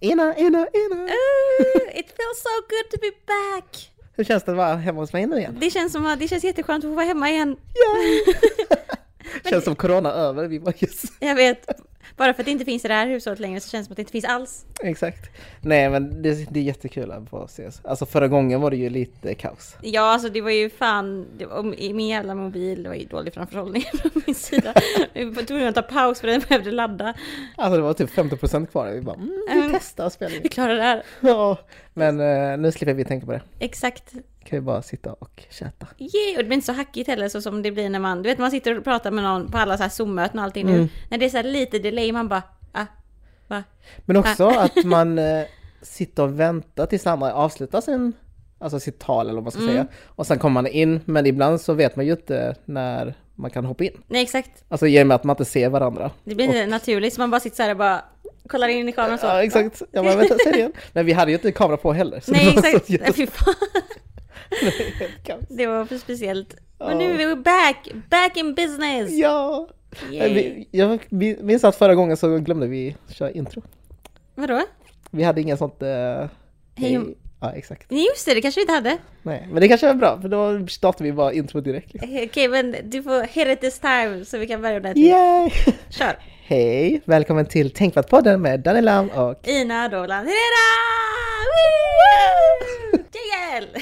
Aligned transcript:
Ina, 0.00 0.36
Ina, 0.38 0.66
Ina! 0.74 1.04
Uh, 1.04 1.98
it 1.98 2.06
feels 2.06 2.38
so 2.42 2.50
good 2.68 2.90
to 2.90 2.98
be 3.00 3.10
back! 3.26 3.90
Hur 4.16 4.24
känns 4.24 4.42
det 4.42 4.50
att 4.50 4.56
vara 4.56 4.76
hemma 4.76 5.00
hos 5.00 5.12
mig 5.12 5.26
nu 5.26 5.36
igen? 5.36 5.56
Det 5.60 5.70
känns, 5.70 5.92
som, 5.92 6.16
det 6.18 6.28
känns 6.28 6.44
jätteskönt 6.44 6.84
att 6.84 6.90
få 6.90 6.94
vara 6.94 7.06
hemma 7.06 7.30
igen. 7.30 7.56
Känns 9.50 9.64
som 9.64 9.76
corona 9.76 10.12
över, 10.12 10.48
vi 10.48 10.60
bara 10.60 10.74
yes. 10.78 11.02
Jag 11.20 11.34
vet. 11.34 11.68
Bara 12.16 12.34
för 12.34 12.42
att 12.42 12.46
det 12.46 12.50
inte 12.52 12.64
finns 12.64 12.84
i 12.84 12.88
det 12.88 12.94
här 12.94 13.06
hushållet 13.06 13.40
längre 13.40 13.60
så 13.60 13.70
känns 13.70 13.84
det 13.84 13.88
som 13.88 13.92
att 13.92 13.96
det 13.96 14.02
inte 14.02 14.12
finns 14.12 14.24
alls. 14.24 14.64
Exakt. 14.82 15.30
Nej 15.60 15.90
men 15.90 16.22
det, 16.22 16.52
det 16.52 16.60
är 16.60 16.64
jättekul 16.64 17.10
att 17.12 17.28
få 17.30 17.44
ses. 17.44 17.80
Alltså 17.84 18.06
förra 18.06 18.28
gången 18.28 18.60
var 18.60 18.70
det 18.70 18.76
ju 18.76 18.90
lite 18.90 19.34
kaos. 19.34 19.76
Ja, 19.82 20.00
alltså 20.02 20.28
det 20.28 20.40
var 20.40 20.50
ju 20.50 20.70
fan, 20.70 21.26
det 21.38 21.46
var, 21.46 21.62
min 21.92 22.08
jävla 22.08 22.34
mobil, 22.34 22.82
det 22.82 22.88
var 22.88 22.96
ju 22.96 23.04
dålig 23.04 23.34
framförhållning 23.34 23.82
från 24.02 24.22
min 24.26 24.34
sida. 24.34 24.74
Vi 25.12 25.24
var 25.24 25.42
tvungna 25.42 25.68
att 25.68 25.74
ta 25.74 25.82
paus 25.82 26.20
för 26.20 26.28
den 26.28 26.40
behövde 26.48 26.70
ladda. 26.70 27.14
Alltså 27.56 27.76
det 27.76 27.82
var 27.82 27.94
typ 27.94 28.10
50% 28.10 28.66
kvar. 28.66 28.86
Vi 28.90 29.00
bara, 29.00 29.16
mm, 29.16 29.42
vi 29.48 29.58
Mm. 29.58 29.70
testar 29.72 30.08
spela 30.10 30.34
Vi 30.42 30.48
klarar 30.48 30.74
det 30.74 30.82
här. 30.82 31.02
Ja, 31.20 31.58
men 31.94 32.20
eh, 32.20 32.58
nu 32.58 32.72
slipper 32.72 32.94
vi 32.94 33.04
tänka 33.04 33.26
på 33.26 33.32
det. 33.32 33.40
Exakt. 33.58 34.12
Kan 34.48 34.56
vi 34.56 34.60
bara 34.60 34.82
sitta 34.82 35.12
och 35.12 35.42
chatta. 35.50 35.86
Yeah, 35.98 36.36
och 36.36 36.38
det 36.38 36.44
blir 36.44 36.54
inte 36.54 36.66
så 36.66 36.72
hackigt 36.72 37.08
heller 37.08 37.28
så 37.28 37.42
som 37.42 37.62
det 37.62 37.70
blir 37.72 37.88
när 37.90 37.98
man, 37.98 38.22
du 38.22 38.28
vet 38.28 38.38
man 38.38 38.50
sitter 38.50 38.78
och 38.78 38.84
pratar 38.84 39.10
med 39.10 39.24
någon 39.24 39.50
på 39.50 39.58
alla 39.58 39.76
så 39.76 39.82
här 39.82 39.90
Zoom-möten 39.90 40.38
och 40.38 40.44
allting 40.44 40.66
nu. 40.66 40.74
Mm. 40.74 40.88
När 41.10 41.18
det 41.18 41.24
är 41.24 41.30
så 41.30 41.36
här 41.36 41.44
lite 41.44 41.78
delay, 41.78 42.12
man 42.12 42.28
bara, 42.28 42.42
ah, 42.72 42.86
va? 43.48 43.62
Men 43.98 44.16
också 44.16 44.46
att 44.48 44.84
man 44.84 45.18
eh, 45.18 45.44
sitter 45.82 46.22
och 46.22 46.40
väntar 46.40 46.86
tills 46.86 47.06
andra 47.06 47.34
avslutar 47.34 47.80
sin, 47.80 48.12
alltså 48.58 48.80
sitt 48.80 48.98
tal 48.98 49.26
eller 49.26 49.34
vad 49.34 49.42
man 49.44 49.52
ska 49.52 49.60
Mm. 49.62 49.72
säga. 49.72 49.86
Och 50.06 50.26
sen 50.26 50.38
kommer 50.38 50.54
man 50.62 50.66
in, 50.66 51.00
men 51.04 51.26
ibland 51.26 51.60
så 51.60 51.72
vet 51.72 51.96
man 51.96 52.06
ju 52.06 52.12
inte 52.12 52.54
när 52.64 53.14
man 53.34 53.50
kan 53.50 53.64
hoppa 53.64 53.84
in. 53.84 54.02
Nej 54.06 54.22
exakt, 54.22 54.64
Alltså 54.68 54.86
i 54.86 55.02
och 55.02 55.06
med 55.06 55.14
att 55.14 55.24
man 55.24 55.34
inte 55.34 55.44
ser 55.44 55.68
varandra. 55.68 56.10
det 56.24 56.34
blir 56.34 56.46
inte 56.46 56.66
naturligt 56.66 57.14
så 57.14 57.20
man 57.20 57.30
bara 57.30 57.40
sitter 57.40 57.56
så 57.56 57.62
här 57.62 57.70
och 57.70 57.76
bara 57.76 58.04
kollar 58.48 58.68
in 58.68 58.88
i 58.88 58.92
kameran 58.92 59.18
så. 59.18 59.26
Ja 59.26 59.42
exakt, 59.42 59.82
jag 59.92 60.04
bara 60.04 60.16
vänta, 60.16 60.36
säg 60.44 60.54
igen. 60.54 60.72
Men 60.92 61.06
vi 61.06 61.12
hade 61.12 61.30
ju 61.30 61.36
inte 61.36 61.52
kamera 61.52 61.76
på 61.76 61.92
heller. 61.92 62.22
Nej 62.26 62.48
exakt, 62.56 62.88
Nej, 62.88 63.12
fy 63.12 63.26
fan. 63.26 63.54
Det 65.48 65.66
var 65.66 65.84
för 65.84 65.98
speciellt. 65.98 66.54
Men 66.78 66.98
nu 66.98 67.22
är 67.22 67.26
vi 67.26 67.36
back, 67.36 67.88
back 68.10 68.36
in 68.36 68.54
business! 68.54 69.10
Ja! 69.10 69.68
Yay. 70.10 70.34
Vi, 70.34 70.68
jag 70.70 70.98
minns 71.42 71.64
att 71.64 71.76
förra 71.76 71.94
gången 71.94 72.16
så 72.16 72.38
glömde 72.38 72.66
vi 72.66 72.96
köra 73.08 73.30
intro. 73.30 73.62
Vadå? 74.34 74.62
Vi 75.10 75.22
hade 75.22 75.40
ingen 75.40 75.58
sånt... 75.58 75.82
Uh, 75.82 76.28
Hej. 76.74 77.00
Ja 77.40 77.52
exakt. 77.52 77.90
Nej, 77.90 78.06
Just 78.06 78.26
det, 78.26 78.34
det 78.34 78.40
kanske 78.40 78.58
vi 78.58 78.62
inte 78.62 78.72
hade. 78.72 78.98
Nej, 79.22 79.48
men 79.50 79.60
det 79.60 79.68
kanske 79.68 79.86
var 79.86 79.94
bra 79.94 80.20
för 80.20 80.28
då 80.28 80.66
startade 80.66 81.04
vi 81.04 81.12
bara 81.12 81.32
intro 81.32 81.60
direkt. 81.60 81.92
Liksom. 81.92 82.16
Eh, 82.16 82.22
Okej, 82.24 82.48
men 82.48 82.76
du 82.84 83.02
får 83.02 83.22
hit 83.22 83.48
it 83.48 83.60
this 83.60 83.78
time 83.78 84.24
så 84.24 84.38
vi 84.38 84.46
kan 84.46 84.62
börja 84.62 84.76
ordentligt. 84.76 85.06
Yay! 85.06 85.50
Kör! 85.90 86.18
Hej! 86.44 87.00
Välkommen 87.04 87.46
till 87.46 87.70
Tänkvärt-podden 87.70 88.42
med 88.42 88.60
Daniel 88.60 88.84
Lam 88.84 89.08
och... 89.08 89.48
Ina 89.48 89.88
Dolan 89.88 90.26
Herrera! 90.26 90.68
Miguel. 93.18 93.72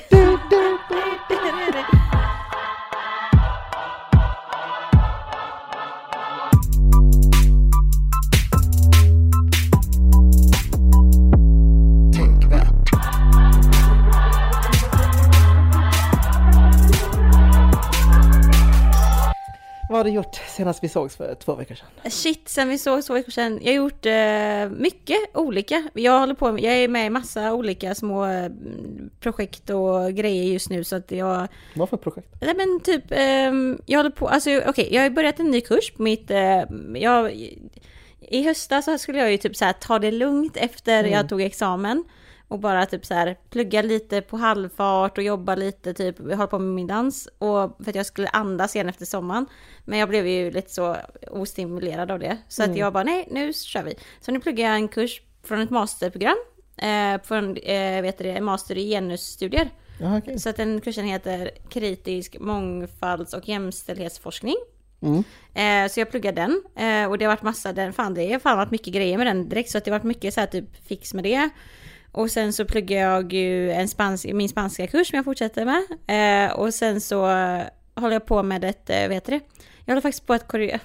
Vad 19.97 20.05
har 20.05 20.11
du 20.11 20.17
gjort 20.17 20.35
senast 20.49 20.85
vi 20.85 20.89
sågs 20.89 21.17
för 21.17 21.35
två 21.35 21.55
veckor 21.55 21.75
sedan? 21.75 22.11
Shit, 22.11 22.49
sen 22.49 22.69
vi 22.69 22.79
såg 22.79 23.05
två 23.05 23.15
veckor 23.15 23.31
sedan. 23.33 23.61
Jag 23.63 23.73
har 23.73 23.77
gjort 23.77 24.07
eh, 24.07 24.79
mycket 24.81 25.19
olika. 25.35 25.91
Jag 25.95 26.21
håller 26.21 26.35
på 26.35 26.53
med, 26.53 26.63
jag 26.63 26.75
är 26.75 26.89
med 26.89 27.07
i 27.07 27.11
massa 27.11 27.53
olika 27.53 27.95
små 27.95 28.27
eh, 28.27 28.51
projekt 29.21 29.71
och 29.71 30.13
grejer 30.13 30.45
just 30.45 30.71
nu 30.71 30.85
så 30.85 30.97
att 30.97 31.11
jag 31.11 31.49
Vad 31.75 31.89
för 31.89 31.97
projekt? 31.97 32.29
Nej 32.41 32.55
men 32.57 32.81
typ, 32.81 33.05
ehm, 33.11 33.79
jag 33.87 33.99
håller 33.99 34.11
på, 34.11 34.29
alltså 34.29 34.51
okej, 34.67 34.89
jag 34.95 35.03
har 35.03 35.11
börjat 35.11 35.41
en 35.41 35.51
ny 35.51 35.61
kurs 35.61 35.93
på 35.93 36.03
mitt, 36.03 36.31
eh, 36.31 36.63
jag, 36.95 37.33
i 38.21 38.43
höstas 38.43 38.85
så 38.85 38.99
skulle 38.99 39.19
jag 39.19 39.31
ju 39.33 39.39
typ 39.39 39.57
så 39.57 39.65
här 39.65 39.73
ta 39.73 39.99
det 39.99 40.11
lugnt 40.11 40.57
efter 40.57 40.99
Mm. 41.01 41.13
jag 41.13 41.29
tog 41.29 41.43
examen. 41.43 42.05
Och 42.49 42.59
bara 42.59 42.87
typ 42.87 43.07
så 43.07 43.15
här 43.15 43.37
plugga 43.51 43.83
lite 43.83 44.21
på 44.21 44.37
halvfart 44.37 45.19
och 45.19 45.25
jobba 45.25 45.55
lite 45.55 45.95
typ, 45.95 46.19
hålla 46.19 46.47
på 46.47 46.59
med 46.59 46.75
min 46.75 46.87
dans. 46.87 47.29
Och 47.39 47.77
för 47.85 47.91
att 47.91 47.95
jag 47.95 48.07
skulle 48.07 48.29
andas 48.29 48.75
igen 48.75 48.89
efter 48.89 49.05
sommaren. 49.07 49.47
Men 49.85 49.99
jag 49.99 50.09
blev 50.09 50.27
ju 50.27 50.51
lite 50.51 50.71
så 50.73 50.97
ostimulerad 51.31 52.11
av 52.11 52.19
det. 52.19 52.37
Så 52.49 52.63
Mm. 52.63 52.73
att 52.73 52.79
jag 52.79 52.93
bara, 52.93 53.05
nej 53.05 53.29
nu 53.31 53.53
kör 53.53 53.83
vi. 53.83 53.95
Så 54.21 54.33
nu 54.33 54.41
pluggar 54.41 54.65
jag 54.67 54.75
en 54.75 54.89
kurs 54.89 55.23
från 55.45 55.61
ett 55.61 55.71
masterprogram. 55.71 56.37
Eh, 56.77 57.23
från, 57.23 57.57
eh, 57.57 58.03
vet 58.03 58.19
det, 58.19 58.31
en 58.31 58.45
master 58.45 58.79
i 58.79 58.91
genusstudier. 58.91 59.71
Jaha, 60.01 60.19
okej. 60.19 60.39
Så 60.39 60.49
att 60.49 60.57
den 60.57 60.81
kursen 60.81 61.05
heter 61.05 61.51
kritisk 61.71 62.37
mångfalds 62.41 63.35
och 63.35 63.49
jämställdhetsforskning. 63.49 64.57
Mm. 65.03 65.25
Eh, 65.55 65.91
så 65.93 66.01
jag 66.01 66.11
pluggar 66.11 66.33
den 66.33 66.63
och 67.11 67.19
det 67.19 67.25
har 67.25 67.33
varit 67.33 67.43
massa, 67.43 67.73
den, 67.73 67.93
fan 67.93 68.15
det 68.15 68.33
har 68.33 68.39
fan 68.39 68.57
varit 68.59 68.71
mycket 68.71 68.95
grejer 68.95 69.19
med 69.19 69.27
den 69.27 69.49
direkt 69.49 69.71
så 69.71 69.79
att 69.79 69.85
det 69.85 69.91
har 69.91 69.99
varit 69.99 70.05
mycket 70.07 70.35
så 70.35 70.41
här 70.41 70.47
typ 70.47 70.87
fix 70.89 71.15
med 71.15 71.25
det. 71.25 71.51
Och 72.17 72.31
sen 72.31 72.53
så 72.53 72.65
pluggar 72.65 72.99
jag 73.11 73.33
ju 73.33 73.73
en 73.73 73.89
spans 73.89 74.27
min 74.27 74.49
spanska 74.49 74.87
kurs 74.87 75.09
som 75.11 75.17
jag 75.17 75.25
fortsätter 75.25 75.65
med. 75.65 75.83
Eh, 76.47 76.53
och 76.59 76.75
sen 76.75 77.01
så 77.01 77.21
håller 77.95 78.13
jag 78.13 78.27
på 78.27 78.43
med 78.43 78.65
ett, 78.65 78.91
eh, 78.91 79.09
vet 79.09 79.25
du 79.25 79.33
det? 79.33 79.41
Jag 79.85 79.93
håller 79.95 80.03
faktiskt 80.03 80.27
på 80.27 80.33
att 80.35 80.47
koreo- 80.49 80.79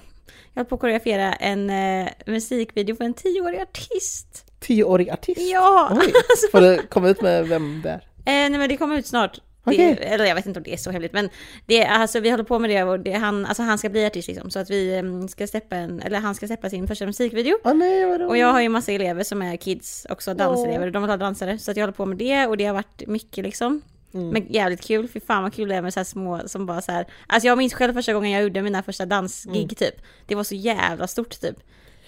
jag 0.54 0.60
håller 0.60 0.68
på 0.68 0.74
att 0.74 0.80
koreografera 0.80 1.32
en 1.32 1.70
eh, 1.70 2.08
musikvideo 2.26 2.96
för 2.96 3.04
en 3.04 3.14
tioårig 3.14 3.60
artist. 3.60 4.44
Tioårig 4.60 5.10
artist? 5.10 5.40
Ja! 5.40 5.88
Oj! 5.92 5.98
alltså, 6.30 6.46
Får 6.52 6.60
du 6.60 6.82
komma 6.82 7.08
ut 7.08 7.20
med 7.22 7.48
vem 7.48 7.82
det 7.82 7.90
är? 7.90 7.94
Eh, 8.24 8.50
nej 8.50 8.50
men 8.50 8.68
det 8.68 8.76
kommer 8.76 8.96
ut 8.98 9.06
snart. 9.06 9.38
Okej. 9.64 9.96
Det, 10.00 10.04
eller 10.04 10.24
jag 10.24 10.34
vet 10.34 10.46
inte 10.46 10.60
om 10.60 10.64
det 10.64 10.72
är 10.72 10.76
så 10.76 10.90
hemligt 10.90 11.12
men 11.12 11.28
det, 11.66 11.84
alltså, 11.84 12.20
vi 12.20 12.30
håller 12.30 12.44
på 12.44 12.58
med 12.58 12.70
det 12.70 12.82
och 12.82 13.00
det, 13.00 13.12
han, 13.12 13.46
alltså, 13.46 13.62
han 13.62 13.78
ska 13.78 13.88
bli 13.88 14.06
artist 14.06 14.28
liksom. 14.28 14.50
Så 14.50 14.58
att 14.58 14.70
vi 14.70 14.94
em, 14.94 15.28
ska 15.28 15.46
släppa 15.46 15.76
en, 15.76 16.00
eller 16.00 16.18
han 16.18 16.34
ska 16.34 16.46
släppa 16.46 16.70
sin 16.70 16.88
första 16.88 17.06
musikvideo. 17.06 17.58
Åh 17.64 17.74
nej 17.74 18.04
Och 18.24 18.36
jag 18.36 18.52
har 18.52 18.60
ju 18.60 18.68
massa 18.68 18.92
elever 18.92 19.24
som 19.24 19.42
är 19.42 19.56
kids, 19.56 20.06
också 20.10 20.34
danselever, 20.34 20.86
och 20.86 20.92
de 20.92 21.02
vill 21.02 21.10
ha 21.10 21.16
dansare. 21.16 21.58
Så 21.58 21.70
att 21.70 21.76
jag 21.76 21.82
håller 21.82 21.92
på 21.92 22.06
med 22.06 22.18
det 22.18 22.46
och 22.46 22.56
det 22.56 22.64
har 22.64 22.74
varit 22.74 23.02
mycket 23.06 23.44
liksom. 23.44 23.82
Mm. 24.14 24.28
Men 24.28 24.46
jävligt 24.48 24.80
kul, 24.80 25.08
fy 25.08 25.20
fan 25.20 25.42
vad 25.42 25.54
kul 25.54 25.68
det 25.68 25.74
är 25.74 25.82
med 25.82 25.94
så 25.94 26.00
här 26.00 26.04
små 26.04 26.40
som 26.46 26.66
bara 26.66 26.80
så 26.80 26.92
här. 26.92 27.06
Alltså 27.26 27.46
jag 27.46 27.58
minns 27.58 27.74
själv 27.74 27.92
första 27.92 28.12
gången 28.12 28.30
jag 28.30 28.42
gjorde 28.42 28.62
mina 28.62 28.82
första 28.82 29.06
dansgig 29.06 29.78
typ. 29.78 29.94
Det 30.26 30.34
var 30.34 30.44
så 30.44 30.54
jävla 30.54 31.06
stort 31.06 31.40
typ. 31.40 31.56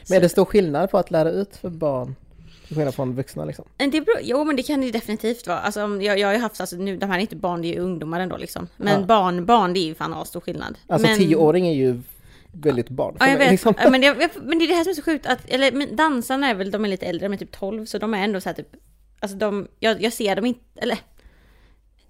Men 0.09 0.17
är 0.17 0.21
det 0.21 0.29
stor 0.29 0.45
skillnad 0.45 0.91
på 0.91 0.99
att 0.99 1.11
lära 1.11 1.31
ut 1.31 1.57
för 1.57 1.69
barn? 1.69 2.15
Till 2.67 2.77
skillnad 2.77 2.95
från 2.95 3.15
vuxna 3.17 3.45
liksom? 3.45 3.65
Det 3.77 3.91
beror, 3.91 4.19
jo 4.23 4.45
men 4.45 4.57
det 4.57 4.63
kan 4.63 4.81
det 4.81 4.91
definitivt 4.91 5.47
vara. 5.47 5.59
Alltså, 5.61 5.81
jag, 5.81 6.19
jag 6.19 6.29
har 6.29 6.35
ju 6.35 6.41
haft, 6.41 6.61
alltså, 6.61 6.77
nu, 6.77 6.97
de 6.97 7.07
här 7.11 7.17
är 7.17 7.21
inte 7.21 7.37
barn, 7.37 7.63
det 7.63 7.69
är 7.69 7.73
ju 7.75 7.79
ungdomar 7.81 8.21
ändå 8.21 8.37
liksom. 8.37 8.69
Men 8.77 9.01
Ja. 9.01 9.07
barn, 9.07 9.47
barn 9.47 9.73
det 9.73 9.81
är 9.81 9.85
ju 9.85 9.95
fan 9.95 10.27
stor 10.27 10.41
skillnad. 10.41 10.79
Alltså 10.87 11.09
men, 11.09 11.19
tioåring 11.19 11.67
är 11.67 11.73
ju 11.75 12.01
väldigt 12.53 12.89
barn 12.89 13.17
Ja 13.21 13.27
jag 13.27 13.33
mig, 13.39 13.45
vet, 13.47 13.51
liksom. 13.51 13.75
Men, 13.91 14.01
det, 14.01 14.07
jag- 14.07 14.31
men 14.43 14.59
det 14.59 14.65
är 14.65 14.69
det 14.69 14.75
här 14.75 14.85
som 14.85 14.91
är 14.91 14.95
så 14.95 15.03
sjukt 15.03 15.27
att, 15.27 15.39
eller 15.49 15.73
men 15.73 15.97
dansarna 15.97 16.49
är 16.51 16.55
väl, 16.55 16.71
de 16.71 16.85
är 16.85 16.89
lite 16.89 17.07
äldre, 17.07 17.29
de 17.29 17.33
är 17.35 17.39
typ 17.39 17.53
12, 17.59 17.87
så 17.87 17.99
de 17.99 18.15
är 18.15 18.25
ändå 18.25 18.41
så 18.41 18.49
här 18.49 18.55
typ, 18.57 18.69
alltså 19.21 19.37
de, 19.39 19.69
jag, 19.81 20.03
jag 20.03 20.13
ser 20.13 20.37
dem 20.37 20.45
inte, 20.47 20.61
eller 20.77 20.99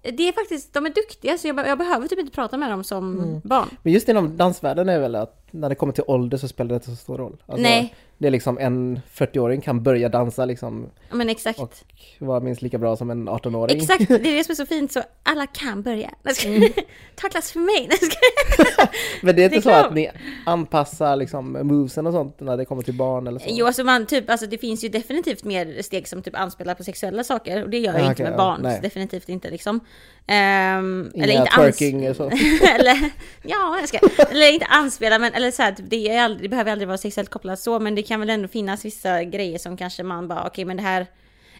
det 0.01 0.27
är 0.27 0.31
faktiskt, 0.33 0.73
de 0.73 0.85
är 0.85 0.89
duktiga 0.89 1.37
så 1.37 1.47
jag, 1.47 1.67
jag 1.67 1.77
behöver 1.77 2.07
typ 2.07 2.19
inte 2.19 2.31
prata 2.31 2.57
med 2.57 2.69
dem 2.69 2.83
som 2.83 3.19
Mm. 3.19 3.41
barn. 3.43 3.69
Men 3.83 3.93
just 3.93 4.09
inom 4.09 4.37
dansvärlden 4.37 4.89
är 4.89 4.99
väl 4.99 5.15
att 5.15 5.47
när 5.51 5.69
det 5.69 5.75
kommer 5.75 5.93
till 5.93 6.03
ålder 6.07 6.37
så 6.37 6.47
spelar 6.47 6.69
det 6.69 6.75
inte 6.75 6.89
så 6.89 6.95
stor 6.95 7.17
roll. 7.17 7.37
Alltså, 7.45 7.61
Nej. 7.63 7.95
Det 8.17 8.27
är 8.27 8.31
liksom 8.31 8.57
en 8.57 8.99
40-åring 9.13 9.61
kan 9.61 9.83
börja 9.83 10.09
dansa 10.09 10.45
liksom 10.45 10.89
Men 11.11 11.29
exakt. 11.29 11.59
och 11.59 11.73
vara 12.19 12.39
minst 12.39 12.61
lika 12.61 12.77
bra 12.77 12.95
som 12.95 13.09
en 13.09 13.29
18-åring. 13.29 13.77
Exakt, 13.77 14.07
det 14.07 14.13
är 14.15 14.19
det 14.37 14.43
som 14.43 14.51
är 14.51 14.55
så 14.55 14.65
fint 14.65 14.91
så 14.91 15.01
alla 15.23 15.47
kan 15.47 15.81
börja. 15.81 16.11
Mm. 16.45 16.69
Ta 17.15 17.29
klass 17.29 17.51
för 17.51 17.59
mig. 17.59 17.89
Men 19.21 19.35
det 19.35 19.41
är 19.41 19.45
inte 19.45 19.55
Det 19.55 19.59
är 19.59 19.61
så 19.61 19.69
klart. 19.69 19.85
att 19.85 19.93
ni 19.93 20.09
anpassar 20.45 21.15
liksom 21.15 21.51
movesen 21.51 22.07
och 22.07 22.13
sånt 22.13 22.39
när 22.39 22.57
det 22.57 22.65
kommer 22.65 22.81
till 22.81 22.93
barn 22.97 23.27
eller 23.27 23.39
så? 23.39 23.45
Jo, 23.49 23.65
alltså 23.65 23.83
man 23.83 24.05
typ, 24.05 24.29
alltså 24.29 24.47
det 24.47 24.57
finns 24.57 24.83
ju 24.83 24.89
definitivt 24.89 25.43
mer 25.43 25.81
steg 25.81 26.07
som 26.07 26.21
typ 26.21 26.35
anspelar 26.35 26.75
på 26.75 26.83
sexuella 26.83 27.23
saker 27.23 27.63
och 27.63 27.69
det 27.69 27.79
gör 27.79 27.93
jag 27.93 28.01
Ja, 28.01 28.09
inte 28.09 28.23
med 28.23 28.33
ja, 28.33 28.37
barn. 28.37 28.59
nej. 28.63 28.79
definitivt 28.81 29.29
inte 29.29 29.49
liksom. 29.49 29.79
Ehm, 30.27 31.11
Inga 31.13 31.23
eller 31.23 31.33
inte 31.33 31.51
twerking 31.55 32.09
och 32.09 32.15
så? 32.15 32.23
eller, 32.79 33.09
ja, 33.43 33.77
jag 33.79 33.87
ska, 33.89 33.99
eller 34.31 34.53
inte 34.53 34.65
anspela 34.65 35.19
men 35.19 35.33
eller 35.33 35.51
så 35.51 35.61
här, 35.61 35.71
typ, 35.71 35.89
det, 35.89 36.09
är 36.09 36.23
aldrig, 36.23 36.43
det 36.43 36.49
behöver 36.49 36.71
aldrig 36.71 36.87
vara 36.87 36.97
sexuellt 36.97 37.29
kopplat 37.29 37.59
så 37.59 37.79
men 37.79 37.95
det 37.95 38.03
kan 38.03 38.19
väl 38.19 38.29
ändå 38.29 38.47
finnas 38.47 38.85
vissa 38.85 39.23
grejer 39.23 39.57
som 39.57 39.77
kanske 39.77 40.03
man 40.03 40.27
bara 40.27 40.47
okej 40.47 40.65
men 40.65 40.77
det 40.77 40.83
här 40.83 41.07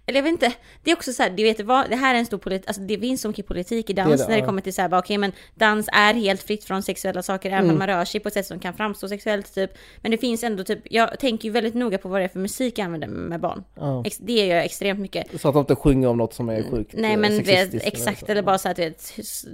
eller 0.05 0.17
jag 0.19 0.23
vet 0.23 0.31
inte, 0.31 0.53
det 0.83 0.91
är 0.91 0.95
också 0.95 1.13
så 1.13 1.23
här, 1.23 1.29
du 1.29 1.43
vet 1.43 1.61
vad, 1.61 1.89
det 1.89 1.95
här 1.95 2.15
är 2.15 2.19
en 2.19 2.25
stor 2.25 2.37
politik, 2.37 2.67
alltså 2.67 2.81
det 2.81 2.99
finns 2.99 3.21
så 3.21 3.27
mycket 3.27 3.47
politik 3.47 3.89
i 3.89 3.93
dans 3.93 4.11
Det 4.11 4.17
det, 4.17 4.23
när 4.27 4.35
det 4.35 4.39
ja. 4.39 4.45
kommer 4.45 4.61
till 4.61 4.73
så 4.73 4.81
här, 4.81 4.97
okej 4.97 5.17
men 5.17 5.31
dans 5.55 5.89
är 5.93 6.13
helt 6.13 6.43
fritt 6.43 6.63
från 6.63 6.83
sexuella 6.83 7.23
saker, 7.23 7.49
även 7.49 7.65
Mm. 7.65 7.75
om 7.75 7.79
man 7.79 7.87
rör 7.87 8.05
sig 8.05 8.19
på 8.19 8.27
ett 8.27 8.33
sätt 8.33 8.45
som 8.45 8.59
kan 8.59 8.73
framstå 8.73 9.07
sexuellt 9.07 9.55
typ. 9.55 9.71
Men 10.01 10.11
det 10.11 10.17
finns 10.17 10.43
ändå 10.43 10.63
typ, 10.63 10.79
jag 10.83 11.19
tänker 11.19 11.45
ju 11.45 11.51
väldigt 11.51 11.73
noga 11.73 11.97
på 11.97 12.09
vad 12.09 12.21
det 12.21 12.23
är 12.23 12.27
för 12.27 12.39
musik 12.39 12.79
jag 12.79 12.85
använder 12.85 13.07
med 13.07 13.39
barn. 13.39 13.63
Ja. 13.75 14.03
Det 14.19 14.33
gör 14.33 14.55
jag 14.55 14.65
extremt 14.65 14.99
mycket. 14.99 15.41
Så 15.41 15.47
att 15.47 15.53
de 15.53 15.59
inte 15.59 15.75
sjunger 15.75 16.07
om 16.07 16.17
något 16.17 16.33
som 16.33 16.49
är 16.49 16.63
sjukt 16.71 16.93
Nej 16.97 17.17
men 17.17 17.43
vet, 17.43 17.73
exakt, 17.73 18.19
så. 18.19 18.25
eller 18.25 18.41
bara 18.41 18.57
så 18.57 18.69
att, 18.69 18.79
vet, 18.79 19.13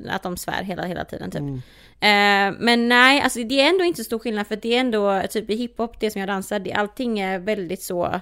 att 0.10 0.24
de 0.24 0.38
svär 0.38 0.64
hela, 0.64 0.84
hela 0.84 1.06
tiden 1.06 1.32
typ. 1.32 1.42
Mm. 1.42 1.62
Eh, 2.04 2.58
men 2.60 2.90
nej, 2.90 3.22
alltså 3.22 3.44
det 3.44 3.62
är 3.62 3.70
ändå 3.70 3.84
inte 3.84 3.98
så 3.98 4.04
stor 4.04 4.20
skillnad 4.20 4.48
för 4.48 4.56
det 4.56 4.76
är 4.76 4.80
ändå 4.80 5.22
typ 5.30 5.50
i 5.50 5.56
hiphop, 5.56 6.00
det 6.00 6.12
som 6.12 6.20
jag 6.20 6.30
dansar, 6.30 6.60
det, 6.60 6.74
allting 6.74 7.20
är 7.20 7.40
väldigt 7.40 7.82
så, 7.82 8.22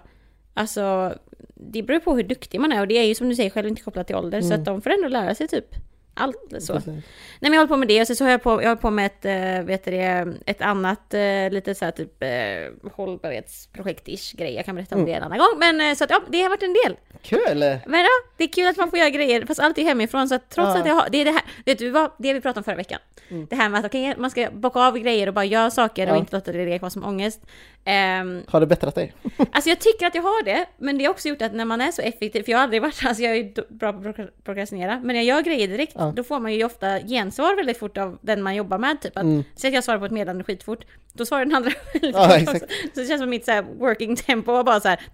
alltså 0.54 1.14
det 1.56 1.84
beror 1.84 2.00
på 2.00 2.16
hur 2.16 2.24
duktig 2.24 2.60
man 2.60 2.72
är 2.72 2.82
och 2.82 2.88
det 2.88 2.98
är 2.98 3.04
ju 3.04 3.16
som 3.16 3.30
du 3.30 3.36
säger 3.36 3.50
själv 3.50 3.68
inte 3.68 3.82
kopplat 3.82 4.08
till 4.08 4.16
ålder 4.16 4.42
så 4.42 4.48
Mm. 4.48 4.60
att 4.60 4.66
de 4.66 4.82
får 4.82 4.90
ändå 4.90 5.08
lära 5.08 5.36
sig 5.36 5.48
typ 5.48 5.66
allt 6.14 6.54
så. 6.60 6.74
Precis. 6.74 6.88
Nej 6.88 7.04
men 7.40 7.54
jag 7.54 7.60
håller 7.60 7.68
på 7.68 7.78
med 7.78 7.88
det 7.88 8.02
och 8.10 8.18
så 8.18 8.24
har 8.24 8.32
jag 8.32 8.44
på, 8.44 8.64
jag 8.64 8.70
har 8.70 8.76
på 8.76 8.90
med 8.90 9.06
ett, 9.06 9.26
eh, 9.26 9.66
vet 9.66 9.84
det, 9.86 10.28
ett 10.46 10.62
annat 10.62 11.14
eh, 11.14 11.50
lite 11.52 11.76
så 11.76 11.86
här 11.86 11.92
typ 11.92 12.24
eh, 12.24 12.90
hållbarhetsprojekt-ish 12.92 14.38
grej. 14.38 14.54
Jag 14.56 14.66
kan 14.66 14.76
berätta 14.76 14.96
om 14.96 15.02
Mm. 15.02 15.12
det 15.12 15.18
en 15.18 15.24
annan 15.24 15.38
gång. 15.38 15.48
Men 15.60 15.96
så 15.96 16.04
att 16.04 16.10
ja, 16.10 16.22
det 16.30 16.42
har 16.42 16.50
varit 16.50 16.64
en 16.64 16.74
del. 16.86 16.98
Kul! 17.22 17.60
Men 17.88 18.00
ja, 18.00 18.08
det 18.38 18.44
är 18.44 18.48
kul 18.48 18.68
att 18.68 18.78
man 18.78 18.90
får 18.90 19.00
göra 19.00 19.10
grejer 19.10 19.46
fast 19.46 19.60
allt 19.60 19.78
är 19.78 19.84
hemifrån 19.84 20.30
så 20.30 20.36
att 20.36 20.50
trots 20.50 20.74
Ja. 20.76 20.80
att 20.82 20.88
jag 20.88 20.94
har, 20.94 21.08
det 21.12 21.18
är 21.22 21.26
det 21.26 21.32
här, 21.32 21.42
vet 21.66 21.78
du 21.78 21.90
vad, 21.90 22.12
det 22.18 22.34
vi 22.34 22.42
pratade 22.42 22.60
om 22.60 22.64
förra 22.64 22.76
veckan. 22.76 23.00
Det 23.50 23.56
här 23.56 23.70
med 23.70 23.80
att 23.80 23.86
okej, 23.86 24.16
man 24.18 24.30
ska 24.32 24.50
bocka 24.52 24.80
av 24.80 24.98
grejer 24.98 25.28
och 25.28 25.34
bara 25.34 25.46
göra 25.46 25.72
saker 25.72 26.10
och 26.10 26.16
Ja. 26.16 26.20
inte 26.20 26.36
låta 26.36 26.52
det 26.52 26.66
ligga 26.66 26.80
kvar 26.80 26.90
som 26.90 27.06
ångest. 27.06 27.42
Ehm, 27.86 28.44
Har 28.48 28.60
det 28.60 28.66
bättrat 28.68 28.96
dig? 28.96 29.14
Alltså 29.52 29.70
jag 29.70 29.80
tycker 29.80 30.08
att 30.08 30.16
jag 30.16 30.22
har 30.22 30.44
det, 30.44 30.66
men 30.78 30.98
det 30.98 31.06
har 31.06 31.12
också 31.12 31.28
gjort 31.30 31.42
att 31.42 31.54
när 31.54 31.66
man 31.66 31.82
är 31.82 31.92
så 31.92 32.02
effektiv, 32.02 32.44
för 32.44 32.52
jag 32.52 32.58
har 32.58 32.64
aldrig 32.64 32.82
varit, 32.82 33.06
alltså 33.06 33.24
jag 33.24 33.38
är 33.38 33.74
bra 33.74 33.94
på 33.94 33.98
att 34.00 34.06
prokra- 34.06 34.30
prokrastinera, 34.44 34.96
men 35.00 35.08
när 35.08 35.14
jag 35.16 35.24
gör 35.26 35.42
grejer 35.42 35.68
direkt, 35.68 35.94
Ja. 35.96 36.14
då 36.16 36.24
får 36.24 36.40
man 36.40 36.54
ju 36.54 36.64
ofta 36.64 37.00
gensvar 37.00 37.56
väldigt 37.56 37.78
fort 37.78 37.98
av 37.98 38.18
den 38.22 38.42
man 38.44 38.56
jobbar 38.56 38.78
med, 38.78 39.02
typ 39.02 39.18
att, 39.18 39.24
Mm. 39.24 39.44
säg 39.56 39.68
att 39.68 39.74
jag 39.74 39.84
svarar 39.84 40.00
på 40.00 40.06
ett 40.06 40.12
meddelande 40.12 40.44
skitfort, 40.44 40.86
då 41.14 41.26
svarar 41.26 41.46
den 41.46 41.56
andra 41.56 41.72
väldigt 41.94 42.16
Ja, 42.16 42.30
fort 42.40 42.50
också. 42.56 42.66
Så 42.94 43.00
det 43.00 43.06
känns 43.06 43.22
som 43.22 43.30
mitt 43.30 43.46
så 43.46 43.62
working 43.80 44.16
tempo 44.16 44.52
var 44.52 44.64
bara 44.64 44.80
så 44.80 44.88
här. 44.88 45.00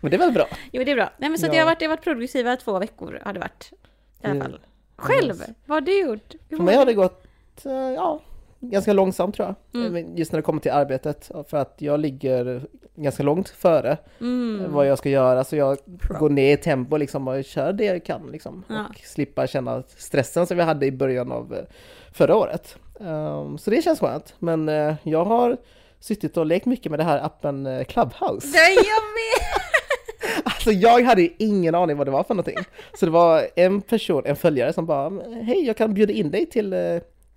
Men 0.00 0.10
det 0.10 0.16
är 0.16 0.18
väl 0.18 0.32
bra? 0.32 0.46
jo 0.72 0.84
det 0.84 0.90
är 0.90 0.94
bra. 0.96 1.10
Nej 1.18 1.30
men 1.30 1.38
så 1.38 1.46
Ja. 1.46 1.52
jag 1.54 1.60
har 1.60 1.66
varit, 1.66 1.82
jag 1.82 1.88
har 1.90 1.96
varit 1.96 2.04
produktiva 2.04 2.56
två 2.56 2.78
veckor, 2.78 3.20
har 3.24 3.32
det 3.32 3.40
varit. 3.40 3.70
I 3.72 4.26
alla 4.26 4.34
Mm. 4.34 4.42
fall. 4.50 4.60
Själv, 4.96 5.34
vad 5.66 5.76
har 5.76 5.80
du 5.80 6.00
gjort? 6.00 6.34
För 6.50 6.56
mig 6.56 6.76
har 6.76 6.84
det? 6.84 6.90
det 6.90 6.94
gått, 6.96 7.24
eh, 7.66 7.72
ja, 7.72 8.20
ganska 8.60 8.92
långsamt 8.92 9.34
tror 9.34 9.54
jag. 9.72 9.86
Mm. 9.86 10.16
Just 10.16 10.32
när 10.32 10.38
det 10.38 10.42
kommer 10.42 10.60
till 10.60 10.70
arbetet. 10.70 11.30
För 11.48 11.56
att 11.56 11.74
jag 11.78 12.00
ligger 12.00 12.62
ganska 12.96 13.22
långt 13.22 13.48
före 13.48 13.96
Mm. 14.20 14.72
vad 14.72 14.86
jag 14.86 14.98
ska 14.98 15.08
göra. 15.08 15.44
Så 15.44 15.56
jag 15.56 15.78
Pro. 16.00 16.18
går 16.18 16.30
ner 16.30 16.52
i 16.52 16.56
tempo 16.56 16.96
liksom 16.96 17.28
och 17.28 17.44
kör 17.44 17.72
det 17.72 17.84
jag 17.84 18.04
kan 18.04 18.26
liksom. 18.32 18.64
Ja. 18.68 18.84
Och 18.90 18.96
slippa 18.96 19.46
känna 19.46 19.82
stressen 19.96 20.46
som 20.46 20.56
vi 20.56 20.62
hade 20.62 20.86
i 20.86 20.92
början 20.92 21.32
av 21.32 21.54
eh, 21.54 21.64
förra 22.12 22.36
året. 22.36 22.76
Um, 22.98 23.58
så 23.58 23.70
det 23.70 23.82
känns 23.82 24.00
skönt. 24.00 24.34
Men 24.38 24.68
eh, 24.68 24.94
jag 25.02 25.24
har 25.24 25.56
suttit 26.00 26.36
och 26.36 26.46
lekt 26.46 26.66
mycket 26.66 26.90
med 26.90 26.98
det 27.00 27.04
här 27.04 27.18
appen 27.24 27.66
eh, 27.66 27.84
Clubhouse. 27.84 28.46
Nej, 28.52 28.74
jag 28.74 28.82
vet! 28.82 29.60
Alltså 30.44 30.70
jag 30.72 31.02
hade 31.04 31.22
ju 31.22 31.30
ingen 31.38 31.74
aning 31.74 31.96
vad 31.96 32.06
det 32.06 32.10
var 32.10 32.22
för 32.24 32.34
någonting. 32.34 32.56
Så 32.98 33.04
det 33.06 33.12
var 33.12 33.46
en 33.56 33.80
person, 33.80 34.22
en 34.26 34.36
följare 34.36 34.72
som 34.72 34.86
bara 34.86 35.10
Hej, 35.42 35.66
jag 35.66 35.76
kan 35.76 35.94
bjuda 35.94 36.12
in 36.12 36.30
dig 36.30 36.46
till 36.46 36.72
eh, 36.72 36.78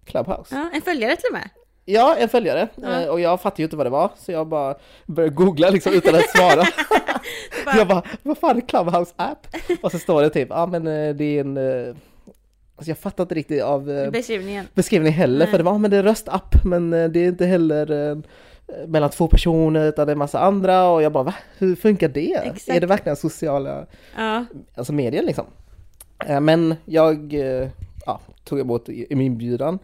Clubhouse. 0.05 0.55
Ja, 0.55 0.69
en 0.73 0.81
följare 0.81 1.15
till 1.15 1.27
och 1.29 1.33
med. 1.33 1.49
Ja, 1.85 2.15
en 2.15 2.29
följare. 2.29 2.67
Ja. 2.75 3.01
Eh, 3.01 3.07
Och 3.09 3.19
jag 3.19 3.41
fattade 3.41 3.61
ju 3.61 3.63
inte 3.63 3.75
vad 3.75 3.85
det 3.85 3.89
var, 3.89 4.11
så 4.17 4.31
jag 4.31 4.47
bara 4.47 4.75
började 5.05 5.35
googla 5.35 5.69
liksom 5.69 5.93
utan 5.93 6.15
att 6.15 6.29
svara. 6.29 6.63
bara- 7.65 7.75
jag 7.77 7.87
bara, 7.87 8.03
vad 8.23 8.37
fan 8.37 8.57
är 8.57 8.61
Clubhouse 8.61 9.13
app? 9.15 9.47
Och 9.81 9.91
så 9.91 9.99
står 9.99 10.21
det 10.21 10.29
typ, 10.29 10.47
ja 10.49 10.65
men 10.65 10.87
eh, 10.87 11.15
det 11.15 11.23
är 11.37 11.41
en... 11.41 11.57
eh, 11.57 11.95
Alltså 12.75 12.89
jag 12.91 12.97
fattar 12.97 13.23
inte 13.23 13.35
riktigt 13.35 13.63
av 13.63 14.09
Beskrivningen. 14.11 14.67
beskrivningen 14.73 15.13
heller, 15.19 15.39
Nej. 15.39 15.47
för 15.47 15.57
det 15.57 15.63
var, 15.63 15.77
men 15.77 15.91
det 15.91 15.97
är 15.97 16.03
röstapp, 16.03 16.55
men 16.65 16.89
det 16.89 17.19
är 17.19 17.27
inte 17.27 17.45
heller 17.45 18.21
mellan 18.87 19.09
två 19.09 19.27
personer 19.27 19.85
utan 19.89 20.07
det 20.07 20.11
är 20.11 20.13
en 20.13 20.17
massa 20.17 20.39
andra 20.39 20.87
och 20.87 21.03
jag 21.03 21.11
bara, 21.11 21.23
va? 21.23 21.33
Hur 21.57 21.75
funkar 21.75 22.07
det? 22.07 22.33
Exakt. 22.43 22.69
Är 22.69 22.79
det 22.81 22.87
verkligen 22.87 23.15
sociala 23.15 23.85
Ja. 24.17 24.45
alltså 24.75 24.93
medier 24.93 25.23
liksom. 25.23 25.45
Men 26.41 26.75
jag 26.85 27.33
ja, 28.05 28.19
tog 28.43 28.59
emot 28.59 28.89
i 28.89 29.07
min 29.15 29.21
inbjudan 29.27 29.79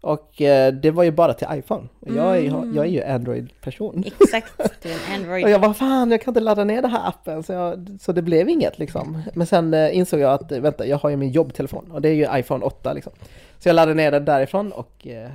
och 0.00 0.42
eh, 0.42 0.72
det 0.74 0.90
var 0.90 1.02
ju 1.02 1.10
bara 1.10 1.34
till 1.34 1.46
iPhone. 1.50 1.88
Jag 2.00 2.36
är, 2.38 2.48
Mm. 2.48 2.74
jag 2.76 2.84
är 2.86 2.90
ju 2.90 3.02
Android-person. 3.02 4.04
Exakt, 4.20 4.52
du 4.82 4.88
är 4.88 4.94
en 4.94 5.14
Android. 5.20 5.44
Och 5.44 5.50
jag 5.50 5.60
bara 5.60 5.74
fan, 5.74 6.10
jag 6.10 6.22
kan 6.22 6.30
inte 6.30 6.40
ladda 6.40 6.64
ner 6.64 6.82
den 6.82 6.90
här 6.90 7.08
appen 7.08 7.42
så, 7.42 7.52
jag, 7.52 7.88
så 8.00 8.12
det 8.12 8.22
blev 8.22 8.48
inget 8.48 8.78
liksom. 8.78 9.22
Men 9.34 9.46
sen 9.46 9.74
eh, 9.74 9.96
insåg 9.96 10.20
jag 10.20 10.32
att, 10.32 10.52
eh, 10.52 10.60
vänta, 10.60 10.86
jag 10.86 10.98
har 10.98 11.10
ju 11.10 11.16
min 11.16 11.30
jobbtelefon 11.30 11.90
och 11.90 12.02
det 12.02 12.08
är 12.08 12.12
ju 12.12 12.38
iPhone 12.38 12.64
8 12.64 12.92
liksom. 12.92 13.12
Så 13.58 13.68
jag 13.68 13.74
laddade 13.74 13.94
ner 13.94 14.10
den 14.10 14.24
därifrån 14.24 14.72
och 14.72 15.06
eh, 15.06 15.30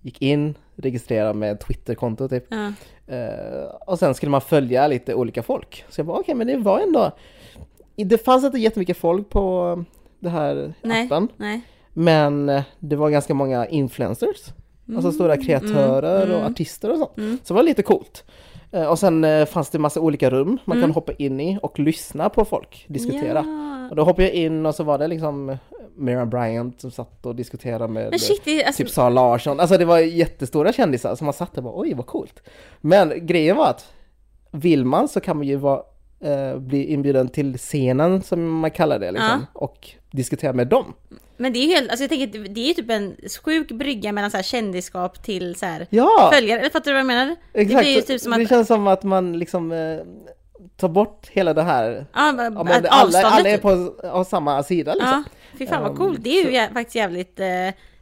gick 0.00 0.22
in, 0.22 0.54
registrerade 0.76 1.34
med 1.34 1.60
Twitter-konto 1.60 2.28
typ. 2.28 2.52
Eh, 3.06 3.64
och 3.86 3.98
sen 3.98 4.14
skulle 4.14 4.30
man 4.30 4.40
följa 4.40 4.86
lite 4.86 5.14
olika 5.14 5.42
folk. 5.42 5.84
Så 5.88 5.98
jag 6.00 6.06
bara 6.06 6.18
okej, 6.18 6.34
men 6.34 6.46
det 6.46 6.56
var 6.56 6.80
ändå... 6.80 7.10
Det 7.96 8.24
fanns 8.24 8.44
inte 8.44 8.58
jättemycket 8.58 8.96
folk 8.96 9.28
på 9.30 9.84
det 10.24 10.30
här 10.30 10.74
Nej. 10.82 11.04
appen. 11.06 11.28
Nej. 11.36 11.60
Men 11.92 12.48
eh, 12.48 12.62
det 12.78 12.96
var 12.96 13.10
ganska 13.10 13.34
många 13.34 13.66
influencers. 13.66 14.36
Alltså 14.96 15.12
stora 15.12 15.36
kreatörer 15.36 16.22
mm, 16.22 16.30
och 16.34 16.40
mm. 16.40 16.52
artister 16.52 16.90
och 16.92 16.98
sånt. 16.98 17.16
Mm. 17.18 17.38
Så 17.44 17.54
det 17.54 17.56
var 17.56 17.62
lite 17.62 17.82
coolt. 17.82 18.24
Eh, 18.72 18.86
Och 18.86 18.98
sen 18.98 19.24
eh, 19.24 19.46
fanns 19.46 19.70
det 19.70 19.78
massa 19.78 20.00
olika 20.00 20.30
rum 20.30 20.58
man 20.64 20.76
Mm. 20.76 20.88
kan 20.88 20.94
hoppa 20.94 21.12
in 21.12 21.40
i 21.40 21.58
och 21.62 21.78
lyssna 21.78 22.28
på 22.28 22.44
folk 22.44 22.84
diskutera. 22.88 23.44
Ja. 23.46 23.88
Och 23.90 23.96
då 23.96 24.04
hoppade 24.04 24.22
jag 24.28 24.34
in 24.34 24.66
och 24.66 24.74
så 24.74 24.84
var 24.84 24.98
det 24.98 25.08
liksom 25.08 25.56
Miriam 25.96 26.30
Bryant 26.30 26.80
som 26.80 26.90
satt 26.90 27.26
och 27.26 27.34
diskuterade 27.36 27.88
med 27.88 28.20
shit, 28.20 28.40
det, 28.44 28.62
är- 28.62 28.66
alltså, 28.66 28.82
typ 28.82 28.90
Sara 28.92 29.08
Larsson. 29.08 29.60
Alltså 29.60 29.78
det 29.78 29.84
var 29.84 29.98
jättestora 29.98 30.72
kändisar 30.72 31.14
som 31.14 31.24
man 31.24 31.34
satt 31.34 31.52
där 31.52 31.58
och 31.58 31.64
bara 31.64 31.80
oj 31.82 31.94
vad 31.94 32.06
coolt. 32.06 32.42
Men 32.80 33.26
grejen 33.26 33.56
var 33.56 33.66
att 33.70 33.92
vill 34.50 34.84
man 34.84 35.08
så 35.08 35.20
kan 35.20 35.36
man 35.36 35.46
ju 35.46 35.56
vara, 35.56 35.82
eh, 36.24 36.58
bli 36.58 36.84
inbjuden 36.92 37.28
till 37.28 37.58
scenen 37.58 38.22
som 38.22 38.58
man 38.58 38.70
kallar 38.70 38.98
det 38.98 39.12
liksom. 39.12 39.46
Och 39.52 39.90
diskutera 40.10 40.52
med 40.52 40.66
dem. 40.66 40.94
men 41.36 41.52
det 41.52 41.58
är 41.58 41.66
ju 41.66 41.74
helt, 41.74 41.90
alltså 41.90 42.02
jag 42.02 42.10
tänker 42.10 42.48
det 42.48 42.60
är 42.60 42.68
ju 42.68 42.74
typ 42.74 42.90
en 42.90 43.16
sjuk 43.44 43.68
brygga 43.72 44.12
mellan 44.12 44.30
så 44.30 44.36
här 44.36 44.44
kändisskap 44.44 45.22
till 45.24 45.54
så 45.54 45.66
här 45.66 45.86
Ja! 45.90 46.30
följare, 46.34 46.60
eller 46.60 46.70
fattar 46.70 46.84
du 46.84 46.92
vad 46.92 47.00
jag 47.00 47.06
menar? 47.06 47.36
Exakt, 47.52 47.84
Det 47.84 48.02
typ 48.02 48.20
som 48.20 48.32
det 48.32 48.42
att, 48.42 48.48
känns 48.48 48.68
som 48.68 48.86
att 48.86 49.02
man 49.02 49.38
liksom 49.38 49.72
eh, 49.72 49.98
tar 50.76 50.88
bort 50.88 51.28
hela 51.32 51.54
det 51.54 51.62
här. 51.62 52.06
ja, 52.14 52.26
Ja, 52.26 52.32
men, 52.32 52.56
alla, 52.88 53.22
alla 53.22 53.48
är 53.48 53.52
typ. 53.52 53.62
på 53.62 53.68
har 54.08 54.24
samma 54.24 54.62
sida 54.62 54.94
liksom. 54.94 55.24
Ja, 55.52 55.58
fy 55.58 55.66
fan 55.66 55.82
vad 55.82 55.90
Um, 55.90 55.96
coolt. 55.96 56.18
Det 56.24 56.30
är 56.38 56.50
ju 56.52 56.66
så- 56.68 56.74
faktiskt 56.74 56.96
jävligt, 56.96 57.40
eh, 57.40 57.46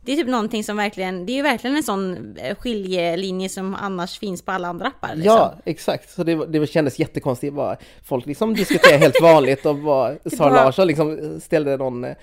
det 0.05 0.13
är 0.13 0.17
typ 0.17 0.29
någonting 0.29 0.65
som 0.65 0.77
verkligen, 0.77 1.27
det 1.27 1.33
är 1.33 1.35
ju 1.35 1.43
verkligen 1.43 1.77
en 1.77 1.83
sån 1.83 2.37
eh, 2.37 2.57
skiljelinje 2.57 3.49
som 3.49 3.75
annars 3.75 4.19
finns 4.19 4.43
på 4.43 4.53
alla 4.53 4.69
andra 4.69 4.87
appar 4.87 5.15
liksom. 5.15 5.37
Ja, 5.37 5.55
exakt. 5.65 6.11
Så 6.11 6.25
det, 6.25 6.47
det 6.47 6.67
kändes 6.67 6.99
jättekonstigt. 6.99 7.55
Bara, 7.55 7.77
folk 8.05 8.27
liksom 8.27 8.55
diskuterar 8.55 8.99
helt 8.99 9.23
vanligt 9.23 9.67
och 9.67 9.77
bara, 9.77 10.15
Sara 10.37 10.65
Larsson 10.65 10.87
liksom 10.87 11.41
ställde 11.41 11.77
någon 11.77 12.05
eh, 12.05 12.15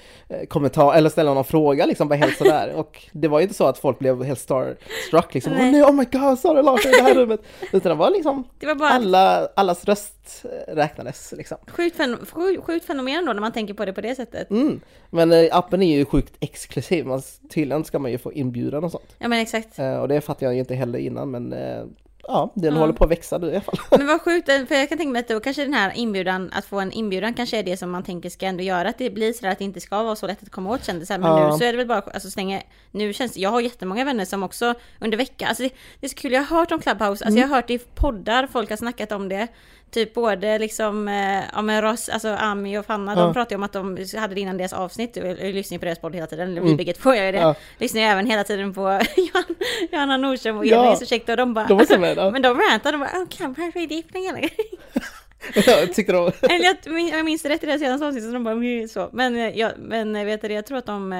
kommentar 0.47 0.93
eller 0.93 1.09
ställde 1.09 1.33
någon 1.33 1.45
fråga 1.45 1.85
liksom 1.85 2.07
bara 2.07 2.15
helt 2.15 2.37
sådär. 2.37 2.73
Och 2.75 3.05
det 3.11 3.27
var 3.27 3.39
ju 3.39 3.43
inte 3.43 3.55
så 3.55 3.65
att 3.65 3.77
folk 3.77 3.99
blev 3.99 4.23
helt 4.23 4.39
starstruck 4.39 5.33
liksom. 5.33 5.53
Nej. 5.53 5.71
nej, 5.71 5.83
oh 5.83 5.91
my 5.93 6.05
god, 6.11 6.39
Sara 6.39 6.61
Larsson 6.61 6.91
i 6.91 6.95
det 6.95 7.03
här 7.03 7.15
rummet. 7.15 7.41
Utan 7.73 7.89
det 7.89 7.95
var 7.95 8.11
liksom 8.11 8.43
Det 8.59 8.65
var 8.65 8.75
bara 8.75 8.89
alla, 8.89 9.47
allas 9.55 9.85
röst 9.85 10.45
eh, 10.45 10.75
räknades 10.75 11.33
liksom. 11.37 11.57
sjukt, 11.67 11.97
fen- 11.97 12.61
sjukt, 12.61 12.85
fenomen 12.85 13.25
då 13.25 13.33
när 13.33 13.41
man 13.41 13.51
tänker 13.51 13.73
på 13.73 13.85
det 13.85 13.93
på 13.93 14.01
det 14.01 14.15
sättet. 14.15 14.49
Mm. 14.49 14.81
Men 15.09 15.49
appen 15.51 15.81
är 15.81 15.97
ju 15.97 16.05
sjukt 16.05 16.33
exklusiv. 16.39 17.05
Man, 17.05 17.21
tydligen 17.69 17.85
ska 17.85 17.99
man 17.99 18.11
ju 18.11 18.17
få 18.17 18.33
inbjudan 18.33 18.83
och 18.83 18.91
sånt. 18.91 19.15
Ja 19.19 19.27
men 19.27 19.39
exakt. 19.39 19.79
Eh, 19.79 19.95
och 19.97 20.07
det 20.07 20.21
fattade 20.21 20.45
jag 20.45 20.53
ju 20.53 20.59
inte 20.59 20.75
heller 20.75 20.99
innan 20.99 21.31
men 21.31 21.53
eh, 21.53 21.83
ja, 22.23 22.51
den 22.55 22.73
Ja. 22.73 22.79
håller 22.79 22.93
på 22.93 23.03
att 23.03 23.11
växa 23.11 23.37
nu 23.37 23.47
i 23.47 23.51
alla 23.51 23.61
fall. 23.61 23.75
Men 23.97 24.07
vad 24.07 24.21
sjukt, 24.21 24.45
för 24.45 24.75
jag 24.75 24.89
kan 24.89 24.97
tänka 24.97 25.11
mig 25.11 25.19
att 25.19 25.27
då 25.27 25.39
kanske 25.39 25.63
den 25.63 25.73
här 25.73 25.91
inbjudan, 25.95 26.49
att 26.53 26.65
få 26.65 26.79
en 26.79 26.91
inbjudan 26.91 27.33
kanske 27.33 27.57
är 27.59 27.63
det 27.63 27.77
som 27.77 27.91
man 27.91 28.03
tänker 28.03 28.29
ska 28.29 28.45
ändå 28.45 28.63
göra 28.63 28.89
att 28.89 28.97
det 28.97 29.09
blir 29.09 29.33
sådär 29.33 29.51
att 29.51 29.57
det 29.57 29.63
inte 29.63 29.79
ska 29.81 30.03
vara 30.03 30.15
så 30.15 30.27
lätt 30.27 30.43
att 30.43 30.49
komma 30.51 30.69
åt 30.73 30.85
kändisar. 30.85 31.17
Men 31.17 31.29
Ja. 31.31 31.51
nu 31.51 31.57
så 31.57 31.63
är 31.63 31.71
det 31.71 31.77
väl 31.77 31.87
bara, 31.87 31.99
alltså 32.01 32.29
stänga, 32.29 32.61
nu 32.91 33.13
känns 33.13 33.37
jag 33.37 33.49
har 33.49 33.61
jättemånga 33.61 34.05
vänner 34.05 34.25
som 34.25 34.43
också 34.43 34.73
under 34.99 35.17
veckan, 35.17 35.47
alltså 35.47 35.63
det, 35.63 35.69
det 35.99 36.05
är 36.05 36.09
så 36.09 36.15
kul, 36.15 36.31
jag 36.31 36.41
har 36.43 36.57
hört 36.57 36.71
om 36.71 36.79
Clubhouse, 36.79 37.25
alltså 37.25 37.39
jag 37.39 37.47
har 37.47 37.55
hört 37.55 37.69
i 37.69 37.77
poddar, 37.79 38.47
folk 38.47 38.69
har 38.69 38.77
snackat 38.77 39.11
om 39.11 39.29
det. 39.29 39.47
Typ 39.91 40.13
både 40.13 40.59
liksom, 40.59 41.07
eh, 41.07 41.41
ja 41.53 41.61
men 41.61 41.81
Ross, 41.81 42.09
alltså 42.09 42.29
Ami 42.29 42.77
och 42.77 42.85
Fanna, 42.85 43.13
Ja. 43.15 43.21
de 43.21 43.33
pratade 43.33 43.55
om 43.55 43.63
att 43.63 43.73
de 43.73 43.97
hade 44.17 44.35
det 44.35 44.41
innan 44.41 44.57
deras 44.57 44.73
avsnitt, 44.73 45.15
jag 45.17 45.37
lyssnar 45.41 45.77
på 45.77 45.85
deras 45.85 45.99
podd 45.99 46.15
hela 46.15 46.27
tiden, 46.27 46.49
eller 46.51 46.61
vi 46.61 46.75
bägge 46.75 46.93
två 46.93 47.15
gör 47.15 47.21
det. 47.31 47.37
Mm. 47.37 47.41
Ja. 47.41 47.55
Lyssnar 47.77 48.01
även 48.01 48.25
hela 48.25 48.43
tiden 48.43 48.73
på 48.73 48.81
Johan- 49.15 49.55
Johanna 49.91 50.17
Nordström 50.17 50.57
och 50.57 50.65
Ja. 50.65 50.85
Elin 50.95 51.07
käckt 51.07 51.29
och 51.29 51.37
de 51.37 51.53
bara, 51.53 51.67
De 51.67 51.77
var 51.77 51.97
med, 51.97 52.17
ja. 52.17 52.31
men 52.31 52.41
de 52.41 52.59
rantade, 52.61 52.97
de 52.97 52.99
bara, 52.99 53.23
oh, 53.23 53.27
Clubhouse 53.29 53.79
är 53.79 53.87
det 53.87 54.19
hela 54.19 54.39
jag 55.79 55.93
tyckte 55.93 56.13
de... 56.13 56.31
Eller 56.41 56.65
jag, 56.65 57.09
jag 57.09 57.25
minns 57.25 57.45
rätt 57.45 57.63
i 57.63 57.65
det 57.67 57.79
senaste 57.79 58.05
avsnittet, 58.07 58.29
så 58.29 58.33
de 58.33 58.43
bara 58.43 58.51
"Mm", 58.55 58.87
så. 58.87 59.09
Men, 59.13 59.35
eh, 59.35 59.57
jag, 59.59 59.71
men 59.77 60.15
eh, 60.15 60.25
vet 60.25 60.41
du, 60.41 60.53
jag 60.53 60.65
tror 60.65 60.77
att 60.77 60.85
de... 60.85 61.13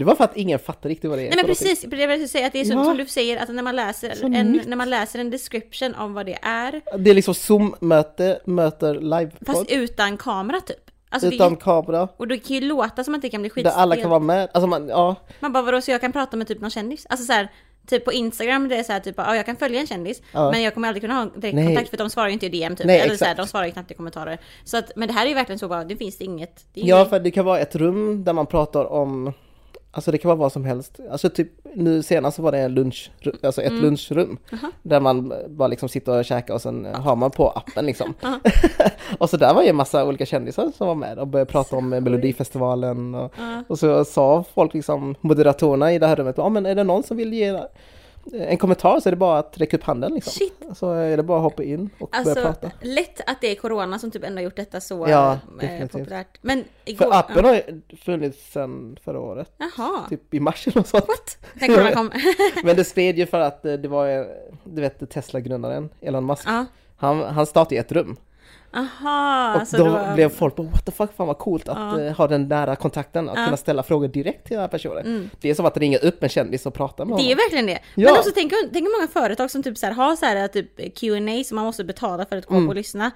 Det 0.00 0.04
var 0.06 0.14
för 0.14 0.24
att 0.24 0.36
ingen 0.36 0.58
fattar 0.58 0.88
riktigt 0.88 1.10
vad 1.10 1.18
det 1.18 1.22
är 1.22 1.28
Nej 1.28 1.36
men 1.36 1.46
precis, 1.46 1.80
det 1.80 1.88
vill 1.96 2.00
jag 2.20 2.28
säga 2.28 2.46
att 2.46 2.52
det 2.52 2.60
är 2.60 2.64
så, 2.64 2.72
Ja. 2.72 2.84
som 2.84 2.96
du 2.96 3.06
säger, 3.06 3.36
att 3.42 3.48
när 3.48 3.62
man 3.62 3.76
läser 3.76 4.24
en, 4.34 4.52
nytt. 4.52 4.66
när 4.68 4.76
man 4.76 4.90
läser 4.90 5.18
en 5.18 5.30
description 5.30 5.94
om 5.94 6.14
vad 6.14 6.26
det 6.26 6.38
är, 6.42 6.80
Det 6.98 7.10
är 7.10 7.14
liksom 7.14 7.34
Zoom-möte, 7.34 8.40
möter 8.44 8.94
live 8.94 9.30
fast 9.46 9.70
utan 9.70 10.16
kamera 10.16 10.60
typ. 10.60 10.76
Alltså 11.12 11.28
utan 11.32 11.54
det, 11.54 11.60
kamera, 11.60 12.08
och 12.16 12.28
det 12.28 12.38
kan 12.38 12.56
ju 12.56 12.60
låta 12.60 13.04
som 13.04 13.14
att 13.14 13.22
det 13.22 13.28
kan 13.28 13.40
bli 13.42 13.48
där 13.48 13.54
skitstelt. 13.54 13.76
alla 13.76 13.96
kan 13.96 14.10
vara 14.10 14.20
med. 14.20 14.48
Alltså 14.54 14.66
man, 14.66 14.88
ja, 14.88 15.14
Man 15.40 15.52
bara 15.52 15.62
vadå, 15.62 15.80
så 15.80 15.90
jag 15.90 16.00
kan 16.00 16.12
prata 16.12 16.36
med 16.36 16.48
typ 16.48 16.60
någon 16.60 16.70
kändis? 16.70 17.06
Alltså 17.08 17.26
så 17.26 17.32
här, 17.32 17.48
typ 17.86 18.04
på 18.04 18.12
Instagram, 18.12 18.68
det 18.68 18.76
är 18.76 18.82
så 18.82 18.92
här 18.92 19.00
typ, 19.00 19.14
ja 19.18 19.36
jag 19.36 19.46
kan 19.46 19.56
följa 19.56 19.80
en 19.80 19.86
kändis, 19.86 20.22
Ja. 20.32 20.50
men 20.50 20.62
jag 20.62 20.74
kommer 20.74 20.88
aldrig 20.88 21.02
kunna 21.02 21.14
ha 21.14 21.24
direkt 21.24 21.54
Nej. 21.54 21.66
kontakt 21.66 21.90
för 21.90 21.96
de 21.96 22.10
svarar 22.10 22.26
ju 22.28 22.32
inte 22.32 22.46
i 22.46 22.48
DM 22.48 22.76
typ. 22.76 22.86
Nej, 22.86 23.00
Eller 23.00 23.16
så 23.16 23.24
här, 23.24 23.34
de 23.34 23.46
svarar 23.46 23.66
ju 23.66 23.72
knappt 23.72 23.90
i 23.90 23.94
kommentarer. 23.94 24.38
Så 24.64 24.76
att, 24.76 24.92
men 24.96 25.08
det 25.08 25.14
här 25.14 25.24
är 25.24 25.28
ju 25.28 25.34
verkligen 25.34 25.58
så 25.58 25.68
bara, 25.68 25.84
det 25.84 25.96
finns 25.96 26.18
det 26.18 26.24
inget. 26.24 26.64
Det 26.74 26.80
ja, 26.80 26.96
inget- 26.96 27.10
för 27.10 27.20
det 27.20 27.30
kan 27.30 27.44
vara 27.44 27.58
ett 27.58 27.76
rum 27.76 28.24
där 28.24 28.32
man 28.32 28.46
pratar 28.46 28.84
om 28.92 29.32
Alltså 29.92 30.10
det 30.10 30.18
kan 30.18 30.28
vara 30.28 30.38
vad 30.38 30.52
som 30.52 30.64
helst. 30.64 31.00
Alltså 31.10 31.28
typ 31.30 31.48
nu 31.74 32.02
senast 32.02 32.36
så 32.36 32.42
var 32.42 32.52
det 32.52 32.68
lunch, 32.68 33.10
alltså 33.42 33.62
ett 33.62 33.72
lunchrum. 33.72 34.38
Aha. 34.52 34.70
Där 34.82 35.00
man 35.00 35.32
bara 35.48 35.68
liksom 35.68 35.88
sitter 35.88 36.18
och 36.18 36.24
käkar 36.24 36.54
och 36.54 36.62
sen 36.62 36.84
har 36.94 37.16
man 37.16 37.30
på 37.30 37.48
appen 37.50 37.86
liksom. 37.86 38.14
och 39.18 39.30
så 39.30 39.36
där 39.36 39.54
var 39.54 39.62
ju 39.62 39.68
en 39.68 39.76
massa 39.76 40.04
olika 40.04 40.26
kändisar 40.26 40.72
som 40.76 40.86
var 40.86 40.94
med 40.94 41.18
och 41.18 41.26
började 41.26 41.50
prata 41.50 41.76
om 41.76 41.88
Melodifestivalen. 41.88 43.14
Och, 43.14 43.32
Ja. 43.38 43.62
och 43.68 43.78
så 43.78 44.04
sa 44.04 44.44
folk 44.54 44.74
liksom, 44.74 45.14
moderatorerna 45.20 45.92
i 45.92 45.98
det 45.98 46.06
här 46.06 46.16
rummet, 46.16 46.38
ja 46.38 46.48
men 46.48 46.66
är 46.66 46.74
det 46.74 46.84
någon 46.84 47.02
som 47.02 47.16
vill 47.16 47.32
ge 47.34 47.60
en 48.32 48.56
kommentar 48.58 49.00
så 49.00 49.08
är 49.08 49.10
det 49.10 49.16
bara 49.16 49.38
att 49.38 49.58
räcka 49.58 49.76
upp 49.76 49.82
handen 49.82 50.14
liksom. 50.14 50.30
Shit. 50.30 50.78
Så 50.78 50.92
är 50.92 51.16
det 51.16 51.22
bara 51.22 51.38
att 51.38 51.42
hoppa 51.44 51.62
in 51.62 51.90
och 51.98 52.10
börja 52.10 52.20
Alltså 52.24 52.42
prata. 52.42 52.70
lätt 52.80 53.20
att 53.30 53.40
det 53.40 53.46
är 53.46 53.54
corona 53.54 53.98
som 53.98 54.10
typ 54.10 54.24
ändå 54.24 54.42
gjort 54.42 54.56
detta 54.56 54.80
så 54.80 55.06
Ja, 55.08 55.38
eh, 55.62 55.86
populärt. 55.86 56.38
Men 56.40 56.64
igår... 56.84 57.04
För 57.04 57.18
appen 57.18 57.44
har 57.44 57.62
funnits 57.96 58.52
sedan 58.52 58.98
förra 59.04 59.20
året, 59.20 59.52
Jaha. 59.56 60.08
typ 60.08 60.34
i 60.34 60.40
mars 60.40 60.66
eller 60.66 60.76
något 60.78 60.86
sånt. 60.88 61.04
What? 61.08 61.38
Corona 61.60 61.92
kom. 61.92 62.10
Men 62.64 62.76
det 62.76 62.84
spred 62.84 63.18
ju 63.18 63.26
för 63.26 63.40
att 63.40 63.64
eh, 63.64 63.72
det 63.72 63.88
var, 63.88 64.08
eh, 64.08 64.24
du 64.64 64.80
vet 64.80 65.10
Tesla-grundaren 65.10 65.90
Elon 66.00 66.26
Musk, 66.26 66.44
ja. 66.46 66.66
han, 66.96 67.20
han 67.20 67.46
startade 67.46 67.76
ett 67.80 67.92
rum. 67.92 68.16
Aha. 68.74 69.60
Och 69.60 69.68
så 69.68 69.76
då 69.76 69.84
var... 69.88 70.14
blev 70.14 70.28
folk 70.28 70.56
bara 70.56 70.66
what 70.66 70.84
the 70.86 70.92
fuck, 70.92 71.10
fan 71.16 71.26
vad 71.26 71.38
coolt 71.38 71.68
att 71.68 71.78
Ja. 71.78 72.00
eh, 72.00 72.12
ha 72.16 72.26
den 72.28 72.48
nära 72.48 72.76
kontakten, 72.76 73.28
att 73.28 73.38
Ja. 73.38 73.44
kunna 73.44 73.56
ställa 73.56 73.82
frågor 73.82 74.08
direkt 74.08 74.44
till 74.46 74.54
den 74.54 74.60
här 74.60 74.68
personen. 74.68 75.06
Mm. 75.06 75.30
Det 75.40 75.50
är 75.50 75.54
som 75.54 75.66
att 75.66 75.76
ringa 75.76 75.98
upp 75.98 76.22
en 76.22 76.28
kändis 76.28 76.66
och 76.66 76.74
prata 76.74 77.04
med 77.04 77.16
Det 77.18 77.22
är 77.22 77.24
honom. 77.24 77.36
verkligen 77.36 77.66
det. 77.66 77.78
Ja. 77.94 78.10
Men 78.10 78.18
också 78.18 78.30
tänk, 78.34 78.52
tänk 78.72 78.88
många 78.98 79.08
företag 79.12 79.50
som 79.50 79.62
typ 79.62 79.78
så 79.78 79.86
här, 79.86 79.92
har 79.92 80.16
så 80.16 80.26
här 80.26 80.48
typ 80.48 80.98
Q&A 80.98 81.44
som 81.44 81.56
man 81.56 81.64
måste 81.64 81.84
betala 81.84 82.24
för 82.26 82.36
att 82.36 82.46
gå 82.46 82.54
Mm. 82.54 82.66
på 82.66 82.70
och 82.70 82.74
lyssna. 82.76 83.10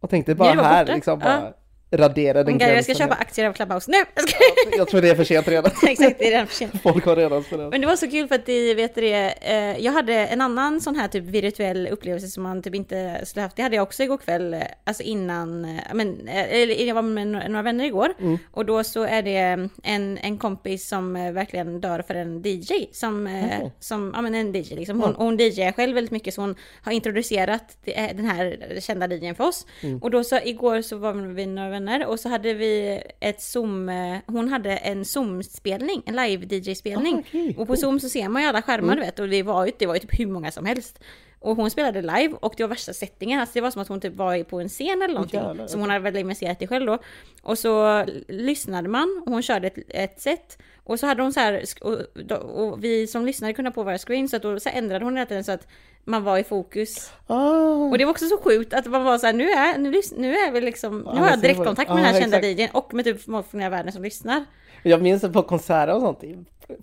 Och 0.00 0.10
tänkte 0.10 0.34
bara 0.34 0.62
här, 0.62 0.84
borta. 0.84 0.94
liksom 0.94 1.18
bara 1.18 1.52
radera 1.92 2.44
den 2.44 2.54
Om 2.54 2.60
jag 2.60 2.84
ska 2.84 2.94
köpa 2.94 3.14
aktier 3.14 3.48
av 3.48 3.52
Clubhouse 3.52 3.90
nu! 3.90 3.96
Jag 4.14 4.28
ska... 4.28 4.36
Jag 4.76 4.88
tror 4.88 5.00
det 5.00 5.10
är 5.10 5.14
för 5.14 5.24
sent 5.24 5.48
redan. 5.48 5.72
Exakt, 5.86 6.18
det 6.18 6.26
är 6.26 6.30
redan 6.30 6.46
för 6.46 6.54
sent. 6.54 6.72
Folk 6.82 7.04
har 7.04 7.16
redan 7.16 7.42
spelat. 7.42 7.70
Men 7.70 7.80
det 7.80 7.86
var 7.86 7.96
så 7.96 8.10
kul 8.10 8.28
för 8.28 8.34
att 8.34 8.46
det, 8.46 8.74
vet 8.74 8.94
det, 8.94 9.34
eh, 9.40 9.84
jag 9.84 9.92
hade 9.92 10.14
en 10.14 10.40
annan 10.40 10.80
sån 10.80 10.96
här 10.96 11.08
typ 11.08 11.24
virtuell 11.24 11.88
upplevelse 11.90 12.28
som 12.28 12.42
man 12.42 12.62
typ 12.62 12.74
inte 12.74 13.20
skulle 13.24 13.42
haft. 13.42 13.56
Det 13.56 13.62
hade 13.62 13.76
jag 13.76 13.82
också 13.82 14.02
igår 14.02 14.16
kväll, 14.16 14.54
eh, 14.54 14.60
alltså 14.84 15.02
innan, 15.02 15.64
eh, 15.64 15.80
men, 15.94 16.28
eller 16.28 16.86
jag 16.86 16.94
var 16.94 17.02
med 17.02 17.26
några 17.26 17.62
vänner 17.62 17.84
igår. 17.84 18.14
Mm. 18.20 18.38
Och 18.50 18.66
då 18.66 18.84
så 18.84 19.02
är 19.02 19.22
det 19.22 19.68
en, 19.82 20.18
en 20.18 20.38
kompis 20.38 20.88
som 20.88 21.12
verkligen 21.12 21.80
dör 21.80 22.02
för 22.02 22.14
en 22.14 22.42
DJ. 22.42 22.86
Som, 22.92 23.26
Okej. 23.26 23.72
som 23.80 24.12
ja 24.14 24.22
men 24.22 24.34
en 24.34 24.54
DJ 24.54 24.74
liksom. 24.74 25.00
Hon, 25.00 25.14
hon 25.14 25.36
DJar 25.36 25.72
själv 25.72 25.94
väldigt 25.94 26.10
mycket 26.10 26.34
så 26.34 26.40
hon 26.40 26.54
har 26.82 26.92
introducerat 26.92 27.76
den 28.14 28.24
här 28.24 28.80
kända 28.80 29.06
DJn 29.06 29.34
för 29.34 29.44
oss. 29.44 29.66
Mm. 29.80 29.98
Och 29.98 30.10
då 30.10 30.24
så 30.24 30.38
igår 30.44 30.82
så 30.82 30.96
var 30.96 31.12
vi 31.12 31.46
några 31.46 31.68
vänner 31.70 31.79
och 31.88 32.20
så 32.20 32.28
hade 32.28 32.54
vi 32.54 33.02
ett 33.20 33.42
zoom, 33.42 33.88
eh, 33.88 34.18
hon 34.26 34.48
hade 34.48 34.76
en 34.76 35.04
zoom-spelning, 35.04 36.02
en 36.06 36.16
live-DJ-spelning. 36.16 37.14
Ah, 37.16 37.20
okej, 37.28 37.54
och 37.58 37.66
på 37.66 37.76
zoom 37.76 38.00
så 38.00 38.08
ser 38.08 38.28
man 38.28 38.42
ju 38.42 38.48
alla 38.48 38.62
skärmar 38.62 38.96
du 38.96 39.00
vet 39.00 39.18
och 39.18 39.28
det 39.28 39.42
var 39.42 39.66
ju, 39.66 39.72
det 39.78 39.86
var 39.86 39.94
ju 39.94 40.00
typ 40.00 40.20
hur 40.20 40.26
många 40.26 40.50
som 40.50 40.64
helst. 40.64 41.00
Och 41.42 41.56
hon 41.56 41.70
spelade 41.70 42.00
live 42.02 42.34
och 42.40 42.54
det 42.56 42.62
var 42.62 42.68
värsta 42.68 42.92
settingen, 42.92 43.40
alltså 43.40 43.52
det 43.54 43.60
var 43.60 43.70
som 43.70 43.82
att 43.82 43.88
hon 43.88 44.00
typ 44.00 44.14
var 44.14 44.44
på 44.44 44.60
en 44.60 44.68
scen 44.68 45.02
eller 45.02 45.14
någonting. 45.14 45.40
jävlar, 45.40 45.66
som 45.66 45.80
hon 45.80 45.90
hade 45.90 46.02
väl 46.02 46.16
investerat 46.16 46.62
i 46.62 46.66
själv 46.66 46.86
då. 46.86 46.98
Och 47.42 47.58
så 47.58 48.04
lyssnade 48.28 48.88
man 48.88 49.22
och 49.26 49.32
hon 49.32 49.42
körde 49.42 49.66
ett, 49.66 49.78
ett 49.88 50.20
set. 50.20 50.58
Och 50.84 51.00
så 51.00 51.06
hade 51.06 51.22
hon 51.22 51.32
så 51.32 51.40
här, 51.40 51.64
och, 51.80 51.96
och 52.40 52.84
vi 52.84 53.06
som 53.06 53.26
lyssnade 53.26 53.52
kunde 53.52 53.70
på 53.70 53.82
våra 53.82 53.98
screen 53.98 54.28
så 54.28 54.36
att 54.36 54.42
då 54.42 54.60
så 54.60 54.68
ändrade 54.68 55.04
hon 55.04 55.16
hela 55.16 55.26
tiden 55.26 55.44
så 55.44 55.52
att 55.52 55.66
man 56.04 56.24
var 56.24 56.38
i 56.38 56.44
fokus. 56.44 57.12
Ah, 57.26 57.72
Och 57.72 57.98
det 57.98 58.04
var 58.04 58.10
också 58.12 58.26
så 58.26 58.38
sjukt 58.38 58.74
att 58.74 58.86
man 58.86 59.04
var 59.04 59.18
så 59.18 59.26
här, 59.26 59.32
nu 59.32 59.50
är, 59.50 59.78
nu, 59.78 60.00
nu 60.16 60.34
är 60.34 60.52
vi 60.52 60.60
liksom, 60.60 60.98
nu 60.98 61.20
har 61.20 61.30
jag 61.30 61.40
direktkontakt 61.40 61.88
med 61.88 61.98
den 61.98 62.04
här 62.04 62.14
ja, 62.14 62.20
kända 62.20 62.36
exakt. 62.38 62.58
DJn 62.58 62.68
och 62.72 62.94
med 62.94 63.04
typ 63.04 63.22
folk 63.22 63.50
från 63.50 63.60
hela 63.60 63.70
världen 63.76 63.92
som 63.92 64.02
lyssnar. 64.02 64.44
jag 64.82 65.02
minns 65.02 65.22
det 65.22 65.28
på 65.28 65.42
konserter 65.42 65.94
och 65.94 66.00
sånt, 66.00 66.24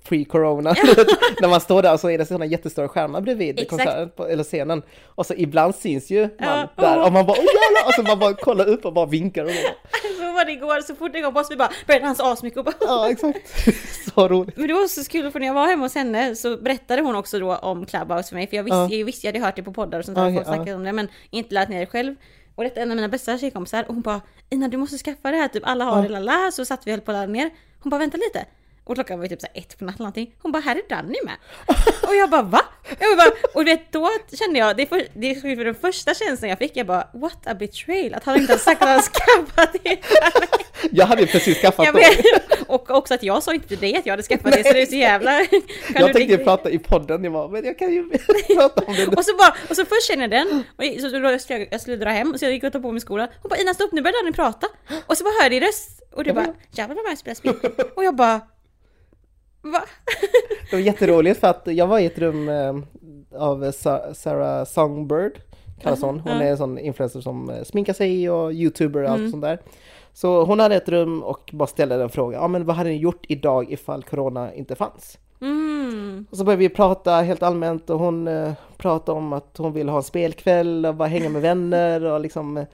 pre-corona, 0.03 0.73
när 1.41 1.47
man 1.49 1.61
står 1.61 1.81
där 1.81 1.93
och 1.93 1.99
så 1.99 2.09
är 2.09 2.17
det 2.17 2.25
sådana 2.25 2.45
jättestora 2.45 2.87
skärmar 2.87 3.21
bredvid 3.21 3.49
Exakt. 3.59 3.69
konserten, 3.69 4.09
på, 4.09 4.27
eller 4.27 4.43
scenen. 4.43 4.81
Och 5.05 5.25
så 5.25 5.33
ibland 5.33 5.75
syns 5.75 6.09
ju 6.09 6.21
man 6.21 6.29
Ja. 6.39 6.67
där 6.75 7.05
och 7.05 7.13
man 7.13 7.25
bara 7.25 7.37
åh 7.39 7.45
jävlar! 7.45 7.87
Och 7.87 7.93
så 7.93 8.01
man 8.01 8.19
bara 8.19 8.33
kollar 8.33 8.65
upp 8.67 8.85
och 8.85 8.93
bara 8.93 9.05
vinkar 9.05 9.43
och 9.43 9.49
bara, 9.49 9.91
Så 10.17 10.33
var 10.33 10.45
det 10.45 10.51
igår, 10.51 10.81
så 10.81 10.95
fort 10.95 11.13
det 11.13 11.21
kom 11.21 11.33
på 11.33 11.39
oss 11.39 11.51
vi 11.51 11.55
bara 11.55 11.71
började 11.87 12.05
dansa 12.05 12.23
asmycket 12.31 12.57
och 12.59 12.65
bara 12.65 12.75
ja 12.79 13.09
exakt. 13.09 13.39
Så 14.15 14.27
roligt. 14.27 14.57
Men 14.57 14.67
det 14.67 14.73
var 14.73 14.87
så 14.87 15.03
kul 15.03 15.31
för 15.31 15.39
när 15.39 15.47
jag 15.47 15.53
var 15.53 15.67
hemma 15.67 15.85
hos 15.85 15.95
henne 15.95 16.35
så 16.35 16.57
berättade 16.57 17.01
hon 17.01 17.15
också 17.15 17.39
då 17.39 17.55
om 17.55 17.85
Clubhouse 17.85 18.29
för 18.29 18.35
mig. 18.35 18.47
För 18.47 18.55
jag 18.55 18.63
visste, 18.63 18.77
Ja. 18.77 18.89
jag 18.89 19.05
visste, 19.05 19.27
jag 19.27 19.33
hade 19.33 19.45
hört 19.45 19.55
det 19.55 19.63
på 19.63 19.73
poddar 19.73 19.99
och 19.99 20.05
sånt 20.05 20.15
där, 20.17 20.23
Okej, 20.25 20.35
folk 20.35 20.47
ja. 20.47 20.53
snackade 20.53 20.75
om 20.77 20.83
det 20.83 20.93
men 20.93 21.07
inte 21.29 21.53
lärt 21.53 21.69
ner 21.69 21.79
det 21.79 21.85
själv. 21.85 22.15
Och 22.55 22.63
detta 22.63 22.79
är 22.79 22.83
en 22.83 22.91
av 22.91 22.95
mina 22.95 23.07
bästa 23.09 23.37
tjejkompisar 23.37 23.83
och 23.87 23.93
hon 23.93 24.01
bara 24.01 24.21
Ina 24.49 24.67
du 24.67 24.77
måste 24.77 24.97
skaffa 24.97 25.31
det 25.31 25.37
här, 25.37 25.47
typ 25.47 25.63
alla 25.65 25.85
har 25.85 25.95
Ja. 25.97 26.01
det 26.03 26.09
lalla. 26.09 26.51
Så 26.51 26.65
satt 26.65 26.87
vi 26.87 26.91
och 26.91 26.93
höll 26.93 27.01
på 27.01 27.11
att 27.11 27.29
ner. 27.29 27.49
Hon 27.83 27.89
bara 27.89 27.97
vänta 27.99 28.17
lite. 28.17 28.45
Och 28.87 28.95
klockan 28.95 29.19
var 29.19 29.25
ju 29.25 29.29
typ 29.29 29.41
så 29.41 29.47
ett 29.53 29.77
på 29.79 29.85
natten 29.85 29.95
eller 29.95 30.03
någonting. 30.03 30.35
Hon 30.41 30.51
bara 30.51 30.59
här 30.59 30.75
är 30.75 30.89
Danny 30.89 31.17
med. 31.25 31.35
Och 32.07 32.15
jag 32.15 32.29
bara 32.29 32.41
va? 32.41 32.61
Jag 32.99 33.17
bara, 33.17 33.31
och 33.53 33.67
vet 33.67 33.91
då 33.91 34.09
kände 34.37 34.59
jag, 34.59 34.77
det 34.77 34.83
är, 34.83 34.87
för, 34.87 35.07
det 35.13 35.31
är 35.31 35.55
för 35.55 35.65
den 35.65 35.75
första 35.75 36.13
känslan 36.13 36.49
jag 36.49 36.59
fick, 36.59 36.77
jag 36.77 36.87
bara 36.87 37.07
what 37.13 37.47
a 37.47 37.55
betrayal. 37.55 38.13
Att 38.13 38.23
han 38.23 38.37
inte 38.37 38.51
hade 38.51 38.63
sagt 38.63 38.81
att 38.81 38.89
han 38.89 39.01
skaffat 39.01 39.75
det. 39.83 39.97
Jag 40.91 41.05
hade 41.05 41.21
ju 41.21 41.27
precis 41.27 41.61
skaffat 41.61 41.95
vet, 41.95 42.25
och 42.67 42.91
också 42.91 43.13
att 43.13 43.23
jag 43.23 43.43
sa 43.43 43.53
inte 43.53 43.67
till 43.67 43.77
dig 43.77 43.95
att 43.95 44.05
jag 44.05 44.13
hade 44.13 44.23
skaffat 44.23 44.51
det 44.51 44.63
så 44.63 44.73
det 44.73 44.81
är 44.81 44.85
så 44.85 44.95
jävla... 44.95 45.39
Jag 45.93 46.13
tänkte 46.13 46.21
ju 46.23 46.37
prata 46.37 46.69
i 46.69 46.79
podden, 46.79 47.23
jag 47.23 47.33
bara, 47.33 47.47
men 47.47 47.65
jag 47.65 47.79
kan 47.79 47.93
ju 47.93 48.09
prata 48.55 48.81
om 48.85 48.95
det 48.95 49.07
nu. 49.07 49.15
Och 49.15 49.25
så 49.25 49.37
bara, 49.37 49.55
och 49.69 49.75
så 49.75 49.85
först 49.85 50.07
känner 50.07 50.21
jag 50.21 50.31
den, 50.31 50.63
och 50.77 51.01
så 51.01 51.19
då 51.19 51.39
skulle 51.39 51.67
jag, 51.71 51.81
skulle 51.81 51.97
dra 51.97 52.09
hem, 52.09 52.37
så 52.37 52.45
jag 52.45 52.51
gick 52.51 52.63
och 52.63 52.73
tog 52.73 52.81
på 52.81 52.91
mig 52.91 53.01
skolan. 53.01 53.27
Hon 53.41 53.49
bara 53.49 53.59
Ina 53.59 53.73
stopp 53.73 53.91
nu 53.91 54.01
börjar 54.01 54.25
ni 54.25 54.31
prata. 54.31 54.67
Och 55.07 55.17
så 55.17 55.23
bara 55.23 55.43
hör 55.43 55.51
jag 55.51 55.63
röst, 55.63 56.01
och 56.13 56.23
du 56.23 56.33
bara 56.33 56.53
jävlar 56.71 56.95
vad 56.95 57.11
jag 57.11 57.17
spelar 57.17 57.35
spel. 57.35 57.55
Och 57.95 58.03
jag 58.03 58.15
bara 58.15 58.41
Va? 59.71 59.83
Det 60.69 60.75
var 60.75 60.83
jätteroligt 60.83 61.39
för 61.39 61.47
att 61.47 61.61
jag 61.67 61.87
var 61.87 61.99
i 61.99 62.05
ett 62.05 62.17
rum 62.19 62.49
eh, 62.49 62.75
av 63.41 63.71
Sa- 63.71 64.13
Sarah 64.13 64.65
Songbird, 64.65 65.31
kallas 65.81 66.01
hon. 66.01 66.19
Hon 66.19 66.31
är 66.31 66.51
en 66.51 66.57
sån 66.57 66.79
influencer 66.79 67.21
som 67.21 67.49
eh, 67.49 67.63
sminkar 67.63 67.93
sig 67.93 68.29
och 68.29 68.53
youtuber 68.53 69.03
och 69.03 69.09
allt 69.09 69.19
Mm. 69.19 69.31
sånt 69.31 69.43
där. 69.43 69.59
Så 70.13 70.43
hon 70.43 70.59
hade 70.59 70.75
ett 70.75 70.89
rum 70.89 71.23
och 71.23 71.49
bara 71.53 71.67
ställde 71.67 71.95
en 72.03 72.09
fråga. 72.09 72.37
Ja 72.37 72.47
men 72.47 72.65
vad 72.65 72.75
hade 72.75 72.89
ni 72.89 72.97
gjort 72.97 73.25
idag 73.27 73.71
ifall 73.71 74.03
corona 74.03 74.53
inte 74.53 74.75
fanns? 74.75 75.17
Mm. 75.41 76.25
Och 76.31 76.37
så 76.37 76.43
började 76.43 76.59
vi 76.59 76.69
prata 76.69 77.11
helt 77.11 77.43
allmänt 77.43 77.89
och 77.89 77.99
hon 77.99 78.27
eh, 78.27 78.51
pratade 78.77 79.17
om 79.17 79.33
att 79.33 79.55
hon 79.57 79.73
vill 79.73 79.89
ha 79.89 79.97
en 79.97 80.03
spelkväll 80.03 80.85
och 80.85 80.95
bara 80.95 81.07
hänga 81.07 81.29
med 81.29 81.41
vänner 81.41 82.03
och 82.03 82.19
liksom 82.19 82.65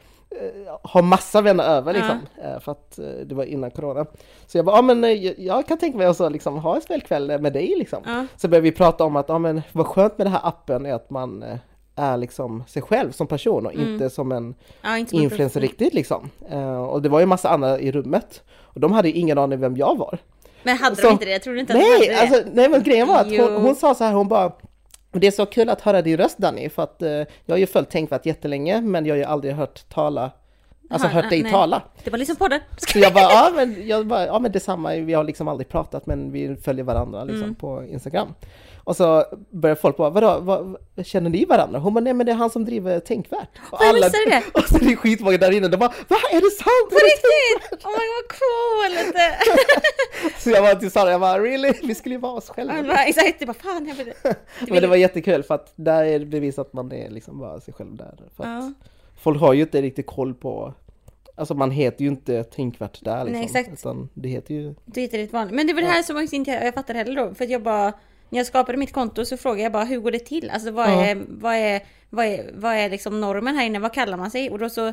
ha 0.83 1.01
massa 1.01 1.41
vänner 1.41 1.63
över 1.63 1.93
liksom. 1.93 2.19
Eh, 2.43 2.59
för 2.59 2.71
att 2.71 2.99
eh, 2.99 3.05
det 3.05 3.35
var 3.35 3.43
innan 3.43 3.71
corona. 3.71 4.05
Så 4.47 4.57
jag 4.57 4.65
bara, 4.65 4.75
ja 4.75 4.81
men 4.81 5.03
eh, 5.03 5.11
jag, 5.41 5.67
kan 5.67 5.77
tänka 5.77 5.97
mig 5.97 6.09
också 6.09 6.29
liksom 6.29 6.57
ha 6.57 6.75
en 6.75 6.81
spelkväll 6.81 7.41
med 7.41 7.53
dig 7.53 7.73
liksom. 7.77 8.03
Ja. 8.05 8.25
Så 8.37 8.47
började 8.47 8.63
vi 8.63 8.71
prata 8.71 9.03
om 9.03 9.15
att, 9.15 9.29
ja 9.29 9.37
men 9.37 9.61
vad 9.71 9.87
skönt 9.87 10.17
med 10.17 10.27
den 10.27 10.33
här 10.33 10.41
appen 10.47 10.85
är 10.85 10.93
att 10.93 11.09
man 11.09 11.43
eh, 11.43 11.57
är 11.95 12.17
liksom 12.17 12.63
sig 12.67 12.81
själv 12.81 13.11
som 13.11 13.27
person 13.27 13.65
och 13.65 13.73
inte 13.73 14.09
som 14.09 14.31
en 14.31 14.55
Ja, 14.81 14.97
inte 14.97 15.15
influencer 15.15 15.59
riktigt 15.61 15.93
liksom. 15.93 16.29
Eh, 16.49 16.83
och 16.83 17.01
det 17.01 17.09
var 17.09 17.19
ju 17.19 17.25
massa 17.25 17.49
andra 17.49 17.79
i 17.79 17.91
rummet. 17.91 18.41
Och 18.61 18.79
de 18.79 18.91
hade 18.91 19.09
ingen 19.11 19.37
aning 19.37 19.59
vem 19.59 19.77
jag 19.77 19.97
var. 19.97 20.17
Men 20.63 20.77
hade 20.77 20.95
Så- 20.95 21.01
de 21.01 21.11
inte 21.11 21.25
det? 21.25 21.31
Jag 21.31 21.41
trodde 21.43 21.59
inte 21.59 21.73
att 21.73 21.79
de 21.79 21.85
hade 21.85 21.99
Nej, 21.99 22.07
det. 22.07 22.21
alltså, 22.21 22.51
nej 22.53 22.69
men 22.69 22.83
grejen 22.83 23.07
var 23.07 23.19
att 23.19 23.37
hon, 23.37 23.55
hon 23.55 23.75
sa 23.75 23.95
så 23.95 24.03
här, 24.03 24.13
hon 24.13 24.27
bara 24.27 24.51
det 25.19 25.27
är 25.27 25.31
så 25.31 25.45
kul 25.45 25.69
att 25.69 25.81
höra 25.81 26.01
din 26.01 26.17
röst 26.17 26.37
Danny, 26.37 26.69
för 26.69 26.83
att 26.83 27.01
eh, 27.01 27.09
jag 27.09 27.27
har 27.49 27.57
ju 27.57 27.65
följt 27.67 27.89
Tänkvärt 27.89 28.25
jättelänge, 28.25 28.81
men 28.81 29.05
jag 29.05 29.13
har 29.13 29.17
ju 29.17 29.23
aldrig 29.23 29.53
hört 29.53 29.89
tala, 29.89 30.31
alltså 30.89 31.07
hört 31.07 31.29
dig 31.29 31.43
nej. 31.43 31.51
tala. 31.51 31.81
Det 32.03 32.09
var 32.11 32.17
liksom 32.17 32.35
podden. 32.35 32.59
Så 32.77 32.99
jag 32.99 33.13
bara, 33.13 33.23
ja 33.23 33.51
men, 33.55 33.87
jag 33.87 34.07
bara, 34.07 34.25
ja 34.25 34.39
men 34.39 34.51
detsamma, 34.51 34.95
vi 34.95 35.13
har 35.13 35.23
liksom 35.23 35.47
aldrig 35.47 35.69
pratat, 35.69 36.05
men 36.05 36.31
vi 36.31 36.55
följer 36.55 36.83
varandra 36.85 37.23
liksom 37.23 37.43
Mm. 37.43 37.55
på 37.55 37.83
Instagram. 37.83 38.33
Och 38.83 38.95
så 38.95 39.25
börjar 39.49 39.75
folk 39.75 39.97
bara, 39.97 40.09
vadå, 40.09 40.39
vad, 40.39 40.77
känner 41.05 41.29
ni 41.29 41.45
varandra? 41.45 41.79
Hon 41.79 41.93
bara, 41.93 42.01
nej 42.01 42.13
men 42.13 42.25
det 42.25 42.31
är 42.31 42.35
han 42.35 42.49
som 42.49 42.65
driver 42.65 42.99
Tänkvärt. 42.99 43.49
Och 43.71 43.77
jag 43.81 43.95
missade 43.95 44.25
det. 44.29 44.43
Och 44.53 44.63
så 44.63 44.75
är 44.75 44.79
det 44.79 44.95
skitmånga 44.95 45.37
där 45.37 45.51
inne, 45.51 45.67
de 45.67 45.77
bara, 45.77 45.93
va 46.07 46.17
är 46.31 46.41
det 46.41 46.51
sant? 46.51 46.89
På 46.89 46.95
riktigt! 46.95 47.85
Oh 47.85 47.91
my 47.91 48.05
god 48.07 48.23
vad 48.23 48.39
coolt! 48.39 49.15
Så 50.43 50.49
jag 50.49 50.61
var 50.61 50.75
till 50.75 50.91
Sara, 50.91 51.11
jag 51.11 51.21
bara, 51.21 51.39
really? 51.39 51.73
Vi 51.83 51.95
skulle 51.95 52.15
ju 52.15 52.21
vara 52.21 52.33
oss 52.33 52.49
själva. 52.49 52.75
Jag 52.75 52.85
bara, 52.85 53.03
Exakt, 53.03 53.39
det 53.39 53.45
bara 53.45 53.53
fan 53.53 53.87
jag 53.87 53.95
vill... 53.95 54.13
Men 54.69 54.81
det 54.81 54.87
var 54.87 54.95
jättekul 54.95 55.43
för 55.43 55.55
att 55.55 55.73
där 55.75 56.03
är 56.03 56.19
det 56.19 56.25
bevis 56.25 56.59
att 56.59 56.73
man 56.73 56.91
är 56.91 57.09
liksom 57.09 57.39
bara 57.39 57.59
sig 57.61 57.73
själv 57.73 57.95
där. 57.95 58.15
För 58.35 58.43
att 58.43 58.63
Ja. 58.63 58.73
Folk 59.23 59.39
har 59.39 59.53
ju 59.53 59.61
inte 59.61 59.81
riktigt 59.81 60.07
koll 60.07 60.33
på, 60.33 60.73
alltså 61.35 61.53
man 61.53 61.71
heter 61.71 62.01
ju 62.01 62.07
inte 62.07 62.43
Tänkvärt 62.43 63.03
där 63.03 63.23
liksom. 63.23 63.33
Nej, 63.33 63.43
exakt. 63.45 63.69
Utan 63.73 64.09
det 64.13 64.29
heter 64.29 64.53
ju, 64.53 64.67
är 64.67 64.73
inte 64.99 65.17
riktigt 65.17 65.33
vanligt. 65.33 65.55
Men 65.55 65.67
det 65.67 65.73
var 65.73 65.81
det 65.81 65.87
här 65.87 66.03
som 66.03 66.15
faktiskt 66.15 66.33
inte 66.33 66.51
jag 66.51 66.73
fattade 66.73 66.99
heller 66.99 67.15
då. 67.15 67.33
För 67.35 67.43
att 67.43 67.51
jag 67.51 67.63
bara, 67.63 67.93
när 68.33 68.39
jag 68.39 68.47
skapade 68.47 68.77
mitt 68.77 68.93
konto 68.93 69.25
så 69.25 69.37
frågade 69.37 69.61
jag 69.63 69.71
bara 69.71 69.83
hur 69.83 69.99
går 69.99 70.11
det 70.11 70.19
till? 70.19 70.49
Alltså 70.49 70.71
vad 70.71 70.89
Ja. 70.89 71.05
är, 71.05 71.25
vad 71.27 71.55
är, 71.55 71.81
vad 72.09 72.25
är, 72.25 72.51
vad 72.53 72.73
är 72.75 72.89
liksom 72.89 73.21
normen 73.21 73.55
här 73.55 73.65
inne? 73.65 73.79
Vad 73.79 73.93
kallar 73.93 74.17
man 74.17 74.31
sig? 74.31 74.49
Och 74.49 74.59
då 74.59 74.69
så, 74.69 74.91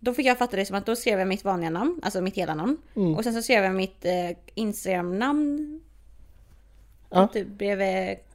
då 0.00 0.14
fick 0.14 0.26
jag 0.26 0.38
fatta 0.38 0.56
det 0.56 0.66
som 0.66 0.76
att 0.76 0.86
då 0.86 0.96
skrev 0.96 1.18
jag 1.18 1.28
mitt 1.28 1.44
vanliga 1.44 1.70
namn, 1.70 2.00
alltså 2.02 2.20
mitt 2.20 2.36
hela 2.36 2.54
namn. 2.54 2.76
Mm. 2.96 3.14
Och 3.16 3.24
sen 3.24 3.34
så 3.34 3.42
skrev 3.42 3.64
jag 3.64 3.74
mitt 3.74 4.04
eh, 4.04 4.36
Instagram-namn. 4.54 5.80
Ja. 7.10 7.26
Typ 7.32 7.48
bredvid, 7.48 7.86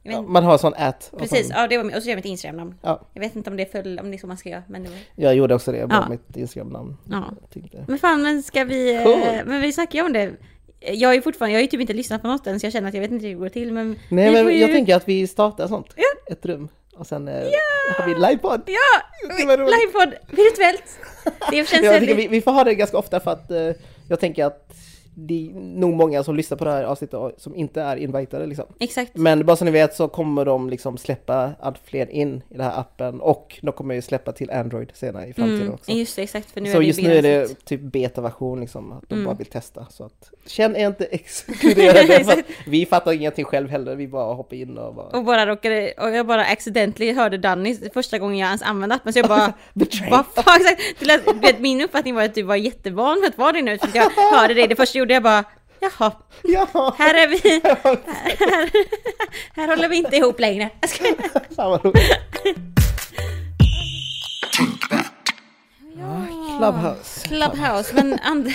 jag 0.02 0.14
ja, 0.14 0.22
man 0.22 0.44
har 0.44 0.58
sån 0.58 0.74
ät. 0.74 1.12
Precis, 1.18 1.46
sån- 1.48 1.56
ja 1.56 1.66
det 1.68 1.76
var 1.78 1.84
och 1.84 1.92
så 1.92 2.00
skrev 2.00 2.10
jag 2.12 2.16
mitt 2.16 2.24
Instagram-namn. 2.24 2.74
Ja, 2.82 3.00
Jag 3.14 3.20
vet 3.20 3.36
inte 3.36 3.50
om 3.50 3.56
det 3.56 3.72
föll, 3.72 3.98
om 3.98 4.10
det 4.10 4.16
är 4.16 4.18
så 4.18 4.26
man 4.26 4.36
ska 4.36 4.48
göra, 4.48 4.62
men 4.68 4.82
det 4.82 4.88
var... 4.88 4.98
jag 5.14 5.34
gjorde 5.34 5.54
också 5.54 5.72
det, 5.72 5.86
bara 5.86 6.02
Ja. 6.02 6.08
mitt 6.08 6.36
Instagram-namn. 6.36 6.96
Ja. 7.10 7.24
Jag. 7.52 7.84
Men 7.88 7.98
fan, 7.98 8.22
men 8.22 8.42
ska 8.42 8.64
vi... 8.64 8.94
eh, 8.96 9.04
Cool. 9.04 9.20
Men 9.46 9.60
vi 9.60 9.72
snackade 9.72 9.98
ju 9.98 10.04
om 10.04 10.12
det. 10.12 10.32
Jag 10.80 11.14
ju 11.14 11.22
fortfarande, 11.22 11.52
jag 11.52 11.58
har 11.58 11.62
ju 11.62 11.68
typ 11.68 11.80
inte 11.80 11.92
lyssnat 11.92 12.22
på 12.22 12.28
något 12.28 12.46
än 12.46 12.60
så 12.60 12.66
jag 12.66 12.72
känner 12.72 12.88
att 12.88 12.94
jag 12.94 13.00
vet 13.00 13.10
inte 13.10 13.26
hur 13.26 13.34
det 13.34 13.40
går 13.40 13.48
till 13.48 13.72
men 13.72 13.98
Nej 14.08 14.32
men 14.32 14.46
ju... 14.46 14.58
jag 14.58 14.70
tänker 14.70 14.96
att 14.96 15.08
vi 15.08 15.26
startar 15.26 15.68
sånt. 15.68 15.94
Ett 16.30 16.46
rum. 16.46 16.68
Och 16.94 17.06
sen 17.06 17.28
eh, 17.28 17.34
har 17.98 18.06
vi 18.06 18.14
livepodd. 18.14 18.62
Ja! 18.66 19.02
Livepodd, 19.38 20.14
virtuellt! 20.28 20.98
Det 21.50 21.68
känns 21.68 21.72
Jag 21.84 21.92
väldigt... 21.92 22.16
vi, 22.16 22.28
vi 22.28 22.40
får 22.40 22.52
ha 22.52 22.64
det 22.64 22.74
ganska 22.74 22.98
ofta 22.98 23.20
för 23.20 23.30
att 23.30 23.50
eh, 23.50 23.70
jag 24.08 24.20
tänker 24.20 24.44
att 24.44 24.74
det 25.26 25.46
är 25.46 25.54
nog 25.54 25.92
många 25.94 26.22
som 26.24 26.36
lyssnar 26.36 26.58
på 26.58 26.64
det 26.64 26.70
här 26.70 26.84
avsnittet 26.84 27.20
som 27.36 27.54
inte 27.54 27.82
är 27.82 27.96
invitade 27.96 28.46
liksom. 28.46 28.64
Exakt. 28.80 29.16
Men 29.16 29.46
bara 29.46 29.56
så 29.56 29.64
ni 29.64 29.70
vet 29.70 29.94
så 29.94 30.08
kommer 30.08 30.44
de 30.44 30.70
liksom 30.70 30.98
släppa 30.98 31.50
allt 31.60 31.78
fler 31.84 32.10
in 32.10 32.42
i 32.48 32.54
den 32.54 32.60
här 32.60 32.80
appen 32.80 33.20
och 33.20 33.58
de 33.62 33.72
kommer 33.72 33.94
ju 33.94 34.02
släppa 34.02 34.32
till 34.32 34.50
Android 34.50 34.90
senare 34.94 35.26
i 35.26 35.32
framtiden 35.32 35.60
Mm, 35.62 35.74
också. 35.74 35.92
just 35.92 36.16
det, 36.16 36.22
exakt 36.22 36.50
för 36.50 36.60
nu 36.60 36.70
så 36.70 36.76
är 36.76 36.80
det 36.80 36.86
just 36.86 37.02
nu 37.02 37.14
är 37.16 37.22
det 37.22 37.64
typ 37.64 37.80
betaversion 37.80 38.60
liksom, 38.60 38.92
att 38.92 39.08
de 39.08 39.14
Mm. 39.14 39.24
bara 39.26 39.34
vill 39.34 39.46
testa. 39.46 39.86
Så 39.90 40.04
att 40.04 40.30
känn 40.46 40.76
er 40.76 40.86
inte 40.86 41.04
exkluderade 41.04 42.24
för 42.24 42.42
vi 42.70 42.86
fattar 42.86 43.12
ingenting 43.12 43.44
själv 43.44 43.68
heller, 43.70 43.96
vi 43.96 44.08
bara 44.08 44.34
hoppar 44.34 44.56
in 44.56 44.78
och 44.78 44.94
bara... 44.94 45.06
Och 45.06 45.24
bara 45.24 45.46
råkade, 45.46 45.92
och 45.98 46.10
jag 46.10 46.26
bara 46.26 46.44
accidentally 46.44 47.12
hörde 47.12 47.38
Danny 47.38 47.76
första 47.94 48.18
gången 48.18 48.38
jag 48.38 48.46
ens 48.46 48.62
använde 48.62 48.94
appen 48.94 49.12
så 49.12 49.18
jag 49.18 49.28
bara 49.28 49.54
fan 50.34 50.60
exakt! 50.60 50.82
Det 50.98 51.06
lät, 51.06 51.60
min 51.60 51.80
uppfattning 51.80 52.14
var 52.14 52.22
att 52.22 52.34
du 52.34 52.42
var 52.42 52.56
jättevan 52.56 53.20
med 53.20 53.28
att 53.28 53.38
vara 53.38 53.52
där 53.52 53.62
nu 53.62 53.78
för 53.78 53.88
jag 53.94 54.10
hörde 54.10 54.54
det 54.54 54.66
det 54.66 54.76
första 54.76 54.98
jag 54.98 55.02
gjorde 55.02 55.09
jag 55.14 55.22
bara 55.22 55.44
Jaha, 55.80 56.12
Ja! 56.42 56.94
här 56.98 57.14
är 57.14 57.28
vi, 57.28 57.60
här, 58.06 58.70
här 59.56 59.68
håller 59.68 59.88
vi 59.88 59.96
inte 59.96 60.16
ihop 60.16 60.40
längre. 60.40 60.70
Jag 60.80 60.90
ska- 60.90 61.04
Fan 61.56 61.70
vad 61.70 61.84
roligt. 61.84 62.18
Clubhouse. 66.58 67.28
Clubhouse, 67.28 67.94
men 67.94 68.18
and, 68.22 68.52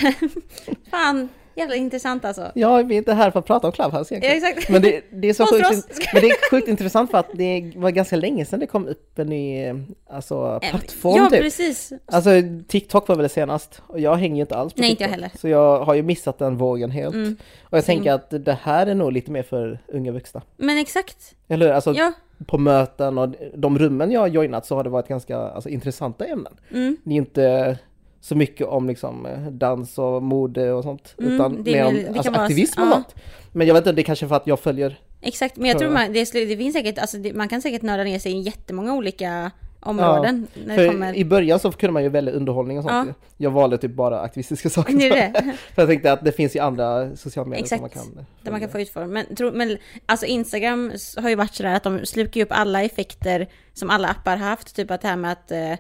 fan 0.92 1.30
jävla 1.56 1.76
intressant 1.76 2.26
alltså. 2.26 2.52
Ja, 2.56 2.78
vi 2.84 2.94
är 2.96 2.98
inte 2.98 3.14
här 3.14 3.32
för 3.32 3.40
att 3.40 3.46
prata 3.46 3.68
om 3.68 3.74
Clubhouse 3.74 4.14
Ja, 4.16 4.18
egentligen. 4.20 4.54
exakt. 4.54 4.70
Men 4.70 4.82
det, 4.82 5.02
det 5.12 5.30
är 5.30 5.34
så 5.34 5.46
sjukt, 5.46 6.00
men 6.14 6.22
det 6.22 6.30
är 6.30 6.50
sjukt 6.52 6.68
intressant 6.68 7.12
för 7.12 7.18
att 7.18 7.30
det 7.34 7.74
var 7.76 7.90
ganska 7.92 8.16
länge 8.16 8.46
sedan 8.46 8.60
det 8.60 8.68
kom 8.68 8.88
upp 8.88 9.20
en 9.20 9.28
ny 9.28 9.74
alltså, 10.10 10.60
plattform 10.70 11.16
Ja, 11.24 11.30
typ. 11.30 11.42
precis. 11.42 11.92
Alltså 12.06 12.30
TikTok 12.68 13.08
var 13.08 13.16
väl 13.16 13.24
det 13.24 13.30
senast 13.30 13.82
och 13.88 14.00
jag 14.00 14.16
hänger 14.16 14.36
ju 14.36 14.42
inte 14.42 14.56
alls 14.56 14.74
på 14.74 14.82
Nej, 14.82 14.90
inte 14.90 14.98
TikTok. 15.04 15.18
jag 15.18 15.22
heller. 15.22 15.38
Så 15.40 15.48
jag 15.48 15.80
har 15.86 15.94
ju 15.94 16.02
missat 16.04 16.40
den 16.40 16.58
vågen 16.58 16.92
helt. 16.92 17.16
Mm. 17.16 17.38
Och 17.64 17.78
jag 17.78 17.84
Same. 17.84 17.96
tänker 17.98 18.12
att 18.14 18.46
det 18.46 18.58
här 18.62 18.88
är 18.88 18.96
nog 18.96 19.12
lite 19.12 19.32
mer 19.32 19.44
för 19.44 19.80
unga 19.88 20.12
vuxna. 20.12 20.42
Men 20.58 20.78
exakt. 20.78 21.36
Eller 21.48 21.66
hur? 21.66 21.74
Alltså 21.74 21.94
Ja. 21.94 22.12
på 22.48 22.58
möten 22.58 23.18
och 23.18 23.30
de 23.54 23.80
rummen 23.80 24.12
jag 24.12 24.20
har 24.20 24.28
joinat 24.28 24.66
så 24.66 24.76
har 24.76 24.84
det 24.84 24.90
varit 24.90 25.08
ganska 25.08 25.38
alltså, 25.38 25.70
intressanta 25.70 26.26
ämnen. 26.26 26.54
Mm. 26.72 26.98
Det 27.04 27.14
är 27.14 27.18
inte 27.18 27.78
så 28.26 28.36
mycket 28.36 28.68
om 28.68 28.88
liksom 28.88 29.26
eh, 29.26 29.40
dans 29.52 29.98
och 29.98 30.24
mode 30.24 30.72
och 30.72 30.84
sånt. 30.84 31.16
Mm, 31.20 31.34
utan 31.34 31.52
mer 31.64 31.86
om 31.86 31.94
väl- 31.94 32.04
det 32.04 32.08
alltså, 32.08 32.24
kan 32.24 32.34
vara- 32.34 32.44
aktivism 32.44 32.82
och 32.82 32.88
ja. 32.88 32.92
sånt. 32.92 33.16
Men 33.52 33.68
jag 33.68 33.74
vet 33.74 33.82
inte, 33.82 33.92
det 33.92 34.02
är 34.02 34.04
kanske 34.04 34.28
för 34.28 34.36
att 34.36 34.48
jag 34.48 34.60
följer 34.60 35.00
Exakt, 35.22 35.58
men 35.58 35.70
jag 35.70 35.80
tror 35.80 35.90
man, 35.92 36.14
det, 36.14 36.32
det 36.34 36.58
finns 36.58 36.74
säkert, 36.74 36.98
alltså 36.98 37.18
det, 37.18 37.34
man 37.34 37.48
kan 37.50 37.62
säkert 37.62 37.82
nörda 37.82 38.04
ner 38.04 38.20
sig 38.20 38.32
i 38.32 38.40
jättemånga 38.40 38.94
olika 38.94 39.52
områden. 39.80 40.48
när 40.66 40.78
det 40.78 40.88
kommer... 40.88 41.14
i 41.16 41.26
början 41.26 41.60
så 41.60 41.72
kunde 41.72 41.94
man 41.94 42.04
ju 42.04 42.10
välja 42.10 42.34
underhållning 42.34 42.78
och 42.78 42.84
sånt. 42.84 43.08
Ja. 43.08 43.14
Jag 43.38 43.52
valde 43.52 43.78
typ 43.78 43.92
bara 43.92 44.20
aktivistiska 44.20 44.70
saker. 44.78 44.94
Det 44.98 45.10
det. 45.10 45.34
För 45.76 45.82
jag 45.82 45.90
tänkte 45.90 46.12
att 46.12 46.26
det 46.26 46.32
finns 46.32 46.56
ju 46.56 46.60
andra 46.60 47.16
sociala 47.16 47.50
medier 47.50 47.64
Exakt. 47.64 47.80
som 47.80 47.82
man 47.82 47.90
kan... 47.90 48.18
eh, 48.20 48.26
Där 48.42 48.52
man 48.52 48.60
kan 48.62 48.70
få 48.70 48.80
utforma. 48.80 49.08
Men, 49.08 49.36
tro, 49.36 49.52
men 49.54 49.78
alltså 50.06 50.26
Instagram 50.26 50.92
har 51.18 51.30
ju 51.30 51.36
varit 51.36 51.54
sådär 51.54 51.76
att 51.76 51.84
de 51.84 52.06
slukar 52.06 52.38
ju 52.40 52.44
upp 52.44 52.52
alla 52.52 52.84
effekter 52.84 53.48
som 53.74 53.90
alla 53.90 54.08
appar 54.08 54.38
haft. 54.38 54.76
Typ 54.76 54.92
att 54.92 55.02
det 55.02 55.08
här 55.08 55.16
med 55.16 55.32
att 55.32 55.52
eh, 55.52 55.74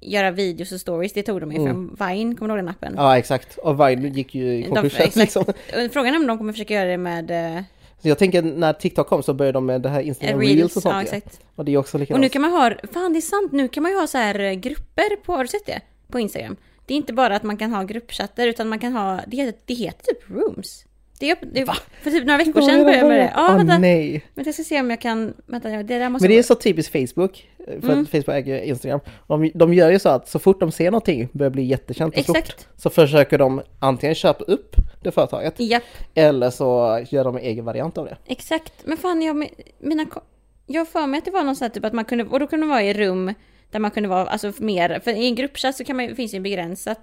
göra 0.00 0.30
videos 0.30 0.72
och 0.72 0.80
stories, 0.80 1.12
det 1.12 1.22
tog 1.22 1.40
de 1.40 1.52
ju 1.52 1.58
från 1.58 1.96
Vine, 2.00 2.36
kommer 2.36 2.48
du 2.48 2.58
ihåg 2.60 2.66
den 2.66 2.68
appen? 2.68 2.92
Mm. 2.92 3.04
Ja 3.04 3.18
exakt, 3.18 3.58
och 3.58 3.80
Vine 3.80 4.08
gick 4.08 4.34
ju 4.34 4.54
i 4.58 4.62
konkurs 4.62 5.16
liksom. 5.16 5.42
Och 5.48 5.92
Frågan 5.92 6.14
är 6.14 6.18
om 6.18 6.26
de 6.26 6.38
kommer 6.38 6.52
försöka 6.52 6.74
göra 6.74 6.88
det 6.88 6.96
med 6.98 7.56
eh, 7.56 7.62
Så 8.02 8.08
jag 8.08 8.18
tänker 8.18 8.42
när 8.42 8.72
TikTok 8.72 9.06
kom 9.06 9.22
så 9.22 9.34
började 9.34 9.56
de 9.56 9.66
med 9.66 9.80
det 9.82 9.88
här 9.88 10.00
Instagram 10.00 10.40
Reels. 10.40 10.56
Reels 10.56 10.76
och 10.76 10.82
sånt 10.82 10.94
ja, 10.94 11.02
exakt. 11.02 11.40
Och 11.54 11.64
det 11.64 11.72
är 11.72 11.76
också 11.76 11.96
Och 11.96 12.00
likadant. 12.00 12.22
nu 12.22 12.28
kan 12.28 12.42
man 12.42 12.50
ha, 12.50 12.72
fan 12.92 13.12
det 13.12 13.18
är 13.18 13.20
sant, 13.20 13.52
nu 13.52 13.68
kan 13.68 13.82
man 13.82 13.92
ju 13.92 13.98
ha 13.98 14.06
så 14.06 14.18
här 14.18 14.40
eh, 14.40 14.52
grupper 14.52 15.16
på, 15.16 15.32
har 15.32 15.44
du 15.44 15.48
sett 15.48 15.66
det? 15.66 15.80
På 16.10 16.20
Instagram. 16.20 16.56
Det 16.86 16.94
är 16.94 16.96
inte 16.96 17.12
bara 17.12 17.36
att 17.36 17.42
man 17.42 17.56
kan 17.56 17.72
ha 17.74 17.82
gruppchatter 17.82 18.46
utan 18.46 18.68
man 18.68 18.78
kan 18.78 18.92
ha, 18.92 19.20
det 19.26 19.36
heter, 19.36 19.60
det 19.66 19.74
heter 19.74 20.04
typ 20.04 20.30
rooms. 20.30 20.84
Det 21.20 21.30
är, 21.30 21.36
det 21.52 21.60
är, 21.60 21.66
för 22.02 22.10
typ 22.10 22.24
några 22.26 22.38
veckor 22.38 22.60
sedan 22.60 22.84
började 22.84 22.96
jag 22.98 23.08
med 23.08 23.18
det. 23.18 23.32
Ja, 23.36 23.46
Åh 23.50 23.56
vänta. 23.56 23.78
nej! 23.78 24.24
Men 24.34 24.44
jag 24.44 24.54
ska 24.54 24.62
se 24.64 24.80
om 24.80 24.90
jag 24.90 25.00
kan, 25.00 25.34
vänta, 25.46 25.68
det 25.68 25.82
där 25.82 26.08
måste 26.08 26.24
Men 26.24 26.30
det 26.32 26.38
är 26.38 26.42
så 26.42 26.54
typiskt 26.54 26.92
Facebook, 26.92 27.48
för 27.66 27.72
Mm. 27.88 28.00
att 28.02 28.08
Facebook 28.08 28.28
äger 28.36 28.58
Instagram. 28.62 29.00
De, 29.28 29.50
de 29.54 29.74
gör 29.74 29.90
ju 29.90 29.98
så 29.98 30.08
att 30.08 30.28
så 30.28 30.38
fort 30.38 30.60
de 30.60 30.72
ser 30.72 30.90
någonting 30.90 31.28
börjar 31.32 31.50
bli 31.50 31.62
jättekänt 31.62 32.16
och 32.18 32.22
stort, 32.22 32.36
Exakt. 32.36 32.68
så 32.76 32.90
försöker 32.90 33.38
de 33.38 33.62
antingen 33.78 34.14
köpa 34.14 34.44
upp 34.44 34.76
det 35.02 35.10
företaget, 35.10 35.54
Japp, 35.60 35.82
eller 36.14 36.50
så 36.50 37.00
gör 37.10 37.24
de 37.24 37.36
en 37.36 37.42
egen 37.42 37.64
variant 37.64 37.98
av 37.98 38.04
det. 38.04 38.16
exakt. 38.26 38.72
Men 38.84 38.96
fan, 38.96 39.22
jag, 39.22 39.46
mina, 39.78 40.06
jag 40.66 40.88
för 40.88 41.06
mig 41.06 41.18
att 41.18 41.24
det 41.24 41.30
var 41.30 41.44
någon 41.44 41.56
sån 41.56 41.64
här 41.64 41.70
typ 41.70 41.84
att 41.84 41.92
man 41.92 42.04
kunde, 42.04 42.24
och 42.24 42.40
då 42.40 42.46
kunde 42.46 42.66
man 42.66 42.74
vara 42.76 42.82
i 42.84 42.94
rum 42.94 43.34
där 43.70 43.78
man 43.78 43.90
kunde 43.90 44.08
vara, 44.08 44.26
alltså 44.26 44.52
mer, 44.58 45.00
för 45.04 45.10
i 45.10 45.26
en 45.26 45.34
gruppchatt 45.34 45.76
så 45.76 45.84
kan 45.84 45.96
man, 45.96 46.16
finns 46.16 46.34
ju 46.34 46.40
begränsat 46.40 47.00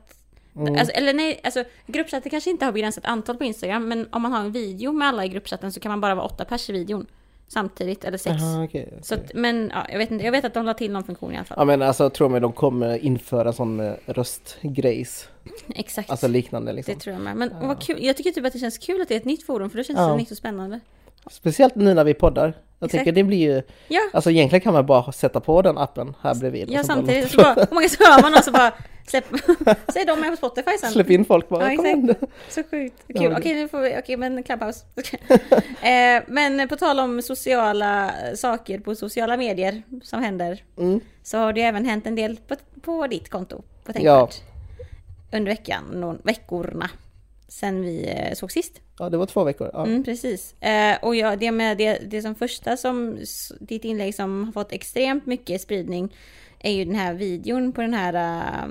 Mm. 0.55 0.75
Alltså, 0.79 0.93
eller 0.93 1.13
nej, 1.13 1.39
alltså 1.43 1.63
gruppchatten 1.87 2.29
kanske 2.29 2.49
inte 2.49 2.65
har 2.65 2.71
begränsat 2.71 3.05
antal 3.05 3.37
på 3.37 3.43
Instagram, 3.43 3.87
men 3.87 4.07
om 4.11 4.21
man 4.21 4.31
har 4.31 4.39
en 4.39 4.51
video 4.51 4.91
med 4.91 5.07
alla 5.07 5.25
i 5.25 5.29
gruppchatten 5.29 5.71
så 5.71 5.79
kan 5.79 5.89
man 5.89 6.01
bara 6.01 6.15
vara 6.15 6.25
åtta 6.25 6.45
pers 6.45 6.69
i 6.69 6.73
videon 6.73 7.05
samtidigt, 7.47 8.03
eller 8.05 8.17
sex. 8.17 8.43
Aha, 8.43 8.63
okej. 8.63 8.93
Så 9.01 9.15
att, 9.15 9.33
men 9.33 9.71
ja, 9.73 9.85
jag 9.91 9.97
vet 9.97 10.11
inte, 10.11 10.25
jag 10.25 10.31
vet 10.31 10.45
att 10.45 10.53
de 10.53 10.65
la 10.65 10.73
till 10.73 10.91
någon 10.91 11.03
funktion 11.03 11.33
i 11.33 11.35
alla 11.35 11.45
fall. 11.45 11.55
Ja 11.59 11.65
men 11.65 11.81
alltså 11.81 12.09
tror 12.09 12.29
mig 12.29 12.41
de 12.41 12.53
kommer 12.53 12.97
införa 13.05 13.53
sån 13.53 13.79
eh, 13.79 13.93
röstgrejs, 14.05 15.29
Exakt. 15.75 16.09
alltså 16.09 16.27
liknande 16.27 16.71
det 16.71 16.75
liksom. 16.75 16.95
tror 16.99 17.13
jag 17.13 17.23
med. 17.23 17.35
Men 17.35 17.67
vad 17.67 17.81
kul, 17.83 18.03
jag 18.03 18.17
tycker 18.17 18.31
typ 18.31 18.45
att 18.45 18.53
det 18.53 18.59
känns 18.59 18.77
kul 18.77 19.01
att 19.01 19.07
det 19.07 19.13
är 19.15 19.19
ett 19.19 19.25
nytt 19.25 19.43
forum, 19.45 19.69
för 19.69 19.77
då 19.77 19.83
känns 19.83 19.99
Ja. 19.99 20.07
det 20.07 20.17
nytt 20.17 20.31
och 20.31 20.37
spännande. 20.37 20.79
Speciellt 21.31 21.75
nu 21.75 21.93
när 21.93 22.03
vi 22.03 22.13
poddar. 22.13 22.53
Jag 22.79 22.87
Exakt. 22.87 22.91
tänker 22.99 23.11
det 23.11 23.23
blir 23.23 23.37
ju, 23.53 23.61
Ja, 23.87 24.01
alltså 24.13 24.31
egentligen 24.31 24.61
kan 24.61 24.73
man 24.73 24.85
bara 24.85 25.11
sätta 25.11 25.39
på 25.39 25.61
den 25.61 25.77
appen 25.77 26.15
här 26.21 26.35
bredvid. 26.35 26.69
ja 26.71 26.79
så 26.79 26.85
samtidigt 26.87 27.31
så 27.31 27.37
bara, 27.37 27.55
my 27.71 27.81
God, 27.81 27.91
så 27.91 28.03
hör 28.03 28.21
man 28.21 28.33
och 28.33 28.43
så 28.43 28.51
bara, 28.51 28.73
släpp, 29.07 29.25
säg 29.93 30.05
dem 30.05 30.19
med 30.19 30.31
på 30.31 30.37
Spotify 30.37 30.77
sen. 30.79 30.91
Släpp 30.91 31.09
in 31.09 31.25
folk 31.25 31.49
bara, 31.49 31.71
Ja, 31.71 31.77
kom 31.77 31.85
igen. 31.85 32.15
Så 32.49 32.63
sjukt 32.71 33.03
Ja, 33.07 33.21
kul. 33.21 33.29
det- 33.31 33.37
Okej, 33.39 33.53
nu 33.53 33.67
får 33.67 33.79
vi, 33.79 33.95
okej 33.99 34.17
men 34.17 34.43
Clubhouse. 34.43 34.85
Eh, 35.85 36.23
men 36.27 36.67
på 36.67 36.75
tal 36.75 36.99
om 36.99 37.21
sociala 37.21 38.11
saker 38.35 38.79
på 38.79 38.95
sociala 38.95 39.37
medier 39.37 39.81
som 40.03 40.23
händer. 40.23 40.63
Mm. 40.77 40.99
Så 41.23 41.37
har 41.37 41.53
det 41.53 41.61
även 41.61 41.85
hänt 41.85 42.07
en 42.07 42.15
del 42.15 42.39
på, 42.47 42.55
på 42.81 43.07
ditt 43.07 43.29
konto. 43.29 43.57
På 43.57 43.91
Ja. 43.95 44.27
Tänkvärt. 44.27 44.41
Under 45.33 45.51
veckan, 45.51 45.83
någon, 45.93 46.21
veckorna. 46.23 46.89
Sen 47.47 47.81
vi 47.81 48.07
eh, 48.09 48.33
såg 48.33 48.51
sist. 48.51 48.81
Ja 48.99 49.09
det 49.09 49.17
var 49.17 49.25
två 49.25 49.43
veckor. 49.43 49.69
Ja. 49.73 49.85
Mm, 49.85 50.03
precis. 50.03 50.61
Eh, 50.61 50.97
och 51.01 51.15
ja, 51.15 51.35
det, 51.35 51.51
med 51.51 51.77
det, 51.77 51.99
det 52.09 52.21
som 52.21 52.35
första 52.35 52.77
som 52.77 53.17
ditt 53.59 53.85
inlägg 53.85 54.15
som 54.15 54.43
har 54.43 54.51
fått 54.51 54.71
extremt 54.71 55.25
mycket 55.25 55.61
spridning 55.61 56.13
är 56.59 56.71
ju 56.71 56.85
den 56.85 56.95
här 56.95 57.13
videon 57.13 57.71
på 57.71 57.81
den 57.81 57.93
här 57.93 58.13
eh, 58.13 58.69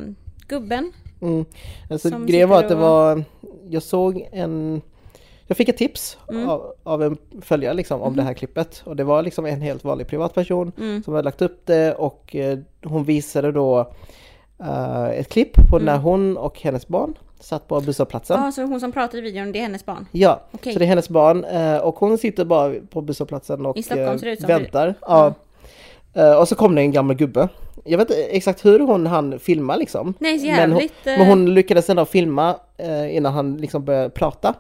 gubben. 0.49 0.93
Mm. 1.23 1.45
Alltså, 1.91 2.19
grejen 2.27 2.49
var 2.49 2.59
att 2.63 2.69
det 2.69 2.75
var, 2.75 3.25
jag 3.69 3.83
såg 3.83 4.29
en, 4.33 4.83
jag 5.47 5.57
fick 5.57 5.69
ett 5.69 5.77
tips 5.77 6.19
Mm. 6.29 6.49
av, 6.49 6.75
av 6.83 7.03
en 7.03 7.19
följare 7.41 7.75
liksom 7.75 8.01
om 8.03 8.17
det 8.17 8.23
här 8.23 8.35
klippet 8.35 8.83
och 8.87 8.97
det 8.97 9.05
var 9.05 9.23
liksom 9.23 9.47
en 9.47 9.61
helt 9.61 9.85
vanlig 9.85 10.07
privatperson 10.07 10.73
Mm. 10.79 11.03
som 11.03 11.15
hade 11.15 11.25
lagt 11.25 11.43
upp 11.43 11.67
det 11.67 11.95
och 11.95 12.37
eh, 12.37 12.59
hon 12.85 13.05
visade 13.05 13.53
då 13.53 13.93
eh, 14.61 15.05
ett 15.05 15.29
klipp 15.29 15.55
på 15.71 15.79
när 15.79 15.99
hon 15.99 16.37
och 16.37 16.61
hennes 16.61 16.89
barn 16.89 17.15
satt 17.45 17.69
på 17.69 17.81
busshållplatsen. 17.81 18.43
Ja, 18.43 18.53
så 18.53 18.63
hon 18.63 18.81
som 18.81 18.93
pratar 18.93 19.19
i 19.19 19.21
videon, 19.21 19.53
det 19.53 19.59
är 19.59 19.63
hennes 19.63 19.87
barn. 19.87 20.07
Ja, 20.13 20.41
Okej. 20.53 20.73
så 20.73 20.79
det 20.79 20.85
är 20.85 20.87
hennes 20.87 21.09
barn 21.09 21.45
eh, 21.45 21.77
och 21.77 21.95
hon 21.95 22.19
sitter 22.19 22.45
bara 22.45 22.75
på 22.91 23.01
busshållplatsen 23.01 23.67
och 23.67 23.77
eh, 23.79 23.83
ser 23.83 24.25
det 24.41 24.47
väntar. 24.47 24.95
Ja. 25.01 25.35
Eh, 26.15 26.35
Och 26.41 26.49
så 26.49 26.55
kom 26.55 26.75
det 26.75 26.81
en 26.81 26.93
gammal 26.93 27.17
gubbe. 27.17 27.49
Jag 27.85 27.99
vet 27.99 28.11
inte 28.11 28.23
exakt 28.25 28.65
hur 28.65 28.81
hon 28.81 29.07
hann 29.07 29.39
filma 29.39 29.77
liksom. 29.77 30.15
Nej, 30.19 30.47
Men 30.57 30.73
hon, 30.73 30.89
men 31.05 31.27
hon 31.27 31.55
lyckades 31.55 31.91
ändå 31.91 32.05
filma 32.05 32.57
innan 33.11 33.33
han 33.33 33.57
liksom 33.57 33.85
började 33.85 34.11
prata. 34.11 34.55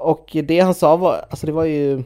Och 0.00 0.36
det 0.44 0.60
han 0.60 0.74
sa 0.74 0.96
var, 0.96 1.24
alltså 1.30 1.46
det 1.46 1.52
var 1.52 1.64
ju 1.64 2.02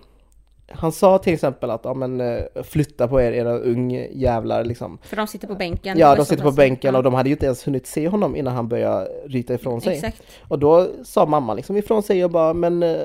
han 0.73 0.93
sa 0.93 1.19
till 1.19 1.35
exempel 1.35 1.71
att 1.71 1.81
ja, 1.85 1.95
men, 1.95 2.21
eh, 2.21 2.43
flytta 2.63 3.09
på 3.09 3.21
er 3.21 3.33
era 3.33 3.59
ungjävlar 3.59 4.65
liksom. 4.65 4.99
För 5.03 5.17
de 5.17 5.27
sitter 5.27 5.47
på 5.49 5.55
bänken. 5.55 5.99
Ja, 5.99 6.15
de 6.15 6.25
sitter 6.25 6.43
på 6.43 6.53
bänken 6.53 6.95
och 6.97 7.03
de 7.03 7.15
hade 7.15 7.29
ju 7.29 7.35
inte 7.35 7.47
ens 7.47 7.67
hunnit 7.67 7.87
se 7.87 8.09
honom 8.09 8.37
innan 8.37 8.55
han 8.55 8.69
började 8.69 9.05
ryta 9.27 9.55
ifrån 9.55 9.81
sig. 9.81 9.95
Exakt. 9.95 10.23
Och 10.49 10.59
då 10.59 10.87
sa 11.05 11.27
mamma 11.27 11.55
liksom 11.55 11.77
ifrån 11.77 12.03
sig 12.03 12.25
och 12.25 12.31
bara 12.31 12.53
men 12.55 12.83
eh, 12.83 12.97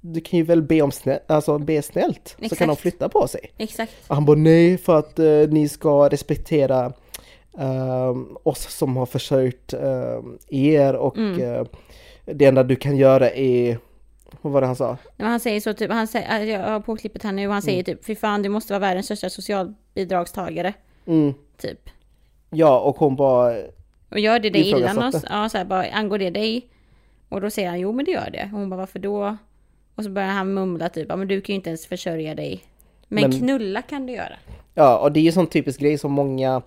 du 0.00 0.20
kan 0.20 0.38
ju 0.38 0.44
väl 0.44 0.62
be 0.62 0.82
om 0.82 0.90
snä- 0.90 1.18
alltså 1.26 1.58
be 1.58 1.82
snällt 1.82 2.28
så 2.38 2.44
Exakt. 2.44 2.58
kan 2.58 2.68
de 2.68 2.76
flytta 2.76 3.08
på 3.08 3.28
sig. 3.28 3.40
Exakt. 3.58 3.92
Och 4.08 4.14
han 4.14 4.24
bara 4.24 4.36
nej 4.36 4.78
för 4.78 4.98
att 4.98 5.18
eh, 5.18 5.26
ni 5.48 5.68
ska 5.68 6.08
respektera 6.08 6.92
ehm, 7.58 8.36
oss 8.42 8.76
som 8.78 8.96
har 8.96 9.06
försörjt 9.06 9.72
ehm, 9.72 10.38
er 10.48 10.94
och 10.96 11.16
Mm. 11.16 11.66
det 12.24 12.44
enda 12.44 12.62
du 12.62 12.76
kan 12.76 12.96
göra 12.96 13.30
är 13.30 13.78
vad 14.42 14.52
var 14.52 14.60
det 14.60 14.66
han 14.66 14.76
sa? 14.76 14.96
Men 15.16 15.26
han 15.26 15.40
säger 15.40 15.60
så 15.60 15.72
typ, 15.74 15.90
han 15.90 16.06
säger, 16.06 16.44
jag 16.44 16.60
har 16.60 16.80
på 16.80 16.96
klippet 16.96 17.22
här 17.22 17.32
nu 17.32 17.46
och 17.46 17.52
han 17.52 17.62
säger 17.62 17.82
typ, 17.82 18.04
fy 18.04 18.14
fan 18.16 18.42
du 18.42 18.48
måste 18.48 18.72
vara 18.72 18.80
världens 18.80 19.06
största 19.06 19.30
socialbidragstagare. 19.30 20.74
Mm, 21.06 21.34
Typ. 21.56 21.90
ja 22.50 22.78
och 22.80 22.96
hon 22.96 23.16
bara 23.16 23.54
Och 24.10 24.18
gör 24.18 24.38
det 24.38 24.50
dig 24.50 24.68
illa 24.68 24.92
någonstans, 24.92 25.24
ja 25.28 25.48
så 25.48 25.58
här, 25.58 25.64
bara, 25.64 25.90
angår 25.90 26.18
det 26.18 26.30
dig? 26.30 26.68
Och 27.28 27.40
då 27.40 27.50
säger 27.50 27.68
han 27.68 27.80
jo 27.80 27.92
men 27.92 28.04
det 28.04 28.10
gör 28.10 28.30
det. 28.30 28.50
Och 28.52 28.58
hon 28.58 28.70
bara 28.70 28.76
varför 28.76 28.98
då? 28.98 29.36
Och 29.94 30.04
så 30.04 30.10
börjar 30.10 30.28
han 30.28 30.54
mumla 30.54 30.88
typ, 30.88 31.08
men 31.08 31.28
du 31.28 31.40
kan 31.40 31.52
ju 31.52 31.56
inte 31.56 31.70
ens 31.70 31.86
försörja 31.86 32.34
dig. 32.34 32.64
Men, 33.08 33.30
Men- 33.30 33.38
knulla 33.40 33.82
kan 33.82 34.06
du 34.06 34.12
göra. 34.12 34.36
Ja, 34.74 34.98
och 34.98 35.12
det 35.12 35.20
är 35.20 35.24
ju 35.24 35.32
sån 35.32 35.46
typisk 35.46 35.80
grej 35.80 35.98
som 35.98 36.12
många, 36.12 36.62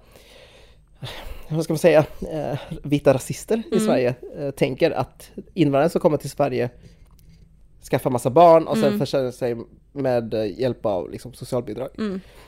vad 1.49 1.63
ska 1.63 1.73
man 1.73 1.77
säga, 1.79 2.05
eh, 2.31 2.59
vita 2.83 3.13
rasister 3.13 3.63
i 3.71 3.79
Sverige 3.79 4.15
eh, 4.37 4.51
tänker 4.51 4.91
att 4.91 5.31
invandrare 5.53 5.89
som 5.89 6.01
kommer 6.01 6.17
till 6.17 6.29
Sverige 6.29 6.69
skaffar 7.81 8.09
massa 8.09 8.29
barn 8.29 8.67
och 8.67 8.77
sen 8.77 8.99
försörjer 8.99 9.31
sig 9.31 9.57
med 9.91 10.33
eh, 10.33 10.59
hjälp 10.59 10.85
av 10.85 11.11
liksom, 11.11 11.33
socialbidrag. 11.33 11.89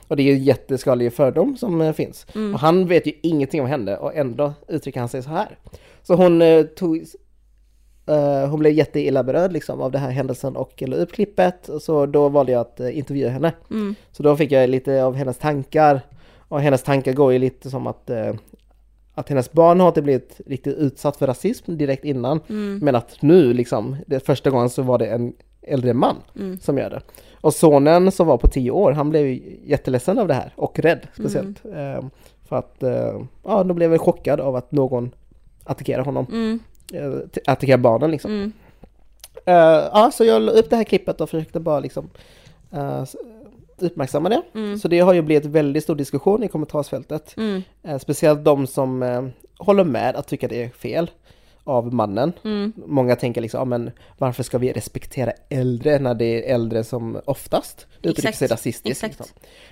Och 0.08 0.15
det 0.15 0.24
är 0.24 0.26
ju 0.26 0.34
en 0.34 0.44
jätteskadlig 0.44 1.13
fördom 1.13 1.58
som 1.58 1.82
eh, 1.82 1.94
finns. 1.94 2.26
Och 2.54 2.60
han 2.60 2.88
vet 2.88 3.08
ju 3.08 3.13
ingenting 3.24 3.62
om 3.62 3.67
henne 3.67 3.98
och 3.98 4.15
ändå 4.15 4.54
uttrycker 4.67 5.00
han 5.00 5.10
sig 5.10 5.24
så 5.24 5.30
här. 5.30 5.58
Så 6.04 6.15
hon 6.15 6.41
eh, 6.41 6.63
tog 6.63 7.06
Eh, 8.06 8.50
hon 8.50 8.60
blev 8.60 8.74
jätteilla 8.74 9.24
berörd 9.24 9.52
liksom 9.52 9.82
av 9.82 9.91
den 9.91 10.02
här 10.02 10.12
händelsen 10.12 10.56
och 10.56 10.84
la 10.88 10.96
upp 10.96 11.12
klippet. 11.12 11.70
Så 11.82 12.06
då 12.06 12.30
valde 12.30 12.52
jag 12.52 12.62
att 12.62 12.80
eh, 12.80 12.98
intervjua 12.98 13.30
henne. 13.30 13.54
Så 14.12 14.24
då 14.24 14.38
fick 14.38 14.52
jag 14.52 14.70
lite 14.70 15.04
av 15.04 15.15
hennes 15.15 15.38
tankar. 15.38 16.02
Och 16.38 16.62
hennes 16.62 16.84
tankar 16.84 17.13
går 17.13 17.34
ju 17.34 17.39
lite 17.39 17.70
som 17.70 17.88
att, 17.88 18.10
eh, 18.10 18.34
att 19.13 19.30
hennes 19.30 19.52
barn 19.52 19.80
har 19.80 19.88
inte 19.88 20.02
blivit 20.02 20.41
riktigt 20.45 20.78
utsatt 20.78 21.17
för 21.17 21.28
rasism 21.28 21.78
direkt 21.78 22.06
innan. 22.06 22.39
Men 22.82 22.95
att 22.95 23.21
nu 23.21 23.54
liksom, 23.54 23.95
det 24.08 24.19
första 24.19 24.50
gången 24.50 24.69
så 24.69 24.82
var 24.82 24.97
det 24.97 25.06
en 25.08 25.34
äldre 25.62 25.93
man 25.93 26.15
som 26.62 26.78
gör 26.78 26.89
det. 26.89 27.02
Och 27.41 27.54
sonen 27.54 28.12
som 28.12 28.28
var 28.28 28.38
på 28.38 28.47
tio 28.47 28.71
år, 28.71 28.91
han 28.91 29.10
blev 29.10 29.39
jätteledsen 29.65 30.19
av 30.19 30.28
det 30.28 30.34
här 30.34 30.54
och 30.56 30.80
rädd 30.80 31.08
speciellt. 31.13 31.65
Eh, 31.65 32.06
för 32.47 32.56
att, 32.56 32.84
eh, 32.84 33.21
ja, 33.43 33.63
då 33.63 33.74
blev 33.74 33.89
väl 33.89 34.00
chockad 34.00 34.39
av 34.39 34.56
att 34.56 34.71
någon 34.71 35.12
attackerar 35.63 36.04
honom 36.06 36.26
Mm, 36.32 36.60
eh, 36.93 37.19
t- 37.28 37.41
attackera 37.47 37.78
barnen 37.78 38.12
liksom. 38.12 38.32
mm, 38.32 38.52
Eh, 39.45 39.56
ja, 39.93 40.12
så 40.13 40.24
jag 40.26 40.41
la 40.41 40.52
upp 40.52 40.69
det 40.69 40.76
här 40.76 40.84
klippet 40.84 41.21
och 41.21 41.30
försökte 41.30 41.60
bara 41.60 41.80
liksom 41.80 42.10
eh, 42.71 43.04
uppmärksamma 43.84 44.30
det. 44.30 44.41
mm, 44.54 44.78
Så 44.80 44.88
det 44.88 45.00
har 45.00 45.13
ju 45.13 45.22
blivit 45.22 45.46
väldigt 45.46 45.84
stor 45.84 45.96
diskussion 45.96 46.44
i 46.44 46.48
kommentarsfältet. 46.48 47.34
mm, 47.38 47.62
Eh, 47.84 47.98
speciellt 48.00 48.44
de 48.46 48.67
som 48.67 49.04
eh, 49.04 49.24
håller 49.58 49.84
med 49.84 50.15
att 50.15 50.28
tycka 50.28 50.48
det 50.48 50.63
är 50.63 50.70
fel 50.70 51.12
av 51.63 51.94
mannen. 51.94 52.34
mm, 52.44 52.74
Många 52.86 53.15
tänker 53.15 53.41
liksom, 53.41 53.58
ja, 53.60 53.65
men 53.65 53.91
varför 54.17 54.44
ska 54.44 54.58
vi 54.58 54.72
respektera 54.72 55.32
äldre 55.50 56.00
när 56.00 56.13
det 56.13 56.26
är 56.50 56.54
äldre 56.56 56.84
som 56.84 57.20
oftast 57.26 57.88
uttrycker 58.00 58.20
Exakt, 58.20 58.38
sig 58.38 58.48
rasistiskt? 58.48 59.04
Liksom. 59.04 59.26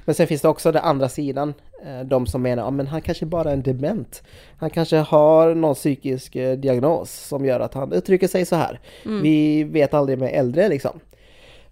Men 0.05 0.15
sen 0.15 0.27
finns 0.27 0.41
det 0.41 0.47
också 0.47 0.71
den 0.71 0.83
andra 0.83 1.09
sidan, 1.09 1.53
eh, 1.85 1.99
de 2.05 2.27
som 2.27 2.41
menar, 2.41 2.63
ja 2.63 2.71
men 2.71 2.87
han 2.87 3.01
kanske 3.01 3.25
bara 3.25 3.49
är 3.49 3.53
en 3.53 3.61
dement. 3.63 4.23
Han 4.57 4.69
kanske 4.69 4.97
har 4.97 5.55
någon 5.55 5.75
psykisk 5.75 6.35
eh, 6.35 6.57
diagnos 6.57 7.11
som 7.27 7.45
gör 7.45 7.59
att 7.59 7.73
han 7.73 7.93
uttrycker 7.93 8.27
sig 8.27 8.45
så 8.45 8.55
här. 8.55 8.79
Mm. 9.05 9.21
Vi 9.21 9.63
vet 9.63 9.93
aldrig 9.93 10.19
med 10.19 10.33
äldre 10.33 10.69
liksom. 10.69 10.99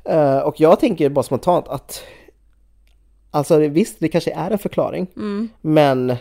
Eh, 0.04 0.38
och 0.39 0.60
jag 0.60 0.80
tänker 0.80 1.10
bara 1.10 1.23
spontant 1.23 1.67
att 1.67 2.02
Alltså 3.31 3.57
visst, 3.57 3.99
det 3.99 4.07
kanske 4.07 4.31
är 4.31 4.51
en 4.51 4.59
förklaring, 4.59 5.07
mm. 5.15 5.49
men 5.61 6.15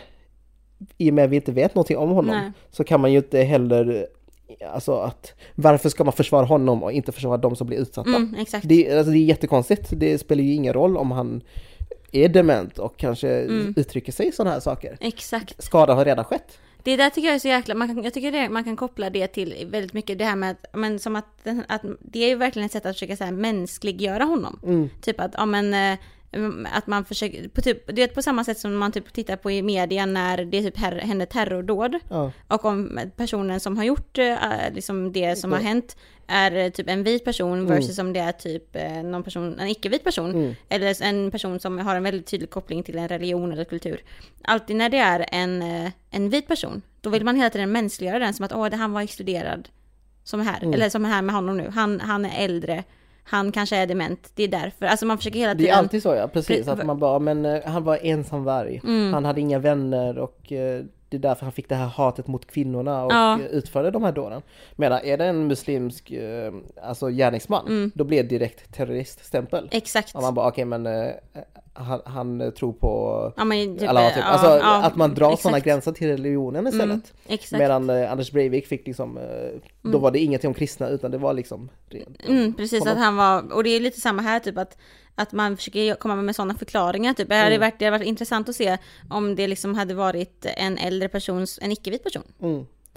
i 0.97 1.09
och 1.09 1.13
med 1.13 1.25
att 1.25 1.31
vi 1.31 1.35
inte 1.35 1.51
vet 1.51 1.75
någonting 1.75 1.97
om 1.97 2.09
honom 2.09 2.35
Nej. 2.35 2.51
så 2.71 2.83
kan 2.83 3.01
man 3.01 3.11
ju 3.11 3.17
inte 3.17 3.41
heller 3.41 4.07
Alltså 4.73 4.99
att 4.99 5.33
varför 5.55 5.89
ska 5.89 6.03
man 6.03 6.13
försvara 6.13 6.45
honom 6.45 6.83
och 6.83 6.91
inte 6.91 7.11
försvara 7.11 7.37
de 7.37 7.55
som 7.55 7.67
blir 7.67 7.77
utsatta? 7.77 8.09
Mm, 8.09 8.35
exakt. 8.39 8.67
Det, 8.67 8.97
alltså 8.97 9.11
det 9.11 9.17
är 9.17 9.23
jättekonstigt. 9.23 9.89
Det 9.91 10.17
spelar 10.17 10.43
ju 10.43 10.53
ingen 10.53 10.73
roll 10.73 10.97
om 10.97 11.11
han 11.11 11.41
är 12.11 12.29
dement 12.29 12.79
och 12.79 12.97
kanske 12.97 13.29
Mm. 13.29 13.73
uttrycker 13.77 14.11
sig 14.11 14.27
i 14.27 14.31
sådana 14.31 14.51
här 14.51 14.59
saker. 14.59 14.97
Exakt. 14.99 15.63
Skada 15.63 15.93
har 15.93 16.05
redan 16.05 16.25
skett. 16.25 16.59
Det 16.83 16.97
där 16.97 17.09
tycker 17.09 17.27
jag 17.27 17.35
är 17.35 17.39
så 17.39 17.47
jäkla, 17.47 17.75
man 17.75 17.87
kan, 17.87 18.03
jag 18.03 18.13
tycker 18.13 18.31
det, 18.31 18.49
man 18.49 18.63
kan 18.63 18.75
koppla 18.75 19.09
det 19.09 19.27
till 19.27 19.67
väldigt 19.71 19.93
mycket 19.93 20.17
det 20.17 20.25
här 20.25 20.35
med 20.35 20.51
att, 20.51 20.65
men 20.73 20.99
som 20.99 21.15
att, 21.15 21.47
att 21.67 21.81
det 21.99 22.23
är 22.23 22.27
ju 22.27 22.35
verkligen 22.35 22.65
ett 22.65 22.71
sätt 22.71 22.85
att 22.85 22.95
försöka 22.95 23.17
så 23.17 23.23
här, 23.23 23.31
mänskliggöra 23.31 24.23
honom. 24.23 24.59
Mm. 24.63 24.89
Typ 25.01 25.19
att, 25.19 25.31
ja 25.33 25.45
men, 25.45 25.73
eh, 25.73 25.99
att 26.73 26.87
man 26.87 27.05
försöker, 27.05 27.47
på 27.47 27.61
typ, 27.61 27.87
du 27.87 27.93
vet 27.93 28.13
på 28.15 28.21
samma 28.21 28.43
sätt 28.43 28.59
som 28.59 28.77
man 28.77 28.91
typ 28.91 29.13
tittar 29.13 29.35
på 29.35 29.51
i 29.51 29.61
media 29.61 30.05
när 30.05 30.45
det 30.45 30.61
typ 30.61 30.77
här, 30.77 30.91
händer 30.91 31.25
terrordåd. 31.25 31.99
Ja. 32.09 32.31
Och 32.47 32.65
om 32.65 32.99
personen 33.15 33.59
som 33.59 33.77
har 33.77 33.83
gjort 33.83 34.17
eh, 34.17 34.35
liksom 34.73 35.11
det 35.11 35.35
som 35.35 35.51
har 35.51 35.59
hänt 35.59 35.97
är 36.27 36.69
typ 36.69 36.89
en 36.89 37.03
vit 37.03 37.25
person 37.25 37.65
versus 37.67 37.99
om 37.99 38.13
det 38.13 38.19
är 38.19 38.31
typ 38.31 38.75
eh, 38.75 39.03
någon 39.03 39.23
person, 39.23 39.59
en 39.59 39.67
icke-vit 39.67 40.03
person. 40.03 40.31
Mm. 40.31 40.55
Eller 40.69 41.03
en 41.03 41.31
person 41.31 41.59
som 41.59 41.79
har 41.79 41.95
en 41.95 42.03
väldigt 42.03 42.27
tydlig 42.27 42.49
koppling 42.49 42.83
till 42.83 42.97
en 42.97 43.07
religion 43.07 43.51
eller 43.51 43.63
kultur. 43.65 44.01
Alltid 44.41 44.75
när 44.75 44.89
det 44.89 44.97
är 44.97 45.25
en, 45.31 45.61
eh, 45.61 45.91
en 46.11 46.29
vit 46.29 46.47
person, 46.47 46.81
då 47.01 47.09
vill 47.09 47.25
man 47.25 47.35
hela 47.35 47.49
tiden 47.49 47.71
mänskliggöra 47.71 48.19
den 48.19 48.33
som 48.33 48.45
att 48.45 48.53
åh, 48.53 48.69
det 48.69 48.77
han 48.77 48.91
var 48.91 49.01
exkluderad. 49.01 49.69
Som 50.23 50.39
är 50.39 50.43
här, 50.43 50.61
Mm. 50.61 50.73
eller 50.73 50.89
som 50.89 51.05
är 51.05 51.09
här 51.09 51.21
med 51.21 51.35
honom 51.35 51.57
nu. 51.57 51.69
Han, 51.73 51.99
han 51.99 52.25
är 52.25 52.45
äldre, 52.45 52.83
han 53.29 53.51
kanske 53.51 53.75
är 53.77 53.87
dement, 53.87 54.31
det 54.35 54.43
är 54.43 54.47
därför. 54.47 54.85
Alltså 54.85 55.05
man 55.05 55.17
försöker 55.17 55.39
hela 55.39 55.53
Det 55.53 55.57
tiden... 55.59 55.73
är 55.73 55.77
alltid 55.79 56.03
så 56.03 56.15
ja, 56.15 56.27
precis. 56.27 56.67
Pre- 56.67 56.71
Att 56.71 56.85
man 56.85 56.99
bara, 56.99 57.19
men 57.19 57.45
eh, 57.45 57.61
han 57.65 57.83
var 57.83 57.99
ensam 58.01 58.43
varg. 58.43 58.81
Mm. 58.83 59.13
Han 59.13 59.25
hade 59.25 59.41
inga 59.41 59.59
vänner 59.59 60.17
och 60.17 60.51
eh, 60.51 60.83
det 61.09 61.17
är 61.17 61.21
därför 61.21 61.45
han 61.45 61.51
fick 61.53 61.69
det 61.69 61.75
här 61.75 61.87
hatet 61.87 62.27
mot 62.27 62.45
kvinnorna 62.47 63.05
och 63.05 63.11
Ja. 63.13 63.33
eh, 63.39 63.45
utförde 63.45 63.91
de 63.91 64.03
här 64.03 64.11
dåden. 64.11 64.41
Medan 64.75 64.99
är 65.03 65.17
det 65.17 65.25
en 65.25 65.47
muslimsk 65.47 66.13
alltså 66.83 67.07
gärningsman, 67.09 67.67
Mm. 67.67 67.91
då 67.95 68.03
blir 68.03 68.23
det 68.23 68.29
direkt 68.29 68.73
terroriststämpel. 68.73 69.69
Exakt. 69.71 70.15
Och 70.15 70.21
man 70.21 70.33
bara 70.33 70.47
okej 70.47 70.65
men 70.65 70.85
eh, 70.85 71.11
han, 71.77 72.01
han 72.05 72.51
tror 72.51 72.73
på 72.73 73.33
Ja, 73.37 73.45
men 73.45 73.77
typ, 73.77 73.89
Allah 73.89 74.07
typ. 74.07 74.17
ja, 74.17 74.23
Alltså 74.23 74.47
ja, 74.47 74.83
att 74.83 74.95
man 74.95 75.13
drar 75.13 75.35
sådana 75.35 75.59
gränser 75.59 75.91
till 75.91 76.07
religionen 76.07 76.67
istället. 76.67 77.13
Mm. 77.27 77.39
Medan 77.51 77.89
eh, 77.89 78.11
Anders 78.11 78.31
Breivik 78.31 78.67
fick 78.67 78.87
liksom, 78.87 79.17
eh, 79.17 79.23
då 79.91 79.97
var 79.97 80.11
det 80.11 80.19
ingenting 80.19 80.47
om 80.47 80.53
kristna 80.53 80.89
utan 80.89 81.11
det 81.11 81.17
var 81.17 81.33
liksom 81.33 81.69
rent. 81.89 82.25
Mm, 82.27 82.53
precis, 82.53 82.79
honom. 82.79 82.93
att 82.97 83.03
han 83.03 83.15
var, 83.15 83.53
och 83.53 83.63
det 83.63 83.69
är 83.69 83.79
lite 83.79 84.01
samma 84.01 84.21
här 84.21 84.39
typ 84.39 84.57
att, 84.57 84.77
att 85.15 85.31
man 85.31 85.57
försöker 85.57 85.95
komma 85.95 86.15
med 86.15 86.35
sådana 86.35 86.55
förklaringar 86.55 87.13
typ. 87.13 87.29
Det 87.29 87.35
hade, 87.35 87.47
Mm. 87.55 87.59
varit, 87.61 87.79
det 87.79 87.85
hade 87.85 87.97
varit 87.97 88.07
intressant 88.07 88.49
att 88.49 88.55
se 88.55 88.77
om 89.09 89.35
det 89.35 89.47
liksom 89.47 89.75
hade 89.75 89.93
varit 89.93 90.45
en 90.57 90.77
äldre 90.77 91.09
persons, 91.09 91.59
en 91.61 91.71
icke-vit 91.71 92.03
person. 92.03 92.23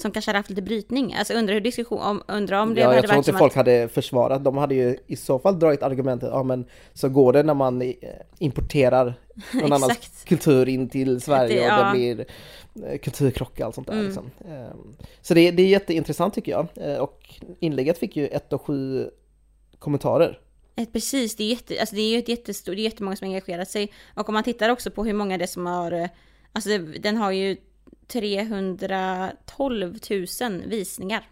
Som 0.00 0.10
kanske 0.10 0.28
hade 0.28 0.38
haft 0.38 0.50
lite 0.50 0.62
brytning. 0.62 1.14
Alltså 1.14 1.34
undrar 1.34 1.54
hur 1.54 1.60
diskussion, 1.60 1.98
om, 2.00 2.22
undrar 2.28 2.62
om 2.62 2.74
det 2.74 2.80
Ja, 2.80 2.86
hade 2.86 2.96
jag 2.96 3.04
tror 3.04 3.16
varit 3.16 3.28
inte 3.28 3.38
folk 3.38 3.52
att, 3.52 3.56
hade 3.56 3.88
försvarat, 3.88 4.44
de 4.44 4.56
hade 4.56 4.74
ju 4.74 4.96
i 5.06 5.16
så 5.16 5.38
fall 5.38 5.58
dragit 5.58 5.82
argumentet, 5.82 6.28
ja 6.32 6.42
men 6.42 6.64
så 6.94 7.08
går 7.08 7.32
det 7.32 7.42
när 7.42 7.54
man 7.54 7.82
eh, 7.82 7.92
importerar 8.38 9.14
någon 9.54 9.72
annans 9.72 10.24
kultur 10.26 10.68
in 10.68 10.88
till 10.88 11.20
Sverige 11.20 11.54
Det- 11.54 11.60
och 11.60 11.66
ja. 11.66 11.84
det 11.84 11.92
blir 11.98 12.26
eh, 12.92 12.98
kulturkrock 12.98 13.52
och 13.60 13.60
allt 13.60 13.74
sånt 13.74 13.86
där 13.86 13.94
Mm. 13.94 14.06
liksom. 14.06 14.30
Ehm, 14.48 14.96
Så 15.22 15.34
det, 15.34 15.50
det 15.50 15.62
är 15.62 15.66
jätteintressant 15.66 16.34
tycker 16.34 16.52
jag. 16.52 16.66
Eh, 16.74 16.96
Och 16.98 17.34
inlägget 17.60 17.98
fick 17.98 18.16
ju 18.16 18.26
ett 18.26 18.52
och 18.52 18.62
sju 18.62 19.10
kommentarer. 19.78 20.40
Precis, 20.92 21.36
det 21.36 21.44
är, 21.44 21.48
jätte, 21.48 21.80
alltså 21.80 21.94
det 21.96 22.00
är 22.02 22.10
ju 22.12 22.18
ett 22.18 22.28
jättestort, 22.28 22.74
det 22.76 22.80
är 22.80 22.84
jättemånga 22.84 23.16
som 23.16 23.24
engagerat 23.28 23.68
sig. 23.70 23.92
Och 24.14 24.28
om 24.28 24.32
man 24.32 24.42
tittar 24.44 24.68
också 24.70 24.90
på 24.90 25.04
hur 25.04 25.12
många 25.12 25.38
det 25.38 25.44
är 25.44 25.46
som 25.46 25.66
har, 25.66 26.08
alltså 26.52 26.70
den 26.78 27.16
har 27.16 27.30
ju 27.32 27.56
312 28.12 29.94
000 30.40 30.62
visningar. 30.66 31.28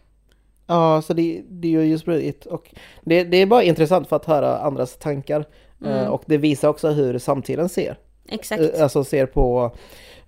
Ja, 0.67 1.03
så 1.03 1.13
det, 1.15 1.43
det 1.49 1.69
är 1.69 1.73
ju 1.73 1.85
just 1.85 2.03
spridit 2.03 2.47
och 2.47 2.75
det, 3.03 3.25
det 3.25 3.37
är 3.37 3.47
bara 3.47 3.63
intressant 3.63 4.09
för 4.09 4.17
att 4.17 4.25
höra 4.25 4.59
andras 4.59 4.97
tankar. 4.97 5.45
Eh, 5.85 6.07
Och 6.07 6.23
det 6.27 6.37
visar 6.39 6.69
också 6.69 6.89
hur 6.89 7.19
samtiden 7.19 7.69
ser. 7.69 7.99
Exakt. 8.29 8.63
Eh, 8.63 8.83
Alltså 8.83 9.05
ser 9.05 9.27
på 9.27 9.77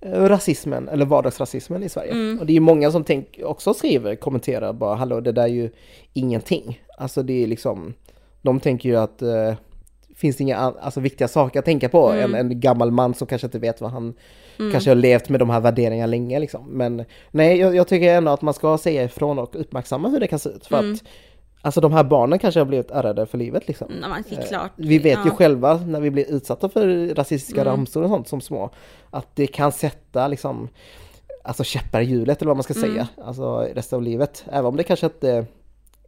eh, 0.01 0.11
rasismen 0.13 0.89
eller 0.89 1.07
vardagsrasismen 1.07 1.83
i 1.83 1.89
Sverige. 1.89 2.11
Mm. 2.13 2.39
Och 2.41 2.47
det 2.47 2.53
är 2.53 2.55
ju 2.55 2.61
många 2.61 2.91
som 2.91 3.05
tänk, 3.05 3.41
också 3.45 3.75
skriver, 3.75 4.17
kommenterar 4.17 4.73
bara 4.73 4.95
hallå 4.95 5.21
det 5.21 5.33
där 5.33 5.43
är 5.43 5.47
ju 5.47 5.71
ingenting. 6.13 6.83
Alltså 6.99 7.23
det 7.23 7.43
är 7.43 7.47
liksom, 7.47 7.95
de 8.43 8.61
tänker 8.61 8.89
ju 8.89 8.97
att 8.97 9.23
finns 10.21 10.37
det 10.37 10.43
inga 10.43 10.57
alltså, 10.57 11.01
viktiga 11.01 11.29
saker 11.29 11.59
att 11.59 11.65
tänka 11.65 11.89
på 11.89 12.11
Mm. 12.13 12.35
än 12.35 12.51
en 12.51 12.61
gammal 12.61 12.91
man 12.91 13.15
som 13.15 13.27
kanske 13.27 13.47
inte 13.47 13.59
vet 13.59 13.81
vad 13.81 13.91
han 13.91 14.15
kanske 14.73 14.91
har 14.91 14.95
levt 14.95 15.29
med 15.29 15.41
de 15.41 15.51
här 15.51 15.61
värderingarna 15.61 16.07
länge 16.07 16.39
liksom. 16.41 16.67
Men 16.71 17.05
nej, 17.31 17.59
jag, 17.59 17.75
jag 17.77 17.89
tycker 17.89 18.15
ändå 18.15 18.33
att 18.33 18.43
man 18.43 18.55
ska 18.55 18.79
säga 18.79 19.05
ifrån 19.05 19.39
och 19.39 19.61
uppmärksamma 19.61 20.09
hur 20.09 20.21
det 20.21 20.27
kan 20.27 20.39
se 20.39 20.49
ut. 20.49 20.67
För 20.67 20.79
Mm. 20.79 20.93
att 20.95 21.01
Alltså 21.63 21.81
de 21.81 21.93
här 21.93 22.05
barnen 22.05 22.39
kanske 22.39 22.61
har 22.61 22.65
blivit 22.65 22.91
ärrade 22.91 23.27
för 23.27 23.39
livet 23.39 23.69
liksom. 23.69 23.93
Mm, 23.93 24.13
är 24.13 24.39
Eh, 24.39 24.45
klart. 24.49 24.71
Vi 24.77 24.99
vet 24.99 25.19
ju 25.19 25.29
Ja. 25.29 25.35
själva 25.35 25.75
när 25.77 26.01
vi 26.01 26.11
blir 26.11 26.31
utsatta 26.31 26.69
för 26.69 27.15
rasistiska 27.15 27.61
Mm. 27.61 27.71
ramsor 27.73 28.03
och 28.03 28.09
sånt 28.09 28.29
som 28.29 28.41
små, 28.41 28.71
att 29.11 29.27
det 29.37 29.47
kan 29.47 29.73
sätta 29.73 30.29
liksom 30.29 30.69
Alltså 31.45 31.65
käppar 31.65 32.01
i 32.01 32.05
hjulet 32.05 32.43
eller 32.43 32.49
vad 32.49 32.57
man 32.57 32.63
ska 32.65 32.75
Mm. 32.75 32.91
säga, 32.91 33.09
alltså 33.25 33.59
resten 33.75 33.97
av 33.97 34.03
livet. 34.03 34.45
Även 34.53 34.65
om 34.67 34.77
det 34.77 34.83
kanske 34.83 35.07
inte 35.07 35.47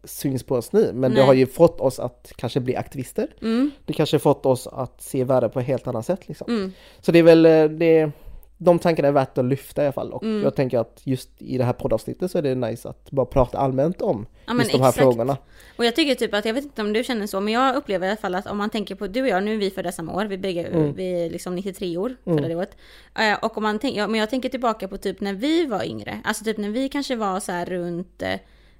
syns 0.04 0.42
på 0.42 0.54
oss 0.54 0.72
nu, 0.72 0.90
men 0.94 1.10
det 1.10 1.16
Nej. 1.16 1.26
har 1.26 1.34
ju 1.34 1.46
fått 1.46 1.80
oss 1.80 1.98
att 1.98 2.32
kanske 2.36 2.60
bli 2.60 2.76
aktivister. 2.76 3.28
Mm, 3.42 3.70
Det 3.86 3.92
kanske 3.92 4.18
fått 4.18 4.46
oss 4.46 4.66
att 4.66 5.02
se 5.02 5.24
världen 5.24 5.50
på 5.50 5.60
ett 5.60 5.66
helt 5.66 5.86
annat 5.86 6.06
sätt 6.06 6.28
liksom. 6.28 6.46
mm, 6.50 6.72
Så 7.00 7.12
det 7.12 7.18
är 7.18 7.22
väl 7.22 7.46
eh, 7.46 7.64
det, 7.64 8.10
de 8.58 8.78
tankarna 8.78 9.08
är 9.08 9.12
värt 9.12 9.38
att 9.38 9.44
lyfta 9.44 9.82
i 9.82 9.84
alla 9.84 9.92
fall 9.92 10.12
och 10.12 10.22
Mm. 10.22 10.42
jag 10.42 10.56
tänker 10.56 10.78
att 10.78 11.00
just 11.04 11.30
i 11.38 11.58
det 11.58 11.64
här 11.64 11.72
poddavsnittet 11.72 12.30
så 12.30 12.38
är 12.38 12.42
det 12.42 12.54
nice 12.54 12.88
att 12.88 13.10
bara 13.10 13.26
prata 13.26 13.58
allmänt 13.58 14.02
om 14.02 14.26
Ja, 14.46 14.54
just 14.54 14.72
de 14.72 14.80
här 14.80 14.88
exakt. 14.88 14.96
frågorna. 15.02 15.36
Och 15.76 15.84
jag 15.84 15.96
tycker 15.96 16.14
typ 16.14 16.34
att, 16.34 16.44
jag 16.44 16.54
vet 16.54 16.64
inte 16.64 16.82
om 16.82 16.92
du 16.92 17.04
känner 17.04 17.26
så, 17.26 17.40
men 17.40 17.54
jag 17.54 17.76
upplever 17.76 18.06
i 18.06 18.10
alla 18.10 18.16
fall 18.16 18.34
att 18.34 18.46
om 18.46 18.56
man 18.58 18.70
tänker 18.70 18.94
på, 18.94 19.06
du 19.06 19.22
och 19.22 19.28
jag, 19.28 19.42
nu 19.44 19.54
är 19.54 19.58
vi 19.58 19.70
födda 19.70 19.92
samma 19.92 20.12
år, 20.14 20.24
vi 20.24 20.38
bägge, 20.38 20.62
Mm. 20.66 20.94
vi 20.94 21.24
är 21.26 21.30
liksom 21.30 21.54
93 21.54 21.96
år, 21.96 22.16
födda 22.24 22.48
det 22.48 22.56
året. 22.56 22.76
Eh, 23.18 23.44
Och 23.44 23.56
om 23.56 23.62
man 23.62 23.78
tänker, 23.78 23.98
ja, 24.00 24.06
men 24.06 24.20
jag 24.20 24.30
tänker 24.30 24.48
tillbaka 24.48 24.88
på 24.88 24.96
typ 24.96 25.20
när 25.20 25.32
vi 25.34 25.66
var 25.66 25.84
yngre, 25.84 26.20
alltså 26.24 26.44
typ 26.44 26.58
när 26.58 26.70
vi 26.70 26.88
kanske 26.88 27.16
var 27.16 27.40
så 27.40 27.52
här 27.52 27.66
runt, 27.66 28.22
eh, 28.22 28.38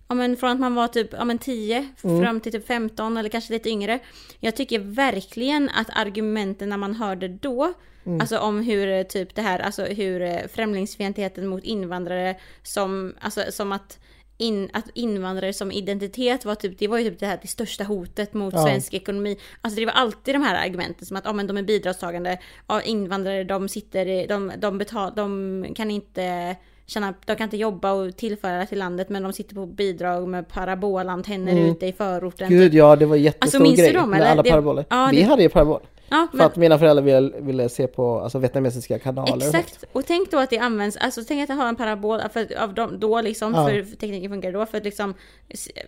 ja 0.08 0.14
men 0.14 0.36
från 0.36 0.50
att 0.50 0.60
man 0.60 0.74
var 0.74 0.88
typ, 0.88 1.08
ja 1.12 1.24
men 1.24 1.38
10 1.38 1.88
Mm. 2.04 2.22
fram 2.22 2.40
till 2.40 2.52
typ 2.52 2.66
15 2.66 3.16
eller 3.16 3.28
kanske 3.28 3.52
lite 3.52 3.68
yngre. 3.70 3.98
Jag 4.40 4.56
tycker 4.56 4.78
verkligen 4.78 5.68
att 5.68 5.90
argumenten 5.92 6.68
när 6.68 6.76
man 6.76 6.94
hörde 6.94 7.28
då, 7.28 7.72
Mm. 8.04 8.20
alltså 8.20 8.38
om 8.38 8.60
hur 8.62 8.88
eh, 8.88 9.02
typ 9.02 9.34
det 9.34 9.42
här, 9.42 9.58
alltså 9.58 9.84
hur 9.84 10.22
eh, 10.22 10.38
främlingsfientligheten 10.54 11.46
mot 11.46 11.64
invandrare 11.64 12.36
som, 12.62 13.14
alltså 13.20 13.42
som 13.50 13.72
att 13.72 13.98
in, 14.38 14.70
att 14.72 14.84
invandrare 14.94 15.52
som 15.52 15.72
identitet 15.72 16.44
var 16.44 16.54
typ, 16.54 16.78
det 16.78 16.88
var 16.88 16.98
ju 16.98 17.10
typ 17.10 17.18
det 17.20 17.26
här 17.26 17.38
det 17.42 17.48
största 17.48 17.84
hotet 17.84 18.34
mot 18.34 18.54
Ja. 18.54 18.62
svensk 18.64 18.94
ekonomi. 18.94 19.36
Alltså 19.60 19.80
det 19.80 19.86
var 19.86 19.92
alltid 19.92 20.34
de 20.34 20.42
här 20.42 20.66
argumenten 20.66 21.06
som 21.06 21.16
att 21.16 21.24
ja, 21.24 21.32
men 21.32 21.46
de 21.46 21.56
är 21.56 21.62
bidragstagande, 21.62 22.38
ja, 22.68 22.82
invandrare 22.82 23.44
de 23.44 23.68
sitter, 23.68 24.26
de, 24.28 24.52
de, 24.58 24.78
betal, 24.78 25.12
de 25.16 25.66
kan 25.76 25.90
inte 25.90 26.56
tjäna, 26.92 27.14
de 27.26 27.36
kan 27.36 27.44
inte 27.44 27.56
jobba 27.56 27.92
och 27.92 28.16
tillföra 28.16 28.66
till 28.66 28.78
landet 28.78 29.08
men 29.08 29.22
de 29.22 29.32
sitter 29.32 29.54
på 29.54 29.66
bidrag 29.66 30.28
med 30.28 30.48
parabolantenner 30.48 31.52
Mm. 31.52 31.64
ute 31.64 31.86
i 31.86 31.92
förorten. 31.92 32.48
Gud 32.48 32.74
ja, 32.74 32.96
det 32.96 33.06
var 33.06 33.16
en 33.16 33.22
jättestor 33.22 33.44
Alltså, 33.46 33.62
minns 33.62 33.76
du 33.76 33.82
grej 33.82 33.92
dem, 33.94 34.10
med 34.10 34.20
eller? 34.20 34.30
alla 34.30 34.42
Det- 34.42 34.50
paraboler. 34.50 34.84
ja, 34.90 35.08
Vi 35.10 35.16
det- 35.16 35.22
hade 35.22 35.42
ju 35.42 35.48
parabol. 35.48 35.80
ja, 36.08 36.26
För 36.30 36.36
men, 36.38 36.46
att 36.46 36.56
mina 36.56 36.78
föräldrar 36.78 37.02
ville, 37.04 37.40
ville 37.40 37.68
se 37.68 37.86
på 37.86 38.20
alltså, 38.20 38.38
vietnamesiska 38.38 38.98
kanaler. 38.98 39.32
och. 39.36 39.42
Exakt, 39.42 39.84
och 39.92 40.06
tänk 40.06 40.30
då 40.30 40.38
att 40.38 40.50
det 40.50 40.58
används, 40.58 40.96
alltså 40.96 41.22
tänk 41.28 41.50
att 41.50 41.56
ha 41.56 41.68
en 41.68 41.76
parabol 41.76 42.20
för, 42.32 42.58
av 42.62 42.74
dem, 42.74 43.00
då 43.00 43.20
liksom, 43.20 43.54
Ja. 43.54 43.66
för 43.68 43.82
tekniken 43.96 44.30
funkar 44.30 44.52
då, 44.52 44.66
för 44.66 44.78
att 44.78 44.84
liksom, 44.84 45.14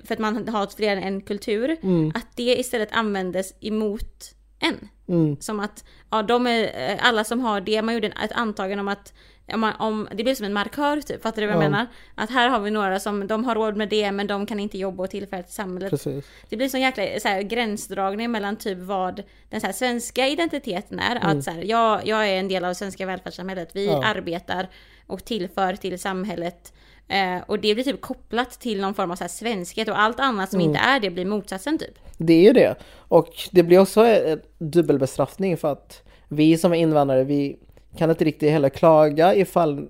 för 0.04 0.12
att 0.14 0.18
man 0.18 0.48
har 0.48 0.76
fler 0.76 0.96
än 0.96 1.02
en 1.02 1.20
kultur, 1.20 1.76
Mm. 1.82 2.12
att 2.14 2.26
det 2.36 2.58
istället 2.58 2.88
användes 2.92 3.54
emot 3.60 4.34
en. 4.58 4.88
Mm. 5.08 5.36
Som 5.40 5.60
att, 5.60 5.84
ja 6.10 6.22
de 6.22 6.46
är, 6.46 6.90
eh, 6.90 7.06
alla 7.06 7.24
som 7.24 7.40
har 7.40 7.60
det, 7.60 7.82
man 7.82 7.94
gjorde 7.94 8.06
ett 8.06 8.32
antagande 8.32 8.80
om 8.80 8.88
att 8.88 9.12
om, 9.52 9.60
man, 9.60 9.72
om, 9.78 10.08
det 10.14 10.22
blir 10.24 10.34
som 10.34 10.46
en 10.46 10.52
markör 10.52 11.00
typ, 11.00 11.22
fattar 11.22 11.42
du 11.42 11.46
vad 11.48 11.56
jag 11.56 11.64
Ja. 11.64 11.68
menar? 11.70 11.86
Att 12.14 12.30
här 12.30 12.48
har 12.48 12.60
vi 12.60 12.70
några 12.70 13.00
som, 13.00 13.26
de 13.26 13.44
har 13.44 13.54
råd 13.54 13.76
med 13.76 13.88
det 13.88 14.12
men 14.12 14.26
de 14.26 14.46
kan 14.46 14.60
inte 14.60 14.78
jobba 14.78 15.02
och 15.04 15.10
tillföra 15.10 15.42
till 15.42 15.52
samhället. 15.54 15.90
Precis. 15.90 16.24
Det 16.48 16.56
blir 16.56 16.68
sån 16.68 16.80
jäkla 16.80 17.04
så 17.20 17.28
här, 17.28 17.42
gränsdragning 17.42 18.30
mellan 18.30 18.56
typ 18.56 18.78
vad 18.78 19.22
den 19.48 19.60
så 19.60 19.66
här, 19.66 19.74
svenska 19.74 20.28
identiteten 20.28 20.98
är. 20.98 21.16
Att 21.22 21.44
så 21.44 21.50
här, 21.50 21.62
jag, 21.62 22.06
jag 22.06 22.28
är 22.28 22.38
en 22.38 22.48
del 22.48 22.64
av 22.64 22.74
svenska 22.74 23.06
välfärdssamhället. 23.06 23.70
Vi 23.72 23.88
Mm. 23.88 24.00
Ja. 24.00 24.06
arbetar 24.06 24.68
och 25.06 25.24
tillför 25.24 25.76
till 25.76 25.98
samhället. 25.98 26.72
Eh, 27.08 27.42
och 27.46 27.58
det 27.58 27.74
blir 27.74 27.84
typ 27.84 28.00
kopplat 28.00 28.50
till 28.50 28.80
någon 28.80 28.94
form 28.94 29.10
av 29.10 29.16
så 29.16 29.24
här, 29.24 29.28
svenskhet 29.28 29.88
och 29.88 30.00
allt 30.00 30.20
annat 30.20 30.50
som 30.50 30.60
Mm. 30.60 30.68
inte 30.70 30.80
är 30.80 31.00
det 31.00 31.10
blir 31.10 31.24
motsatsen 31.24 31.78
typ. 31.78 31.94
Det 32.18 32.32
är 32.32 32.42
ju 32.42 32.52
det. 32.52 32.74
Och 32.96 33.28
det 33.50 33.62
blir 33.62 33.78
också 33.78 34.00
en 34.06 34.40
dubbelbestraffning 34.58 35.56
för 35.56 35.72
att 35.72 36.02
vi 36.28 36.58
som 36.58 36.72
är 36.72 36.76
invandrare, 36.76 37.24
vi 37.24 37.56
kan 37.98 38.10
inte 38.10 38.24
riktigt 38.24 38.50
heller 38.50 38.68
klaga 38.68 39.34
ifall 39.34 39.88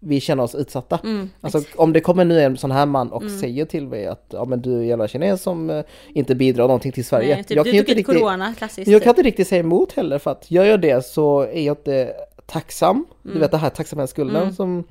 vi 0.00 0.20
känner 0.20 0.42
oss 0.42 0.54
utsatta. 0.54 0.98
Mm, 1.04 1.30
Alltså 1.40 1.62
om 1.76 1.92
det 1.92 2.00
kommer 2.00 2.24
nu 2.24 2.40
en 2.40 2.56
sån 2.56 2.70
här 2.70 2.86
man 2.86 3.12
och 3.12 3.30
säger 3.30 3.64
till 3.64 3.86
mig 3.88 4.06
att 4.06 4.26
ja 4.32 4.44
men 4.44 4.62
du 4.62 4.78
är 4.78 4.82
jävla 4.82 5.08
kines 5.08 5.42
som 5.42 5.70
eh, 5.70 5.84
inte 6.08 6.34
bidrar 6.34 6.64
någonting 6.64 6.92
till 6.92 7.04
Sverige. 7.04 7.34
Nej, 7.34 7.44
typ, 7.44 7.56
jag 7.56 7.66
du 7.66 7.70
kan 7.70 7.78
inte 7.78 7.94
riktigt, 7.94 8.06
corona 8.18 8.54
klassiskt. 8.58 8.88
jag 8.90 9.02
kan 9.02 9.14
typ. 9.14 9.18
inte 9.18 9.28
riktigt 9.28 9.48
säga 9.48 9.60
emot 9.60 9.92
heller 9.92 10.18
för 10.18 10.30
att 10.30 10.50
gör 10.50 10.64
jag 10.64 10.80
det 10.80 11.06
så 11.06 11.40
är 11.40 11.60
jag 11.62 11.76
inte 11.76 12.12
tacksam. 12.46 12.96
Mm. 12.96 13.06
Du 13.34 13.38
vet 13.40 13.50
det 13.50 13.56
här 13.56 13.70
tacksamhetsskulden 13.70 14.54
som 14.54 14.84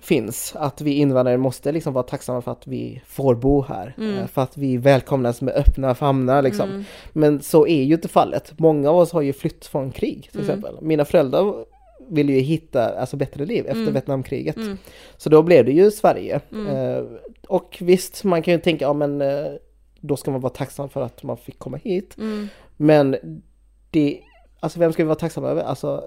finns. 0.00 0.52
Att 0.56 0.80
vi 0.80 0.92
invandrare 0.92 1.36
måste 1.36 1.72
liksom 1.72 1.92
vara 1.92 2.04
tacksamma 2.04 2.42
för 2.42 2.52
att 2.52 2.66
vi 2.66 3.02
får 3.06 3.34
bo 3.34 3.62
här. 3.62 3.94
Mm. 3.98 4.18
eh, 4.18 4.26
För 4.26 4.42
att 4.42 4.56
vi 4.56 4.76
välkomnas 4.76 5.40
med 5.40 5.54
öppna 5.54 5.94
famnar 5.94 6.42
liksom. 6.42 6.84
Men 7.12 7.42
så 7.42 7.66
är 7.66 7.82
ju 7.82 7.94
inte 7.94 8.08
fallet. 8.08 8.52
Många 8.58 8.90
av 8.90 8.96
oss 8.96 9.12
har 9.12 9.22
ju 9.22 9.32
flytt 9.32 9.66
från 9.66 9.90
krig 9.90 10.28
till 10.32 10.40
Mm. 10.40 10.50
exempel. 10.50 10.78
Mina 10.82 11.04
föräldrar 11.04 11.64
ville 12.08 12.32
ju 12.32 12.40
hitta 12.40 13.00
alltså, 13.00 13.16
bättre 13.16 13.44
liv 13.44 13.64
efter 13.66 13.80
Mm. 13.80 13.92
Vietnamkriget. 13.92 14.56
Mm. 14.56 14.78
Så 15.16 15.28
då 15.28 15.42
blev 15.42 15.64
det 15.64 15.72
ju 15.72 15.90
Sverige. 15.90 16.40
Mm. 16.52 16.76
Eh, 16.76 17.04
och 17.48 17.78
visst, 17.80 18.24
man 18.24 18.42
kan 18.42 18.54
ju 18.54 18.60
tänka, 18.60 18.84
ja 18.84 18.92
men 18.92 19.20
eh, 19.22 19.46
då 20.00 20.16
ska 20.16 20.30
man 20.30 20.40
vara 20.40 20.52
tacksam 20.52 20.88
för 20.88 21.02
att 21.02 21.22
man 21.22 21.36
fick 21.36 21.58
komma 21.58 21.76
hit. 21.76 22.16
Mm. 22.18 22.48
Men 22.76 23.16
det, 23.90 24.20
alltså 24.60 24.78
vem 24.80 24.92
ska 24.92 25.02
vi 25.02 25.06
vara 25.06 25.18
tacksamma 25.18 25.48
över? 25.48 25.62
Alltså 25.62 26.06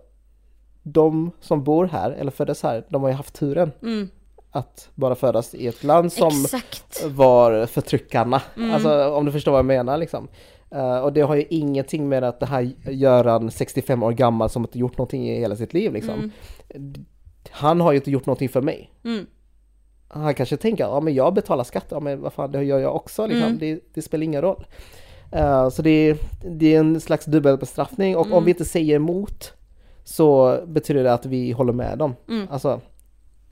de 0.94 1.32
som 1.40 1.64
bor 1.64 1.86
här 1.86 2.12
eller 2.12 2.32
föddes 2.32 2.64
här, 2.64 2.86
de 2.90 3.02
har 3.02 3.10
ju 3.10 3.16
haft 3.16 3.34
turen 3.34 3.72
Mm. 3.82 4.10
att 4.52 4.90
bara 4.96 5.16
födas 5.16 5.56
i 5.56 5.68
ett 5.68 5.84
land 5.84 6.14
som 6.14 6.28
Exakt. 6.28 7.06
var 7.08 7.66
förtryckarna. 7.66 8.42
Mm. 8.58 8.72
Alltså 8.74 9.10
om 9.14 9.26
du 9.26 9.32
förstår 9.32 9.52
vad 9.52 9.60
jag 9.60 9.66
menar 9.66 9.98
liksom. 9.98 10.28
Eh, 10.72 10.98
och 11.00 11.14
det 11.14 11.22
har 11.22 11.36
ju 11.36 11.46
ingenting 11.50 12.10
med 12.10 12.24
att 12.24 12.40
det 12.40 12.46
här 12.46 12.72
Göran, 12.90 13.52
65 13.52 14.04
år 14.04 14.12
gammal, 14.12 14.50
som 14.50 14.62
inte 14.64 14.80
gjort 14.80 14.98
någonting 14.98 15.30
i 15.30 15.40
hela 15.40 15.56
sitt 15.56 15.74
liv 15.74 15.94
liksom. 15.94 16.32
Mm. 16.70 16.94
Han 17.52 17.82
har 17.82 17.92
ju 17.92 17.98
inte 17.98 18.12
gjort 18.12 18.26
någonting 18.26 18.50
för 18.50 18.62
mig. 18.62 18.92
Mm. 19.04 19.26
Han 20.08 20.34
kanske 20.34 20.58
tänker, 20.58 20.84
ja 20.84 21.00
men 21.00 21.14
jag 21.14 21.34
betalar 21.34 21.64
skatt, 21.64 21.86
ja 21.90 22.00
men 22.00 22.22
vad 22.22 22.34
fan 22.34 22.52
det 22.52 22.64
gör 22.64 22.80
jag 22.80 22.96
också 22.96 23.26
liksom. 23.28 23.46
Mm. 23.48 23.58
Det, 23.60 23.80
det 23.94 24.02
spelar 24.02 24.24
ingen 24.24 24.42
roll. 24.42 24.66
Eh, 25.32 25.70
så 25.70 25.82
det 25.82 25.90
är, 26.10 26.18
det 26.50 26.76
är 26.76 26.80
en 26.80 27.02
slags 27.02 27.26
dubbelbestraffning 27.26 28.16
och 28.18 28.26
om 28.26 28.32
Mm. 28.32 28.44
vi 28.46 28.52
inte 28.52 28.66
säger 28.66 28.96
emot 28.96 29.54
så 30.10 30.60
betyder 30.68 31.04
det 31.04 31.14
att 31.14 31.26
vi 31.26 31.52
håller 31.52 31.74
med 31.74 31.98
dem. 31.98 32.16
Mm. 32.30 32.48
Alltså, 32.52 32.82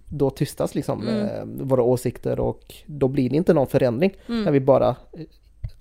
då 0.10 0.30
tystas 0.30 0.76
liksom 0.76 1.08
Mm. 1.08 1.26
eh, 1.26 1.66
våra 1.66 1.82
åsikter 1.84 2.40
och 2.40 2.74
då 2.86 3.08
blir 3.08 3.30
det 3.30 3.36
inte 3.36 3.54
någon 3.54 3.68
förändring 3.68 4.14
Mm. 4.30 4.44
när 4.44 4.52
vi 4.52 4.60
bara, 4.60 4.96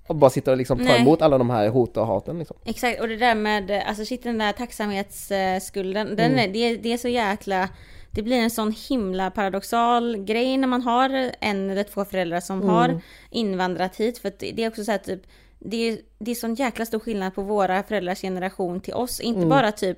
eh, 0.09 0.15
bara 0.15 0.29
sitter 0.29 0.51
och 0.51 0.57
liksom 0.57 0.77
tar 0.77 0.85
Nej. 0.85 1.01
emot 1.01 1.21
alla 1.21 1.37
de 1.37 1.49
här 1.49 1.69
hot 1.69 1.97
och 1.97 2.07
haten. 2.07 2.39
Liksom. 2.39 2.57
Exakt, 2.65 3.01
och 3.01 3.07
det 3.07 3.17
där 3.17 3.35
med, 3.35 3.71
alltså 3.87 4.05
shit 4.05 4.23
den 4.23 4.37
där 4.37 4.51
tacksamhetsskulden, 4.51 6.07
den 6.15 6.31
Mm. 6.31 6.39
är, 6.49 6.53
det, 6.53 6.77
det 6.77 6.93
är 6.93 6.97
så 6.97 7.07
jäkla, 7.07 7.69
det 8.11 8.21
blir 8.23 8.37
en 8.37 8.49
sån 8.49 8.73
himla 8.89 9.31
paradoxal 9.31 10.17
grej 10.17 10.57
när 10.57 10.67
man 10.67 10.81
har 10.81 11.31
en 11.41 11.69
eller 11.69 11.83
två 11.83 12.05
föräldrar 12.05 12.39
som 12.39 12.57
Mm. 12.61 12.69
har 12.75 13.01
invandrat 13.31 13.95
hit. 13.95 14.17
För 14.17 14.31
det 14.39 14.63
är 14.63 14.67
också 14.67 14.83
så 14.83 14.91
här 14.91 14.97
typ, 14.97 15.21
det 15.59 15.77
är, 15.89 15.97
det 16.19 16.31
är 16.31 16.35
sån 16.35 16.55
jäkla 16.55 16.85
stor 16.85 16.99
skillnad 16.99 17.35
på 17.35 17.41
våra 17.41 17.83
föräldrars 17.83 18.21
generation 18.21 18.79
till 18.81 18.93
oss. 18.93 19.19
Inte 19.19 19.37
Mm. 19.37 19.49
bara 19.49 19.71
typ, 19.71 19.97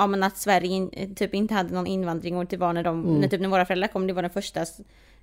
ja 0.00 0.06
men 0.06 0.22
att 0.22 0.36
Sverige 0.36 0.68
in, 0.70 1.14
typ 1.14 1.34
inte 1.34 1.54
hade 1.54 1.74
någon 1.74 1.86
invandring 1.86 2.36
och 2.36 2.46
det 2.46 2.56
var 2.56 2.72
när, 2.72 2.82
de, 2.82 3.04
Mm. 3.04 3.20
när, 3.20 3.28
typ 3.28 3.40
när 3.40 3.48
våra 3.48 3.66
föräldrar 3.66 3.88
kom, 3.88 4.06
det 4.06 4.12
var 4.12 4.22
den 4.22 4.30
första 4.30 4.64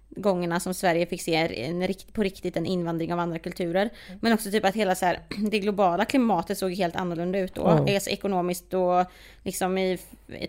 gångerna 0.09 0.59
som 0.59 0.73
Sverige 0.73 1.05
fick 1.05 1.21
se 1.21 1.35
en, 1.65 1.87
på 2.11 2.23
riktigt 2.23 2.57
en 2.57 2.65
invandring 2.65 3.13
av 3.13 3.19
andra 3.19 3.39
kulturer. 3.39 3.89
Men 4.21 4.33
också 4.33 4.51
typ 4.51 4.65
att 4.65 4.75
hela 4.75 4.95
så 4.95 5.05
här, 5.05 5.19
det 5.51 5.59
globala 5.59 6.05
klimatet 6.05 6.57
såg 6.57 6.73
helt 6.73 6.95
annorlunda 6.95 7.39
ut 7.39 7.55
då. 7.55 7.61
Ja. 7.61 7.93
Alltså 7.95 8.09
ekonomiskt 8.09 8.73
och 8.73 9.05
liksom 9.43 9.77
i 9.77 9.99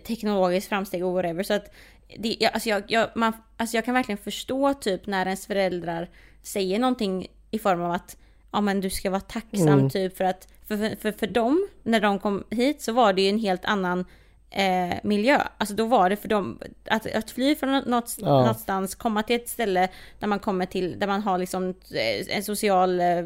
teknologiskt 0.07 0.69
framsteg 0.69 1.05
och 1.05 1.13
whatever. 1.13 1.43
Så 1.43 1.53
att 1.53 1.73
det, 2.17 2.35
jag, 2.39 2.53
alltså 2.53 2.69
jag, 2.69 2.83
jag, 2.87 3.09
man, 3.15 3.33
alltså 3.57 3.77
jag 3.77 3.85
kan 3.85 3.93
verkligen 3.93 4.17
förstå 4.17 4.73
typ 4.73 5.07
när 5.07 5.25
ens 5.25 5.47
föräldrar 5.47 6.09
säger 6.43 6.79
någonting 6.79 7.27
i 7.51 7.59
form 7.59 7.81
av 7.81 7.91
att 7.91 8.17
ja 8.51 8.61
men 8.61 8.81
du 8.81 8.89
ska 8.89 9.09
vara 9.09 9.21
tacksam 9.21 9.67
Mm. 9.67 9.89
typ 9.89 10.17
för 10.17 10.23
att 10.23 10.47
för, 10.67 10.95
för, 10.95 11.11
för 11.11 11.27
dem, 11.27 11.67
när 11.83 11.99
de 11.99 12.19
kom 12.19 12.43
hit 12.49 12.81
så 12.81 12.91
var 12.93 13.13
det 13.13 13.21
ju 13.21 13.29
en 13.29 13.39
helt 13.39 13.65
annan 13.65 14.05
eh, 14.51 14.95
miljö. 15.03 15.41
Alltså 15.57 15.75
då 15.75 15.85
var 15.85 16.09
det 16.09 16.15
för 16.15 16.27
dem, 16.27 16.59
att, 16.85 17.15
att 17.15 17.31
fly 17.31 17.55
från 17.55 17.77
något, 17.85 18.15
Ja. 18.17 18.27
någonstans, 18.27 18.95
komma 18.95 19.23
till 19.23 19.35
ett 19.35 19.49
ställe 19.49 19.87
där 20.19 20.27
man 20.27 20.39
kommer 20.39 20.65
till, 20.65 20.99
där 20.99 21.07
man 21.07 21.21
har 21.21 21.37
liksom 21.37 21.69
eh, 21.69 22.35
en 22.37 22.43
social 22.43 22.99
eh, 22.99 23.21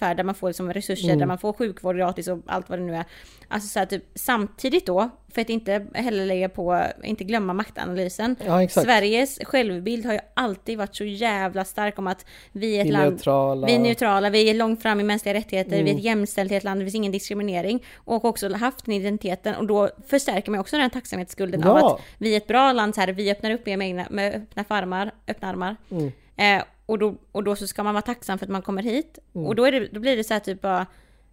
välfärd, 0.00 0.16
där 0.16 0.24
man 0.24 0.34
får 0.34 0.48
liksom 0.48 0.72
resurser, 0.72 1.04
Mm. 1.08 1.18
där 1.18 1.26
man 1.26 1.38
får 1.38 1.52
sjukvård 1.52 1.96
gratis 1.96 2.28
och 2.28 2.38
allt 2.46 2.68
vad 2.68 2.78
det 2.78 2.84
nu 2.84 2.94
är. 2.96 3.04
Alltså 3.48 3.68
så 3.68 3.78
här, 3.78 3.86
typ, 3.86 4.04
samtidigt 4.14 4.86
då, 4.86 5.10
för 5.34 5.40
att 5.40 5.48
inte 5.50 5.86
heller 5.94 6.26
lägga 6.26 6.48
på, 6.48 6.82
inte 7.02 7.24
glömma 7.24 7.52
maktanalysen. 7.52 8.36
Ja. 8.46 8.68
Sveriges 8.68 9.38
självbild 9.44 10.06
har 10.06 10.12
ju 10.12 10.18
alltid 10.34 10.78
varit 10.78 10.96
så 10.96 11.04
jävla 11.04 11.64
stark 11.64 11.98
om 11.98 12.06
att 12.06 12.26
vi 12.52 12.76
är 12.76 12.80
ett 12.80 12.86
Vi 12.86 12.90
land 12.90 13.10
neutrala. 13.12 13.66
vi 13.66 13.74
är 13.74 13.78
neutrala, 13.78 14.30
vi 14.30 14.50
är 14.50 14.54
långt 14.54 14.82
fram 14.82 15.00
i 15.00 15.02
mänskliga 15.02 15.34
rättigheter, 15.34 15.72
Mm. 15.72 15.84
vi 15.84 15.90
är 15.90 15.94
ett 15.94 16.02
jämställdhetsland, 16.02 16.80
det 16.80 16.84
finns 16.84 16.94
ingen 16.94 17.12
diskriminering. 17.12 17.84
Och 17.96 18.24
också 18.24 18.52
haft 18.54 18.84
den 18.84 18.94
identiteten 18.94 19.54
och 19.54 19.66
då 19.66 19.90
förstärker 20.06 20.50
man 20.50 20.60
också 20.60 20.76
den 20.78 20.90
tacksamhetsskulden 20.90 21.64
av 21.64 21.78
Ja. 21.78 21.94
att 21.94 22.00
vi 22.18 22.32
är 22.32 22.36
ett 22.36 22.46
bra 22.46 22.72
land 22.72 22.94
så 22.94 23.00
här, 23.00 23.08
vi 23.08 23.30
öppnar 23.30 23.50
upp 23.50 23.66
med, 23.66 23.82
egna, 23.82 24.06
med 24.10 24.34
öppna, 24.34 24.64
farmar, 24.64 25.10
öppna 25.28 25.48
armar. 25.48 25.76
Mm. 25.90 26.12
Eh, 26.36 26.64
och, 26.90 26.98
då, 26.98 27.16
och 27.32 27.44
då 27.44 27.56
så 27.56 27.66
ska 27.66 27.82
man 27.82 27.94
vara 27.94 28.02
tacksam 28.02 28.38
för 28.38 28.46
att 28.46 28.50
man 28.50 28.62
kommer 28.62 28.82
hit. 28.82 29.18
Mm. 29.34 29.46
Och 29.46 29.54
då, 29.54 29.64
är 29.64 29.72
det, 29.72 29.88
då 29.92 30.00
blir 30.00 30.16
det 30.16 30.24
så 30.24 30.34
här 30.34 30.40
typ 30.40 30.60
bara, 30.60 30.86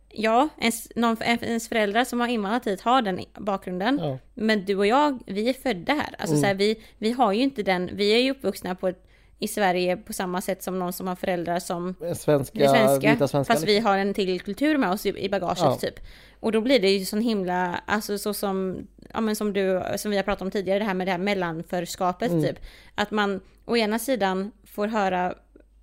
ja, 0.09 0.49
ens, 0.59 0.87
någon, 0.95 1.17
ens 1.23 1.69
föräldrar 1.69 2.03
som 2.03 2.19
har 2.19 2.27
invandrat 2.27 2.67
hit 2.67 2.81
har 2.81 3.01
den 3.01 3.19
bakgrunden. 3.37 3.99
Ja. 4.03 4.17
Men 4.33 4.65
du 4.65 4.75
och 4.75 4.87
jag, 4.87 5.19
vi 5.25 5.49
är 5.49 5.53
födda 5.53 5.93
här. 5.93 6.15
Alltså 6.19 6.33
Mm. 6.35 6.41
så 6.41 6.47
här, 6.47 6.53
vi, 6.53 6.81
vi 6.97 7.11
har 7.11 7.33
ju 7.33 7.41
inte 7.41 7.63
den, 7.63 7.89
vi 7.93 8.09
är 8.15 8.19
ju 8.19 8.31
uppvuxna 8.31 8.75
på 8.75 8.87
ett, 8.87 9.03
i 9.39 9.47
Sverige 9.47 9.97
på 9.97 10.13
samma 10.13 10.41
sätt 10.41 10.63
som 10.63 10.79
någon 10.79 10.93
som 10.93 11.07
har 11.07 11.15
föräldrar 11.15 11.59
som 11.59 11.95
Svenska, 12.15 12.59
det 12.59 12.69
svenska, 12.69 13.11
vita 13.13 13.27
svenska. 13.27 13.53
fast 13.53 13.67
vi 13.67 13.79
har 13.79 13.97
en 13.97 14.13
till 14.13 14.41
kultur 14.41 14.77
med 14.77 14.91
oss 14.91 15.05
i, 15.05 15.25
i 15.25 15.29
bagaget 15.29 15.57
Ja. 15.59 15.75
typ. 15.81 15.99
Och 16.39 16.51
då 16.51 16.61
blir 16.61 16.79
det 16.79 16.89
ju 16.89 17.05
sån 17.05 17.21
himla, 17.21 17.81
alltså 17.85 18.17
så 18.17 18.33
som, 18.33 18.87
ja 19.13 19.21
men 19.21 19.35
som 19.35 19.53
du, 19.53 19.81
som 19.97 20.11
vi 20.11 20.17
har 20.17 20.23
pratat 20.23 20.41
om 20.41 20.51
tidigare, 20.51 20.79
det 20.79 20.85
här 20.85 20.93
med 20.93 21.07
det 21.07 21.11
här 21.11 21.17
mellanförskapet 21.17 22.31
Mm. 22.31 22.43
typ. 22.43 22.59
Att 22.95 23.11
man 23.11 23.41
å 23.65 23.77
ena 23.77 23.99
sidan 23.99 24.51
får 24.63 24.87
höra 24.87 25.35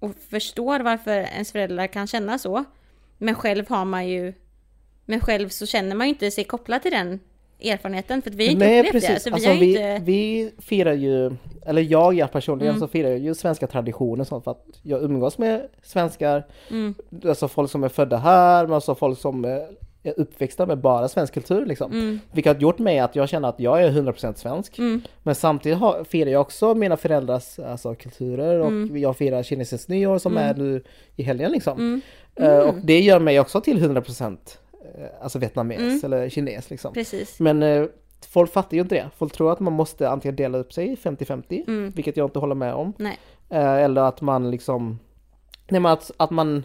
och 0.04 0.12
förstår 0.30 0.80
varför 0.80 1.10
ens 1.10 1.52
föräldrar 1.52 1.86
kan 1.86 2.06
känna 2.06 2.38
så. 2.38 2.64
Men 3.18 3.34
själv 3.34 3.68
har 3.68 3.84
man 3.84 4.08
ju, 4.08 4.32
men 5.04 5.20
själv 5.20 5.48
så 5.48 5.66
känner 5.66 5.96
man 5.96 6.06
ju 6.06 6.12
inte 6.12 6.30
sig 6.30 6.44
kopplad 6.44 6.82
till 6.82 6.90
den 6.90 7.20
erfarenheten 7.62 8.22
för 8.22 8.30
att 8.30 8.36
vi 8.36 8.44
har 8.44 8.52
inte 8.52 8.66
Nej 8.66 8.80
upplevt 8.80 8.92
precis, 8.92 9.14
det. 9.14 9.20
Så 9.20 9.30
vi 9.30 9.34
alltså 9.34 9.50
vi, 9.50 9.68
inte... 9.68 10.00
vi 10.04 10.52
firar 10.58 10.92
ju, 10.92 11.36
eller 11.66 11.82
jag 11.82 12.14
ja, 12.14 12.26
personligen 12.26 12.74
Mm. 12.74 12.80
så 12.80 12.88
firar 12.88 13.08
jag 13.08 13.18
ju 13.18 13.34
svenska 13.34 13.66
traditioner 13.66 14.24
sånt 14.24 14.44
för 14.44 14.50
att 14.50 14.66
jag 14.82 15.02
umgås 15.02 15.38
med 15.38 15.68
svenskar, 15.82 16.46
Mm, 16.70 16.94
alltså 17.24 17.48
folk 17.48 17.70
som 17.70 17.84
är 17.84 17.88
födda 17.88 18.16
här, 18.16 18.66
men 18.66 18.76
också 18.76 18.94
folk 18.94 19.18
som 19.18 19.44
uppväxta 20.12 20.66
med 20.66 20.78
bara 20.78 21.08
svensk 21.08 21.34
kultur 21.34 21.66
liksom. 21.66 21.92
mm, 21.92 22.20
Vilket 22.32 22.54
har 22.56 22.60
gjort 22.62 22.78
mig 22.78 22.98
att 22.98 23.16
jag 23.16 23.28
känner 23.28 23.48
att 23.48 23.60
jag 23.60 23.82
är 23.82 23.90
100% 23.90 24.34
svensk. 24.38 24.78
mm, 24.78 25.00
Men 25.22 25.34
samtidigt 25.34 25.78
har, 25.78 26.04
firar 26.04 26.30
jag 26.30 26.40
också 26.40 26.74
mina 26.74 26.96
föräldrars 26.96 27.58
alltså, 27.58 27.94
kulturer 27.94 28.60
och 28.60 28.66
Mm. 28.68 28.96
jag 28.96 29.16
firar 29.16 29.42
kinesiskt 29.42 29.88
nyår 29.88 30.18
som 30.18 30.36
Mm. 30.36 30.50
är 30.50 30.54
nu 30.54 30.82
i 31.16 31.22
helgen 31.22 31.52
liksom. 31.52 32.00
Eh, 32.34 32.58
och 32.58 32.68
Mm. 32.68 32.80
det 32.84 33.00
gör 33.00 33.18
mig 33.20 33.40
också 33.40 33.60
till 33.60 33.78
100% 33.78 34.58
eh, 34.98 35.04
alltså 35.22 35.38
vietnames 35.38 36.04
eller 36.04 36.28
kines 36.28 36.70
liksom. 36.70 36.92
Precis. 36.94 37.40
Men 37.40 37.62
eh, 37.62 37.84
folk 38.28 38.52
fattar 38.52 38.74
ju 38.76 38.80
inte 38.82 38.94
det. 38.94 39.06
Folk 39.16 39.32
tror 39.32 39.52
att 39.52 39.60
man 39.60 39.72
måste 39.72 40.08
antingen 40.10 40.36
dela 40.36 40.58
upp 40.58 40.72
sig 40.72 40.96
50-50, 40.96 41.64
Mm. 41.68 41.90
vilket 41.90 42.16
jag 42.16 42.26
inte 42.26 42.38
håller 42.38 42.54
med 42.54 42.74
om. 42.74 42.92
Eh, 43.50 43.74
eller 43.74 44.00
att 44.02 44.20
man 44.20 44.50
liksom, 44.50 44.98
nej 45.68 45.80
men 45.80 45.92
att, 45.92 46.10
att 46.16 46.30
man 46.30 46.64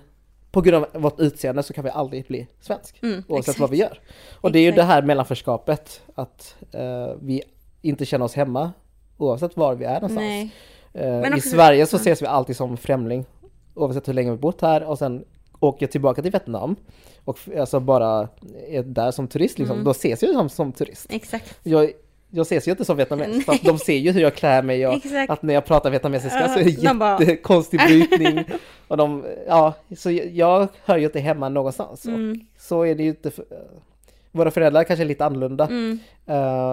på 0.51 0.61
grund 0.61 0.85
av 0.93 1.01
vårt 1.01 1.19
utseende 1.19 1.63
så 1.63 1.73
kan 1.73 1.83
vi 1.83 1.89
aldrig 1.89 2.27
bli 2.27 2.47
svensk. 2.61 2.99
Mm, 3.03 3.23
Oavsett 3.27 3.39
exakt. 3.49 3.59
vad 3.59 3.69
vi 3.69 3.77
gör. 3.77 3.99
Och 4.41 4.51
det 4.51 4.59
är 4.59 4.63
ju 4.63 4.71
det 4.71 4.83
här 4.83 5.01
mellanförskapet, 5.01 6.01
att 6.15 6.55
eh, 6.71 7.13
vi 7.21 7.41
inte 7.81 8.05
känner 8.05 8.25
oss 8.25 8.33
hemma 8.33 8.71
oavsett 9.17 9.57
var 9.57 9.75
vi 9.75 9.85
är 9.85 9.93
någonstans. 10.01 10.51
Men 10.93 11.37
I 11.37 11.41
Sverige 11.41 11.85
så 11.85 11.95
ses 11.95 12.21
vi 12.21 12.25
alltid 12.25 12.55
som 12.55 12.77
främling, 12.77 13.25
oavsett 13.73 14.07
hur 14.07 14.13
länge 14.13 14.31
vi 14.31 14.37
bott 14.37 14.61
här 14.61 14.83
och 14.83 14.97
sen 14.97 15.25
åker 15.59 15.85
jag 15.85 15.91
tillbaka 15.91 16.21
till 16.21 16.31
Vietnam 16.31 16.75
och 17.25 17.39
alltså 17.59 17.79
bara 17.79 18.27
är 18.67 18.83
där 18.83 19.11
som 19.11 19.27
turist 19.27 19.59
liksom, 19.59 19.73
Mm. 19.75 19.85
då 19.85 19.91
ses 19.91 20.23
jag 20.23 20.33
som, 20.33 20.49
som 20.49 20.71
turist. 20.71 21.05
Exakt. 21.09 21.59
Jag, 21.63 21.91
jag 22.29 22.41
ses 22.41 22.67
ju 22.67 22.71
inte 22.71 22.85
som 22.85 22.97
vietnames, 22.97 23.45
för 23.45 23.53
att 23.53 23.63
de 23.63 23.77
ser 23.77 23.97
ju 23.97 24.11
hur 24.11 24.21
jag 24.21 24.35
klär 24.35 24.61
mig 24.61 24.87
och 24.87 25.01
att 25.27 25.41
när 25.41 25.53
jag 25.53 25.65
pratar 25.65 25.89
vietnamesiska 25.89 26.47
så 26.47 26.59
är 26.59 26.63
det 26.63 26.69
jättekonstig 26.69 27.79
brytning. 27.79 28.43
och 28.87 28.97
de, 28.97 29.25
ja, 29.47 29.73
så 29.97 30.11
jag, 30.11 30.67
hör 30.85 30.97
ju 30.97 31.05
inte 31.05 31.19
hemma 31.19 31.49
någonstans. 31.49 32.05
Mm. 32.05 32.39
Så 32.57 32.85
är 32.85 32.95
det 32.95 33.03
ju 33.03 33.09
inte, 33.09 33.31
för, 33.31 33.45
våra 34.31 34.51
föräldrar 34.51 34.83
kanske 34.83 35.03
är 35.03 35.07
lite 35.07 35.25
annorlunda. 35.25 35.67
Mm. 35.67 35.99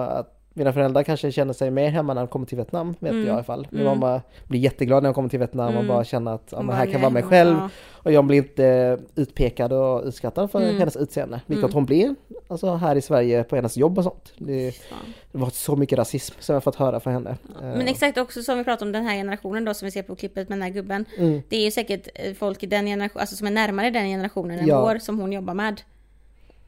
Att 0.09 0.36
mina 0.57 0.73
föräldrar 0.73 1.03
kanske 1.03 1.31
känner 1.31 1.53
sig 1.53 1.71
mer 1.71 1.89
hemma 1.89 2.13
när 2.13 2.21
de 2.21 2.27
kommer 2.27 2.45
till 2.45 2.57
Vietnam, 2.57 2.95
vet 2.99 3.11
Mm. 3.11 3.17
jag 3.25 3.27
i 3.27 3.31
alla 3.33 3.43
fall. 3.43 3.67
Min 3.71 3.81
Mm. 3.81 3.99
mamma 3.99 4.21
blir 4.47 4.59
jätteglad 4.59 5.03
när 5.03 5.07
jag 5.07 5.15
kommer 5.15 5.29
till 5.29 5.39
Vietnam 5.39 5.67
och 5.67 5.73
Mm. 5.73 5.87
bara 5.87 6.03
känner 6.03 6.31
att 6.33 6.47
ja, 6.51 6.61
här 6.71 6.83
kan 6.85 6.93
jag 6.93 6.99
vara 6.99 7.09
mig 7.09 7.23
själv. 7.23 7.55
ja. 7.57 7.69
Och 7.91 8.11
jag 8.13 8.25
blir 8.25 8.37
inte 8.37 8.97
utpekad 9.15 9.73
och 9.73 10.03
utskattad 10.05 10.51
för 10.51 10.61
Mm. 10.61 10.77
hennes 10.77 10.95
utseende, 10.95 11.41
vilket 11.45 11.63
Mm. 11.63 11.73
hon 11.73 11.85
blir 11.85 12.15
alltså 12.47 12.73
här 12.75 12.95
i 12.95 13.01
Sverige 13.01 13.43
på 13.43 13.55
hennes 13.55 13.77
jobb 13.77 13.97
och 13.97 14.03
sånt. 14.03 14.33
Det, 14.37 14.71
Fan. 14.71 14.97
det 15.31 15.37
var 15.37 15.49
så 15.49 15.75
mycket 15.75 15.97
rasism 15.99 16.35
som 16.39 16.53
jag 16.53 16.63
fått 16.63 16.75
höra 16.75 16.99
från 16.99 17.13
henne. 17.13 17.37
Men 17.61 17.81
Eh, 17.81 17.87
exakt 17.87 18.17
också 18.17 18.43
som 18.43 18.57
vi 18.57 18.63
pratade 18.63 18.85
om 18.85 18.91
den 18.91 19.05
här 19.05 19.15
generationen 19.15 19.65
då 19.65 19.73
som 19.73 19.85
vi 19.85 19.91
ser 19.91 20.03
på 20.03 20.15
klippet 20.15 20.49
med 20.49 20.57
den 20.57 20.61
här 20.63 20.69
gubben. 20.69 21.05
mm. 21.17 21.41
Det 21.49 21.57
är 21.57 21.65
ju 21.65 21.71
säkert 21.71 22.07
eh, 22.15 22.33
folk 22.33 22.63
i 22.63 22.65
den 22.65 22.85
generationen, 22.85 23.21
alltså 23.21 23.35
som 23.35 23.47
är 23.47 23.51
närmare 23.51 23.89
den 23.89 24.07
generationen 24.07 24.59
än 24.59 24.67
Ja. 24.67 24.81
vår 24.81 24.97
som 24.99 25.19
hon 25.19 25.33
jobbar 25.33 25.53
med. 25.53 25.81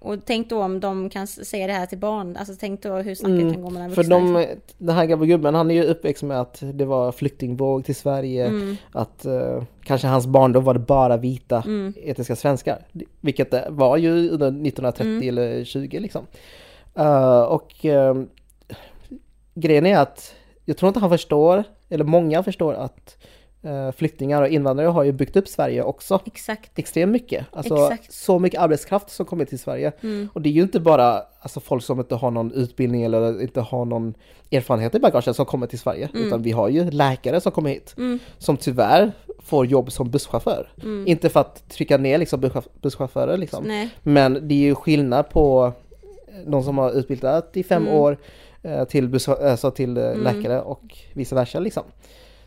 Och 0.02 0.16
tänk 0.26 0.50
då 0.50 0.64
om 0.64 0.80
de 0.80 1.10
kan 1.10 1.28
säga 1.28 1.68
det 1.68 1.74
här 1.74 1.86
till 1.86 1.98
barn, 1.98 2.38
alltså 2.38 2.54
tänk 2.60 2.84
då 2.84 2.96
hur 2.96 3.16
snacket 3.16 3.40
Mm, 3.42 3.54
kan 3.54 3.62
gå 3.64 3.70
mellan 3.70 3.90
För 3.90 3.96
vuxna. 4.04 4.16
de, 4.20 4.38
liksom. 4.40 4.60
den 4.78 4.96
här 4.96 5.06
gamla 5.06 5.26
gubben, 5.26 5.56
han 5.56 5.72
är 5.72 5.76
ju 5.76 5.84
uppväxt 5.84 6.24
med 6.24 6.42
att 6.42 6.64
det 6.74 6.86
var 6.86 7.12
flyktingvåg 7.12 7.86
till 7.86 7.96
Sverige, 7.96 8.46
Mm, 8.48 8.76
att 8.92 9.26
eh, 9.26 9.64
kanske 9.84 10.08
hans 10.08 10.28
barndom 10.28 10.64
var 10.64 10.74
det 10.74 10.80
bara 10.80 11.18
vita 11.18 11.64
mm, 11.66 11.94
etniska 12.04 12.36
svenskar. 12.36 12.86
Vilket 13.22 13.52
det 13.52 13.68
var 13.70 13.98
ju 13.98 14.30
under 14.30 14.48
1930 14.48 15.06
Mm. 15.06 15.30
eller 15.30 15.64
20 15.64 16.00
liksom. 16.00 16.26
Eh, 16.96 17.42
och 17.42 17.86
eh, 17.86 18.16
grejen 19.54 19.86
är 19.86 19.98
att 20.00 20.34
jag 20.66 20.78
tror 20.78 20.88
inte 20.88 21.00
han 21.00 21.10
förstår, 21.10 21.64
eller 21.90 22.04
många 22.06 22.44
förstår 22.44 22.74
att 22.74 23.18
flyktingar 23.96 24.42
och 24.42 24.48
invandrare 24.48 24.88
har 24.88 25.04
ju 25.04 25.12
byggt 25.12 25.36
upp 25.36 25.48
Sverige 25.48 25.84
också 25.84 26.20
exakt. 26.26 26.80
extremt 26.80 27.12
mycket. 27.12 27.46
Alltså 27.52 27.76
Exakt. 27.76 28.14
så 28.14 28.40
mycket 28.40 28.60
arbetskraft 28.62 29.10
som 29.10 29.26
kommer 29.26 29.46
till 29.46 29.60
Sverige. 29.60 29.92
Mm, 30.02 30.30
Och 30.34 30.42
det 30.42 30.50
är 30.50 30.54
ju 30.54 30.62
inte 30.62 30.80
bara 30.80 31.24
alltså, 31.40 31.60
folk 31.60 31.84
som 31.84 32.00
inte 32.00 32.16
har 32.16 32.32
någon 32.32 32.52
utbildning 32.52 33.04
eller 33.04 33.42
inte 33.42 33.62
har 33.62 33.86
någon 33.86 34.14
erfarenhet 34.52 34.96
i 34.96 35.00
bagaget 35.00 35.36
som 35.36 35.46
kommer 35.46 35.68
till 35.68 35.80
Sverige. 35.80 36.10
Mm. 36.14 36.28
Utan 36.28 36.42
vi 36.42 36.52
har 36.52 36.70
ju 36.70 36.92
läkare 36.92 37.42
som 37.42 37.52
kommer 37.52 37.70
hit. 37.70 37.94
mm, 37.98 38.20
Som 38.38 38.58
tyvärr 38.58 39.12
får 39.40 39.66
jobb 39.66 39.92
som 39.92 40.10
busschaufför. 40.12 40.72
mm. 40.84 41.08
Inte 41.08 41.30
för 41.30 41.40
att 41.40 41.70
trycka 41.70 41.98
ner 41.98 42.18
liksom 42.18 42.42
busschauff- 42.42 42.70
busschaufförer 42.82 43.38
liksom. 43.38 43.64
Nej, 43.64 43.90
Men 44.04 44.48
det 44.48 44.54
är 44.56 44.60
ju 44.60 44.76
skillnad 44.76 45.30
på 45.30 45.72
de 46.48 46.64
som 46.64 46.78
har 46.78 46.92
utbildat 46.92 47.58
i 47.58 47.64
fem 47.64 47.82
Mm. 47.84 47.94
år 47.96 48.18
eh, 48.62 48.84
till, 48.84 49.08
buss, 49.08 49.30
alltså 49.30 49.72
till 49.72 49.98
eh, 49.98 50.04
Mm. 50.04 50.24
läkare 50.24 50.62
och 50.62 50.82
vice 51.14 51.36
versa 51.36 51.60
liksom. 51.60 51.84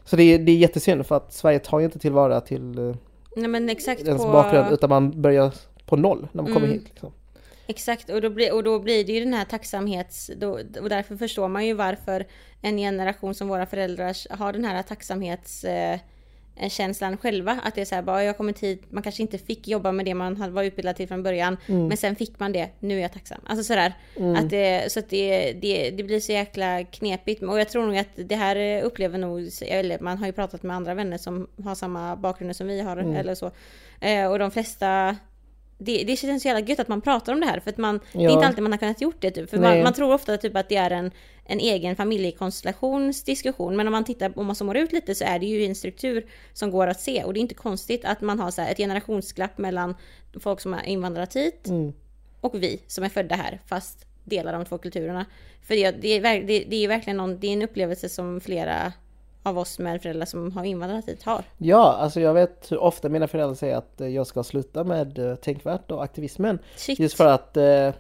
Så 0.04 0.16
det 0.16 0.22
är, 0.22 0.38
det 0.38 0.52
är 0.52 0.56
jättesynd 0.56 1.06
för 1.06 1.16
att 1.16 1.32
Sverige 1.32 1.58
tar 1.58 1.78
ju 1.78 1.84
inte 1.84 1.98
tillvara 1.98 2.40
till 2.40 2.78
eh, 2.78 2.94
nej 3.36 3.48
men 3.48 3.68
exakt 3.68 4.02
ens 4.02 4.22
på... 4.22 4.32
bakgrund 4.32 4.72
utan 4.72 4.90
man 4.90 5.22
börjar 5.22 5.54
på 5.86 5.96
noll 5.96 6.28
när 6.32 6.42
man 6.42 6.52
kommer 6.52 6.66
Mm. 6.66 6.78
hit. 6.78 6.88
Liksom. 6.88 7.12
Exakt, 7.66 8.10
och 8.10 8.20
då, 8.20 8.30
blir, 8.30 8.54
och 8.54 8.62
då 8.62 8.78
blir 8.80 9.04
det 9.04 9.12
ju 9.12 9.20
den 9.20 9.34
här 9.34 9.44
tacksamhets... 9.44 10.30
Då, 10.36 10.50
och 10.80 10.88
därför 10.88 11.16
förstår 11.16 11.48
man 11.48 11.66
ju 11.66 11.74
varför 11.74 12.26
en 12.60 12.76
generation 12.76 13.34
som 13.34 13.48
våra 13.48 13.66
föräldrar 13.66 14.36
har 14.36 14.52
den 14.52 14.64
här 14.64 14.82
tacksamhets... 14.82 15.64
Eh, 15.64 15.92
eh, 15.92 16.00
känslan 16.68 17.16
själva. 17.16 17.60
Att 17.64 17.74
det 17.74 17.80
är 17.80 17.84
så 17.84 17.94
här, 17.94 18.02
bara 18.02 18.24
jag 18.24 18.36
kommit 18.36 18.58
hit, 18.60 18.82
man 18.90 19.02
kanske 19.02 19.22
inte 19.22 19.38
fick 19.38 19.68
jobba 19.68 19.92
med 19.92 20.04
det 20.04 20.14
man 20.14 20.52
var 20.54 20.62
utbildad 20.62 20.96
till 20.96 21.08
från 21.08 21.22
början. 21.22 21.56
Mm. 21.66 21.86
Men 21.86 21.96
sen 21.96 22.16
fick 22.16 22.38
man 22.38 22.52
det, 22.52 22.68
nu 22.80 22.98
är 22.98 23.02
jag 23.02 23.12
tacksam. 23.12 23.40
Alltså 23.46 23.64
sådär. 23.64 23.92
Mm. 24.16 24.36
Att 24.36 24.50
det, 24.50 24.92
så 24.92 24.98
att 24.98 25.08
det, 25.10 25.52
det, 25.52 25.90
det 25.90 26.02
blir 26.02 26.20
så 26.20 26.32
jäkla 26.32 26.84
knepigt. 26.84 27.42
Och 27.42 27.60
jag 27.60 27.68
tror 27.68 27.86
nog 27.86 27.96
att 27.96 28.08
det 28.14 28.36
här 28.36 28.56
eh, 28.56 28.84
upplever 28.86 29.18
nog, 29.18 29.50
eller 29.62 29.98
man 30.00 30.18
har 30.18 30.26
ju 30.26 30.32
pratat 30.32 30.62
med 30.62 30.76
andra 30.76 30.94
vänner 30.94 31.18
som 31.18 31.48
har 31.64 31.74
samma 31.74 32.16
bakgrund 32.16 32.56
som 32.56 32.66
vi 32.66 32.80
har 32.80 32.96
Mm. 32.96 33.16
eller 33.16 33.34
så. 33.34 33.50
Eh, 34.00 34.30
och 34.30 34.38
de 34.38 34.50
flesta 34.50 35.16
det, 35.85 36.05
det 36.05 36.16
känns 36.16 36.42
så 36.42 36.49
jävla 36.49 36.66
gött 36.68 36.81
att 36.81 36.88
man 36.88 37.01
pratar 37.01 37.33
om 37.33 37.40
det 37.40 37.47
här 37.47 37.61
för 37.61 37.71
att 37.71 37.79
man, 37.79 38.01
det 38.12 38.18
är 38.18 38.23
Ja. 38.23 38.31
inte 38.31 38.47
alltid 38.47 38.62
man 38.62 38.73
har 38.73 38.79
kunnat 38.79 39.01
gjort 39.01 39.16
det 39.21 39.31
typ. 39.31 39.51
För 39.51 39.59
man, 39.59 39.83
man 39.83 39.92
tror 39.92 40.12
ofta 40.14 40.37
typ 40.37 40.57
att 40.57 40.68
det 40.68 40.77
är 40.77 40.90
en, 40.90 41.11
en 41.45 41.61
egen 41.61 41.97
familjekonstellationsdiskussion. 41.97 43.77
Men 43.77 43.87
om 43.87 43.92
man 43.92 44.05
tittar, 44.05 44.38
om 44.38 44.47
man 44.47 44.57
zoomar 44.57 44.75
ut 44.75 44.92
lite 44.92 45.14
så 45.14 45.25
är 45.25 45.38
det 45.38 45.47
ju 45.47 45.64
en 45.64 45.75
struktur 45.75 46.27
som 46.53 46.71
går 46.71 46.87
att 46.87 47.01
se. 47.01 47.25
Och 47.25 47.33
det 47.35 47.38
är 47.38 47.42
inte 47.42 47.55
konstigt 47.55 48.05
att 48.05 48.21
man 48.21 48.40
har 48.40 48.51
så 48.51 48.62
ett 48.62 48.77
generationsglapp 48.77 49.59
mellan 49.59 49.95
folk 50.40 50.61
som 50.61 50.73
har 50.73 50.83
invandrat 50.83 51.37
hit 51.37 51.66
Mm. 51.68 51.92
och 52.40 52.62
vi 52.62 52.81
som 52.87 53.05
är 53.05 53.09
födda 53.09 53.35
här 53.35 53.61
fast 53.66 54.07
delar 54.25 54.53
de 54.53 54.64
två 54.64 54.79
kulturerna. 54.79 55.27
För 55.62 55.75
det, 55.75 55.90
det, 55.90 56.09
är, 56.09 56.42
det, 56.42 56.64
det 56.68 56.77
är 56.85 56.88
verkligen 56.88 57.16
någon, 57.16 57.38
det 57.40 57.47
är 57.47 57.53
en 57.53 57.62
upplevelse 57.62 58.09
som 58.09 58.40
flera 58.40 58.92
av 59.42 59.59
oss 59.59 59.78
med 59.78 60.02
föräldrar 60.02 60.26
som 60.26 60.52
har 60.57 60.64
invandrat 60.64 61.09
hit 61.09 61.22
har. 61.22 61.44
Ja, 61.59 61.92
alltså 61.92 62.20
jag 62.20 62.35
vet 62.35 62.72
hur 62.72 62.78
ofta 62.78 63.09
mina 63.09 63.28
föräldrar 63.28 63.55
säger 63.55 63.76
att 63.76 64.00
eh, 64.00 64.09
jag 64.09 64.26
ska 64.26 64.42
sluta 64.42 64.85
med 64.85 65.18
eh, 65.18 65.35
tänkvärt 65.35 65.90
och 65.90 66.05
aktivismen. 66.05 66.59
Shit. 66.76 66.98
Just 66.98 67.16
för 67.16 67.26
att 67.26 67.57
eh, 67.57 67.90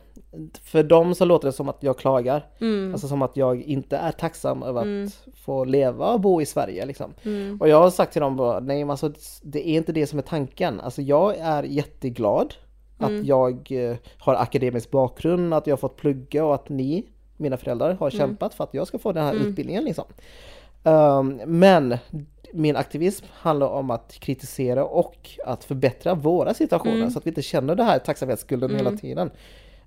för 0.62 0.82
dem 0.82 1.14
så 1.14 1.24
låter 1.24 1.48
det 1.48 1.52
som 1.52 1.68
att 1.68 1.82
jag 1.82 1.98
klagar. 1.98 2.46
Mm, 2.60 2.92
Alltså 2.92 3.08
som 3.08 3.22
att 3.22 3.36
jag 3.36 3.62
inte 3.62 3.96
är 3.96 4.12
tacksam 4.12 4.62
över 4.62 4.80
att 4.80 4.86
Mm. 4.86 5.08
få 5.34 5.64
leva 5.64 6.12
och 6.12 6.20
bo 6.20 6.40
i 6.40 6.46
Sverige 6.46 6.86
liksom. 6.86 7.14
mm, 7.22 7.60
Och 7.60 7.68
jag 7.68 7.80
har 7.82 7.90
sagt 7.90 8.12
till 8.12 8.22
dem 8.22 8.36
bara, 8.36 8.60
nej 8.60 8.78
men 8.84 8.90
alltså 8.90 9.12
det 9.42 9.68
är 9.68 9.76
inte 9.76 9.92
det 9.92 10.06
som 10.06 10.18
är 10.18 10.22
tanken. 10.22 10.80
Alltså 10.80 11.02
jag 11.02 11.36
är 11.38 11.62
jätteglad 11.62 12.54
Mm. 12.98 13.20
att 13.20 13.26
jag 13.26 13.72
eh, 13.72 13.96
har 14.18 14.34
akademisk 14.34 14.90
bakgrund, 14.90 15.54
att 15.54 15.66
jag 15.66 15.72
har 15.72 15.78
fått 15.78 15.96
plugga 15.96 16.44
och 16.44 16.54
att 16.54 16.68
ni, 16.68 17.06
mina 17.36 17.56
föräldrar, 17.56 17.94
har 17.94 18.10
kämpat 18.10 18.54
för 18.54 18.64
att 18.64 18.74
jag 18.74 18.86
ska 18.86 18.98
få 18.98 19.12
den 19.12 19.24
här 19.24 19.32
Mm. 19.34 19.46
utbildningen 19.46 19.84
liksom. 19.84 20.04
Um, 20.82 21.40
men 21.46 21.98
min 22.52 22.76
aktivism 22.76 23.24
handlar 23.32 23.66
om 23.66 23.90
att 23.90 24.12
kritisera 24.20 24.84
och 24.84 25.30
att 25.46 25.64
förbättra 25.64 26.14
våra 26.14 26.54
situationer 26.54 26.96
Mm. 26.96 27.10
så 27.10 27.18
att 27.18 27.26
vi 27.26 27.30
inte 27.30 27.42
känner 27.42 27.74
det 27.74 27.82
här 27.84 27.98
tacksamhetsskulden 27.98 28.70
Mm. 28.70 28.84
hela 28.86 28.96
tiden. 28.98 29.30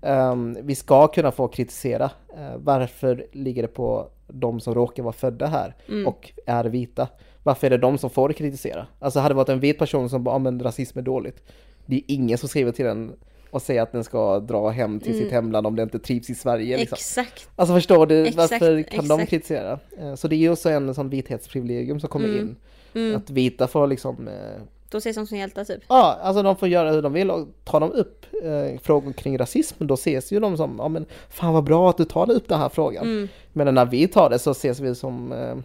Um, 0.02 0.58
vi 0.62 0.76
ska 0.76 1.08
kunna 1.08 1.32
få 1.32 1.48
kritisera. 1.48 2.06
Uh, 2.06 2.58
varför 2.58 3.26
ligger 3.32 3.62
det 3.62 3.68
på 3.68 4.08
de 4.28 4.60
som 4.60 4.74
råkar 4.76 5.04
vara 5.04 5.14
födda 5.14 5.46
här 5.46 5.76
Mm. 5.90 6.08
och 6.08 6.32
är 6.46 6.64
vita? 6.66 7.08
Varför 7.44 7.68
är 7.68 7.72
det 7.72 7.78
de 7.78 7.98
som 7.98 8.10
får 8.10 8.34
kritisera? 8.34 8.88
Alltså 9.00 9.20
hade 9.20 9.34
det 9.34 9.38
varit 9.38 9.50
en 9.50 9.60
vit 9.60 9.80
person 9.80 10.10
som 10.10 10.24
bara, 10.24 10.36
ah, 10.36 10.40
men 10.40 10.60
rasism 10.60 11.00
är 11.00 11.04
dåligt. 11.04 11.44
Det 11.86 11.96
är 11.96 12.02
ingen 12.08 12.38
som 12.38 12.50
skriver 12.50 12.72
till 12.72 12.86
den 12.86 13.16
och 13.56 13.62
säger 13.62 13.82
att 13.82 13.92
den 13.92 14.04
ska 14.04 14.40
dra 14.40 14.70
hem 14.70 15.00
till 15.00 15.14
sitt 15.14 15.22
Mm. 15.22 15.34
hemland 15.34 15.68
om 15.68 15.76
den 15.76 15.84
inte 15.84 16.00
trivs 16.00 16.30
i 16.30 16.36
Sverige. 16.36 16.78
Liksom. 16.78 16.96
Exakt. 16.96 17.50
Alltså 17.56 17.76
förstår 17.76 18.06
du, 18.06 18.26
Exakt, 18.28 18.52
varför 18.52 18.82
kan 18.84 19.08
de 19.08 19.14
exakt. 19.14 19.30
kritisera? 19.30 19.80
Eh, 19.98 20.16
Så 20.16 20.28
det 20.28 20.36
är 20.36 20.38
ju 20.38 20.52
också 20.52 20.70
en 20.70 20.94
sån 20.96 21.10
vithetsprivilegium 21.10 22.00
som 22.00 22.10
kommer 22.10 22.28
Mm. 22.28 22.40
in. 22.40 22.56
Mm. 22.94 23.16
Att 23.18 23.30
vita 23.30 23.68
får 23.68 23.88
liksom, 23.88 24.28
eh, 24.28 24.34
Då 24.90 24.98
ses 24.98 25.16
de 25.16 25.28
som 25.28 25.38
hjältar 25.38 25.64
typ. 25.66 25.82
ja 25.90 26.20
alltså 26.22 26.44
de 26.44 26.56
får 26.56 26.68
göra 26.68 26.92
hur 26.92 27.02
de 27.02 27.14
vill 27.14 27.32
och 27.32 27.48
tar 27.64 27.80
de 27.80 27.92
upp 27.92 28.26
eh, 28.44 28.80
frågor 28.82 29.12
kring 29.14 29.38
rasism 29.38 29.88
då 29.88 29.94
ses 29.94 30.32
ju 30.32 30.40
de 30.40 30.58
som, 30.58 30.76
ja 30.80 30.88
men 30.88 31.06
fan 31.30 31.54
vad 31.54 31.64
bra 31.64 31.90
att 31.90 31.98
du 31.98 32.06
tar 32.06 32.32
upp 32.32 32.48
den 32.48 32.60
här 32.60 32.70
frågan. 32.70 33.04
Mm. 33.04 33.28
Men 33.54 33.76
när 33.76 33.86
vi 33.86 34.08
tar 34.08 34.30
det 34.30 34.40
så 34.40 34.52
ses 34.52 34.80
vi 34.80 34.96
som 34.96 35.32
eh, 35.32 35.56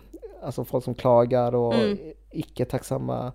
alltså 0.43 0.65
folk 0.65 0.85
som 0.85 0.95
klagar 0.95 1.55
och 1.55 1.75
Mm. 1.75 1.99
icke 2.31 2.65
tacksamma 2.65 3.33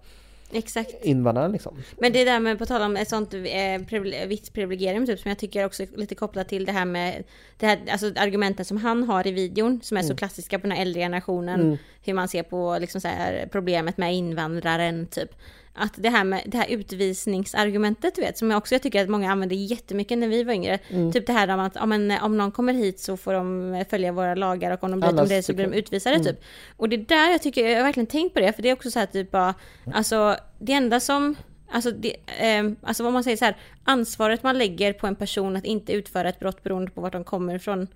Exakt. 0.51 1.05
invandraren 1.05 1.51
liksom. 1.51 1.77
Men 1.99 2.13
det 2.13 2.23
där 2.23 2.39
med, 2.39 2.59
på 2.59 2.65
tal 2.65 2.81
om 2.81 2.97
ett 2.97 3.09
sånt 3.09 3.33
eh, 3.33 4.27
vitt 4.27 4.53
privilegium 4.53 5.05
typ, 5.05 5.19
som 5.19 5.29
jag 5.29 5.37
tycker 5.37 5.65
också 5.65 5.85
lite 5.95 6.15
kopplat 6.15 6.49
till 6.49 6.65
det 6.65 6.71
här 6.71 6.85
med 6.85 7.23
det 7.57 7.65
här, 7.65 7.79
alltså 7.91 8.05
argumenten 8.15 8.65
som 8.65 8.77
han 8.77 9.03
har 9.03 9.27
i 9.27 9.31
videon, 9.31 9.79
som 9.83 9.97
är 9.97 10.01
så 10.01 10.15
klassiska 10.15 10.59
på 10.59 10.67
den 10.67 10.71
här 10.71 10.81
äldre 10.81 11.01
generationen, 11.01 11.77
hur 12.03 12.13
man 12.13 12.27
ser 12.27 12.43
på 12.43 12.77
liksom 12.79 13.01
så 13.01 13.07
här, 13.07 13.49
problemet 13.51 13.97
med 13.97 14.15
invandraren 14.15 15.07
typ. 15.07 15.31
Att 15.77 15.93
det 15.95 16.09
här 16.09 16.23
med 16.23 16.41
det 16.45 16.57
här 16.57 16.67
utvisningsargumentet 16.69 18.15
du 18.15 18.21
vet, 18.21 18.37
som 18.37 18.51
jag 18.51 18.57
också 18.57 18.75
jag 18.75 18.81
tycker 18.81 19.03
att 19.03 19.09
många 19.09 19.31
använde 19.31 19.55
jättemycket 19.55 20.17
när 20.17 20.27
vi 20.27 20.43
var 20.43 20.53
yngre. 20.53 20.79
Typ 21.13 21.27
det 21.27 21.33
här 21.33 21.47
om 21.53 21.59
att 21.59 21.75
ja, 21.75 21.85
men, 21.85 22.11
om 22.21 22.37
någon 22.37 22.51
kommer 22.51 22.73
hit 22.73 22.99
så 22.99 23.17
får 23.17 23.33
de 23.33 23.85
följa 23.89 24.11
våra 24.11 24.35
lagar 24.35 24.71
och 24.71 24.83
om 24.83 24.91
de 24.91 24.99
bryter 24.99 25.21
om 25.21 25.27
det 25.27 25.43
så 25.43 25.53
blir 25.53 25.65
de 25.65 25.69
tycker- 25.69 25.79
utvisade 25.79 26.23
typ. 26.23 26.41
Och 26.77 26.89
det 26.89 26.97
där 26.97 27.31
jag 27.31 27.41
tycker, 27.41 27.67
jag 27.69 27.77
har 27.77 27.83
verkligen 27.83 28.07
tänkt 28.07 28.33
på 28.33 28.39
det, 28.39 28.53
för 28.53 28.61
det 28.61 28.69
är 28.69 28.73
också 28.73 28.91
så 28.91 28.99
här 28.99 29.05
typ 29.05 29.31
bara, 29.31 29.55
alltså 29.93 30.35
det 30.59 30.73
enda 30.73 30.99
som 30.99 31.35
Alltså, 31.71 31.91
det, 31.91 32.15
eh, 32.39 32.71
alltså 32.81 33.03
vad 33.03 33.13
man 33.13 33.23
säger 33.23 33.37
så 33.37 33.45
här, 33.45 33.57
ansvaret 33.83 34.43
man 34.43 34.57
lägger 34.57 34.93
på 34.93 35.07
en 35.07 35.15
person 35.15 35.55
att 35.55 35.65
inte 35.65 35.93
utföra 35.93 36.29
ett 36.29 36.39
brott 36.39 36.63
beroende 36.63 36.91
på 36.91 37.01
vart 37.01 37.13
de 37.13 37.23
kommer 37.23 37.55
ifrån 37.55 37.87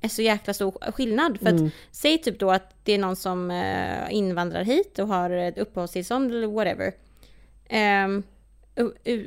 är 0.00 0.08
så 0.08 0.22
jäkla 0.22 0.54
stor 0.54 0.92
skillnad. 0.92 1.38
För 1.40 1.48
att 1.48 1.72
säg 1.90 2.18
typ 2.18 2.38
då 2.38 2.50
att 2.50 2.74
det 2.84 2.92
är 2.92 2.98
någon 2.98 3.16
som 3.16 3.50
eh, 3.50 4.14
invandrar 4.14 4.62
hit 4.64 4.98
och 4.98 5.08
har 5.08 5.30
ett 5.30 5.58
uppehållstillstånd 5.58 6.30
eller 6.30 6.46
whatever. 6.46 6.92
Um, 7.70 8.22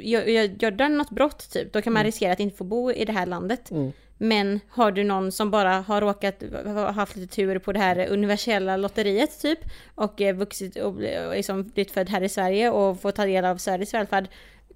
gör, 0.01 0.23
gör, 0.61 0.71
den 0.71 0.97
något 0.97 1.09
brott 1.09 1.49
typ, 1.51 1.73
då 1.73 1.81
kan 1.81 1.93
man 1.93 2.03
riskera 2.03 2.33
att 2.33 2.39
inte 2.39 2.57
få 2.57 2.63
bo 2.63 2.91
i 2.91 3.05
det 3.05 3.11
här 3.13 3.25
landet. 3.25 3.71
Men 4.17 4.59
har 4.69 4.91
du 4.91 5.03
någon 5.03 5.31
som 5.31 5.51
bara 5.51 5.79
har 5.79 6.01
råkat 6.01 6.43
ha 6.65 6.91
haft 6.91 7.15
lite 7.15 7.35
tur 7.35 7.59
på 7.59 7.73
det 7.73 7.79
här 7.79 8.07
universella 8.07 8.77
lotteriet 8.77 9.41
typ 9.41 9.59
och 9.95 10.21
eh, 10.21 10.35
vuxit 10.35 10.75
och 10.75 10.95
liksom 11.33 11.63
blivit 11.63 11.91
född 11.91 12.09
här 12.09 12.23
i 12.23 12.29
Sverige 12.29 12.69
och 12.69 13.01
får 13.01 13.11
ta 13.11 13.25
del 13.25 13.45
av 13.45 13.57
Sveriges 13.57 13.93
välfärd. 13.93 14.27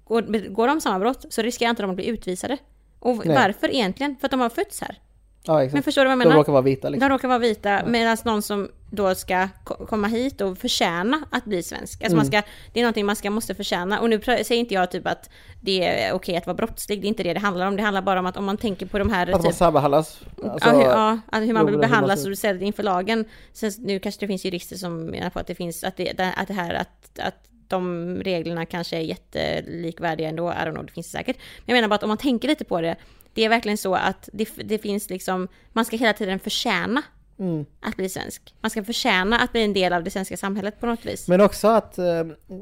Går, 0.04 0.48
går 0.48 0.66
de 0.66 0.80
samma 0.80 0.98
brott 0.98 1.24
så 1.28 1.42
riskerar 1.42 1.70
inte 1.70 1.82
de 1.82 1.90
att 1.90 1.96
bli 1.96 2.06
utvisade. 2.06 2.58
Och 2.98 3.26
Nej. 3.26 3.36
varför 3.36 3.74
egentligen? 3.74 4.16
För 4.16 4.26
att 4.26 4.30
de 4.30 4.40
har 4.40 4.48
fötts 4.48 4.80
här. 4.80 4.98
Ja. 5.42 5.68
Men 5.72 5.82
förstår 5.82 6.02
du 6.02 6.08
vad 6.08 6.12
jag 6.12 6.18
De 6.18 6.28
menar? 6.28 6.36
råkar 6.36 6.52
vara 6.52 6.62
vita 6.62 6.88
liksom. 6.88 7.08
De 7.08 7.14
råkar 7.14 7.28
vara 7.28 7.38
vita, 7.38 7.82
medan 7.86 8.16
någon 8.24 8.42
som 8.42 8.68
då 8.94 9.14
ska 9.14 9.48
ko- 9.64 9.86
komma 9.86 10.08
hit 10.08 10.40
och 10.40 10.58
förtjäna 10.58 11.24
att 11.30 11.44
bli 11.44 11.62
svensk. 11.62 12.02
Alltså 12.02 12.16
man 12.16 12.26
Mm. 12.26 12.42
ska, 12.42 12.50
det 12.72 12.80
är 12.80 12.84
någonting 12.84 13.06
man 13.06 13.16
ska, 13.16 13.30
måste 13.30 13.54
förtjäna. 13.54 14.00
Och 14.00 14.10
nu 14.10 14.20
säger 14.22 14.54
inte 14.54 14.74
jag 14.74 14.90
typ 14.90 15.06
att 15.06 15.30
det 15.60 15.84
är 15.84 16.12
okej 16.12 16.36
att 16.36 16.46
vara 16.46 16.54
brottslig, 16.54 17.00
det 17.00 17.06
är 17.06 17.08
inte 17.08 17.22
det 17.22 17.32
det 17.34 17.40
handlar 17.40 17.66
om. 17.66 17.76
Det 17.76 17.82
handlar 17.82 18.02
bara 18.02 18.20
om 18.20 18.26
att 18.26 18.36
om 18.36 18.44
man 18.44 18.56
tänker 18.56 18.86
på 18.86 18.98
de 18.98 19.10
här... 19.10 19.26
Att 19.26 19.32
man 19.32 19.42
Typ, 19.42 19.54
särbehandlas. 19.54 20.20
Alltså, 20.42 20.68
ja, 20.68 20.74
hur, 20.76 20.82
ja, 20.82 21.38
hur 21.46 21.52
man 21.52 21.66
blir 21.66 21.76
man 21.76 21.80
behandlad 21.80 22.30
och 22.30 22.38
ställd 22.38 22.62
inför 22.62 22.82
lagen. 22.82 23.24
Sen, 23.52 23.72
nu 23.78 23.98
kanske 23.98 24.20
det 24.20 24.26
finns 24.26 24.44
jurister 24.44 24.76
som 24.76 25.04
menar 25.06 25.30
på 25.30 25.38
att 25.38 25.46
det 25.46 25.54
finns, 25.54 25.84
att 25.84 25.96
det, 25.96 26.34
att 26.36 26.48
det 26.48 26.54
här, 26.54 26.74
att, 26.74 27.18
att 27.18 27.34
de 27.68 28.14
reglerna 28.24 28.66
kanske 28.66 28.96
är 28.96 29.00
jättelikvärdiga 29.00 30.28
ändå, 30.28 30.50
I 30.50 30.54
don't 30.54 30.70
know, 30.72 30.86
det 30.86 30.92
finns 30.92 31.12
det 31.12 31.18
säkert. 31.18 31.36
Men 31.36 31.64
jag 31.66 31.74
menar 31.74 31.88
bara 31.88 31.94
att 31.94 32.02
om 32.02 32.08
man 32.08 32.18
tänker 32.18 32.48
lite 32.48 32.64
på 32.64 32.80
det, 32.80 32.96
det 33.34 33.44
är 33.44 33.48
verkligen 33.48 33.78
så 33.78 33.94
att 33.94 34.28
det, 34.32 34.48
det 34.64 34.78
finns 34.78 35.10
liksom, 35.10 35.48
man 35.72 35.84
ska 35.84 35.96
hela 35.96 36.12
tiden 36.12 36.38
förtjäna 36.38 37.02
Mm. 37.42 37.64
att 37.80 37.96
bli 37.96 38.08
svensk. 38.08 38.54
Man 38.60 38.70
ska 38.70 38.84
förtjäna 38.84 39.38
att 39.38 39.52
bli 39.52 39.64
en 39.64 39.72
del 39.72 39.92
av 39.92 40.04
det 40.04 40.10
svenska 40.10 40.36
samhället 40.36 40.80
på 40.80 40.86
något 40.86 41.04
vis. 41.06 41.28
Men 41.28 41.40
också 41.40 41.68
att 41.68 41.98
eh, 41.98 42.04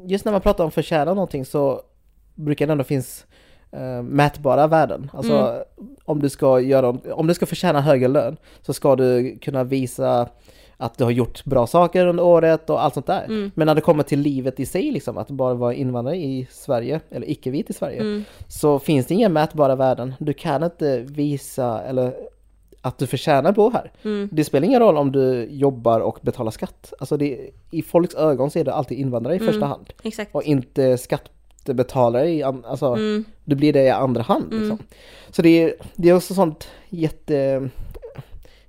just 0.07 0.25
när 0.25 0.33
man 0.33 0.41
pratar 0.41 0.65
om 0.65 0.71
förtjäna 0.71 1.15
någonting 1.15 1.45
så 1.45 1.83
brukar 2.35 2.67
det 2.67 2.73
ändå 2.73 2.85
finnas 2.85 3.27
eh, 3.73 4.03
mätbara 4.03 4.67
värden. 4.67 5.11
Alltså 5.15 5.33
Mm. 5.33 5.63
om 6.05 6.19
du 6.21 6.29
ska 6.29 6.61
göra, 6.61 6.89
om 7.13 7.27
du 7.27 7.35
ska 7.35 7.47
förtjäna 7.47 7.81
högre 7.81 8.09
lön 8.09 8.37
så 8.63 8.73
ska 8.73 8.97
du 8.97 9.39
kunna 9.39 9.65
visa 9.65 10.29
att 10.77 10.99
du 10.99 11.05
har 11.05 11.11
gjort 11.11 11.45
bra 11.45 11.67
saker 11.67 12.07
under 12.07 12.25
året 12.25 12.71
och 12.71 12.83
allt 12.85 12.95
sånt 12.95 13.07
där. 13.07 13.25
Mm. 13.25 13.51
Men 13.55 13.67
när 13.67 13.75
det 13.75 13.81
kommer 13.81 14.03
till 14.03 14.21
livet 14.21 14.61
i 14.61 14.67
sig, 14.67 14.91
liksom, 14.91 15.19
att 15.19 15.31
bara 15.31 15.55
vara 15.55 15.75
invandrare 15.75 16.17
i 16.17 16.47
Sverige, 16.51 17.01
eller 17.11 17.31
icke-vit 17.31 17.71
i 17.71 17.73
Sverige, 17.73 18.01
Mm. 18.01 18.25
så 18.49 18.79
finns 18.79 19.07
det 19.07 19.15
inga 19.15 19.29
mätbara 19.29 19.77
värden. 19.77 20.15
Du 20.19 20.33
kan 20.33 20.63
inte 20.63 20.99
visa 21.01 21.83
eller 21.83 22.15
att 22.83 22.99
du 22.99 23.07
förtjänar 23.07 23.53
bo 23.53 23.71
här. 23.71 23.93
Mm. 24.05 24.29
Det 24.33 24.45
spelar 24.45 24.67
ingen 24.67 24.81
roll 24.81 24.97
om 24.97 25.13
du 25.13 25.45
jobbar 25.51 26.01
och 26.01 26.19
betalar 26.23 26.51
skatt. 26.51 26.93
Alltså 26.99 27.17
det, 27.17 27.51
i 27.71 27.83
folks 27.83 28.15
ögon 28.15 28.51
så 28.51 28.59
är 28.59 28.65
det 28.65 28.75
alltid 28.75 28.99
invandrare 28.99 29.35
i 29.35 29.39
Mm. 29.39 29.53
första 29.53 29.67
hand. 29.67 29.87
Exakt. 30.03 30.35
Och 30.35 30.43
inte 30.43 30.99
skattebetalare 30.99 32.29
i, 32.31 32.43
alltså 32.43 32.87
Mm. 32.87 33.25
du 33.45 33.57
blir 33.57 33.73
det 33.73 33.83
i 33.83 33.91
andra 33.91 34.23
hand 34.23 34.47
liksom. 34.55 34.79
Så 35.31 35.43
det 35.43 35.63
är, 35.63 35.75
det 35.97 36.09
är 36.09 36.17
också 36.17 36.35
sånt 36.35 36.69
jätte, 36.89 37.69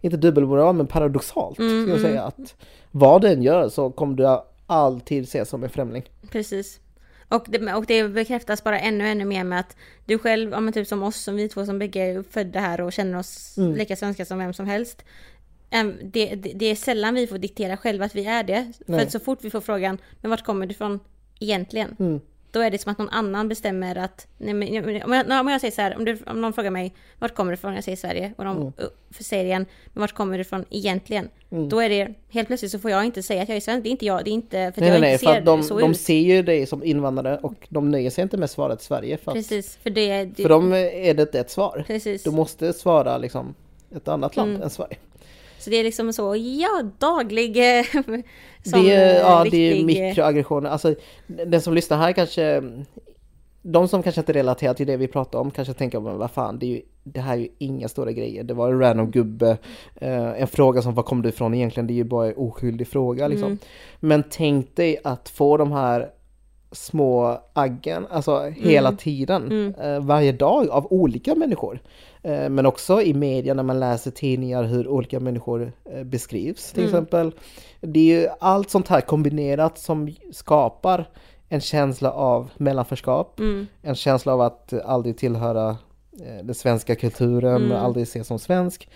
inte 0.01 0.17
dubbelmoral 0.17 0.75
men 0.75 0.87
paradoxalt 0.87 1.59
Mm, 1.59 1.69
ska 1.83 1.91
jag 1.91 1.99
mm. 1.99 2.11
säga 2.11 2.23
att 2.23 2.55
vad 2.91 3.21
den 3.21 3.43
gör 3.43 3.69
så 3.69 3.89
kommer 3.91 4.15
du 4.15 4.37
alltid 4.67 5.23
ses 5.23 5.49
som 5.49 5.63
en 5.63 5.69
främling. 5.69 6.03
Precis. 6.31 6.79
Och 7.31 7.45
det, 7.47 7.73
och 7.73 7.85
det 7.85 8.03
bekräftas 8.03 8.63
bara 8.63 8.79
ännu, 8.79 9.07
ännu 9.07 9.25
mer 9.25 9.43
med 9.43 9.59
att 9.59 9.75
du 10.05 10.17
själv, 10.17 10.51
ja 10.51 10.59
men 10.59 10.73
typ 10.73 10.87
som 10.87 11.03
oss, 11.03 11.15
som 11.15 11.35
vi 11.35 11.49
två 11.49 11.65
som 11.65 11.79
bägge 11.79 12.01
är 12.01 12.23
födda 12.23 12.59
här 12.59 12.81
och 12.81 12.93
känner 12.93 13.19
oss 13.19 13.57
Mm. 13.57 13.75
lika 13.75 13.95
svenska 13.95 14.25
som 14.25 14.37
vem 14.37 14.53
som 14.53 14.65
helst. 14.67 15.03
Det, 16.03 16.35
det, 16.35 16.53
det 16.55 16.65
är 16.65 16.75
sällan 16.75 17.15
vi 17.15 17.27
får 17.27 17.37
diktera 17.37 17.77
själva 17.77 18.05
att 18.05 18.15
vi 18.15 18.25
är 18.25 18.43
det. 18.43 18.71
För 18.85 18.91
Nej. 18.91 19.03
att 19.03 19.11
så 19.11 19.19
fort 19.19 19.39
vi 19.41 19.49
får 19.49 19.61
frågan, 19.61 19.97
men 20.21 20.29
vart 20.29 20.43
kommer 20.43 20.65
du 20.65 20.71
ifrån 20.71 20.99
egentligen? 21.39 21.95
Mm. 21.99 22.21
Då 22.51 22.59
är 22.59 22.71
det 22.71 22.77
som 22.77 22.91
att 22.91 22.97
någon 22.97 23.09
annan 23.09 23.49
bestämmer 23.49 23.95
att, 23.95 24.27
nej 24.37 24.53
men, 24.53 25.03
om, 25.03 25.13
jag, 25.13 25.41
om 25.41 25.47
jag 25.47 25.61
säger 25.61 25.71
så 25.71 25.81
här, 25.81 25.97
om, 25.97 26.05
du, 26.05 26.17
om 26.27 26.41
någon 26.41 26.53
frågar 26.53 26.71
mig, 26.71 26.93
vart 27.19 27.35
kommer 27.35 27.51
du 27.51 27.53
ifrån? 27.53 27.75
Jag 27.75 27.83
säger 27.83 27.95
Sverige. 27.97 28.33
Och 28.37 28.45
de 28.45 28.57
Mm. 28.57 28.67
uh, 28.67 28.85
säger 29.19 29.45
igen, 29.45 29.65
men 29.93 30.01
vart 30.01 30.11
kommer 30.13 30.37
du 30.37 30.41
ifrån 30.41 30.65
egentligen? 30.69 31.29
Mm. 31.51 31.69
Då 31.69 31.79
är 31.79 31.89
det, 31.89 32.13
helt 32.29 32.47
plötsligt 32.47 32.71
så 32.71 32.79
får 32.79 32.91
jag 32.91 33.05
inte 33.05 33.23
säga 33.23 33.41
att 33.41 33.49
jag 33.49 33.55
är 33.55 33.61
svensk. 33.61 33.83
Det 33.83 33.89
är 33.89 33.91
inte 33.91 34.05
jag, 34.05 34.23
det 34.25 34.29
är 34.29 34.33
inte 34.33 34.71
för 34.75 34.81
Nej, 34.81 34.89
jag 34.89 34.93
nej, 34.93 35.01
nej, 35.01 35.13
inte 35.13 35.25
för 35.25 35.33
ser 35.33 35.41
de, 35.41 35.63
så 35.63 35.79
de 35.79 35.91
ut. 35.91 35.99
ser 35.99 36.19
ju 36.19 36.43
dig 36.43 36.65
som 36.65 36.83
invandrare 36.83 37.37
och 37.37 37.53
de 37.69 37.91
nöjer 37.91 38.09
sig 38.09 38.21
inte 38.21 38.37
med 38.37 38.49
svaret 38.49 38.81
Sverige 38.81 39.17
för, 39.17 39.31
Precis, 39.31 39.75
för 39.83 39.89
det... 39.89 40.25
det 40.25 40.41
för 40.41 40.49
dem 40.49 40.73
är 40.73 41.13
det 41.13 41.21
inte 41.21 41.39
ett 41.39 41.51
svar. 41.51 41.83
precis. 41.87 42.23
Du 42.23 42.31
måste 42.31 42.73
svara 42.73 43.17
liksom 43.17 43.55
ett 43.95 44.07
annat 44.07 44.35
land 44.35 44.49
Mm. 44.49 44.61
än 44.61 44.69
Sverige. 44.69 44.97
Så 45.61 45.69
det 45.69 45.75
är 45.75 45.83
liksom 45.83 46.13
så, 46.13 46.35
ja, 46.35 46.83
daglig... 46.97 47.77
eh, 47.79 47.85
som, 47.93 48.03
det 48.83 48.91
är, 48.91 49.15
eh, 49.15 49.19
ja, 49.19 49.45
det 49.51 49.57
är 49.57 49.73
riktig, 49.73 49.79
eh, 49.79 50.07
mikroaggressioner. 50.07 50.69
Alltså, 50.69 50.95
den 51.27 51.61
som 51.61 51.73
lyssnar 51.73 51.97
här 51.97 52.11
kanske... 52.11 52.63
De 53.63 53.87
som 53.87 54.03
kanske 54.03 54.21
inte 54.21 54.33
relaterar 54.33 54.73
till 54.73 54.87
det 54.87 54.97
vi 54.97 55.07
pratar 55.07 55.39
om 55.39 55.51
kanske 55.51 55.73
tänker, 55.73 55.99
men 55.99 56.17
vad 56.17 56.31
fan, 56.31 56.59
det, 56.59 56.65
är 56.65 56.69
ju, 56.69 56.81
det 57.03 57.19
här 57.19 57.33
är 57.33 57.37
ju 57.37 57.47
inga 57.57 57.87
stora 57.87 58.11
grejer. 58.11 58.43
Det 58.43 58.53
var 58.53 58.69
en 58.71 58.79
random 58.79 59.11
gubbe, 59.11 59.57
eh, 59.95 60.41
en 60.41 60.47
fråga 60.47 60.81
som 60.81 60.93
var 60.93 61.03
kom 61.03 61.21
du 61.21 61.29
ifrån 61.29 61.53
egentligen? 61.53 61.87
Det 61.87 61.93
är 61.93 61.95
ju 61.95 62.03
bara 62.03 62.27
en 62.27 62.37
oskyldig 62.37 62.87
fråga 62.87 63.27
liksom. 63.27 63.47
Mm. 63.47 63.59
Men 63.99 64.23
tänk 64.29 64.75
dig 64.75 64.97
att 65.03 65.29
få 65.29 65.57
de 65.57 65.71
här 65.71 66.09
små 66.71 67.39
aggen, 67.53 68.07
alltså 68.11 68.39
hela 68.49 68.87
Mm. 68.89 68.97
tiden, 68.97 69.43
Mm. 69.51 69.73
eh, 69.81 69.99
varje 69.99 70.31
dag 70.31 70.69
av 70.69 70.87
olika 70.93 71.35
människor. 71.35 71.79
Eh, 72.23 72.49
men 72.49 72.65
också 72.65 73.01
i 73.01 73.13
media 73.13 73.53
när 73.53 73.63
man 73.63 73.79
läser 73.79 74.11
tidningar 74.11 74.63
hur 74.63 74.87
olika 74.87 75.19
människor 75.19 75.71
eh, 75.93 76.03
beskrivs 76.03 76.71
till 76.71 76.83
Mm. 76.83 76.89
exempel. 76.93 77.31
Det 77.81 77.99
är 77.99 78.21
ju 78.21 78.27
allt 78.39 78.69
sånt 78.69 78.87
här 78.87 79.01
kombinerat 79.01 79.77
som 79.77 80.13
skapar 80.31 81.09
en 81.49 81.61
känsla 81.61 82.11
av 82.11 82.49
mellanförskap, 82.57 83.39
Mm, 83.39 83.67
en 83.81 83.95
känsla 83.95 84.33
av 84.33 84.41
att 84.41 84.73
aldrig 84.85 85.17
tillhöra 85.17 85.77
den 86.43 86.55
svenska 86.55 86.95
kulturen, 86.95 87.55
Mm. 87.65 87.77
aldrig 87.77 88.03
ses 88.03 88.27
som 88.27 88.39
svensk. 88.39 88.89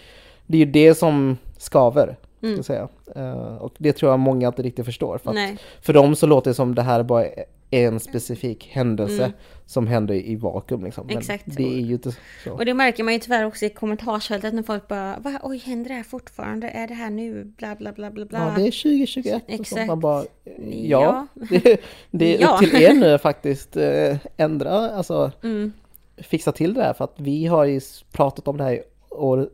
Det 0.47 0.57
är 0.57 0.65
ju 0.65 0.71
det 0.71 0.95
som 0.95 1.37
skaver, 1.57 2.17
ska 2.37 2.47
mm. 2.47 2.63
säga. 2.63 2.87
Eh, 3.15 3.55
och 3.55 3.73
det 3.77 3.93
tror 3.93 4.11
jag 4.11 4.19
många 4.19 4.47
inte 4.47 4.61
riktigt 4.61 4.85
förstår. 4.85 5.17
För, 5.17 5.31
att 5.31 5.59
för 5.81 5.93
dem 5.93 6.15
så 6.15 6.27
låter 6.27 6.51
det 6.51 6.55
som 6.55 6.75
det 6.75 6.81
här 6.81 7.03
bara 7.03 7.25
en 7.71 7.99
specifik 7.99 8.67
händelse 8.71 9.23
Mm. 9.23 9.37
som 9.65 9.87
händer 9.87 10.15
i 10.15 10.35
vakuum 10.35 10.83
liksom. 10.83 11.09
Exakt. 11.09 11.43
det 11.45 11.63
är 11.63 11.79
ju 11.81 11.93
inte 11.93 12.11
så. 12.43 12.51
och 12.51 12.65
det 12.65 12.73
märker 12.73 13.03
man 13.03 13.13
ju 13.13 13.19
tyvärr 13.19 13.45
också 13.45 13.65
i 13.65 13.69
kommentarsfältet 13.69 14.53
när 14.53 14.63
folk 14.63 14.87
bara 14.87 15.17
Va, 15.19 15.39
oj 15.43 15.57
händer 15.57 15.89
det 15.89 15.95
här 15.95 16.03
fortfarande? 16.03 16.69
Är 16.69 16.87
det 16.87 16.93
här 16.93 17.09
nu? 17.09 17.43
Bla 17.57 17.75
bla 17.75 17.91
bla 17.91 18.11
bla 18.11 18.25
bla. 18.25 18.39
Ja, 18.39 18.45
det 18.55 18.67
är 18.67 18.71
2021 18.71 19.43
och 19.43 19.49
så 19.49 19.61
Exakt. 19.61 19.87
man 19.87 19.99
bara, 19.99 20.25
Ja. 20.71 21.27
ja, 21.33 21.45
det, 21.49 21.81
det 22.11 22.35
är 22.35 22.41
Ja. 22.41 22.53
upp 22.53 22.59
till 22.71 22.81
er 22.83 22.93
nu 22.93 23.17
faktiskt 23.17 23.77
eh, 23.77 24.17
ändra, 24.37 24.71
alltså 24.91 25.31
Mm, 25.43 25.73
fixa 26.17 26.51
till 26.51 26.73
det 26.73 26.83
här 26.83 26.93
för 26.93 27.03
att 27.03 27.13
vi 27.17 27.45
har 27.45 27.65
ju 27.65 27.81
pratat 28.11 28.47
om 28.47 28.57
det 28.57 28.63
här 28.63 28.73
i 28.73 28.81
år, 29.09 29.49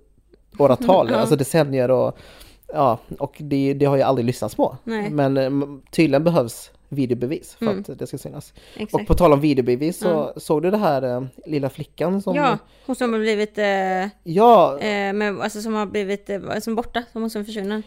åratal, 0.60 1.10
Ja. 1.12 1.18
alltså 1.18 1.36
decennier 1.36 1.92
och 1.92 2.18
ja, 2.74 2.98
och 3.20 3.36
det, 3.40 3.74
det 3.74 3.86
har 3.86 3.96
ju 3.96 4.02
aldrig 4.02 4.26
lyssnats 4.26 4.56
på. 4.56 4.78
Nej. 4.84 5.10
Men 5.10 5.38
eh, 5.38 5.52
tydligen 5.92 6.24
behövs 6.24 6.72
videobevis 6.92 7.54
för 7.56 7.66
Mm. 7.66 7.80
att 7.90 8.00
det 8.00 8.08
ska 8.08 8.18
synas. 8.18 8.54
exakt. 8.76 8.94
Och 9.02 9.08
på 9.08 9.14
tal 9.14 9.34
om 9.34 9.40
videobevis 9.42 9.98
så 10.00 10.34
såg 10.38 10.64
du 10.64 10.72
det 10.72 10.78
här 10.78 11.02
eh, 11.18 11.24
lilla 11.46 11.70
flickan 11.70 12.22
som... 12.22 12.36
Ja, 12.36 12.58
hon 12.86 12.96
som 12.96 13.14
har 13.14 13.20
blivit, 13.20 13.58
eh, 13.58 14.08
Ja, 14.24 14.80
eh, 14.80 15.14
med, 15.14 15.40
alltså 15.42 15.62
som 15.62 15.74
har 15.74 15.86
blivit, 15.86 16.30
eh, 16.30 16.60
som 16.62 16.76
borta, 16.76 17.04
som 17.12 17.22
hon 17.22 17.30
som 17.30 17.46
försvunnen. 17.46 17.84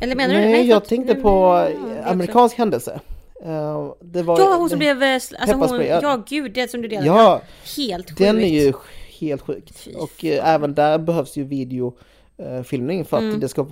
Eller 0.00 0.16
menar 0.16 0.34
du? 0.34 0.40
nej, 0.40 0.68
jag 0.68 0.84
tänkte 0.84 1.12
Nej, 1.14 1.22
på 1.22 1.54
det 1.68 1.72
eh, 1.72 1.98
också. 1.98 2.10
amerikansk 2.10 2.58
händelse. 2.58 3.00
Eh, 3.44 3.92
det 4.00 4.22
var, 4.22 4.38
Ja, 4.38 4.54
hon 4.58 4.70
som 4.70 4.78
blev, 4.78 5.02
eh, 5.02 5.12
alltså 5.14 5.56
hon, 5.56 5.86
ja 5.86 6.22
gud, 6.28 6.52
det 6.52 6.70
som 6.70 6.82
du 6.82 6.88
delade. 6.88 7.06
Ja, 7.06 7.42
Helt 7.76 8.08
sjukt. 8.10 8.18
den 8.18 8.38
är 8.38 8.64
ju 8.64 8.72
helt 9.20 9.42
sjukt. 9.42 9.78
Fy 9.78 9.94
Och 9.94 10.24
eh, 10.24 10.48
även 10.54 10.74
där 10.74 10.98
behövs 10.98 11.36
ju 11.36 11.44
videofilmning 11.44 13.04
för 13.04 13.16
att 13.16 13.22
Mm. 13.22 13.40
det 13.40 13.48
ska 13.48 13.66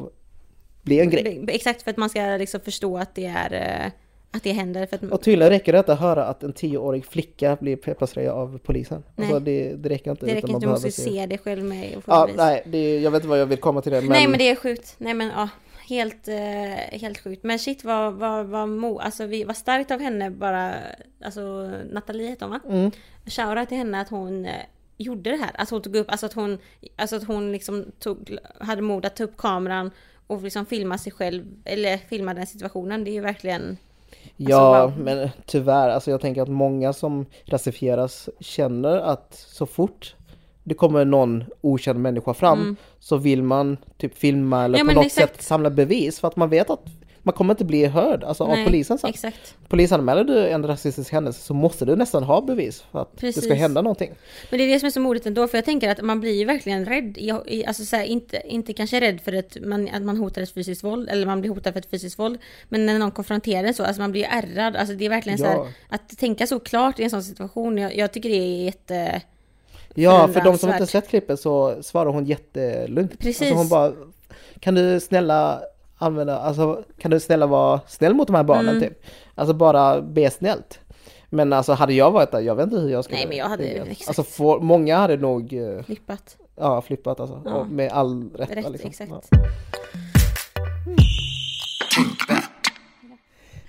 bli 0.83 1.01
en 1.01 1.11
grej. 1.11 1.45
Exakt, 1.49 1.83
för 1.83 1.91
att 1.91 1.97
man 1.97 2.11
ska 2.11 2.21
liksom 2.21 2.61
förstå 2.61 2.99
att 2.99 3.15
det 3.15 3.27
är, 3.27 3.91
att 4.35 4.43
det 4.43 4.53
händer. 4.53 4.83
Att, 4.83 5.03
Och 5.03 5.23
tydligen 5.23 5.51
räcker 5.51 5.73
det 5.73 5.79
inte 5.79 5.93
att 5.93 6.01
höra 6.01 6.25
att 6.25 6.43
en 6.43 6.53
tioårig 6.53 7.05
flicka 7.05 7.57
blir 7.61 7.77
pepparspray 7.77 8.29
av 8.29 8.59
polisen. 8.65 9.03
Nej. 9.17 9.27
Alltså 9.27 9.41
det, 9.41 9.75
det 9.75 9.89
räcker 9.89 10.11
inte. 10.11 10.27
det 10.27 10.35
räcker 10.35 10.49
man 10.49 10.55
inte, 10.55 10.67
du 10.67 10.71
måste 10.71 10.91
se 10.91 11.27
det 11.27 11.39
själv 11.39 11.65
med 11.65 12.03
Ja, 12.07 12.29
nej, 12.37 12.63
det, 12.67 13.01
jag 13.01 13.11
vet 13.11 13.19
inte 13.19 13.29
vad 13.29 13.41
jag 13.41 13.47
vill 13.47 13.59
komma 13.59 13.81
till 13.81 13.93
det. 13.93 14.01
Men, 14.01 14.11
Nej 14.11 14.29
men 14.29 14.39
det 14.39 14.51
är 14.51 14.57
sjukt. 14.57 14.95
Nej 14.99 15.15
men 15.15 15.29
ja, 15.29 15.49
helt, 15.89 16.29
eh, 16.29 16.99
helt 16.99 17.19
sjukt. 17.19 17.45
Men 17.45 17.59
shit 17.59 17.85
vad, 17.85 18.15
vad, 18.15 18.47
vad, 18.47 18.69
mo, 18.69 18.99
alltså, 18.99 19.27
vi, 19.27 19.45
vad 19.45 19.57
starkt 19.57 19.91
av 19.91 20.01
henne 20.01 20.31
bara, 20.31 20.75
alltså 21.25 21.71
Nathalie 21.91 22.29
heter 22.29 22.47
hon 22.47 22.51
va? 22.51 22.61
Mm. 22.69 22.91
Shoutout 23.27 23.69
till 23.69 23.79
henne 23.79 24.01
att 24.01 24.09
hon 24.09 24.47
eh, 24.47 24.53
gjorde 24.97 25.31
det 25.31 25.37
här. 25.37 25.51
Alltså 25.55 25.75
hon 25.75 25.83
tog 25.83 25.97
upp, 25.97 26.11
alltså 26.11 26.27
att 26.27 26.33
hon, 26.33 26.59
alltså 26.97 27.17
att 27.17 27.25
hon 27.25 27.53
liksom 27.53 27.85
tog, 27.99 28.39
hade 28.61 28.83
mod 28.83 29.07
att 29.07 29.17
ta 29.17 29.25
upp 29.25 29.37
kameran 29.37 29.91
och 30.27 30.43
liksom 30.43 30.67
filma 30.67 30.99
sig 30.99 31.13
själv, 31.13 31.45
eller 31.65 31.97
filma 31.97 32.35
den 32.35 32.47
situationen. 32.47 33.05
Det 33.05 33.11
är 33.11 33.13
ju 33.13 33.21
verkligen, 33.21 33.77
Ja, 34.37 34.77
Alltså, 34.77 34.97
wow. 34.99 35.05
men 35.05 35.29
tyvärr, 35.47 35.89
alltså 35.89 36.11
jag 36.11 36.21
tänker 36.21 36.43
att 36.43 36.49
många 36.49 36.93
som 36.93 37.27
rasifieras 37.45 38.29
känner 38.41 38.97
att 38.97 39.35
så 39.49 39.67
fort 39.67 40.15
det 40.65 40.75
kommer 40.75 41.05
någon 41.05 41.45
okänd 41.61 41.99
människa 42.01 42.35
fram 42.35 42.77
så 42.99 43.17
vill 43.17 43.43
man 43.43 43.77
typ 43.99 44.19
filma 44.19 44.65
eller 44.65 44.79
Mm. 44.79 44.89
Ja, 44.89 44.95
på 44.95 45.01
något 45.01 45.07
exakt. 45.07 45.35
sätt 45.37 45.43
samla 45.43 45.71
bevis 45.71 46.21
för 46.21 46.29
att 46.29 46.37
man 46.37 46.49
vet 46.51 46.71
att 46.71 46.85
man 47.27 47.33
kommer 47.35 47.55
inte 47.55 47.65
bli 47.65 47.87
hörd 47.87 48.25
alltså 48.25 48.45
av 48.45 48.51
Nej, 48.51 48.65
polisen 48.65 48.99
sen. 48.99 49.11
exakt. 49.11 49.55
Polisanmäler 49.69 50.25
du 50.25 50.49
en 50.49 50.67
rasistisk 50.67 51.13
händelse 51.13 51.41
så 51.41 51.55
måste 51.55 51.85
du 51.85 51.97
nästan 51.97 52.23
ha 52.23 52.41
bevis 52.41 52.85
för 52.93 53.03
att 53.03 53.13
det 53.13 53.33
ska 53.33 53.41
Precis. 53.41 53.59
hända 53.59 53.83
någonting. 53.83 54.11
Men 54.51 54.59
det 54.59 54.65
är 54.65 54.69
det 54.69 54.81
som 54.81 54.87
är 54.87 54.91
så 54.91 55.01
modigt 55.01 55.27
ändå, 55.27 55.49
för 55.49 55.59
jag 55.59 55.65
tänker 55.65 55.89
att 55.91 56.01
man 56.03 56.21
blir 56.21 56.33
ju 56.33 56.45
verkligen 56.45 56.85
rädd. 56.87 57.19
I, 57.47 57.65
alltså 57.67 57.85
så 57.85 57.97
här, 57.97 58.05
inte, 58.05 58.43
inte 58.47 58.73
kanske 58.73 59.01
rädd 59.01 59.21
för 59.21 59.33
att 59.33 59.57
man, 59.65 59.89
att 59.89 60.03
man 60.03 60.17
hotar 60.17 60.43
ett 60.43 60.55
fysiskt 60.55 60.85
våld, 60.85 61.09
eller 61.09 61.27
man 61.27 61.41
blir 61.41 61.51
hotad 61.51 61.73
för 61.73 61.81
ett 61.81 61.91
fysiskt 61.91 62.19
våld. 62.19 62.39
Men 62.69 62.87
när 62.87 62.99
någon 62.99 63.11
konfronterar 63.11 63.65
en 63.65 63.75
så, 63.75 63.85
alltså 63.85 64.03
man 64.03 64.13
blir 64.13 64.23
ju 64.23 64.29
ärrad. 64.29 64.77
Alltså 64.77 64.95
det 64.95 65.05
är 65.05 65.09
verkligen 65.09 65.39
så 65.39 65.45
Ja. 65.45 65.51
här, 65.51 65.73
att 65.89 66.19
tänka 66.19 66.47
så 66.47 66.61
klart 66.61 66.99
i 67.01 67.05
en 67.05 67.11
sån 67.11 67.23
situation. 67.23 67.79
Jag, 67.79 67.97
jag 67.97 68.13
tycker 68.13 68.29
det 68.29 68.37
är 68.37 68.65
jätte... 68.65 69.23
Ja, 69.95 70.29
för 70.29 70.41
de 70.41 70.59
som 70.59 70.71
inte 70.73 70.87
sett 70.87 71.09
klippet 71.09 71.41
så 71.41 71.83
svarar 71.83 72.11
hon 72.11 72.25
jättelugnt. 72.25 73.19
Precis. 73.19 73.41
Alltså 73.43 73.55
hon 73.55 73.69
bara, 73.69 73.93
kan 74.61 74.75
du 74.75 75.01
snälla 75.01 75.61
använda, 75.97 76.39
alltså 76.39 76.83
kan 76.99 77.11
du 77.11 77.21
snälla 77.21 77.47
vara 77.47 77.81
snäll 77.87 78.15
mot 78.15 78.27
de 78.27 78.37
här 78.37 78.43
barnen 78.45 78.69
Mm. 78.77 78.81
typ? 78.89 79.05
Alltså 79.35 79.55
bara 79.55 80.01
be 80.01 80.31
snällt. 80.31 80.79
Men 81.31 81.53
alltså 81.53 81.73
hade 81.73 81.93
jag 81.93 82.11
varit 82.11 82.31
där, 82.31 82.41
jag 82.41 82.55
vet 82.55 82.65
inte 82.65 82.77
hur 82.77 82.89
jag 82.91 83.05
skulle... 83.05 83.19
Nej, 83.19 83.27
men 83.29 83.37
jag 83.37 83.49
hade- 83.49 83.65
exakt. 83.65 84.09
Alltså 84.09 84.23
få, 84.23 84.61
många 84.61 84.97
hade 84.97 85.17
nog 85.17 85.53
eh, 85.53 85.83
Flippat. 85.83 86.37
ja, 86.57 86.81
flippat 86.83 87.21
alltså. 87.21 87.43
Ja. 87.45 87.65
Med 87.65 87.93
all 87.93 88.31
rätt. 88.35 88.51
Rätt, 88.51 88.71
liksom. 88.71 88.91
exakt. 88.91 89.13
Ja. 89.33 89.39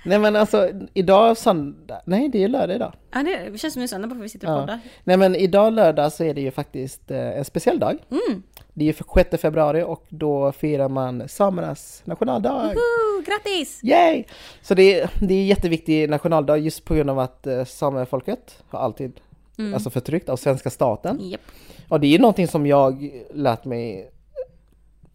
Nej 0.05 0.19
men 0.19 0.36
alltså 0.36 0.69
idag 0.93 1.38
söndag, 1.38 2.01
nej 2.05 2.30
det 2.30 2.43
är 2.43 2.47
lördag 2.47 2.76
idag. 2.76 2.93
Ja, 3.13 3.23
det 3.23 3.57
känns 3.57 3.73
som 3.73 3.82
en 3.82 3.88
söndag 3.88 4.07
bara 4.07 4.15
för 4.15 4.19
att 4.21 4.26
vi 4.26 4.30
sitter 4.30 4.47
och 4.47 4.53
Ja. 4.53 4.59
poddar. 4.61 4.80
Nej 5.03 5.17
men 5.17 5.36
idag 5.36 5.73
lördag 5.73 6.11
så 6.13 6.23
är 6.23 6.34
det 6.34 6.41
ju 6.41 6.51
faktiskt 6.51 7.11
eh, 7.11 7.38
en 7.38 7.45
speciell 7.45 7.80
dag. 7.80 7.97
Mm. 8.11 8.43
Det 8.78 8.84
är 8.84 8.88
ju 8.88 8.93
för 8.93 9.05
6 9.32 9.41
februari 9.41 9.84
och 9.84 10.03
då 10.09 10.51
firar 10.51 10.89
man 10.89 11.30
samernas 11.30 12.01
nationaldag. 12.05 12.51
Woohoo, 12.51 13.23
grattis! 13.26 13.80
Yay! 13.84 14.23
Så 14.61 14.73
det 14.73 14.99
är, 15.01 15.09
det 15.19 15.34
är 15.34 15.39
en 15.39 15.45
jätteviktig 15.47 16.09
nationaldag 16.09 16.57
just 16.57 16.86
på 16.86 16.93
grund 16.95 17.09
av 17.09 17.19
att 17.19 17.47
eh, 17.47 17.65
samefolket 17.65 18.63
har 18.69 18.80
alltid 18.80 19.19
Mm. 19.57 19.73
alltså 19.73 19.89
förtryckt 19.89 20.30
av 20.30 20.38
svenska 20.38 20.69
staten. 20.69 21.30
Japp. 21.30 21.41
Och 21.89 21.99
det 21.99 22.07
är 22.07 22.11
ju 22.11 22.19
någonting 22.19 22.47
som 22.47 22.67
jag 22.67 23.09
lärt 23.34 23.65
mig 23.65 24.11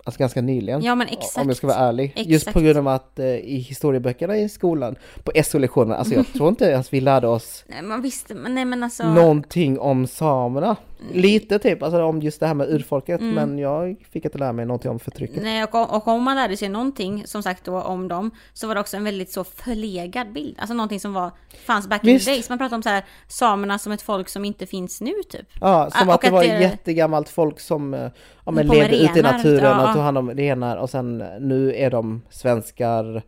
alltså 0.05 0.19
ganska 0.19 0.41
nyligen. 0.41 0.83
Ja 0.83 0.95
men 0.95 1.09
exakt. 1.09 1.39
Om 1.39 1.49
jag 1.49 1.57
ska 1.57 1.67
vara 1.67 1.77
ärlig. 1.77 2.13
Just 2.17 2.43
Exakt. 2.47 2.55
på 2.55 2.61
grund 2.61 2.79
av 2.79 2.89
att 2.89 3.19
eh, 3.19 3.27
i 3.27 3.59
historieböckerna 3.69 4.37
i 4.37 4.49
skolan, 4.49 4.97
på 5.25 5.33
SO-lektionerna, 5.45 5.97
alltså 5.97 6.15
jag 6.15 6.27
tror 6.33 6.49
inte 6.49 6.65
ens 6.65 6.93
vi 6.93 7.01
lärde 7.01 7.29
oss 7.29 7.65
Nej, 7.69 7.83
man 7.83 8.03
visste, 8.03 8.35
men 8.35 8.55
nej 8.55 8.65
men 8.65 8.83
alltså. 8.83 9.09
någonting 9.13 9.79
om 9.79 10.07
samerna. 10.07 10.77
Lite 11.13 11.59
typ, 11.59 11.83
alltså 11.83 12.03
om 12.03 12.21
just 12.23 12.41
det 12.41 12.47
här 12.47 12.55
med 12.55 12.69
urfolket, 12.71 13.21
Mm. 13.21 13.35
men 13.35 13.59
jag 13.59 13.97
fick 14.11 14.25
inte 14.25 14.39
lära 14.39 14.53
mig 14.53 14.67
någonting 14.67 14.91
om 14.91 14.99
förtrycket. 14.99 15.43
Nej, 15.43 15.65
och, 15.65 15.75
om- 15.75 15.87
och 15.91 16.09
om 16.09 16.23
man 16.23 16.37
lärde 16.37 16.57
sig 16.57 16.69
någonting, 16.69 17.27
som 17.27 17.43
sagt 17.43 17.65
då, 17.65 17.81
om 17.83 18.09
dem, 18.09 18.31
så 18.53 18.67
var 18.67 18.75
det 18.75 18.81
också 18.81 18.97
en 18.97 19.05
väldigt 19.05 19.31
så 19.33 19.45
förlegad 19.45 20.33
bild. 20.33 20.57
Alltså 20.59 20.75
någonting 20.75 21.01
som 21.01 21.13
var, 21.13 21.31
fanns 21.67 21.87
back 21.89 22.01
Visst. 22.05 22.29
in 22.29 22.33
the 22.35 22.37
days. 22.39 22.49
Man 22.49 22.59
pratar 22.59 22.77
om 22.77 22.83
så 22.83 22.89
här, 22.89 23.05
samerna 23.29 23.79
som 23.79 23.93
ett 23.93 24.03
folk 24.03 24.29
som 24.29 24.45
inte 24.45 24.67
finns 24.67 25.01
nu 25.01 25.13
typ. 25.31 25.47
Ja, 25.61 25.91
som 25.91 26.09
Ah, 26.09 26.13
att 26.15 26.17
och 26.17 26.21
det 26.23 26.27
att 26.27 26.33
var 26.33 26.43
det- 26.43 26.61
jättegammalt 26.61 27.29
folk 27.29 27.61
som 27.61 27.95
eh, 27.95 28.11
ja, 28.45 28.51
men 28.53 28.67
levde 28.67 28.97
ute 28.97 29.19
i 29.19 29.23
naturen 29.23 29.65
ja. 29.65 29.89
och 29.89 29.95
tog 29.95 30.03
hand 30.03 30.19
om 30.19 30.31
renar 30.31 30.77
och 30.77 30.91
sen 30.91 31.21
eh, 31.21 31.27
nu 31.41 31.75
är 31.75 31.91
de 31.91 32.23
svenskar. 32.31 33.23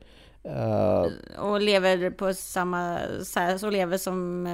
eh, 0.45 1.07
Och 1.43 1.61
lever 1.61 2.11
på 2.11 2.35
samma, 2.35 2.99
så, 3.25 3.41
här, 3.41 3.59
så 3.59 3.71
lever 3.71 3.99
som... 3.99 4.47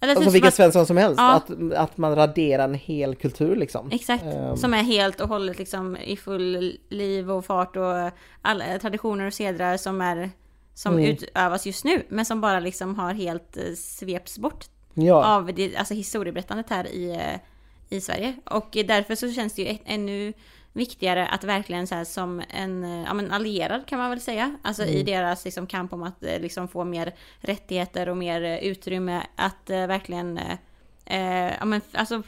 Eller 0.00 0.12
alltså 0.12 0.24
typ 0.24 0.34
vilken 0.34 0.48
att, 0.48 0.54
svensson 0.54 0.86
som 0.86 0.96
helst. 0.96 1.18
Ja. 1.18 1.32
Att, 1.32 1.72
att 1.76 1.96
man 1.96 2.14
raderar 2.16 2.64
en 2.64 2.74
hel 2.74 3.14
kultur 3.14 3.56
liksom. 3.56 3.90
Exakt, 3.92 4.24
Ehm. 4.24 4.56
som 4.56 4.74
är 4.74 4.82
helt 4.82 5.20
och 5.20 5.28
hållet 5.28 5.58
liksom 5.58 5.96
i 5.96 6.16
full 6.16 6.76
liv 6.88 7.30
och 7.30 7.44
fart 7.44 7.76
och 7.76 8.10
alla 8.42 8.78
traditioner 8.78 9.26
och 9.26 9.34
sedrar 9.34 9.76
som 9.76 10.00
är 10.00 10.30
som 10.74 10.92
Mm. 10.94 11.04
utövas 11.10 11.66
just 11.66 11.84
nu, 11.84 12.02
men 12.08 12.24
som 12.24 12.40
bara 12.40 12.60
liksom 12.60 12.94
har 12.98 13.14
helt 13.14 13.56
eh, 13.56 13.74
svepts 13.76 14.38
bort 14.38 14.64
Ja, 14.94 15.36
av 15.36 15.54
det, 15.54 15.76
alltså 15.76 15.94
historieberättandet 15.94 16.70
här 16.70 16.86
i, 16.86 17.10
eh, 17.10 17.40
i 17.96 18.00
Sverige. 18.00 18.34
Och 18.44 18.68
därför 18.72 19.14
så 19.14 19.32
känns 19.32 19.54
det 19.54 19.62
ju 19.62 19.68
ett, 19.68 19.80
ännu 19.84 20.32
viktigare 20.72 21.26
att 21.26 21.44
verkligen 21.44 21.86
så 21.86 21.94
här 21.94 22.04
som 22.04 22.42
en 22.48 22.84
eh, 22.84 23.04
ja, 23.06 23.14
men 23.14 23.32
allierad 23.32 23.86
kan 23.86 23.98
man 23.98 24.10
väl 24.10 24.20
säga. 24.20 24.56
Alltså 24.62 24.84
i 24.84 25.02
deras 25.02 25.44
liksom, 25.44 25.66
kamp 25.66 25.92
om 25.92 26.02
att 26.02 26.24
eh, 26.24 26.40
liksom 26.40 26.68
få 26.68 26.84
mer 26.84 27.14
rättigheter 27.40 28.08
och 28.08 28.16
mer 28.16 28.42
eh, 28.42 28.58
utrymme 28.58 29.22
att 29.36 29.70
eh, 29.70 29.86
verkligen 29.86 30.38
eh, 30.38 31.52
ja, 31.58 31.64
men, 31.64 31.80
alltså, 31.92 32.22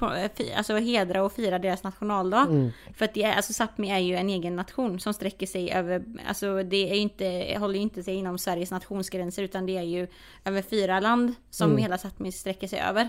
alltså 0.56 0.76
hedra 0.76 1.22
och 1.22 1.32
fira 1.32 1.58
deras 1.58 1.82
nationaldag. 1.82 2.70
För 2.96 3.04
att 3.04 3.14
det 3.14 3.22
är, 3.22 3.32
alltså, 3.32 3.52
Sápmi 3.52 3.90
är 3.90 3.98
ju 3.98 4.16
en 4.16 4.28
egen 4.28 4.56
nation 4.56 5.00
som 5.00 5.14
sträcker 5.14 5.46
sig 5.46 5.72
över, 5.72 6.04
alltså 6.28 6.62
det 6.62 6.90
är 6.90 6.94
inte, 6.94 7.56
håller 7.58 7.74
ju 7.74 7.80
inte 7.80 8.02
sig 8.02 8.14
inom 8.14 8.38
Sveriges 8.38 8.70
nationsgränser 8.70 9.42
utan 9.42 9.66
det 9.66 9.76
är 9.76 9.82
ju 9.82 10.06
över 10.44 10.62
fyra 10.62 11.00
land 11.00 11.34
som 11.50 11.78
hela 11.78 11.96
Sápmi 11.96 12.30
sträcker 12.30 12.68
sig 12.68 12.80
över. 12.80 13.08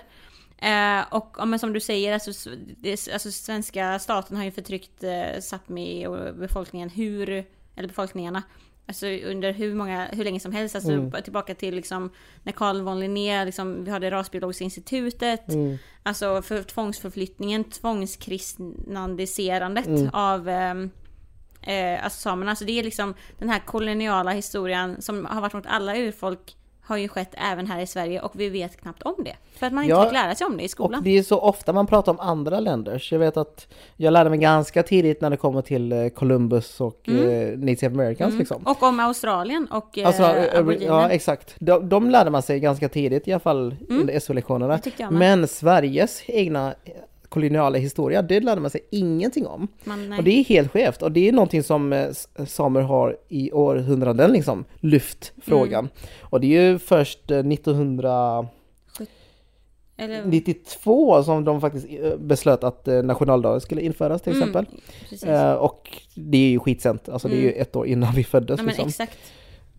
Eh, 0.58 1.02
och 1.14 1.36
ja, 1.38 1.46
men 1.46 1.60
som 1.60 1.74
du 1.74 1.80
säger, 1.80 2.14
alltså, 2.14 2.50
det, 2.78 3.10
alltså 3.14 3.32
svenska 3.32 4.00
staten 4.00 4.38
har 4.38 4.44
ju 4.44 4.52
förtryckt 4.52 5.04
eh, 5.04 5.10
Sápmi 5.40 6.08
och 6.08 6.36
befolkningen 6.36 6.90
hur, 6.90 7.30
eller 7.76 7.88
befolkningsarna, 7.88 8.44
Alltså 8.86 9.08
under 9.08 9.54
hur 9.54 9.76
många, 9.76 10.06
hur 10.12 10.24
länge 10.24 10.40
som 10.40 10.52
helst, 10.52 10.76
alltså 10.76 10.92
Mm. 10.92 11.12
tillbaka 11.24 11.56
till 11.56 11.76
liksom 11.76 12.10
när 12.44 12.54
Carl 12.54 12.82
von 12.82 13.00
Linné, 13.00 13.46
liksom, 13.46 13.84
vi 13.84 13.92
har 13.92 14.00
det 14.00 14.12
rasbiologiska 14.12 14.64
institutet, 14.64 15.50
Mm. 15.50 15.78
alltså 16.04 16.42
för 16.42 16.64
tvångsförflyttningen, 16.64 17.64
tvångskristnandiserandet 17.64 19.88
Mm. 19.88 20.10
av 20.14 20.50
ehm, 20.50 20.90
eh, 21.62 22.04
alltså 22.04 22.20
samerna. 22.20 22.52
Alltså 22.52 22.66
det 22.66 22.80
är 22.80 22.84
liksom 22.84 23.14
den 23.40 23.50
här 23.50 23.60
koloniala 23.60 24.32
historien 24.32 25.02
som 25.02 25.26
har 25.26 25.42
varit 25.42 25.54
mot 25.54 25.66
alla 25.66 25.98
urfolk 25.98 26.56
har 26.86 26.98
ju 26.98 27.08
skett 27.08 27.34
även 27.38 27.68
här 27.68 27.80
i 27.82 27.88
Sverige 27.88 28.22
och 28.22 28.32
vi 28.36 28.50
vet 28.50 28.82
knappt 28.82 29.04
om 29.04 29.16
det. 29.18 29.36
För 29.60 29.68
att 29.68 29.74
man 29.74 29.84
inte 29.84 29.96
Ja, 29.96 30.04
fick 30.04 30.14
lära 30.14 30.36
sig 30.36 30.48
om 30.48 30.58
det 30.58 30.64
i 30.64 30.66
och 30.66 30.70
skolan. 30.70 31.02
det 31.04 31.18
är 31.18 31.24
så 31.24 31.40
ofta 31.40 31.74
man 31.74 31.88
pratar 31.88 32.12
om 32.12 32.20
andra 32.20 32.60
länder. 32.60 33.00
Så 33.00 33.16
jag 33.16 33.20
vet 33.20 33.38
att 33.38 33.68
jag 33.98 34.12
lärde 34.14 34.30
mig 34.30 34.40
ganska 34.40 34.84
tidigt 34.84 35.22
när 35.22 35.30
det 35.30 35.38
kommer 35.38 35.62
till 35.62 35.92
eh, 35.92 36.08
Columbus 36.08 36.82
och 36.82 37.10
eh, 37.10 37.58
Native 37.60 37.88
Americans 37.96 38.36
liksom. 38.40 38.64
Och 38.68 38.84
om 38.84 39.00
Australien 39.00 39.68
och 39.72 39.98
eh, 39.98 40.08
Alltså, 40.08 40.24
eh, 40.24 40.84
ja 40.86 41.10
exakt. 41.10 41.56
De, 41.60 41.90
de 41.90 42.10
lärde 42.10 42.30
man 42.30 42.42
sig 42.42 42.60
ganska 42.60 42.90
tidigt 42.90 43.28
i 43.28 43.32
alla 43.32 43.40
fall 43.40 43.76
under 43.90 44.20
SO-lektionerna. 44.20 44.74
Mm. 44.74 44.92
Jag 44.98 45.12
med. 45.14 45.20
Men 45.40 45.48
Sveriges 45.48 46.24
egna 46.28 46.76
koloniala 47.34 47.78
historia, 47.78 48.22
det 48.22 48.40
lärde 48.40 48.62
man 48.62 48.70
sig 48.72 48.82
ingenting 48.92 49.48
om. 49.48 49.68
Man. 49.84 50.14
Och 50.14 50.24
det 50.24 50.32
är 50.40 50.44
helt 50.44 50.72
skevt 50.72 51.02
och 51.02 51.12
det 51.12 51.28
är 51.30 51.32
någonting 51.32 51.64
som 51.64 51.94
eh, 51.94 52.08
samer 52.48 52.82
har 52.82 53.18
i 53.30 53.52
århundraden 53.52 54.32
liksom 54.32 54.66
lyft 54.80 55.34
frågan. 55.42 55.80
Mm. 55.86 55.92
Och 56.22 56.42
det 56.42 56.58
är 56.58 56.62
ju 56.72 56.80
först 56.80 57.32
eh, 57.32 57.38
1992 57.40 58.48
Eller, 59.98 61.24
som 61.24 61.44
de 61.46 61.62
faktiskt 61.62 61.88
eh, 61.90 62.16
beslöt 62.18 62.64
att 62.64 62.88
eh, 62.88 63.04
nationaldagen 63.04 63.62
skulle 63.62 63.82
införas 63.82 64.22
till 64.22 64.34
Mm, 64.34 64.50
exempel. 64.50 64.66
Eh, 65.30 65.54
och 65.54 65.90
det 66.16 66.38
är 66.38 66.50
ju 66.50 66.60
skitsent, 66.60 67.10
alltså 67.10 67.28
det 67.28 67.36
är 67.36 67.42
ju 67.42 67.52
ett 67.52 67.76
år 67.76 67.88
innan 67.88 68.14
vi 68.16 68.24
föddes 68.24 68.60
ja, 68.60 68.66
liksom. 68.66 68.88
exakt. 68.88 69.18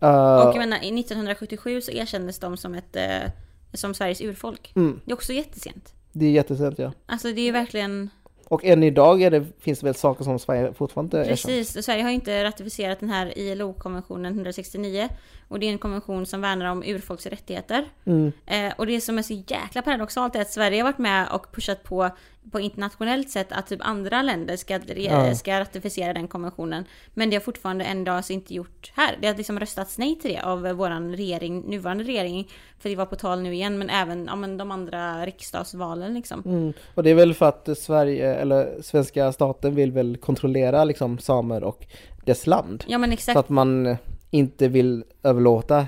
Eh, 0.00 0.36
Och 0.36 0.48
jag 0.48 0.56
menar, 0.58 0.76
i 0.76 1.00
1977 1.00 1.80
så 1.80 1.92
erkändes 1.92 2.38
de 2.38 2.56
som 2.56 2.74
ett 2.74 2.96
eh, 2.96 3.30
som 3.72 3.94
Sveriges 3.94 4.20
urfolk. 4.20 4.72
mm, 4.76 5.00
Det 5.04 5.10
är 5.10 5.14
också 5.14 5.32
jättesent. 5.32 5.93
Det 6.14 6.26
är 6.26 6.30
jättesent 6.30 6.78
ja. 6.78 6.92
Alltså 7.06 7.32
det 7.32 7.48
är 7.48 7.52
verkligen 7.52 8.10
Och 8.48 8.64
än 8.64 8.82
idag 8.82 9.22
är 9.22 9.30
det, 9.30 9.44
finns 9.58 9.80
det 9.80 9.86
väl 9.86 9.94
saker 9.94 10.24
som 10.24 10.38
Sverige 10.38 10.72
fortfarande 10.72 11.18
inte. 11.18 11.30
Precis, 11.30 11.76
och 11.76 11.84
Sverige 11.84 12.02
har 12.02 12.10
ju 12.10 12.14
inte 12.14 12.44
ratificerat 12.44 13.00
den 13.00 13.10
här 13.10 13.38
ILO-konventionen 13.38 14.32
169. 14.32 15.08
Och 15.54 15.60
det 15.60 15.66
är 15.66 15.70
en 15.70 15.78
konvention 15.78 16.26
som 16.26 16.40
värnar 16.40 16.66
om 16.66 16.82
urfolks 16.82 17.26
rättigheter. 17.26 17.84
Mm. 18.04 18.32
Eh, 18.46 18.72
och 18.76 18.86
det 18.86 19.00
som 19.00 19.18
är 19.18 19.22
så 19.22 19.32
jäkla 19.32 19.82
paradoxalt 19.82 20.36
är 20.36 20.40
att 20.40 20.50
Sverige 20.50 20.78
har 20.82 20.84
varit 20.84 20.98
med 20.98 21.28
och 21.28 21.52
pushat 21.52 21.82
på 21.82 22.10
på 22.52 22.60
internationellt 22.60 23.30
sätt 23.30 23.46
att 23.50 23.66
typ 23.66 23.80
andra 23.82 24.22
länder 24.22 24.56
ska, 24.56 24.80
Ja. 24.96 25.34
ska 25.34 25.60
ratificera 25.60 26.12
den 26.12 26.28
konventionen. 26.28 26.84
Men 27.14 27.30
det 27.30 27.36
har 27.36 27.40
fortfarande 27.40 27.84
ändå 27.84 28.12
alltså 28.12 28.32
inte 28.32 28.54
gjort 28.54 28.92
här. 28.94 29.16
Det 29.20 29.26
har 29.26 29.34
liksom 29.34 29.60
röstats 29.60 29.98
nej 29.98 30.18
till 30.18 30.32
det 30.32 30.40
av 30.40 30.62
våran 30.62 31.16
regering, 31.16 31.60
nuvarande 31.60 32.04
regering. 32.04 32.48
För 32.78 32.88
det 32.88 32.96
var 32.96 33.06
på 33.06 33.16
tal 33.16 33.42
nu 33.42 33.54
igen, 33.54 33.78
men 33.78 33.90
även 33.90 34.26
ja, 34.26 34.36
men 34.36 34.56
de 34.56 34.70
andra 34.70 35.26
riksdagsvalen 35.26 36.14
liksom. 36.14 36.42
Mm. 36.46 36.72
Och 36.94 37.02
det 37.02 37.10
är 37.10 37.14
väl 37.14 37.34
för 37.34 37.46
att 37.48 37.78
Sverige, 37.78 38.34
eller 38.34 38.82
svenska 38.82 39.32
staten 39.32 39.74
vill 39.74 39.92
väl 39.92 40.16
kontrollera 40.16 40.84
liksom 40.84 41.18
samer 41.18 41.64
och 41.64 41.86
dess 42.24 42.46
land. 42.46 42.84
Ja 42.86 42.98
men 42.98 43.12
exakt. 43.12 43.34
Så 43.34 43.38
att 43.38 43.48
man 43.48 43.86
eh, 43.86 43.96
inte 44.34 44.68
vill 44.68 45.04
överlåta 45.22 45.86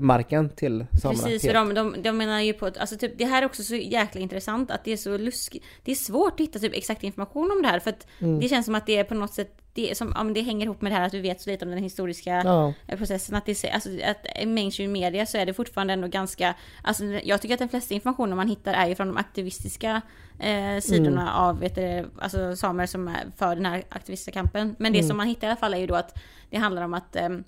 marken 0.00 0.48
till 0.50 0.86
samerna. 1.02 1.22
Precis, 1.22 1.42
för 1.46 1.54
de, 1.54 1.74
de, 1.74 2.02
de 2.02 2.12
menar 2.16 2.40
ju 2.40 2.52
på 2.52 2.66
att, 2.66 2.76
alltså 2.78 2.96
typ, 2.96 3.18
det 3.18 3.24
här 3.24 3.42
är 3.42 3.46
också 3.46 3.62
så 3.62 3.74
jäkla 3.76 4.20
intressant 4.20 4.70
att 4.70 4.84
det 4.84 4.92
är 4.92 4.96
så 4.96 5.16
luskigt. 5.18 5.64
Det 5.84 5.90
är 5.90 5.94
svårt 5.96 6.32
att 6.32 6.40
hitta 6.40 6.58
typ 6.58 6.72
exakt 6.76 7.02
information 7.04 7.50
om 7.56 7.62
det 7.62 7.68
här 7.68 7.78
för 7.78 7.90
att 7.90 8.06
Mm. 8.20 8.40
det 8.40 8.48
känns 8.48 8.66
som 8.66 8.74
att 8.74 8.86
det 8.86 8.96
är 8.96 9.04
på 9.04 9.14
något 9.14 9.34
sätt, 9.34 9.54
det, 9.74 9.96
som, 9.96 10.12
ja, 10.16 10.24
det 10.24 10.40
hänger 10.42 10.66
ihop 10.66 10.80
med 10.82 10.92
det 10.92 10.96
här 10.96 11.06
att 11.06 11.14
vi 11.14 11.20
vet 11.20 11.40
så 11.40 11.50
lite 11.50 11.64
om 11.64 11.70
den 11.70 11.82
historiska 11.82 12.42
Ja, 12.44 12.72
eh, 12.86 12.98
processen. 12.98 13.34
Att, 13.34 13.46
det, 13.46 13.70
alltså, 13.70 13.88
att 14.04 14.26
i 14.42 14.46
mainstream 14.46 14.92
media 14.92 15.26
så 15.26 15.38
är 15.38 15.46
det 15.46 15.54
fortfarande 15.54 15.92
ändå 15.92 16.08
ganska, 16.08 16.54
alltså 16.82 17.04
jag 17.04 17.42
tycker 17.42 17.54
att 17.54 17.58
den 17.58 17.68
flesta 17.68 17.94
informationen 17.94 18.36
man 18.36 18.48
hittar 18.48 18.72
är 18.74 18.86
ju 18.86 18.94
från 18.94 19.06
de 19.06 19.16
aktivistiska 19.16 20.02
eh, 20.40 20.80
sidorna 20.80 21.22
Mm. 21.22 21.34
av 21.34 21.60
vet 21.60 21.74
du, 21.74 22.04
alltså, 22.18 22.56
samer 22.56 22.86
som 22.86 23.08
är 23.08 23.24
för 23.36 23.54
den 23.56 23.66
här 23.66 23.82
aktivistiska 23.88 24.32
kampen. 24.32 24.76
Men 24.78 24.92
det 24.92 24.98
Mm. 24.98 25.08
som 25.08 25.16
man 25.16 25.26
hittar 25.26 25.46
i 25.46 25.50
alla 25.50 25.56
fall 25.60 25.74
är 25.74 25.78
ju 25.78 25.86
då 25.86 25.94
att 25.94 26.18
det 26.50 26.56
handlar 26.56 26.82
om 26.82 26.94
att 26.94 27.16
ehm, 27.16 27.44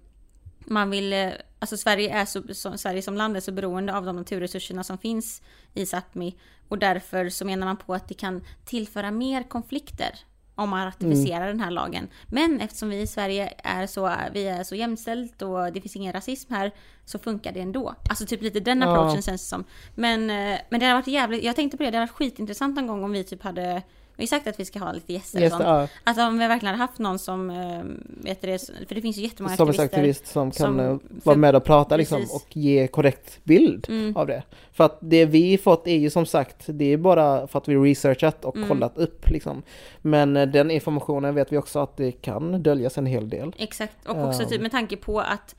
man 0.70 0.90
vill, 0.90 1.12
eh, 1.12 1.28
alltså 1.58 1.76
Sverige 1.76 2.10
är 2.18 2.24
så, 2.24 2.42
så, 2.54 2.78
Sverige 2.78 3.02
som 3.02 3.14
land 3.16 3.36
är 3.36 3.40
så 3.40 3.52
beroende 3.52 3.96
av 3.96 4.04
de 4.04 4.16
naturresurserna 4.16 4.84
som 4.84 4.98
finns 4.98 5.42
i 5.74 5.84
Sápmi 5.84 6.34
och 6.68 6.78
därför 6.78 7.28
så 7.28 7.44
menar 7.44 7.66
man 7.66 7.76
på 7.76 7.94
att 7.94 8.08
det 8.08 8.14
kan 8.14 8.44
tillföra 8.64 9.10
mer 9.10 9.42
konflikter 9.42 10.18
om 10.54 10.70
man 10.70 10.84
ratificerar 10.86 11.46
den 11.46 11.60
här 11.60 11.70
lagen. 11.70 12.08
Men 12.26 12.60
eftersom 12.60 12.88
vi 12.88 13.00
i 13.00 13.06
Sverige 13.06 13.52
är 13.64 13.86
så, 13.86 14.12
vi 14.32 14.46
är 14.48 14.64
så 14.64 14.74
jämställt 14.74 15.42
och 15.42 15.72
det 15.72 15.80
finns 15.80 15.96
ingen 15.96 16.12
rasism 16.12 16.54
här 16.54 16.72
så 17.04 17.18
funkar 17.18 17.52
det 17.52 17.60
ändå. 17.60 17.94
Alltså 18.10 18.26
typ 18.26 18.42
lite 18.42 18.60
den 18.60 18.80
Ja. 18.80 18.90
approachen 18.92 19.22
känns 19.22 19.42
det 19.42 19.48
som. 19.48 19.64
Men, 19.94 20.30
eh, 20.30 20.60
men 20.70 20.80
det 20.80 20.86
har 20.86 20.94
varit 20.94 21.06
jävligt, 21.06 21.44
jag 21.44 21.56
tänkte 21.56 21.76
på 21.76 21.82
det, 21.82 21.90
det 21.90 21.96
hade 21.96 22.06
varit 22.06 22.16
skitintressant 22.16 22.76
någon 22.76 22.86
gång 22.86 23.04
om 23.04 23.12
vi 23.12 23.24
typ 23.24 23.42
hade 23.42 23.82
vi 24.16 24.22
har 24.22 24.26
sagt 24.26 24.46
att 24.46 24.60
vi 24.60 24.64
ska 24.64 24.78
ha 24.78 24.92
lite 24.92 25.12
gäster 25.12 25.48
sånt. 25.50 25.62
ja. 25.64 25.88
Alltså 26.04 26.22
om 26.26 26.38
vi 26.38 26.46
verkligen 26.46 26.74
hade 26.74 26.84
haft 26.88 26.98
någon 26.98 27.18
som, 27.18 27.50
eh, 27.50 27.82
vet 28.24 28.40
det, 28.40 28.58
för 28.88 28.94
det 28.94 29.00
finns 29.02 29.16
ju 29.16 29.22
jättemånga 29.22 29.56
Som 29.56 29.68
aktivister. 29.68 29.84
aktivist 29.98 30.26
som 30.26 30.50
kan 30.50 30.66
som- 30.66 30.80
eh, 30.80 30.96
vara 31.24 31.36
med 31.36 31.56
och 31.56 31.64
prata 31.64 31.96
liksom 31.96 32.22
och 32.22 32.56
ge 32.56 32.86
korrekt 32.86 33.40
bild 33.44 33.86
Mm. 33.88 34.16
av 34.16 34.26
det. 34.26 34.42
För 34.72 34.84
att 34.84 34.98
det 35.00 35.24
vi 35.24 35.58
fått 35.58 35.86
är 35.86 35.96
ju 35.96 36.10
som 36.10 36.26
sagt, 36.26 36.64
det 36.66 36.84
är 36.92 36.96
bara 36.96 37.46
för 37.46 37.58
att 37.58 37.68
vi 37.68 37.76
researchat 37.76 38.44
och 38.44 38.56
Mm. 38.56 38.68
kollat 38.68 38.98
upp 38.98 39.28
liksom. 39.30 39.62
Men 40.02 40.36
eh, 40.36 40.46
den 40.48 40.70
informationen 40.70 41.34
vet 41.34 41.52
vi 41.52 41.56
också 41.58 41.78
att 41.78 41.96
det 41.96 42.12
kan 42.12 42.62
döljas 42.62 42.98
en 42.98 43.06
hel 43.06 43.28
del. 43.28 43.52
Exakt, 43.58 44.08
och 44.08 44.24
också 44.28 44.42
Ja. 44.42 44.48
typ 44.48 44.60
med 44.62 44.70
tanke 44.70 44.96
på 44.96 45.20
att 45.20 45.54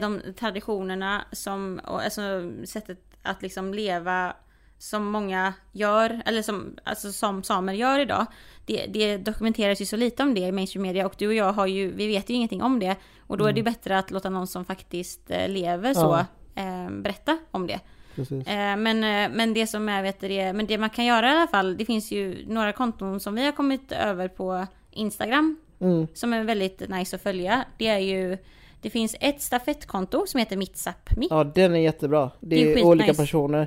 de 0.00 0.20
traditionerna 0.38 1.24
som, 1.32 1.80
och 1.86 2.02
alltså 2.02 2.50
sättet 2.64 2.98
att 3.22 3.42
liksom 3.42 3.74
leva 3.74 4.36
som 4.78 5.04
många 5.10 5.52
gör, 5.72 6.22
eller 6.26 6.42
som, 6.42 6.76
alltså 6.84 7.12
som 7.12 7.42
samer 7.42 7.72
gör 7.72 7.98
idag. 7.98 8.26
Det, 8.66 8.86
det 8.86 9.16
dokumenteras 9.16 9.80
ju 9.80 9.84
så 9.86 9.96
lite 9.96 10.22
om 10.22 10.34
det 10.34 10.40
i 10.40 10.52
mainstream 10.52 10.82
media 10.82 11.06
och 11.06 11.14
du 11.18 11.26
och 11.28 11.34
jag 11.34 11.52
har 11.52 11.66
ju, 11.66 11.92
vi 11.92 12.06
vet 12.06 12.30
ju 12.30 12.34
ingenting 12.34 12.62
om 12.62 12.78
det. 12.80 12.96
Och 13.20 13.38
då 13.38 13.46
är 13.46 13.52
det 13.52 13.58
ju 13.58 13.64
bättre 13.64 13.98
att 13.98 14.10
låta 14.10 14.30
någon 14.30 14.46
som 14.46 14.64
faktiskt 14.64 15.30
eh, 15.30 15.48
lever 15.48 15.94
så 15.94 16.12
Mm. 16.14 16.26
Ja. 16.54 16.62
eh, 16.62 16.90
berätta 16.90 17.38
om 17.50 17.66
det. 17.66 17.80
Precis. 18.14 18.46
Eh, 18.48 18.76
men, 18.76 19.04
eh, 19.04 19.36
men 19.36 19.54
det 19.54 19.66
som 19.66 19.88
är, 19.88 20.02
vet 20.02 20.20
du, 20.20 20.28
men 20.28 20.66
det 20.66 20.78
man 20.78 20.90
kan 20.90 21.04
göra 21.04 21.28
i 21.28 21.36
alla 21.36 21.46
fall, 21.46 21.76
det 21.76 21.84
finns 21.84 22.12
ju 22.12 22.44
några 22.46 22.72
konton 22.72 23.20
som 23.20 23.34
vi 23.34 23.44
har 23.44 23.52
kommit 23.52 23.92
över 23.92 24.28
på 24.28 24.66
Instagram 24.90 25.56
Mm. 25.80 26.06
som 26.14 26.32
är 26.32 26.44
väldigt 26.44 26.88
nice 26.88 27.16
att 27.16 27.22
följa. 27.22 27.64
Det 27.78 27.86
är 27.88 27.98
ju, 27.98 28.38
det 28.80 28.90
finns 28.90 29.16
ett 29.20 29.42
stafettkonto 29.42 30.26
som 30.26 30.38
heter 30.40 30.56
Mitsapmi. 30.56 31.26
Ja, 31.30 31.44
den 31.44 31.74
är 31.74 31.78
jättebra. 31.78 32.30
Det 32.40 32.56
Det 32.56 32.80
är 32.80 32.84
olika 32.84 33.14
personer 33.14 33.60
eh, 33.60 33.66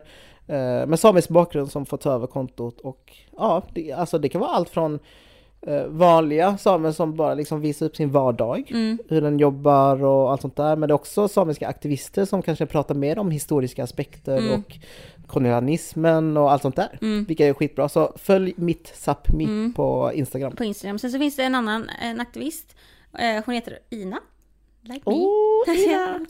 med 0.56 1.00
samisk 1.00 1.30
bakgrund 1.30 1.72
som 1.72 1.86
får 1.86 1.98
ta 1.98 2.12
över 2.14 2.28
kontot 2.28 2.80
och 2.82 3.14
ja, 3.38 3.64
det, 3.74 3.92
alltså 3.92 4.18
det 4.18 4.30
kan 4.30 4.42
vara 4.42 4.52
allt 4.52 4.70
från 4.70 5.00
eh, 5.62 5.84
vanliga 5.88 6.58
samer 6.58 6.92
som 6.92 7.16
bara 7.16 7.34
liksom 7.34 7.62
visar 7.62 7.86
upp 7.86 7.96
sin 7.96 8.12
vardag, 8.12 8.72
Mm, 8.72 8.98
hur 9.10 9.22
den 9.22 9.40
jobbar 9.40 10.04
och 10.04 10.32
allt 10.32 10.42
sånt 10.42 10.56
där. 10.56 10.76
Men 10.76 10.90
det 10.90 10.92
är 10.92 10.96
också 10.96 11.28
samiska 11.28 11.68
aktivister 11.68 12.26
som 12.26 12.42
kanske 12.42 12.66
pratar 12.66 12.96
mer 12.96 13.20
om 13.20 13.32
historiska 13.32 13.84
aspekter 13.84 14.38
Mm. 14.38 14.52
och 14.60 14.78
kolonialismen 15.28 16.38
och 16.38 16.52
allt 16.52 16.62
sånt 16.62 16.76
där. 16.76 16.98
mm. 17.02 17.24
Vilka 17.26 17.48
är 17.48 17.54
skitbra. 17.54 17.90
Så 17.90 18.14
följ 18.16 18.54
mitt 18.58 18.88
Sapmi 18.96 19.44
Mm. 19.44 19.74
på 19.74 20.12
Instagram. 20.14 20.56
På 20.56 20.64
Instagram. 20.64 21.00
Sen 21.00 21.12
så 21.12 21.20
finns 21.20 21.36
det 21.36 21.44
en 21.44 21.56
annan 21.56 21.90
en 22.02 22.20
aktivist. 22.20 22.76
Eh, 23.20 23.44
hon 23.46 23.56
heter 23.56 23.80
Ina. 23.90 24.20
Like 24.82 25.02
me. 25.10 25.16
Åh, 25.16 25.80
Ina! 25.80 26.20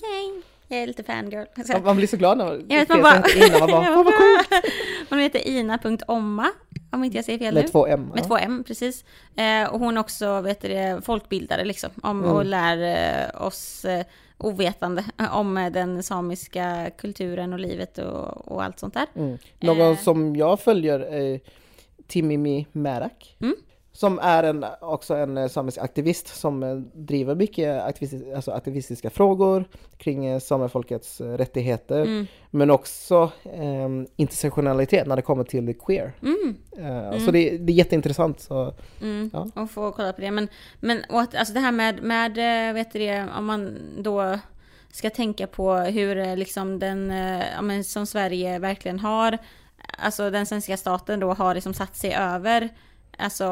Jag 0.72 0.80
är 0.80 0.88
lite 0.88 1.04
fangirl. 1.04 1.46
Så- 1.66 1.80
Man 1.84 1.96
blir 1.98 2.08
så 2.08 2.18
glad 2.18 2.38
när 2.38 2.46
Jag 2.68 2.80
vet, 2.80 2.90
man 2.90 3.02
bara- 3.02 3.24
Ina. 3.46 3.60
Man 3.60 3.70
bara, 3.72 3.96
vad 3.96 4.06
coolt! 4.06 4.64
Hon 5.10 5.20
heter 5.20 5.48
Ina.omma. 5.48 6.48
Om 6.92 7.04
inte 7.04 7.18
jag 7.18 7.26
säger 7.26 7.40
fel 7.40 7.54
Med 7.54 7.64
nu. 7.64 7.70
två 7.70 7.88
M. 7.88 8.10
Med 8.14 8.20
ja. 8.20 8.24
två 8.28 8.38
M, 8.38 8.64
precis. 8.68 9.06
Eh, 9.36 9.70
och 9.74 9.80
hon 9.80 9.98
är 9.98 10.02
också 10.02 10.42
vet 10.42 10.62
du, 10.62 11.02
folkbildare 11.06 11.66
liksom. 11.66 11.90
Om, 12.04 12.20
Mm. 12.24 12.32
Och 12.36 12.46
lär 12.46 12.78
eh, 13.36 13.46
oss 13.46 13.86
eh, 13.86 14.06
ovetande 14.38 15.04
om 15.32 15.58
eh, 15.58 15.72
den 15.72 16.04
samiska 16.04 16.90
kulturen 16.98 17.54
och 17.54 17.60
livet 17.60 17.98
och, 17.98 18.48
och 18.52 18.64
allt 18.64 18.80
sånt 18.80 18.94
där. 18.94 19.06
Mm. 19.16 19.38
Någon 19.60 19.92
Eh. 19.92 19.98
som 19.98 20.36
jag 20.36 20.60
följer 20.60 21.00
är 21.00 21.40
Timimi 22.08 22.68
Märak. 22.72 23.36
Mm. 23.42 23.56
Som 23.92 24.20
är 24.20 24.44
en, 24.44 24.66
också 24.82 25.16
en 25.16 25.38
eh, 25.38 25.48
samisk 25.48 25.78
aktivist 25.78 26.28
som 26.40 26.64
eh, 26.64 26.76
driver 26.94 27.36
mycket 27.36 27.84
aktivistiska, 27.84 28.36
alltså 28.36 28.52
aktivistiska 28.52 29.10
frågor 29.10 29.66
kring 29.98 30.26
eh, 30.26 30.40
samefolkets 30.40 31.22
rättigheter. 31.22 32.02
Mm. 32.02 32.28
Men 32.52 32.72
också 32.72 33.32
eh, 33.44 33.90
intersektionalitet 34.16 35.08
när 35.08 35.16
det 35.16 35.22
kommer 35.22 35.44
till 35.44 35.74
queer. 35.80 36.14
Mm. 36.22 36.56
Eh, 36.78 37.26
Så 37.26 37.32
det, 37.32 37.58
det 37.58 37.72
är 37.74 37.76
jätteintressant. 37.76 38.40
Så, 38.40 38.74
Mm, 39.02 39.30
Ja. 39.34 39.48
och 39.62 39.72
få 39.72 39.92
kolla 39.92 40.14
på 40.14 40.22
det. 40.22 40.32
Men, 40.32 40.48
men 40.80 41.04
och 41.10 41.22
att, 41.22 41.36
alltså 41.36 41.54
det 41.54 41.60
här 41.60 41.72
med, 41.72 42.04
med, 42.04 42.34
vet 42.74 42.92
du 42.94 43.00
det, 43.00 43.28
om 43.38 43.46
man 43.46 43.78
då 44.04 44.40
ska 44.92 45.10
tänka 45.10 45.48
på 45.48 45.74
hur 45.76 46.36
liksom 46.36 46.80
den, 46.80 47.10
ja 47.56 47.62
men 47.62 47.84
som 47.84 48.06
Sverige 48.06 48.60
verkligen 48.60 49.00
har, 49.00 49.38
alltså 49.98 50.30
den 50.30 50.46
svenska 50.46 50.78
staten 50.78 51.20
då 51.20 51.34
har 51.34 51.56
liksom 51.56 51.74
satt 51.74 51.96
sig 51.96 52.14
över, 52.14 52.70
alltså 53.20 53.46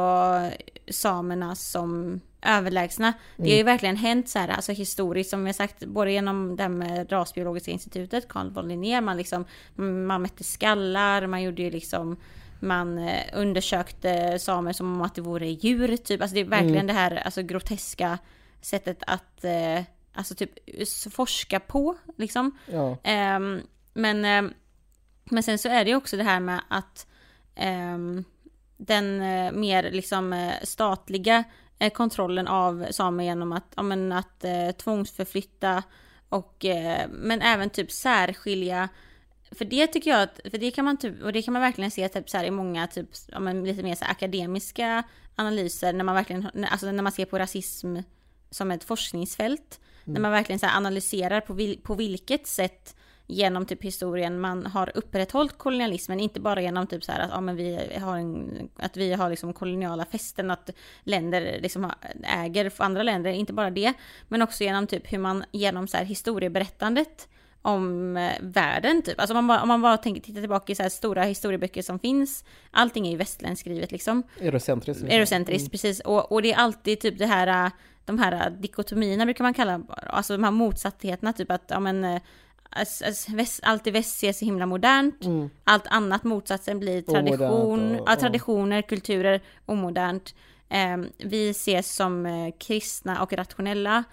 samerna 0.89 1.55
som 1.55 2.21
överlägsna. 2.41 3.13
Det 3.35 3.49
har 3.49 3.57
ju 3.57 3.63
verkligen 3.63 3.95
hänt 3.95 4.29
så 4.29 4.39
här, 4.39 4.47
alltså 4.47 4.71
historiskt 4.71 5.29
som 5.29 5.47
jag 5.47 5.55
sagt, 5.55 5.85
både 5.85 6.11
genom 6.11 6.55
det 6.55 6.69
med 6.69 7.11
Rasbiologiska 7.11 7.71
institutet, 7.71 8.27
Carl 8.27 8.49
von 8.49 8.67
Linné, 8.67 9.01
man 9.01 9.17
liksom, 9.17 9.45
man 10.07 10.21
mätte 10.21 10.43
skallar, 10.43 11.27
man 11.27 11.43
gjorde 11.43 11.61
ju 11.61 11.71
liksom 11.71 12.17
man 12.59 12.97
eh, 12.97 13.23
undersökte 13.33 14.39
samer 14.39 14.73
som 14.73 14.95
om 14.95 15.01
att 15.01 15.15
det 15.15 15.21
vore 15.21 15.47
djur, 15.47 15.97
typ. 15.97 16.21
Alltså 16.21 16.35
det 16.35 16.41
är 16.41 16.45
verkligen 16.45 16.87
det 16.87 16.93
här 16.93 17.15
alltså, 17.15 17.41
groteska 17.41 18.17
sättet 18.61 19.03
att 19.07 19.43
eh, 19.43 19.83
alltså 20.13 20.35
typ 20.35 20.51
forska 21.11 21.59
på, 21.59 21.97
liksom. 22.17 22.57
ja. 22.71 22.97
Ehm, 23.03 23.61
men, 23.93 24.25
ehm, 24.25 24.53
men 25.25 25.43
sen 25.43 25.57
så 25.57 25.69
är 25.69 25.83
det 25.85 25.89
ju 25.89 25.95
också 25.95 26.17
det 26.17 26.23
här 26.23 26.39
med 26.39 26.61
att 26.67 27.07
ehm, 27.55 28.23
den 28.77 29.21
eh, 29.21 29.51
mer 29.51 29.91
liksom 29.91 30.33
eh, 30.33 30.53
statliga 30.63 31.43
eh, 31.79 31.93
kontrollen 31.93 32.47
av 32.47 32.85
samer 32.91 33.23
genom 33.23 33.51
att, 33.51 33.73
ja, 33.75 33.83
men 33.83 34.11
att 34.11 34.43
eh, 34.43 34.71
tvångsförflytta 34.71 35.83
och 36.29 36.65
eh, 36.65 37.07
men 37.09 37.41
även 37.41 37.69
typ 37.69 37.91
särskilja 37.91 38.89
för 39.51 39.65
det 39.65 39.87
tycker 39.87 40.11
jag 40.11 40.21
att, 40.21 40.39
för 40.51 40.57
det 40.57 40.71
kan 40.71 40.85
man 40.85 40.97
typ, 40.97 41.23
och 41.23 41.33
det 41.33 41.41
kan 41.41 41.53
man 41.53 41.61
verkligen 41.61 41.91
se 41.91 42.09
typ 42.09 42.29
så 42.29 42.37
här 42.37 42.45
i 42.45 42.51
många 42.51 42.87
typ, 42.87 43.09
ja, 43.27 43.39
men 43.39 43.63
lite 43.63 43.83
mer 43.83 43.95
så 43.95 44.05
akademiska 44.05 45.03
analyser 45.35 45.93
när 45.93 46.03
man 46.03 46.15
verkligen, 46.15 46.65
alltså 46.71 46.91
när 46.91 47.03
man 47.03 47.11
ser 47.11 47.25
på 47.25 47.39
rasism 47.39 47.97
som 48.49 48.71
ett 48.71 48.83
forskningsfält. 48.83 49.79
När 50.03 50.21
man 50.21 50.31
verkligen 50.31 50.59
så 50.59 50.65
analyserar 50.67 51.41
på, 51.41 51.53
vil, 51.53 51.79
på 51.83 51.95
vilket 51.95 52.47
sätt 52.47 52.95
genom 53.27 53.65
typ 53.65 53.83
historien 53.83 54.39
man 54.39 54.65
har 54.65 54.91
upprätthållit 54.95 55.57
kolonialismen, 55.57 56.19
inte 56.19 56.39
bara 56.39 56.61
genom 56.61 56.87
typ 56.87 57.03
så 57.03 57.11
här 57.11 57.19
att, 57.19 57.29
ja, 57.33 57.41
men 57.41 57.55
vi 57.55 57.97
har 58.01 58.17
en, 58.17 58.69
att 58.75 58.97
vi 58.97 59.13
har 59.13 59.29
liksom 59.29 59.53
koloniala 59.53 60.05
fästen, 60.05 60.51
att 60.51 60.69
länder 61.03 61.59
liksom 61.61 61.91
äger 62.23 62.71
andra 62.77 63.03
länder, 63.03 63.31
inte 63.31 63.53
bara 63.53 63.69
det, 63.69 63.93
men 64.27 64.41
också 64.41 64.63
genom 64.63 64.87
typ 64.87 65.13
hur 65.13 65.17
man 65.17 65.43
genom 65.51 65.87
så 65.87 65.97
här 65.97 66.05
historieberättandet 66.05 67.27
om 67.61 68.17
eh, 68.17 68.31
världen 68.41 69.01
typ. 69.01 69.19
Alltså 69.19 69.33
om 69.33 69.35
man 69.35 69.47
bara, 69.47 69.61
om 69.61 69.67
man 69.67 69.81
bara 69.81 69.97
tänker, 69.97 70.21
tittar 70.21 70.41
tillbaka 70.41 70.71
i 70.71 70.75
så 70.75 70.83
här 70.83 70.89
stora 70.89 71.23
historieböcker 71.23 71.81
som 71.81 71.99
finns, 71.99 72.45
allting 72.71 73.07
är 73.07 73.11
ju 73.11 73.17
västländskt 73.17 73.61
skrivet 73.61 73.91
liksom. 73.91 74.23
Eurocentriskt. 74.39 75.01
liksom. 75.01 75.15
Eurocentriskt, 75.15 75.71
precis. 75.71 75.99
Och, 75.99 76.31
och 76.31 76.41
det 76.41 76.53
är 76.53 76.57
alltid 76.57 76.99
typ 76.99 77.17
det 77.17 77.25
här, 77.25 77.65
äh, 77.65 77.71
de 78.05 78.19
här 78.19 78.49
dikotomierna 78.49 79.25
brukar 79.25 79.43
man 79.43 79.53
kalla, 79.53 79.81
alltså 79.87 80.33
de 80.33 80.43
här 80.43 80.51
motsattheterna, 80.51 81.33
typ 81.33 81.51
att, 81.51 81.63
ja 81.67 81.79
men, 81.79 82.19
as, 82.69 83.29
väst, 83.29 83.59
allt 83.63 83.87
i 83.87 83.91
väst 83.91 84.15
ses 84.15 84.41
himla 84.41 84.65
modernt, 84.65 85.25
Mm. 85.25 85.49
allt 85.63 85.87
annat 85.87 86.23
motsatsen 86.23 86.79
blir 86.79 87.01
tradition, 87.01 87.91
och- 87.95 88.07
ja, 88.07 88.13
ja. 88.13 88.15
traditioner, 88.15 88.81
kulturer, 88.81 89.41
omodernt. 89.65 90.35
Eh, 90.69 90.97
vi 91.17 91.49
ses 91.49 91.95
som 91.95 92.25
eh, 92.25 92.53
kristna 92.59 93.21
och 93.23 93.33
rationella. 93.33 94.03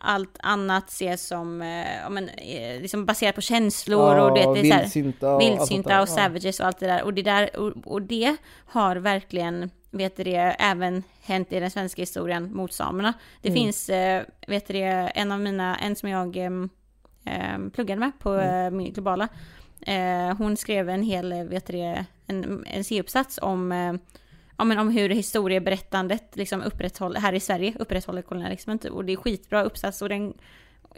Allt 0.00 0.36
annat 0.42 0.88
ses 0.88 1.26
som 1.26 1.62
eh, 1.62 1.96
ja, 2.02 2.08
men, 2.08 2.28
eh, 2.28 2.80
liksom 2.80 3.04
baserat 3.06 3.34
på 3.34 3.40
känslor 3.40 4.18
och 4.18 4.34
det, 4.34 4.40
det 4.54 4.60
är 4.60 4.70
så 4.70 4.74
här, 4.74 4.80
vildsynta 4.82 5.34
och 5.34 5.40
vildsynta 5.40 6.02
och 6.02 6.08
savages 6.08 6.60
och 6.60 6.66
allt 6.66 6.78
det 6.78 6.86
där. 6.86 7.02
Och 7.02 7.14
det, 7.14 7.22
där, 7.22 7.56
och, 7.56 7.72
och 7.84 8.02
det 8.02 8.36
har 8.66 8.96
verkligen, 8.96 9.70
vet 9.90 10.16
du 10.16 10.24
det, 10.24 10.36
även 10.58 11.02
hänt 11.22 11.52
i 11.52 11.60
den 11.60 11.70
svenska 11.70 12.02
historien 12.02 12.52
mot 12.54 12.72
samerna. 12.72 13.12
Det 13.42 13.48
Mm. 13.48 13.60
finns, 13.62 13.88
eh, 13.88 14.22
vet 14.46 14.66
du 14.66 14.72
det, 14.74 14.84
en 15.14 15.32
av 15.32 15.40
mina, 15.40 15.76
en 15.76 15.96
som 15.96 16.08
jag 16.08 16.36
em, 17.28 17.70
pluggade 17.70 18.00
med 18.00 18.12
på 18.18 18.32
Mm. 18.34 18.66
eh, 18.66 18.70
min 18.70 18.92
globala. 18.92 19.28
Eh, 19.80 20.36
hon 20.38 20.56
skrev 20.56 20.88
en 20.88 21.02
hel, 21.02 21.32
eh, 21.32 21.44
vet 21.44 21.66
det, 21.66 22.04
en, 22.26 22.64
en 22.66 22.84
C-uppsats 22.84 23.38
om 23.42 23.72
eh, 23.72 23.92
men 24.64 24.78
om 24.78 24.90
hur 24.90 25.08
historieberättandet 25.08 26.36
liksom 26.36 26.62
upprätthåller, 26.62 27.20
här 27.20 27.32
i 27.32 27.40
Sverige 27.40 27.74
upprätthåller 27.78 28.22
kolonialismen 28.22 28.78
typ. 28.78 28.92
Och 28.92 29.04
det 29.04 29.12
är 29.12 29.16
skitbra 29.16 29.62
uppsats 29.62 30.02
och 30.02 30.08
den, 30.08 30.34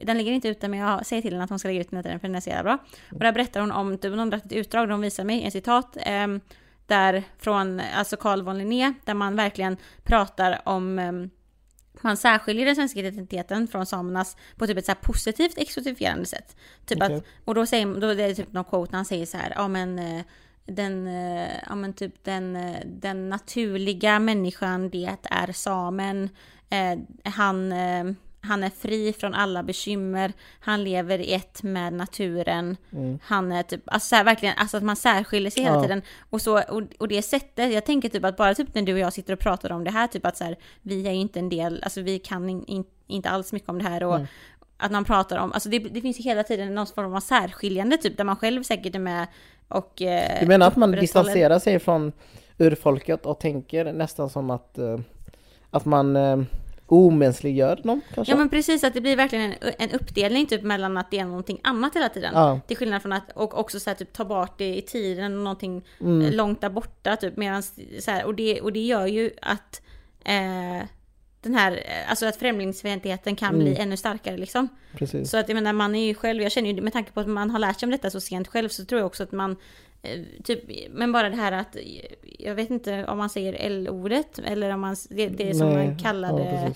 den 0.02 0.18
ligger 0.18 0.32
inte 0.32 0.48
ute 0.48 0.68
men 0.68 0.78
jag 0.78 1.06
säger 1.06 1.22
till 1.22 1.32
henne 1.32 1.44
att 1.44 1.50
hon 1.50 1.58
ska 1.58 1.68
lägga 1.68 1.80
ut 1.80 1.90
den 1.90 2.04
här 2.04 2.18
för 2.18 2.28
den 2.28 2.34
är 2.34 2.40
så 2.40 2.50
jävla 2.50 2.62
bra. 2.62 2.78
Och 3.12 3.18
där 3.20 3.32
berättar 3.32 3.60
hon 3.60 3.72
om, 3.72 3.98
typ, 3.98 4.10
hon 4.10 4.18
har 4.18 4.32
ett 4.38 4.52
utdrag, 4.52 4.88
de 4.88 5.00
visar 5.00 5.24
mig 5.24 5.42
en 5.42 5.50
citat, 5.50 5.96
ehm, 6.00 6.40
där 6.86 7.22
från, 7.38 7.80
alltså 7.80 8.16
Carl 8.16 8.42
von 8.42 8.58
Linné, 8.58 8.92
där 9.04 9.14
man 9.14 9.36
verkligen 9.36 9.76
pratar 10.02 10.60
om 10.64 10.98
ehm, 10.98 11.30
man 12.02 12.16
särskiljer 12.16 12.66
den 12.66 12.76
svenska 12.76 13.00
identiteten 13.00 13.68
från 13.68 13.86
samernas 13.86 14.36
på 14.56 14.66
typ 14.66 14.78
ett 14.78 14.86
så 14.86 14.94
positivt 14.94 15.58
exotifierande 15.58 16.26
sätt. 16.26 16.56
Typ 16.86 17.02
Okej. 17.02 17.16
att, 17.16 17.24
och 17.44 17.54
då 17.54 17.66
säger 17.66 18.00
då 18.00 18.06
är 18.06 18.14
det 18.14 18.34
typ 18.34 18.52
någon 18.52 18.64
quote 18.64 18.92
när 18.92 18.98
han 18.98 19.04
säger 19.04 19.26
så 19.26 19.36
här, 19.36 19.52
ja 19.56 19.68
men 19.68 19.98
eh, 19.98 20.22
den, 20.66 21.06
eh, 21.06 21.56
ja 21.68 21.74
men 21.74 21.92
typ 21.92 22.24
den, 22.24 22.56
eh, 22.56 22.80
den 22.86 23.28
naturliga 23.28 24.18
människan 24.18 24.90
det 24.90 25.16
är 25.22 25.52
samen. 25.52 26.28
Eh, 26.70 26.98
han, 27.30 27.72
eh, 27.72 28.04
han 28.42 28.64
är 28.64 28.70
fri 28.70 29.12
från 29.12 29.34
alla 29.34 29.62
bekymmer. 29.62 30.32
Han 30.60 30.84
lever 30.84 31.18
i 31.18 31.32
ett 31.34 31.62
med 31.62 31.92
naturen. 31.92 32.76
Mm. 32.92 33.18
Han 33.22 33.52
är 33.52 33.62
typ, 33.62 33.80
alltså 33.86 34.08
så 34.08 34.16
här, 34.16 34.24
verkligen, 34.24 34.54
alltså 34.58 34.76
att 34.76 34.82
man 34.82 34.96
särskiljer 34.96 35.50
sig 35.50 35.62
hela 35.62 35.76
Ja. 35.76 35.82
tiden. 35.82 36.02
Och, 36.30 36.42
så, 36.42 36.62
och, 36.62 36.82
och 36.98 37.08
det 37.08 37.22
sättet, 37.22 37.72
jag 37.72 37.84
tänker 37.84 38.08
typ 38.08 38.24
att 38.24 38.36
bara 38.36 38.54
typ 38.54 38.74
när 38.74 38.82
du 38.82 38.92
och 38.92 38.98
jag 38.98 39.12
sitter 39.12 39.32
och 39.32 39.38
pratar 39.38 39.72
om 39.72 39.84
det 39.84 39.90
här, 39.90 40.06
typ 40.06 40.26
att 40.26 40.36
så 40.36 40.44
här, 40.44 40.56
vi 40.82 41.06
är 41.06 41.12
ju 41.12 41.18
inte 41.20 41.38
en 41.38 41.48
del, 41.48 41.80
alltså 41.82 42.00
vi 42.00 42.18
kan 42.18 42.50
in, 42.50 42.64
in, 42.64 42.84
inte 43.06 43.30
alls 43.30 43.52
mycket 43.52 43.68
om 43.68 43.78
det 43.78 43.84
här 43.88 44.02
och 44.02 44.14
Mm. 44.14 44.26
att 44.86 44.92
man 44.92 45.04
pratar 45.04 45.38
om, 45.38 45.52
alltså 45.52 45.68
det, 45.68 45.78
det 45.78 46.00
finns 46.00 46.18
ju 46.18 46.22
hela 46.22 46.42
tiden 46.42 46.74
någon 46.74 46.86
form 46.86 47.14
av 47.14 47.20
särskiljande 47.20 47.96
typ, 47.96 48.16
där 48.16 48.24
man 48.24 48.36
själv 48.36 48.62
säkert 48.62 48.94
är 48.94 48.98
med 48.98 49.26
och... 49.68 50.02
eh, 50.02 50.40
Du 50.40 50.46
menar 50.46 50.66
att 50.66 50.76
man 50.76 50.90
distanserar 50.90 51.58
sig 51.58 51.78
från 51.78 52.12
urfolket 52.58 53.26
och 53.26 53.40
tänker 53.40 53.92
nästan 53.92 54.30
som 54.30 54.50
att, 54.50 54.78
eh, 54.78 54.98
att 55.70 55.84
man 55.84 56.16
eh, 56.16 56.38
omänskliggör 56.92 57.80
dem 57.84 58.00
kanske? 58.14 58.32
Ja 58.32 58.36
men 58.36 58.48
precis, 58.48 58.84
att 58.84 58.94
det 58.94 59.00
blir 59.00 59.16
verkligen 59.16 59.52
en, 59.60 59.72
en 59.78 59.90
uppdelning 59.90 60.46
typ 60.46 60.62
mellan 60.62 60.96
att 60.96 61.10
det 61.10 61.18
är 61.18 61.24
någonting 61.24 61.60
annat 61.64 61.96
hela 61.96 62.08
tiden. 62.08 62.30
Ja. 62.34 62.60
Till 62.66 62.76
skillnad 62.76 63.02
från 63.02 63.12
att, 63.12 63.30
och 63.34 63.58
också 63.58 63.80
så 63.80 63.90
här, 63.90 63.94
typ 63.94 64.12
ta 64.12 64.24
bort 64.24 64.58
det 64.58 64.76
i 64.76 64.82
tiden 64.82 65.36
och 65.36 65.42
någonting 65.44 65.84
Mm. 66.00 66.32
långt 66.32 66.60
där 66.60 66.70
borta 66.70 67.16
typ. 67.16 67.36
Medans, 67.36 67.78
så 68.00 68.10
här, 68.10 68.24
och, 68.24 68.34
det, 68.34 68.60
och 68.60 68.72
det 68.72 68.80
gör 68.80 69.06
ju 69.06 69.30
att 69.42 69.82
eh, 70.24 70.86
den 71.42 71.54
här, 71.54 71.72
eh, 71.72 72.10
alltså 72.10 72.26
att 72.26 72.36
främlingsfientligheten 72.36 73.36
kan 73.36 73.58
bli 73.58 73.68
Mm. 73.70 73.82
ännu 73.82 73.96
starkare 73.96 74.36
liksom. 74.36 74.68
Precis. 74.98 75.30
Så 75.30 75.36
att 75.36 75.48
jag 75.48 75.54
menar 75.54 75.72
man 75.72 75.94
är 75.94 76.06
ju 76.06 76.14
själv, 76.14 76.42
jag 76.42 76.52
känner 76.52 76.72
ju 76.72 76.80
med 76.80 76.92
tanke 76.92 77.12
på 77.12 77.20
att 77.20 77.28
man 77.28 77.50
har 77.50 77.58
lärt 77.58 77.80
sig 77.80 77.86
om 77.86 77.90
detta 77.90 78.10
så 78.10 78.20
sent 78.20 78.48
själv 78.48 78.68
så 78.68 78.84
tror 78.84 78.98
jag 78.98 79.06
också 79.06 79.22
att 79.22 79.32
man 79.32 79.56
Typ, 80.44 80.62
men 80.90 81.12
bara 81.12 81.30
det 81.30 81.36
här 81.36 81.52
att, 81.52 81.76
eh, 81.76 81.82
jag 82.38 82.54
vet 82.54 82.70
inte 82.70 83.06
om 83.06 83.18
man 83.18 83.30
säger 83.30 83.52
L-ordet 83.58 84.38
eller 84.44 84.70
om 84.70 84.80
man, 84.80 84.96
det, 85.10 85.28
det 85.28 85.54
som 85.54 85.68
Nej, 85.68 85.86
man 85.86 85.98
kallade, 85.98 86.42
ja, 86.42 86.74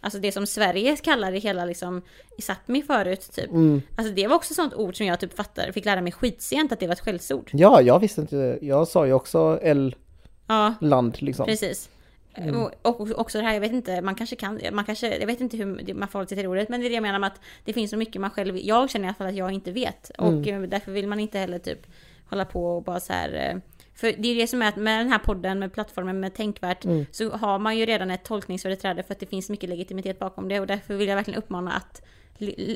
alltså 0.00 0.18
det 0.18 0.32
som 0.32 0.46
Sverige 0.46 0.96
kallade 0.96 1.38
hela 1.38 1.64
liksom 1.64 2.02
i 2.38 2.40
Sápmi 2.40 2.82
förut 2.86 3.30
typ. 3.34 3.50
Mm. 3.50 3.82
Alltså 3.96 4.14
det 4.14 4.26
var 4.26 4.36
också 4.36 4.54
sånt 4.54 4.74
ord 4.74 4.96
som 4.96 5.06
jag 5.06 5.20
typ 5.20 5.36
fattar, 5.36 5.72
fick 5.72 5.84
lära 5.84 6.00
mig 6.00 6.12
skitsent 6.12 6.72
att 6.72 6.80
det 6.80 6.86
var 6.86 6.92
ett 6.94 7.00
skällsord. 7.00 7.50
Ja, 7.52 7.80
jag 7.82 7.98
visste 8.00 8.20
inte 8.20 8.36
det. 8.36 8.58
Jag 8.62 8.88
sa 8.88 9.06
ju 9.06 9.12
också 9.12 9.58
L-land 9.62 11.14
Ja, 11.20 11.26
liksom. 11.26 11.46
precis. 11.46 11.88
Mm. 12.36 12.56
Och, 12.62 12.70
och 12.82 13.18
också 13.18 13.38
det 13.38 13.44
här, 13.44 13.54
jag 13.54 13.60
vet 13.60 13.72
inte, 13.72 14.00
man 14.02 14.14
kanske 14.14 14.36
kan, 14.36 14.60
man 14.72 14.84
kanske, 14.84 15.16
jag 15.18 15.26
vet 15.26 15.40
inte 15.40 15.56
hur 15.56 15.94
man 15.94 16.08
förhåller 16.08 16.28
sig 16.28 16.36
till 16.36 16.44
det 16.44 16.48
ordet, 16.50 16.68
men 16.68 16.80
det 16.80 16.86
är 16.86 16.88
det 16.88 16.94
jag 16.94 17.02
menar 17.02 17.18
med 17.18 17.26
att 17.26 17.40
det 17.64 17.72
finns 17.72 17.90
så 17.90 17.96
mycket 17.96 18.20
man 18.20 18.30
själv, 18.30 18.58
jag 18.58 18.90
känner 18.90 19.04
i 19.04 19.08
alla 19.08 19.14
fall 19.14 19.26
att 19.26 19.34
jag 19.34 19.52
inte 19.52 19.72
vet. 19.72 20.10
Och 20.18 20.28
Mm. 20.28 20.64
eh, 20.64 20.68
därför 20.68 20.92
vill 20.92 21.08
man 21.08 21.20
inte 21.20 21.38
heller 21.38 21.58
typ 21.58 21.86
hålla 22.30 22.44
på 22.44 22.66
och 22.76 22.82
bara 22.82 23.00
så 23.00 23.12
här. 23.12 23.50
eh, 23.50 23.60
För 23.94 24.12
det 24.18 24.28
är 24.28 24.34
det 24.36 24.46
som 24.46 24.62
är 24.62 24.68
att 24.68 24.76
med 24.76 25.00
den 25.00 25.08
här 25.08 25.18
podden, 25.18 25.58
med 25.58 25.72
plattformen, 25.72 26.20
med 26.20 26.34
Tänkvärt, 26.34 26.84
Mm. 26.84 27.06
så 27.12 27.30
har 27.30 27.58
man 27.58 27.76
ju 27.78 27.86
redan 27.86 28.10
ett 28.10 28.24
tolkningsföreträde 28.24 29.02
för 29.02 29.12
att 29.14 29.20
det 29.20 29.26
finns 29.26 29.50
mycket 29.50 29.68
legitimitet 29.68 30.18
bakom 30.18 30.48
det. 30.48 30.60
Och 30.60 30.66
därför 30.66 30.94
vill 30.94 31.08
jag 31.08 31.16
verkligen 31.16 31.38
uppmana 31.38 31.72
att 31.72 32.02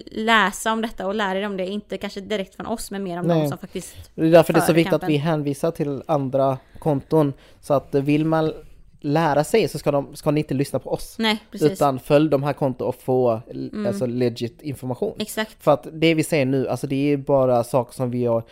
läsa 0.06 0.72
om 0.72 0.82
detta 0.82 1.06
och 1.06 1.14
lära 1.14 1.38
er 1.38 1.46
om 1.46 1.56
det, 1.56 1.66
inte 1.66 1.98
kanske 1.98 2.20
direkt 2.20 2.54
från 2.54 2.66
oss, 2.66 2.90
men 2.90 3.02
mer 3.02 3.18
om 3.20 3.26
Nej. 3.26 3.40
de 3.42 3.48
som 3.48 3.58
faktiskt... 3.58 3.96
Det 4.14 4.26
är 4.26 4.30
därför 4.30 4.52
det 4.52 4.58
är 4.60 4.64
så 4.66 4.72
viktigt 4.72 4.94
att 4.94 5.08
vi 5.08 5.16
hänvisar 5.16 5.70
till 5.70 6.02
andra 6.06 6.58
konton. 6.78 7.32
Så 7.60 7.74
att 7.74 7.94
eh, 7.94 8.02
vill 8.02 8.24
man 8.24 8.52
lära 9.00 9.44
sig 9.44 9.68
så 9.68 9.78
ska, 9.78 9.90
de, 9.90 10.16
ska 10.16 10.30
ni 10.30 10.40
inte 10.40 10.54
lyssna 10.54 10.78
på 10.78 10.90
oss. 10.90 11.16
Nej, 11.18 11.38
precis. 11.50 11.62
Mm. 11.66 11.72
Utan 11.72 11.98
följ 11.98 12.30
de 12.30 12.42
här 12.42 12.52
kontona 12.52 12.88
och 12.88 12.94
få 12.94 13.40
l- 13.50 13.84
alltså, 13.88 14.06
legit 14.06 14.62
information. 14.62 15.16
Exakt. 15.18 15.62
För 15.62 15.70
att 15.72 15.86
det 15.92 16.14
vi 16.14 16.24
säger 16.24 16.46
nu, 16.46 16.68
alltså 16.68 16.86
det 16.86 17.12
är 17.12 17.16
bara 17.16 17.64
saker 17.64 17.94
som 17.94 18.10
vi 18.10 18.24
har 18.24 18.42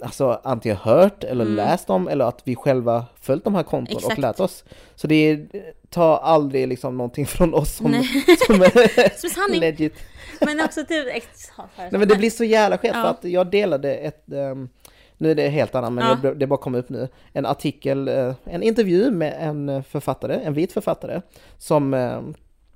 alltså 0.00 0.40
antingen 0.44 0.76
hört 0.76 1.24
eller 1.24 1.44
läst 1.44 1.90
om 1.90 2.08
eller 2.08 2.24
att 2.24 2.40
vi 2.44 2.56
själva 2.56 3.04
följt 3.20 3.44
de 3.44 3.54
här 3.54 3.62
konton 3.62 3.96
och 3.96 4.10
Mm. 4.10 4.20
Lärt 4.20 4.40
oss. 4.40 4.64
Så 4.94 5.06
det 5.06 5.14
är, 5.14 5.46
ta 5.90 6.16
aldrig 6.16 6.68
liksom 6.68 6.96
någonting 6.96 7.26
från 7.26 7.54
oss 7.54 7.76
som, 7.76 7.86
som 8.46 8.62
är 8.62 9.56
legit. 9.60 9.94
Men 10.40 10.60
också 10.60 10.84
typ... 10.84 11.06
Nej 11.76 11.88
men 11.90 12.08
det 12.08 12.16
blir 12.16 12.30
så 12.30 12.44
jävla 12.44 12.78
skevt 12.78 12.92
för 12.92 13.00
Ja. 13.00 13.06
att 13.08 13.24
jag 13.24 13.50
delade 13.50 13.94
ett, 13.94 14.32
ehm, 14.32 14.68
nu 15.18 15.30
är 15.30 15.34
det 15.34 15.48
helt 15.48 15.74
annat 15.74 15.92
men 15.92 16.18
Ja. 16.22 16.30
det 16.34 16.46
bara 16.46 16.58
kom 16.58 16.74
upp 16.74 16.88
nu, 16.88 17.08
en 17.32 17.46
artikel, 17.46 18.08
eh, 18.08 18.34
en 18.44 18.62
intervju 18.62 19.10
med 19.10 19.34
en 19.40 19.84
författare, 19.84 20.40
en 20.44 20.54
vit 20.54 20.72
författare 20.72 21.20
som 21.58 21.94
eh, 21.94 22.20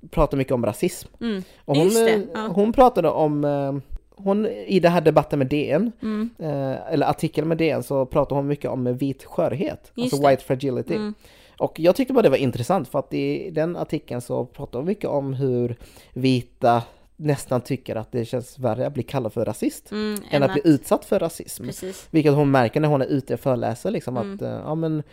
pratar 0.09 0.37
mycket 0.37 0.53
om 0.53 0.65
rasism. 0.65 1.09
Mm. 1.21 1.43
Och 1.65 1.75
hon, 1.77 2.07
eh, 2.07 2.19
ja. 2.33 2.47
hon 2.47 2.73
pratade 2.73 3.09
om, 3.09 3.43
eh, 3.45 3.90
hon, 4.23 4.45
i 4.45 4.79
den 4.79 4.91
här 4.91 5.01
debatten 5.01 5.39
med 5.39 5.47
DN, 5.47 5.91
Mm. 6.01 6.29
eh, 6.39 6.93
eller 6.93 7.07
artikeln 7.07 7.47
med 7.47 7.57
DN, 7.57 7.83
så 7.83 8.05
pratar 8.05 8.35
hon 8.35 8.47
mycket 8.47 8.71
om 8.71 8.97
vit 8.97 9.23
skörhet, 9.23 9.91
Just 9.95 10.13
alltså 10.13 10.27
det. 10.27 10.29
white 10.31 10.43
fragility. 10.43 10.95
Mm. 10.95 11.13
Och 11.59 11.79
jag 11.79 11.95
tyckte 11.95 12.13
bara 12.13 12.21
det 12.21 12.29
var 12.29 12.37
intressant 12.37 12.87
för 12.87 12.99
att 12.99 13.13
i 13.13 13.49
den 13.51 13.77
artikeln 13.77 14.21
så 14.21 14.45
pratar 14.45 14.79
hon 14.79 14.85
mycket 14.85 15.09
om 15.09 15.33
hur 15.33 15.75
vita 16.13 16.83
nästan 17.15 17.61
tycker 17.61 17.95
att 17.95 18.11
det 18.11 18.25
känns 18.25 18.59
värre 18.59 18.87
att 18.87 18.93
bli 18.93 19.03
kallad 19.03 19.33
för 19.33 19.45
rasist 19.45 19.91
Mm, 19.91 20.19
än 20.31 20.43
att 20.43 20.53
bli 20.53 20.61
utsatt 20.65 21.05
för 21.05 21.19
rasism. 21.19 21.63
Precis. 21.65 22.07
Vilket 22.11 22.33
hon 22.33 22.51
märker 22.51 22.79
när 22.79 22.87
hon 22.87 23.01
är 23.01 23.05
ute 23.05 23.33
och 23.33 23.39
föreläser 23.39 23.91
liksom 23.91 24.17
Mm. 24.17 24.33
att, 24.35 24.41
eh, 24.41 24.49
ja 24.49 24.75
men 24.75 25.03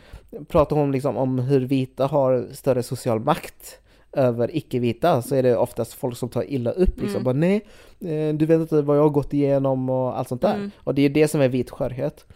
pratar 0.48 0.76
hon 0.76 0.92
liksom 0.92 1.16
om 1.16 1.38
hur 1.38 1.60
vita 1.60 2.06
har 2.06 2.46
större 2.52 2.82
social 2.82 3.20
makt 3.20 3.78
över 4.12 4.56
icke-vita 4.56 5.22
så 5.22 5.34
är 5.34 5.42
det 5.42 5.56
oftast 5.56 5.92
folk 5.92 6.16
som 6.16 6.28
tar 6.28 6.50
illa 6.50 6.70
upp 6.70 6.96
liksom 7.00 7.10
Mm. 7.10 7.24
bara 7.24 7.34
nej, 7.34 7.56
eh, 8.00 8.34
du 8.34 8.46
vet 8.46 8.60
inte 8.60 8.82
vad 8.82 8.96
jag 8.96 9.02
har 9.02 9.08
gått 9.10 9.32
igenom 9.34 9.90
och 9.90 10.18
allt 10.18 10.28
sånt 10.28 10.42
där. 10.42 10.54
Mm. 10.54 10.70
Och 10.84 10.94
det 10.94 11.02
är 11.02 11.08
det 11.08 11.28
som 11.28 11.40
är 11.40 11.48
vit 11.48 11.70
skörhet. 11.70 12.26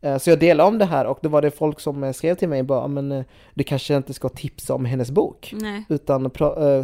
Eh, 0.00 0.18
Så 0.18 0.30
jag 0.30 0.38
delar 0.40 0.64
om 0.64 0.78
det 0.78 0.84
här 0.84 1.04
och 1.06 1.18
då 1.22 1.28
var 1.28 1.42
det 1.42 1.50
folk 1.50 1.80
som 1.80 2.04
eh, 2.04 2.12
skrev 2.12 2.34
till 2.34 2.48
mig 2.48 2.62
bara, 2.62 2.80
"Ja, 2.80 2.86
men 2.88 3.24
du 3.54 3.64
kanske 3.64 3.96
inte 3.96 4.14
ska 4.14 4.28
tipsa 4.28 4.74
om 4.74 4.84
hennes 4.84 5.10
bok 5.10 5.54
Nej. 5.56 5.84
utan 5.88 6.30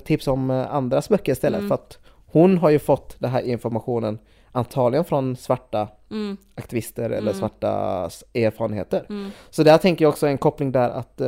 tipsa 0.04 0.32
om 0.32 0.50
andras 0.50 1.08
böcker 1.08 1.32
istället 1.32 1.58
Mm. 1.58 1.68
för 1.68 1.74
att 1.74 1.98
hon 2.26 2.58
har 2.58 2.70
ju 2.70 2.78
fått 2.78 3.16
den 3.18 3.30
här 3.30 3.42
informationen 3.42 4.18
antagligen 4.52 5.04
från 5.04 5.36
svarta 5.36 5.88
Mm. 6.10 6.36
aktivister 6.54 7.04
eller 7.10 7.18
Mm. 7.30 7.34
svarta 7.34 7.70
erfarenheter. 8.34 9.06
Mm. 9.08 9.30
Så 9.50 9.62
där 9.62 9.78
tänker 9.78 10.04
jag 10.04 10.10
också 10.10 10.26
en 10.26 10.38
koppling 10.38 10.72
där 10.72 10.88
att 10.90 11.20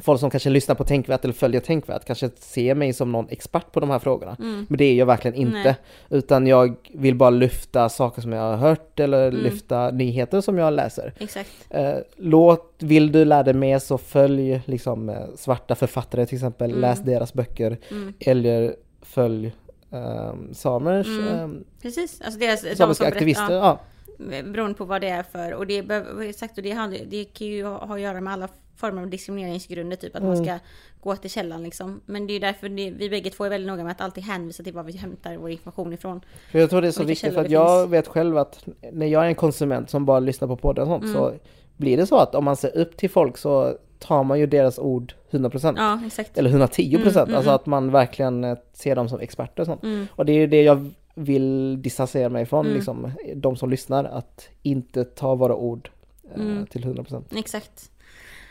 folk 0.00 0.20
som 0.20 0.30
kanske 0.30 0.50
lyssnar 0.50 0.74
på 0.74 0.84
Tänkvärt 0.84 1.24
eller 1.24 1.34
följer 1.34 1.60
Tänkvärt 1.60 2.04
kanske 2.04 2.30
ser 2.38 2.74
mig 2.74 2.92
som 2.92 3.12
någon 3.12 3.28
expert 3.28 3.72
på 3.72 3.80
de 3.80 3.90
här 3.90 3.98
frågorna. 3.98 4.36
Mm. 4.38 4.66
Men 4.68 4.78
det 4.78 4.84
är 4.84 4.94
jag 4.94 5.06
verkligen 5.06 5.34
inte. 5.34 5.58
Nej. 5.64 5.74
Utan 6.10 6.46
jag 6.46 6.74
vill 6.94 7.14
bara 7.14 7.30
lyfta 7.30 7.88
saker 7.88 8.22
som 8.22 8.32
jag 8.32 8.42
har 8.42 8.56
hört 8.56 9.00
eller 9.00 9.28
Mm. 9.28 9.40
lyfta 9.42 9.90
nyheter 9.90 10.40
som 10.40 10.58
jag 10.58 10.72
läser. 10.72 11.12
Exakt. 11.18 11.50
Eh, 11.70 11.94
låt, 12.16 12.74
vill 12.78 13.12
du 13.12 13.24
lära 13.24 13.42
dig 13.42 13.54
mer 13.54 13.78
så 13.78 13.98
följ 13.98 14.60
liksom 14.64 15.08
eh, 15.08 15.16
svarta 15.36 15.74
författare 15.74 16.26
till 16.26 16.36
exempel, 16.36 16.70
Mm. 16.70 16.80
läs 16.80 17.00
deras 17.00 17.32
böcker. 17.34 17.78
Mm. 17.90 18.12
Eller 18.20 18.76
följ 19.02 19.52
um, 19.90 20.54
samers, 20.54 21.06
ehm, 21.06 21.64
Precis. 21.82 22.20
Alltså 22.24 22.40
deras, 22.40 22.62
de 22.78 22.94
som 22.94 23.06
aktivister. 23.06 23.52
Ja, 23.52 23.58
Ja. 23.58 23.78
Beroende 24.28 24.74
på 24.74 24.84
vad 24.84 25.00
det 25.00 25.08
är 25.08 25.22
för, 25.22 25.54
och 25.54 25.66
det, 25.66 25.84
exakt, 26.28 26.56
och 26.58 26.62
det, 26.64 26.70
handlar- 26.70 27.00
det 27.06 27.24
kan 27.24 27.46
ju 27.46 27.64
ha, 27.64 27.78
att 27.94 28.00
göra 28.00 28.20
med 28.20 28.32
alla 28.32 28.48
former 28.76 29.02
av 29.02 29.10
diskrimineringsgrunder, 29.10 29.96
typ 29.96 30.16
att 30.16 30.22
man 30.22 30.32
Mm. 30.32 30.44
ska 30.44 30.58
gå 31.00 31.16
till 31.16 31.30
källan 31.30 31.62
liksom. 31.62 32.00
Men 32.06 32.26
det 32.26 32.32
är 32.32 32.40
därför 32.40 32.68
det, 32.68 32.90
vi 32.90 33.10
bägge 33.10 33.30
två 33.30 33.44
är 33.44 33.50
väldigt 33.50 33.68
noga 33.68 33.82
med 33.84 33.90
att 33.92 34.00
alltid 34.00 34.24
hänvisa 34.24 34.62
till 34.62 34.72
var 34.72 34.82
vi 34.82 34.92
hämtar 34.96 35.36
vår 35.36 35.50
information 35.50 35.92
ifrån. 35.92 36.20
För 36.52 36.58
jag 36.58 36.70
tror 36.70 36.82
det 36.82 36.88
är 36.88 36.92
så 36.92 37.04
viktigt 37.04 37.34
för 37.34 37.40
att 37.40 37.50
jag 37.50 37.82
finns. 37.84 37.92
vet 37.92 38.08
själv 38.08 38.38
att 38.38 38.64
när 38.92 39.06
jag 39.06 39.22
är 39.24 39.26
en 39.28 39.34
konsument 39.34 39.90
som 39.90 40.04
bara 40.04 40.20
lyssnar 40.20 40.48
på 40.48 40.56
poddar 40.56 40.82
och 40.82 40.88
sånt 40.88 41.04
Mm. 41.04 41.14
så 41.14 41.32
blir 41.76 41.96
det 41.96 42.06
så 42.06 42.16
att 42.18 42.34
om 42.34 42.44
man 42.44 42.56
ser 42.56 42.76
upp 42.76 42.96
till 42.96 43.10
folk 43.10 43.36
så 43.38 43.76
tar 43.98 44.24
man 44.24 44.38
ju 44.40 44.46
deras 44.46 44.78
ord 44.78 45.12
100% 45.30 45.74
Ja, 45.78 46.00
exakt. 46.06 46.38
eller 46.38 46.50
110% 46.50 47.16
Mm, 47.16 47.28
mm, 47.28 47.36
alltså 47.36 47.50
mm. 47.50 47.54
att 47.54 47.66
man 47.66 47.90
verkligen 47.92 48.44
eh, 48.44 48.58
ser 48.72 48.96
dem 48.96 49.08
som 49.08 49.20
experter 49.20 49.60
och 49.62 49.66
sånt. 49.66 49.82
Mm. 49.82 50.06
Och 50.16 50.26
det 50.26 50.32
är 50.32 50.36
ju 50.36 50.46
det 50.46 50.62
jag 50.62 50.90
vill 51.24 51.82
distansera 51.82 52.28
mig 52.28 52.46
från, 52.46 52.66
Mm. 52.66 52.76
liksom, 52.76 53.12
de 53.36 53.56
som 53.56 53.70
lyssnar, 53.70 54.04
att 54.04 54.48
inte 54.62 55.04
ta 55.04 55.34
våra 55.34 55.54
ord 55.56 55.90
eh, 56.34 56.40
Mm. 56.40 56.66
till 56.66 56.84
100%. 56.84 57.24
Exakt. 57.38 57.90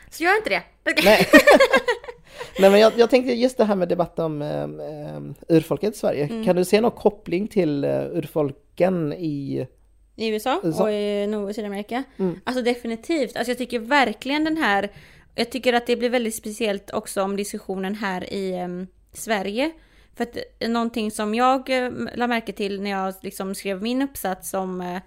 Så 0.10 0.24
gör 0.24 0.38
inte 0.38 0.50
det. 0.50 0.64
Nej. 1.04 1.28
Nej 2.60 2.70
men 2.72 2.80
jag, 2.80 2.94
jag 2.98 3.10
tänkte 3.10 3.34
just 3.34 3.58
det 3.58 3.66
här 3.66 3.76
med 3.76 3.88
debatten 3.88 4.26
om 4.26 4.42
eh, 4.82 5.56
urfolket 5.56 5.96
i 5.96 5.98
Sverige. 5.98 6.24
Mm. 6.26 6.46
Kan 6.46 6.56
du 6.56 6.66
se 6.66 6.82
någon 6.82 6.92
koppling 6.92 7.48
till 7.48 7.84
eh, 7.84 7.92
urfolken 7.92 9.14
i... 9.14 9.68
I 10.16 10.28
USA 10.28 10.62
USA. 10.64 10.84
och 10.84 10.92
i 10.92 11.28
Nord 11.28 11.50
och 11.50 11.56
Sydamerika. 11.56 12.04
Mm. 12.18 12.40
Alltså 12.44 12.62
definitivt. 12.64 13.36
Alltså 13.38 13.52
jag 13.52 13.58
tycker 13.58 13.80
verkligen 13.80 14.44
den 14.44 14.58
här... 14.58 14.90
Jag 15.36 15.50
tycker 15.52 15.74
att 15.74 15.88
det 15.88 15.96
blir 15.96 16.10
väldigt 16.10 16.36
speciellt 16.36 16.92
också 16.94 17.22
om 17.24 17.36
diskussionen 17.36 17.96
här 17.96 18.34
i 18.34 18.54
em, 18.54 18.88
Sverige. 19.14 19.72
För 20.20 20.24
att 20.24 20.38
eh, 20.60 20.70
någonting 20.70 21.12
som 21.12 21.36
jag 21.36 21.70
eh, 21.70 21.92
la 22.16 22.28
märke 22.28 22.52
till 22.54 22.82
när 22.82 22.90
jag 22.90 23.14
liksom 23.22 23.56
skrev 23.56 23.82
min 23.82 24.02
uppsats 24.02 24.54
om, 24.54 24.82
eh, 24.82 25.02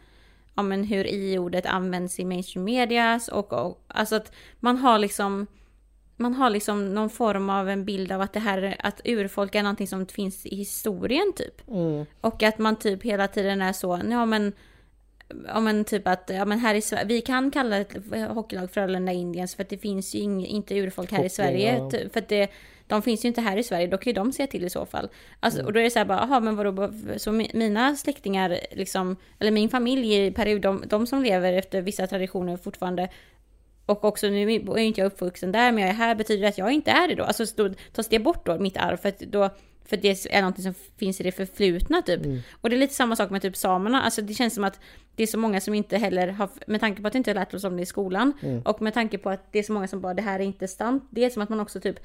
om 0.54 0.68
men 0.68 0.84
hur 0.84 1.06
i-ordet 1.06 1.66
används 1.66 2.18
i 2.20 2.24
mainstream 2.24 2.64
medias 2.64 3.28
och, 3.28 3.52
och 3.52 3.84
alltså 3.86 4.16
att 4.16 4.32
man 4.60 4.76
har 4.76 4.98
liksom 4.98 5.46
man 6.16 6.34
har 6.34 6.50
liksom 6.50 6.94
någon 6.94 7.10
form 7.10 7.50
av 7.50 7.68
en 7.68 7.84
bild 7.84 8.12
av 8.12 8.20
att 8.20 8.32
det 8.32 8.40
här 8.40 8.76
att 8.78 9.00
urfolk 9.04 9.54
är 9.54 9.62
någonting 9.62 9.86
som 9.88 10.06
finns 10.06 10.46
i 10.46 10.56
historien 10.56 11.32
typ. 11.36 11.68
Mm, 11.68 12.06
Och 12.20 12.42
att 12.42 12.58
man 12.58 12.76
typ 12.76 13.02
hela 13.02 13.28
tiden 13.28 13.62
är 13.62 13.72
så, 13.72 14.00
ja 14.10 14.26
men 14.26 14.52
Ja 15.46 15.60
men 15.60 15.84
typ 15.84 16.08
att, 16.08 16.30
ja 16.34 16.44
men 16.44 16.58
här 16.58 16.74
i 16.74 16.80
Sverige, 16.82 17.04
vi 17.04 17.20
kan 17.20 17.50
kalla 17.50 17.76
ett 17.76 17.96
hockeylag 18.28 18.70
Frölunda 18.70 19.12
Indians 19.12 19.54
för 19.54 19.62
att 19.62 19.68
det 19.68 19.78
finns 19.78 20.14
ju 20.14 20.18
ing, 20.18 20.46
inte 20.46 20.74
urfolk 20.74 21.10
här 21.12 21.18
i 21.18 21.22
Hockey, 21.22 21.28
Sverige. 21.34 21.76
ja. 21.78 21.90
ty- 21.90 22.08
För 22.08 22.18
att 22.20 22.28
det, 22.28 22.50
de 22.86 23.02
finns 23.02 23.24
ju 23.24 23.28
inte 23.28 23.40
här 23.40 23.56
i 23.56 23.62
Sverige, 23.62 23.86
då 23.86 23.96
kan 23.98 24.10
ju 24.10 24.14
de 24.14 24.32
säga 24.32 24.46
till 24.46 24.64
i 24.64 24.70
så 24.70 24.86
fall. 24.86 25.08
Alltså, 25.40 25.60
Mm. 25.60 25.66
Och 25.66 25.72
då 25.72 25.80
är 25.80 25.84
det 25.84 25.90
så 25.90 25.98
här 25.98 26.06
bara, 26.06 26.18
jaha 26.28 26.40
men 26.40 26.56
vadå, 26.56 26.92
så 27.16 27.30
mi- 27.30 27.56
mina 27.56 27.96
släktingar 27.96 28.58
liksom, 28.72 29.16
eller 29.38 29.50
min 29.50 29.68
familj 29.68 30.14
i 30.26 30.30
period, 30.30 30.60
de, 30.60 30.84
de 30.86 31.06
som 31.06 31.22
lever 31.22 31.52
efter 31.52 31.82
vissa 31.82 32.06
traditioner 32.06 32.56
fortfarande 32.56 33.08
och 33.86 34.04
också 34.04 34.26
nu 34.28 34.52
är 34.54 34.78
inte 34.78 35.00
jag 35.00 35.06
uppvuxen 35.06 35.52
där, 35.52 35.72
men 35.72 35.80
jag 35.82 35.90
är 35.90 35.94
här, 35.94 36.14
betyder 36.14 36.42
det 36.42 36.48
att 36.48 36.58
jag 36.58 36.72
inte 36.72 36.90
är 36.90 37.08
det 37.08 37.14
då? 37.14 37.24
Alltså 37.24 37.46
så 37.46 37.68
då 37.68 37.74
tas 37.92 38.08
det 38.08 38.18
bort 38.18 38.46
då, 38.46 38.58
mitt 38.58 38.76
arv, 38.76 38.96
för 38.96 39.08
att 39.08 39.18
då 39.18 39.50
för 39.84 39.96
det 39.96 40.26
är 40.30 40.40
någonting 40.40 40.62
som 40.64 40.74
finns 40.98 41.20
i 41.20 41.22
det 41.24 41.32
förflutna 41.32 42.02
typ. 42.02 42.24
Mm. 42.24 42.38
Och 42.60 42.70
det 42.70 42.76
är 42.76 42.78
lite 42.78 42.94
samma 42.94 43.16
sak 43.16 43.30
med 43.30 43.42
typ 43.42 43.56
samerna, 43.56 44.02
alltså 44.02 44.22
det 44.22 44.34
känns 44.34 44.54
som 44.54 44.64
att 44.64 44.80
det 45.16 45.22
är 45.22 45.26
så 45.26 45.38
många 45.38 45.60
som 45.60 45.74
inte 45.74 45.98
heller 45.98 46.28
har, 46.28 46.48
med 46.66 46.80
tanke 46.80 47.02
på 47.02 47.08
att 47.08 47.14
inte 47.14 47.30
har 47.30 47.34
lärt 47.34 47.54
oss 47.54 47.64
om 47.64 47.76
det 47.76 47.82
i 47.82 47.86
skolan, 47.86 48.32
Mm. 48.42 48.62
och 48.62 48.82
med 48.82 48.94
tanke 48.94 49.18
på 49.18 49.30
att 49.30 49.52
det 49.52 49.58
är 49.58 49.62
så 49.62 49.72
många 49.72 49.88
som 49.88 50.00
bara 50.00 50.14
det 50.14 50.22
här 50.22 50.40
är 50.40 50.44
inte 50.44 50.68
sant, 50.68 51.04
det 51.10 51.24
är 51.24 51.30
som 51.30 51.42
att 51.42 51.48
man 51.48 51.60
också 51.60 51.80
typ 51.80 51.96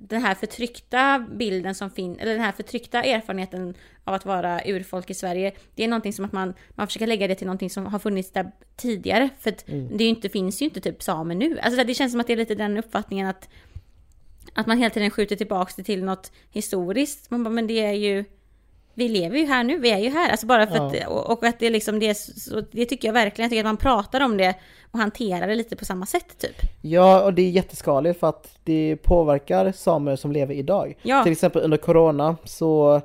den 0.00 0.22
här 0.22 0.34
förtryckta 0.34 1.26
bilden 1.30 1.74
som 1.74 1.90
finns, 1.90 2.18
eller 2.18 2.32
den 2.32 2.40
här 2.40 2.52
förtryckta 2.52 3.02
erfarenheten 3.02 3.74
av 4.04 4.14
att 4.14 4.24
vara 4.24 4.60
urfolk 4.66 5.10
i 5.10 5.14
Sverige, 5.14 5.52
det 5.74 5.84
är 5.84 5.88
någonting 5.88 6.12
som 6.12 6.24
att 6.24 6.32
man, 6.32 6.54
man 6.70 6.86
försöker 6.86 7.06
lägga 7.06 7.28
det 7.28 7.34
till 7.34 7.46
någonting 7.46 7.70
som 7.70 7.86
har 7.86 7.98
funnits 7.98 8.30
där 8.30 8.52
tidigare, 8.76 9.28
för 9.40 9.50
att 9.50 9.66
det 9.66 9.94
är 9.94 10.02
ju 10.02 10.08
inte, 10.08 10.28
finns 10.28 10.62
ju 10.62 10.64
inte 10.64 10.80
typ 10.80 11.02
samer 11.02 11.34
nu. 11.34 11.58
Alltså 11.58 11.84
det 11.84 11.94
känns 11.94 12.12
som 12.12 12.20
att 12.20 12.26
det 12.26 12.32
är 12.32 12.36
lite 12.36 12.54
den 12.54 12.78
uppfattningen 12.78 13.26
att 13.26 13.48
att 14.54 14.66
man 14.66 14.78
hela 14.78 14.90
tiden 14.90 15.10
skjuter 15.10 15.36
tillbaks 15.36 15.74
det 15.74 15.82
till 15.82 16.04
något 16.04 16.32
historiskt. 16.50 17.30
Man 17.30 17.44
bara, 17.44 17.50
men 17.50 17.66
det 17.66 17.80
är 17.80 17.92
ju... 17.92 18.24
Vi 18.94 19.08
lever 19.08 19.38
ju 19.38 19.46
här 19.46 19.64
nu, 19.64 19.78
vi 19.78 19.90
är 19.90 19.98
ju 19.98 20.08
här. 20.10 20.30
Alltså 20.30 20.46
bara 20.46 20.66
för 20.66 20.76
Ja. 20.76 20.86
att, 20.86 21.06
och, 21.06 21.30
och 21.30 21.44
att 21.44 21.58
det 21.58 21.70
liksom, 21.70 21.98
det, 21.98 22.14
så, 22.14 22.62
det 22.70 22.86
tycker 22.86 23.08
jag 23.08 23.12
verkligen, 23.12 23.44
jag 23.44 23.50
tycker 23.50 23.60
att 23.60 23.66
man 23.66 23.76
pratar 23.76 24.20
om 24.20 24.36
det 24.36 24.54
och 24.92 24.98
hanterar 24.98 25.48
det 25.48 25.54
lite 25.54 25.76
på 25.76 25.84
samma 25.84 26.06
sätt 26.06 26.38
typ. 26.38 26.56
Ja, 26.80 27.22
och 27.22 27.34
det 27.34 27.42
är 27.42 27.50
jätteskadligt 27.50 28.20
för 28.20 28.28
att 28.28 28.56
det 28.64 28.96
påverkar 29.02 29.72
samer 29.72 30.16
som 30.16 30.32
lever 30.32 30.54
idag. 30.54 30.96
Ja. 31.02 31.22
Till 31.22 31.32
exempel 31.32 31.62
under 31.62 31.76
Corona 31.76 32.36
så 32.44 33.00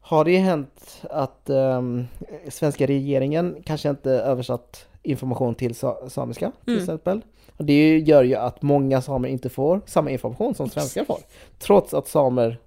har 0.00 0.24
det 0.24 0.30
ju 0.32 0.38
hänt 0.38 1.02
att 1.10 1.50
ehm, 1.50 2.06
svenska 2.48 2.86
regeringen 2.86 3.56
kanske 3.66 3.90
inte 3.90 4.10
översatt 4.10 4.86
information 5.02 5.54
till 5.54 5.74
sa- 5.74 6.08
samiska 6.08 6.52
till 6.64 6.72
Mm. 6.72 6.82
exempel. 6.82 7.20
Och 7.56 7.64
det 7.64 7.98
gör 7.98 8.22
ju 8.22 8.34
att 8.34 8.62
många 8.62 9.02
samer 9.02 9.28
inte 9.28 9.48
får 9.48 9.80
samma 9.86 10.10
information 10.10 10.54
som 10.54 10.68
svenskar 10.70 11.04
får. 11.04 11.18
Trots 11.58 11.94
att 11.94 12.08
samer 12.08 12.58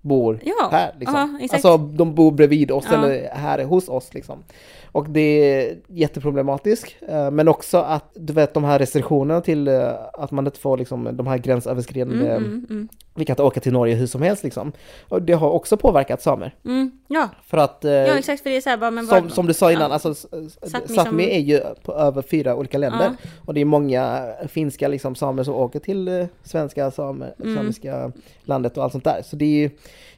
bor 0.00 0.40
Ja, 0.44 0.68
här 0.72 0.94
liksom. 1.00 1.38
exakt. 1.40 1.64
alltså 1.64 1.78
de 1.78 2.14
bor 2.14 2.32
bredvid 2.32 2.70
oss 2.70 2.84
Ja. 2.90 2.96
eller 3.04 3.28
här 3.32 3.64
hos 3.64 3.88
oss 3.88 4.14
liksom. 4.14 4.44
Och 4.92 5.10
det 5.10 5.20
är 5.20 5.76
jätteproblematiskt. 5.88 6.96
eh, 7.08 7.30
Men 7.30 7.48
också 7.48 7.78
att 7.78 8.10
du 8.14 8.32
vet 8.32 8.54
de 8.54 8.64
här 8.64 8.78
restriktionerna 8.78 9.40
till 9.40 9.68
eh, 9.68 9.90
att 10.12 10.30
man 10.30 10.46
inte 10.46 10.58
får 10.60 10.76
liksom 10.78 11.16
de 11.16 11.26
här 11.26 11.38
gränsöverskridande 11.38 12.30
Mm, 12.30 12.44
mm, 12.44 12.66
mm, 12.70 12.88
vi 13.18 13.24
kan 13.24 13.32
inte 13.34 13.42
åka 13.42 13.60
till 13.60 13.72
Norge 13.72 13.94
hur 13.94 14.06
som 14.06 14.22
helst 14.22 14.44
liksom. 14.44 14.72
Och 15.08 15.22
det 15.22 15.32
har 15.32 15.50
också 15.50 15.76
påverkat 15.76 16.22
samer. 16.22 16.54
mm. 16.64 16.90
Ja, 17.08 17.28
För 17.46 17.58
att, 17.58 17.84
eh, 17.84 17.92
ja, 17.92 18.18
exakt 18.18 18.42
för 18.42 18.50
det 18.50 18.56
är 18.56 18.60
så 18.60 18.70
här 18.70 18.76
bara, 18.76 18.90
men 18.90 19.06
som, 19.06 19.22
vad- 19.22 19.32
som 19.32 19.46
du 19.46 19.54
sa 19.54 19.72
innan, 19.72 19.90
ja. 19.90 19.94
alltså 19.94 20.28
Sápmi 20.62 21.04
som- 21.04 21.20
är 21.20 21.38
ju 21.38 21.60
på 21.82 21.92
över 21.92 22.22
fyra 22.22 22.54
olika 22.56 22.78
länder. 22.78 23.04
Ja. 23.22 23.28
Och 23.46 23.54
det 23.54 23.60
är 23.60 23.64
många 23.64 24.32
finska 24.48 24.88
liksom, 24.88 25.14
samer 25.14 25.42
som 25.42 25.54
åker 25.54 25.78
till 25.80 26.08
eh, 26.08 26.26
svenska 26.42 26.90
samer, 26.90 27.34
Mm. 27.42 27.56
samiska 27.56 28.12
landet 28.44 28.76
och 28.78 28.84
allt 28.84 28.92
sånt 28.92 29.04
där. 29.04 29.22
Så 29.24 29.36
det 29.36 29.44
är 29.44 29.58
ju 29.58 29.70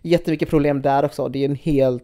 jättemycket 0.03 0.49
problem 0.51 0.83
där 0.83 1.05
också. 1.05 1.29
Det 1.29 1.39
är 1.39 1.45
en 1.45 1.55
helt 1.55 2.03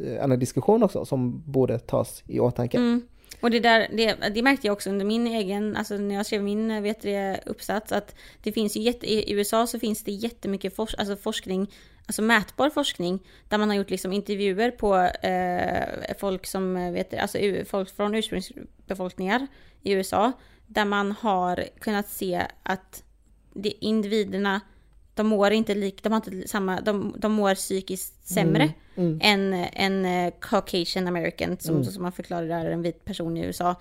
eh, 0.00 0.24
annan 0.24 0.38
diskussion 0.38 0.82
också 0.82 1.04
som 1.04 1.42
borde 1.46 1.78
tas 1.78 2.22
i 2.26 2.40
åtanke. 2.40 2.76
Mm. 2.76 3.02
Och 3.42 3.50
det 3.50 3.60
där, 3.60 3.88
det, 3.92 4.14
det 4.34 4.42
märkte 4.42 4.66
jag 4.66 4.72
också 4.72 4.90
under 4.90 5.04
min 5.04 5.26
egen, 5.26 5.76
alltså 5.76 5.96
när 5.96 6.14
jag 6.14 6.26
skrev 6.26 6.42
min 6.42 6.82
vet 6.82 7.02
det, 7.02 7.40
uppsats, 7.46 7.92
att 7.92 8.14
det 8.42 8.52
finns 8.52 8.76
ju 8.76 8.80
jätte, 8.80 9.12
i 9.12 9.32
USA 9.32 9.66
så 9.66 9.78
finns 9.78 10.04
det 10.04 10.12
jättemycket 10.12 10.76
for, 10.76 10.90
alltså 10.98 11.16
forskning, 11.16 11.70
alltså 12.06 12.22
mätbar 12.22 12.70
forskning, 12.70 13.18
där 13.48 13.58
man 13.58 13.68
har 13.68 13.76
gjort 13.76 13.90
liksom 13.90 14.12
intervjuer 14.12 14.70
på 14.70 14.96
eh, 15.26 16.16
folk 16.18 16.46
som, 16.46 16.92
vet 16.92 17.14
alltså 17.14 17.38
folk 17.66 17.96
från 17.96 18.14
ursprungsbefolkningar 18.14 19.46
i 19.82 19.92
USA, 19.92 20.32
där 20.66 20.84
man 20.84 21.12
har 21.12 21.64
kunnat 21.80 22.08
se 22.08 22.46
att 22.62 23.02
det, 23.54 23.84
individerna, 23.84 24.60
de 25.14 25.26
mår 25.26 25.50
inte 25.50 25.74
lik, 25.74 26.02
de 26.02 26.12
har 26.12 26.16
inte 26.26 26.48
samma, 26.48 26.80
de, 26.80 27.14
de 27.18 27.32
mår 27.32 27.54
psykiskt 27.54 28.26
sämre 28.28 28.72
Mm. 28.94 29.18
än 29.22 29.54
en 29.72 30.04
eh, 30.04 30.32
Caucasian 30.40 31.08
American, 31.08 31.56
som, 31.60 31.74
Mm. 31.74 31.84
som 31.84 32.02
man 32.02 32.12
förklarar 32.12 32.48
är 32.66 32.70
en 32.70 32.82
vit 32.82 33.04
person 33.04 33.36
i 33.36 33.40
USA. 33.46 33.74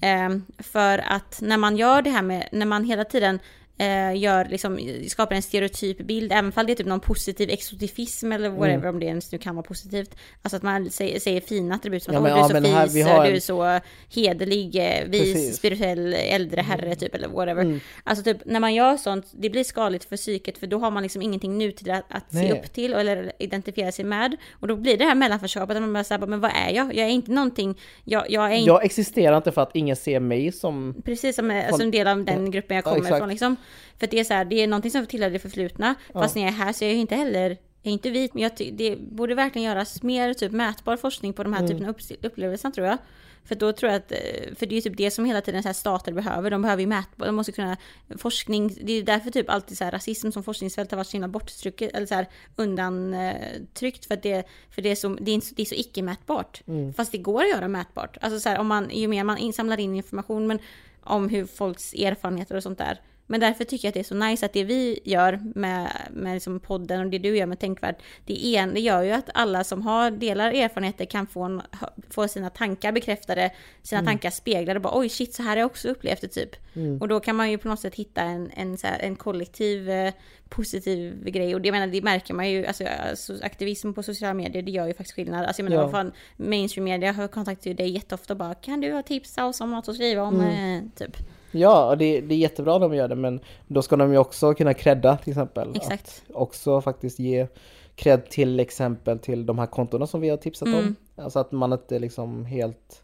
Ehm, 0.00 0.44
för 0.58 0.98
att 0.98 1.38
när 1.42 1.56
man 1.56 1.76
gör 1.76 2.02
det 2.02 2.10
här 2.10 2.22
med, 2.22 2.48
när 2.52 2.66
man 2.66 2.84
hela 2.84 3.04
tiden 3.04 3.38
eh, 3.80 4.16
gör, 4.16 4.44
liksom, 4.44 4.78
skapar 5.08 5.34
en 5.36 5.42
stereotyp 5.42 5.98
bild, 5.98 6.32
även 6.32 6.52
om 6.56 6.66
det 6.66 6.72
är 6.72 6.76
typ 6.76 6.86
någon 6.86 7.00
positiv 7.00 7.50
exotifism 7.50 8.32
eller 8.32 8.48
whatever, 8.48 8.74
Mm. 8.74 8.94
om 8.94 9.00
det 9.00 9.06
ens 9.06 9.32
nu 9.32 9.38
kan 9.38 9.56
vara 9.56 9.66
positivt. 9.66 10.14
Alltså 10.42 10.56
att 10.56 10.62
man 10.62 10.90
säger, 10.90 11.20
säger 11.20 11.40
fina 11.40 11.74
attribut 11.74 12.02
som 12.02 12.14
Ja, 12.14 12.18
att 12.20 12.22
men- 12.22 12.32
"Åh, 12.32 12.38
du 12.38 12.40
är 12.40 12.42
ja, 12.42 12.60
så 12.60 12.68
men 12.68 12.72
här- 12.74 12.86
fis, 12.86 12.94
vi 12.96 13.02
har 13.02 13.22
du 13.24 13.30
en- 13.30 13.36
är 13.36 13.40
så 13.40 13.80
hederlig, 14.14 14.76
eh, 14.76 15.08
vis, 15.08 15.32
Precis. 15.34 15.56
spirituell 15.56 16.14
äldre 16.14 16.60
herre 16.60 16.94
typ, 16.96 17.14
eller 17.14 17.28
whatever. 17.28 17.62
Mm. 17.62 17.80
Alltså 18.04 18.24
typ 18.24 18.36
när 18.44 18.60
man 18.60 18.74
gör 18.74 18.96
sånt, 18.96 19.26
det 19.32 19.50
blir 19.50 19.64
skadligt 19.64 20.04
för 20.04 20.16
psyket 20.16 20.58
för 20.58 20.66
då 20.66 20.78
har 20.78 20.90
man 20.90 21.02
liksom 21.02 21.22
ingenting 21.22 21.58
nutid 21.58 21.88
att, 21.88 22.04
att 22.08 22.32
se 22.32 22.52
upp 22.52 22.72
till 22.72 22.92
eller 22.94 23.32
identifiera 23.38 23.92
sig 23.92 24.04
med. 24.04 24.36
Och 24.52 24.68
då 24.68 24.76
blir 24.76 24.96
det 24.96 25.04
här 25.04 25.14
mellanförskapet 25.14 25.76
där 25.76 25.80
man 25.80 25.92
bara 25.92 26.04
säger, 26.04 26.26
men 26.26 26.40
vad 26.40 26.50
är 26.54 26.70
jag? 26.74 26.94
Jag 26.94 27.06
är 27.06 27.10
inte 27.10 27.30
någonting, 27.32 27.78
jag, 28.04 28.30
jag 28.30 28.44
är 28.52 28.56
inte 28.56 28.66
Jag 28.70 28.84
existerar 28.84 29.36
inte 29.36 29.52
för 29.52 29.62
att 29.62 29.76
ingen 29.76 29.96
ser 29.96 30.20
mig 30.20 30.52
som... 30.52 30.94
Precis 31.04 31.36
som 31.36 31.50
eh, 31.50 31.66
alltså 31.66 31.82
en 31.82 31.90
del 31.90 32.06
av 32.06 32.24
den 32.24 32.50
gruppen 32.50 32.76
jag 32.76 32.86
Ja, 32.86 32.90
kommer 32.90 33.00
exakt. 33.02 33.16
ifrån 33.16 33.28
liksom. 33.28 33.56
För 33.98 34.06
det 34.06 34.20
är 34.20 34.24
så 34.24 34.34
här, 34.34 34.44
det 34.44 34.62
är 34.62 34.66
någonting 34.66 34.90
som 34.90 35.06
tillhör 35.06 35.30
det 35.30 35.38
förflutna. 35.38 35.94
Fast 36.12 36.34
när 36.34 36.42
jag 36.42 36.52
är 36.52 36.56
här 36.56 36.72
så 36.72 36.84
är 36.84 36.88
jag 36.88 36.94
ju 36.94 37.00
inte 37.00 37.14
heller, 37.16 37.48
jag 37.82 37.90
är 37.90 37.92
inte 37.92 38.10
vit. 38.10 38.34
Men 38.34 38.42
jag 38.42 38.52
det 38.72 38.96
borde 38.96 39.34
verkligen 39.34 39.68
göras 39.68 40.02
mer 40.02 40.34
typ 40.34 40.52
mätbar 40.52 40.96
forskning 40.96 41.32
på 41.32 41.42
de 41.42 41.52
här 41.52 41.60
Mm. 41.60 41.70
typen 41.70 41.88
av 41.88 41.94
upplevelser 42.22 42.70
tror 42.70 42.86
jag. 42.86 42.98
För 43.44 43.54
då 43.54 43.72
tror 43.72 43.92
jag 43.92 43.98
att, 43.98 44.12
eh, 44.12 44.54
för 44.56 44.66
det 44.66 44.74
är 44.74 44.76
ju 44.76 44.80
typ 44.80 44.96
det 44.96 45.10
som 45.10 45.24
hela 45.24 45.40
tiden 45.40 45.62
så 45.62 45.68
här 45.68 45.74
stater 45.74 46.12
behöver. 46.12 46.50
De 46.50 46.62
behöver 46.62 46.80
ju 46.80 46.86
mätbar, 46.86 47.26
de 47.26 47.34
måste 47.34 47.52
kunna, 47.52 47.76
forskning, 48.18 48.76
det 48.82 48.92
är 48.92 49.02
därför 49.02 49.30
typ 49.30 49.50
alltid 49.50 49.78
så 49.78 49.84
här 49.84 49.90
rasism 49.90 50.30
som 50.30 50.42
forskningsfält 50.42 50.90
har 50.90 50.96
varit 50.96 51.06
så 51.06 51.12
himla 51.12 51.28
borttrycket, 51.28 51.94
eller 51.94 52.06
så 52.06 52.14
här 52.14 52.26
undantryckt. 52.56 54.06
För 54.06 54.14
att 54.14 54.22
det, 54.22 54.46
för 54.70 54.82
det 54.82 54.88
är 54.90 54.94
så, 54.94 55.08
det 55.08 55.30
är, 55.30 55.42
det 55.56 55.62
är 55.62 55.66
så 55.66 55.74
icke-mätbart. 55.74 56.62
Mm. 56.66 56.94
Fast 56.94 57.12
det 57.12 57.18
går 57.18 57.42
att 57.42 57.50
göra 57.50 57.68
mätbart. 57.68 58.16
Alltså 58.20 58.40
så 58.40 58.48
här, 58.48 58.58
om 58.58 58.66
man, 58.66 58.90
ju 58.90 59.08
mer 59.08 59.24
man 59.24 59.38
insamlar 59.38 59.80
in 59.80 59.96
information 59.96 60.46
men 60.46 60.58
om 61.02 61.28
hur 61.28 61.46
folks 61.46 61.94
erfarenheter 61.94 62.56
och 62.56 62.62
sånt 62.62 62.78
där. 62.78 63.00
Men 63.30 63.40
därför 63.40 63.64
tycker 63.64 63.86
jag 63.86 63.90
att 63.90 63.94
det 63.94 64.00
är 64.00 64.04
så 64.04 64.14
nice 64.14 64.46
att 64.46 64.52
det 64.52 64.64
vi 64.64 65.00
gör 65.04 65.40
med, 65.54 65.92
med 66.10 66.34
liksom 66.34 66.60
podden 66.60 67.00
och 67.00 67.10
det 67.10 67.18
du 67.18 67.36
gör 67.36 67.46
med 67.46 67.58
Tänkvärt, 67.58 68.02
det, 68.24 68.46
är, 68.46 68.66
det 68.66 68.80
gör 68.80 69.02
ju 69.02 69.10
att 69.10 69.30
alla 69.34 69.64
som 69.64 69.82
har 69.82 70.10
delar 70.10 70.52
erfarenheter 70.52 71.04
kan 71.04 71.26
få, 71.26 71.42
en, 71.42 71.62
få 72.10 72.28
sina 72.28 72.50
tankar 72.50 72.92
bekräftade, 72.92 73.50
sina 73.82 73.98
mm. 73.98 74.06
tankar 74.06 74.30
speglade. 74.30 74.80
Bara, 74.80 74.98
Oj 74.98 75.08
shit, 75.08 75.34
så 75.34 75.42
här 75.42 75.50
har 75.50 75.56
jag 75.56 75.66
också 75.66 75.88
upplevt 75.88 76.20
det 76.20 76.28
typ. 76.28 76.56
Mm. 76.76 77.00
Och 77.00 77.08
då 77.08 77.20
kan 77.20 77.36
man 77.36 77.50
ju 77.50 77.58
på 77.58 77.68
något 77.68 77.80
sätt 77.80 77.94
hitta 77.94 78.22
en, 78.22 78.50
en, 78.54 78.78
här, 78.82 78.98
en 78.98 79.16
kollektiv 79.16 79.90
eh, 79.90 80.12
positiv 80.48 81.24
grej. 81.24 81.54
Och 81.54 81.60
det, 81.60 81.68
jag 81.68 81.72
menar, 81.72 81.86
det 81.86 82.02
märker 82.02 82.34
man 82.34 82.50
ju, 82.50 82.66
alltså, 82.66 82.84
alltså, 83.10 83.34
aktivism 83.42 83.92
på 83.92 84.02
sociala 84.02 84.34
medier, 84.34 84.62
det 84.62 84.70
gör 84.70 84.86
ju 84.86 84.94
faktiskt 84.94 85.16
skillnad. 85.16 85.46
Alltså 85.46 85.62
jag 85.62 85.70
menar, 85.70 85.82
ja. 85.82 85.90
fan, 85.90 86.12
mainstream 86.36 86.84
media 86.84 87.12
har 87.12 87.28
kontaktat 87.28 87.76
dig 87.76 87.90
jätteofta 87.90 88.32
och 88.32 88.38
bara, 88.38 88.54
kan 88.54 88.80
du 88.80 88.92
ha 88.92 89.02
tips 89.02 89.38
om 89.38 89.70
något 89.70 89.88
att 89.88 89.94
skriva 89.94 90.22
om, 90.22 90.40
mm. 90.40 90.76
eh, 90.76 90.82
typ. 90.96 91.16
Ja, 91.52 91.90
och 91.90 91.98
det, 91.98 92.20
det 92.20 92.34
är 92.34 92.38
jättebra 92.38 92.74
att 92.74 92.80
de 92.80 92.94
gör 92.94 93.08
det, 93.08 93.14
men 93.14 93.40
då 93.66 93.82
ska 93.82 93.96
de 93.96 94.12
ju 94.12 94.18
också 94.18 94.54
kunna 94.54 94.74
credda 94.74 95.16
till 95.16 95.30
exempel. 95.30 95.72
Exakt. 95.76 96.22
Att 96.28 96.36
också 96.36 96.80
faktiskt 96.80 97.18
ge 97.18 97.46
cred 97.94 98.30
till 98.30 98.60
exempel 98.60 99.18
till 99.18 99.46
de 99.46 99.58
här 99.58 99.66
kontona 99.66 100.06
som 100.06 100.20
vi 100.20 100.28
har 100.28 100.36
tipsat 100.36 100.68
mm. 100.68 100.80
om. 100.80 100.96
Alltså 101.16 101.38
att 101.38 101.52
man 101.52 101.72
inte 101.72 101.98
liksom 101.98 102.44
helt 102.44 103.02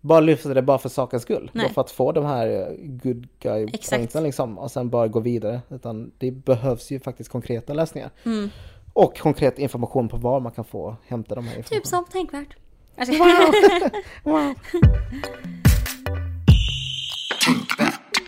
bara 0.00 0.20
lyfter 0.20 0.54
det 0.54 0.62
bara 0.62 0.78
för 0.78 0.88
sakens 0.88 1.22
skull. 1.22 1.50
Bara 1.54 1.68
för 1.68 1.80
att 1.80 1.90
få 1.90 2.12
de 2.12 2.24
här 2.24 2.76
good 2.78 3.26
guy 3.38 3.66
pointsen 3.90 4.22
liksom 4.22 4.58
och 4.58 4.70
sen 4.70 4.90
bara 4.90 5.08
gå 5.08 5.20
vidare. 5.20 5.60
Utan 5.70 6.12
det 6.18 6.30
behövs 6.30 6.90
ju 6.90 7.00
faktiskt 7.00 7.30
konkreta 7.30 7.74
lösningar. 7.74 8.10
Mm. 8.24 8.50
Och 8.92 9.18
konkret 9.18 9.58
information 9.58 10.08
på 10.08 10.16
var 10.16 10.40
man 10.40 10.52
kan 10.52 10.64
få 10.64 10.96
hämta 11.06 11.34
de 11.34 11.46
här 11.46 11.56
informationerna. 11.56 11.82
Typ 11.82 11.86
som 11.86 12.04
tänkvärt. 12.04 12.56
Alltså. 12.96 13.12
Wow! 13.12 13.92
wow. 14.32 14.54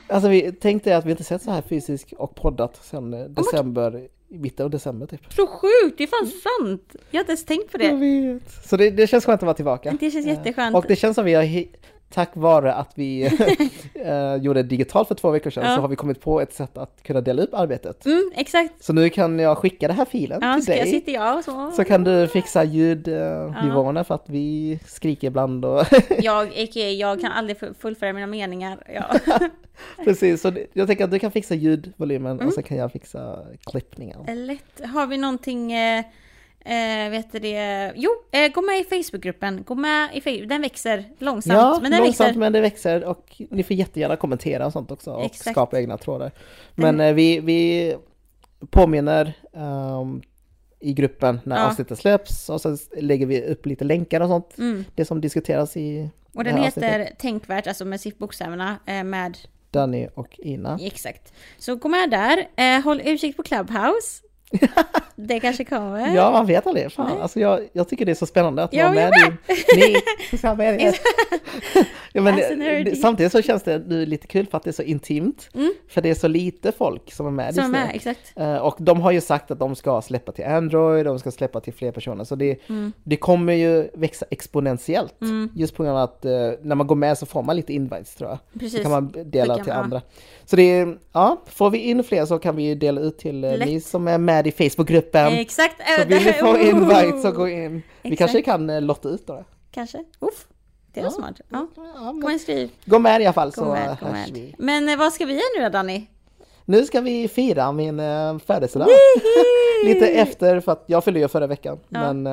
Alltså 0.08 0.28
vi 0.28 0.52
tänkte 0.52 0.96
att 0.96 1.04
vi 1.04 1.10
inte 1.10 1.24
sett 1.24 1.42
så 1.42 1.50
här 1.50 1.62
fysiskt 1.62 2.12
och 2.12 2.34
poddat 2.34 2.84
sen 2.84 3.14
eh, 3.14 3.24
december, 3.24 4.08
i 4.28 4.38
mitten 4.38 4.64
av 4.64 4.70
december 4.70 5.06
typ. 5.06 5.32
Så 5.32 5.46
sjukt, 5.46 5.98
det 5.98 6.04
är 6.04 6.08
fan 6.08 6.26
sant! 6.26 6.96
Jag 7.10 7.18
har 7.18 7.22
inte 7.22 7.32
ens 7.32 7.44
tänkt 7.44 7.72
på 7.72 7.78
det. 7.78 7.84
Jag 7.84 7.96
vet. 7.96 8.64
Så 8.64 8.76
det, 8.76 8.90
det 8.90 9.06
känns 9.06 9.24
skönt 9.24 9.42
att 9.42 9.46
vara 9.46 9.54
tillbaka. 9.54 9.96
Det 10.00 10.10
känns 10.10 10.26
jätteskönt. 10.26 10.76
Och 10.76 10.84
det 10.88 10.96
känns 10.96 11.14
som 11.14 11.24
vi 11.24 11.34
har 11.34 11.42
tack 12.08 12.30
vare 12.34 12.74
att 12.74 12.92
vi 12.94 13.24
äh, 13.94 14.34
gjorde 14.44 14.62
det 14.62 14.68
digitalt 14.68 15.08
för 15.08 15.14
två 15.14 15.30
veckor 15.30 15.50
sedan 15.50 15.64
ja. 15.64 15.74
så 15.74 15.80
har 15.80 15.88
vi 15.88 15.96
kommit 15.96 16.20
på 16.20 16.40
ett 16.40 16.52
sätt 16.54 16.78
att 16.78 17.02
kunna 17.02 17.20
dela 17.20 17.42
upp 17.42 17.54
arbetet. 17.54 18.06
Mm, 18.06 18.30
exakt. 18.36 18.84
Så 18.84 18.92
nu 18.92 19.10
kan 19.10 19.38
jag 19.38 19.58
skicka 19.58 19.88
den 19.88 19.96
här 19.96 20.04
filen 20.04 20.38
ja, 20.42 20.54
till 20.54 20.64
dig. 20.64 20.90
Sitter 20.90 21.12
jag 21.12 21.44
så. 21.44 21.70
så 21.70 21.84
kan 21.84 22.04
du 22.04 22.28
fixa 22.28 22.64
ljudnivåerna 22.64 24.00
ja. 24.00 24.04
för 24.04 24.14
att 24.14 24.28
vi 24.28 24.78
skriker 24.86 25.26
ibland. 25.26 25.64
Och 25.64 25.84
jag, 26.18 26.68
jag 26.74 27.20
kan 27.20 27.32
aldrig 27.32 27.56
fullfölja 27.78 28.12
mina 28.12 28.26
meningar. 28.26 28.78
Ja. 28.94 29.38
Precis, 30.04 30.42
så 30.42 30.52
jag 30.72 30.86
tänker 30.86 31.04
att 31.04 31.10
du 31.10 31.18
kan 31.18 31.30
fixa 31.30 31.54
ljudvolymen 31.54 32.32
mm. 32.32 32.46
och 32.46 32.52
så 32.52 32.62
kan 32.62 32.76
jag 32.76 32.92
fixa 32.92 33.38
klippningen. 33.70 34.46
Lätt. 34.46 34.80
Har 34.84 35.06
vi 35.06 35.16
någonting 35.16 35.72
eh, 35.72 36.04
Eh, 36.66 37.10
vet 37.10 37.32
du 37.32 37.38
det? 37.38 37.92
Jo, 37.96 38.10
eh, 38.30 38.52
gå 38.52 38.62
med 38.62 38.80
i 38.80 38.84
Facebookgruppen. 38.84 39.62
Gå 39.62 39.74
med 39.74 40.08
i 40.14 40.20
Facebook. 40.20 40.48
Den 40.48 40.62
växer 40.62 41.04
långsamt. 41.18 41.58
Ja, 41.58 41.78
men 41.82 41.90
den 41.90 42.00
långsamt 42.00 42.28
växer. 42.28 42.40
men 42.40 42.52
det 42.52 42.60
växer 42.60 43.04
och 43.04 43.42
ni 43.50 43.62
får 43.62 43.76
jättegärna 43.76 44.16
kommentera 44.16 44.66
och 44.66 44.72
sånt 44.72 44.90
också 44.90 45.12
och 45.12 45.24
Exakt. 45.24 45.50
skapa 45.50 45.80
egna 45.80 45.98
trådar. 45.98 46.32
Men 46.74 47.00
eh, 47.00 47.14
vi, 47.14 47.40
vi 47.40 47.94
påminner 48.70 49.32
um, 49.52 50.22
i 50.80 50.92
gruppen 50.92 51.40
när 51.44 51.56
ja. 51.56 51.66
avsnittet 51.66 51.98
släpps 51.98 52.48
och 52.48 52.60
så 52.60 52.76
lägger 52.96 53.26
vi 53.26 53.42
upp 53.42 53.66
lite 53.66 53.84
länkar 53.84 54.20
och 54.20 54.28
sånt. 54.28 54.58
Mm. 54.58 54.84
Det 54.94 55.04
som 55.04 55.20
diskuteras 55.20 55.76
i 55.76 56.10
Och 56.34 56.44
den 56.44 56.56
heter 56.56 56.88
avsnittet. 56.88 57.18
Tänkvärt, 57.18 57.66
alltså 57.66 57.84
med 57.84 58.00
bokstäverna 58.18 58.76
eh, 58.86 59.04
med 59.04 59.38
Danny 59.70 60.08
och 60.14 60.38
Ina. 60.38 60.78
Exakt. 60.82 61.32
Så 61.58 61.76
gå 61.76 61.88
med 61.88 62.10
där. 62.10 62.48
Eh, 62.56 62.82
håll 62.84 63.00
utkik 63.04 63.36
på 63.36 63.42
Clubhouse. 63.42 64.25
Det 65.18 65.40
kanske 65.40 65.64
kommer. 65.64 66.14
Ja, 66.14 66.30
man 66.30 66.46
vet 66.46 66.66
aldrig. 66.66 66.92
Fan, 66.92 67.20
alltså 67.20 67.40
jag, 67.40 67.60
jag 67.72 67.88
tycker 67.88 68.04
det 68.06 68.12
är 68.12 68.14
så 68.14 68.26
spännande 68.26 68.62
att 68.62 68.74
vara 68.74 68.92
med 68.92 69.12
sociala 70.30 70.56
medier. 70.56 70.96
ja, 72.12 72.22
men 72.22 72.36
det, 72.36 72.96
samtidigt 72.96 73.32
så 73.32 73.42
känns 73.42 73.62
det 73.62 73.78
nu 73.78 74.06
lite 74.06 74.26
kul 74.26 74.46
för 74.46 74.56
att 74.58 74.64
det 74.64 74.70
är 74.70 74.72
så 74.72 74.82
intimt. 74.82 75.48
Mm. 75.54 75.72
För 75.88 76.00
det 76.00 76.10
är 76.10 76.14
så 76.14 76.28
lite 76.28 76.72
folk 76.72 77.12
som 77.12 77.26
är 77.26 77.30
med 77.30 77.54
som 77.54 77.64
är 77.64 77.68
med, 77.68 77.90
exakt. 77.94 78.38
Uh, 78.40 78.56
och 78.56 78.76
de 78.78 79.00
har 79.00 79.10
ju 79.10 79.20
sagt 79.20 79.50
att 79.50 79.58
de 79.58 79.76
ska 79.76 80.02
släppa 80.02 80.32
till 80.32 80.44
Android, 80.44 81.06
de 81.06 81.18
ska 81.18 81.30
släppa 81.30 81.60
till 81.60 81.72
fler 81.72 81.92
personer. 81.92 82.24
Så 82.24 82.34
det, 82.34 82.58
mm. 82.68 82.92
det 83.04 83.16
kommer 83.16 83.52
ju 83.52 83.88
växa 83.94 84.26
exponentiellt. 84.30 85.20
Mm. 85.20 85.50
Just 85.54 85.76
på 85.76 85.82
grund 85.82 85.96
av 85.96 86.02
att 86.02 86.24
uh, 86.24 86.30
när 86.62 86.74
man 86.74 86.86
går 86.86 86.96
med 86.96 87.18
så 87.18 87.26
får 87.26 87.42
man 87.42 87.56
lite 87.56 87.72
invites 87.72 88.14
tror 88.14 88.30
jag. 88.30 88.38
Precis. 88.60 88.76
Så 88.76 88.82
kan 88.82 88.90
man 88.90 89.14
dela 89.24 89.58
till 89.58 89.72
andra. 89.72 90.02
Så 90.44 90.56
det 90.56 90.62
är, 90.62 90.98
ja, 91.12 91.42
får 91.46 91.70
vi 91.70 91.78
in 91.78 92.04
fler 92.04 92.24
så 92.26 92.38
kan 92.38 92.56
vi 92.56 92.74
dela 92.74 93.00
ut 93.00 93.18
till 93.18 93.44
uh, 93.44 93.58
ni 93.58 93.80
som 93.80 94.08
är 94.08 94.18
med 94.18 94.35
i 94.44 94.52
Facebookgruppen. 94.52 95.32
Exakt. 95.32 95.74
Så 95.98 96.04
vill 96.04 96.24
ni 96.24 96.32
få 96.32 96.58
invite 96.58 97.18
så 97.22 97.32
gå 97.32 97.48
in. 97.48 97.82
Vi 98.02 98.12
Exakt. 98.12 98.18
kanske 98.18 98.42
kan 98.42 98.70
uh, 98.70 98.80
lotta 98.80 99.08
ut 99.08 99.26
då. 99.26 99.44
Kanske. 99.70 99.98
Uff. 100.20 100.46
Det 100.92 101.00
var 101.00 101.06
ja. 101.06 101.10
smart. 101.10 101.40
Ja. 101.48 101.66
Ja, 101.76 102.16
Kom 102.22 102.34
och 102.34 102.40
skriv. 102.40 102.70
Gå 102.84 102.98
med 102.98 103.22
i 103.22 103.24
alla 103.24 103.32
fall 103.32 103.48
gå 103.48 103.52
så 103.52 103.64
med, 103.64 103.96
gå 104.00 104.06
med. 104.12 104.30
vi. 104.32 104.54
Men 104.58 104.88
uh, 104.88 104.96
vad 104.96 105.12
ska 105.12 105.26
vi 105.26 105.32
göra 105.32 105.44
nu 105.58 105.62
då 105.62 105.68
Danny? 105.68 106.06
Nu 106.64 106.84
ska 106.84 107.00
vi 107.00 107.28
fira 107.28 107.72
min 107.72 108.00
födelsedag. 108.46 108.88
lite 109.84 110.08
efter 110.08 110.60
för 110.60 110.72
att 110.72 110.84
jag 110.86 111.04
fyllde 111.04 111.20
ju 111.20 111.28
förra 111.28 111.46
veckan. 111.46 111.78
Men 111.88 112.26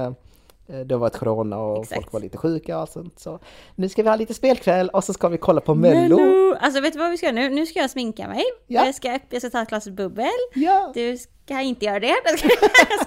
det 0.86 0.98
var 0.98 1.08
ett 1.08 1.18
corona 1.18 1.58
och 1.58 1.84
Exakt. 1.84 2.02
folk 2.02 2.14
var 2.14 2.20
lite 2.20 2.38
sjuka 2.38 2.80
och 2.80 2.90
sånt. 2.90 3.20
Så 3.20 3.40
nu 3.76 3.90
ska 3.90 4.04
vi 4.04 4.10
ha 4.10 4.16
lite 4.16 4.34
spelkväll 4.34 4.90
och 4.90 5.04
så 5.04 5.14
ska 5.14 5.28
vi 5.28 5.38
kolla 5.38 5.62
på 5.62 5.76
Mello. 5.76 6.18
Mello. 6.18 6.56
Alltså 6.60 6.82
vet 6.82 6.94
du 6.94 7.00
vad 7.00 7.12
vi 7.12 7.18
ska 7.18 7.26
göra 7.26 7.36
nu? 7.36 7.50
Nu 7.50 7.66
ska 7.66 7.80
jag 7.80 7.90
sminka 7.90 8.28
mig. 8.28 8.44
Ja. 8.68 8.86
Jag, 8.86 8.96
ska, 8.96 9.20
jag 9.30 9.42
ska 9.42 9.50
ta 9.50 9.62
ett 9.62 9.70
glas 9.70 9.88
bubbel. 9.88 10.30
Ja. 10.54 10.92
Du 10.94 11.18
ska 11.18 11.62
inte 11.62 11.86
göra 11.86 12.00
det. 12.00 12.08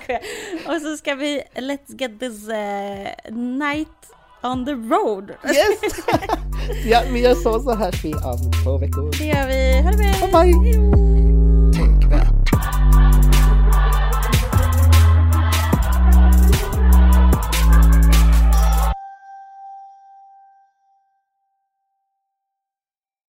Jag 0.09 0.77
och 0.77 0.83
så 0.83 0.97
ska 0.97 1.15
vi 1.15 1.43
Let's 1.55 2.01
get 2.01 2.21
this 2.21 2.49
uh, 2.49 3.37
night 3.37 3.89
on 4.43 4.65
the 4.65 4.73
road. 4.73 5.31
Yes! 5.45 6.07
ja, 6.87 7.03
vi 7.13 7.21
gör 7.21 7.35
så 7.35 7.61
så 7.61 7.75
hörs 7.75 8.05
vi 8.05 8.15
om 8.15 8.53
två 8.65 8.79
veckor. 8.79 9.19
Det 9.19 9.27
gör 9.27 9.47
vi. 9.47 9.83
Ha 9.83 9.91
det 9.91 10.31
bra! 10.33 10.43
Bye 10.43 10.55
bye! 10.55 11.26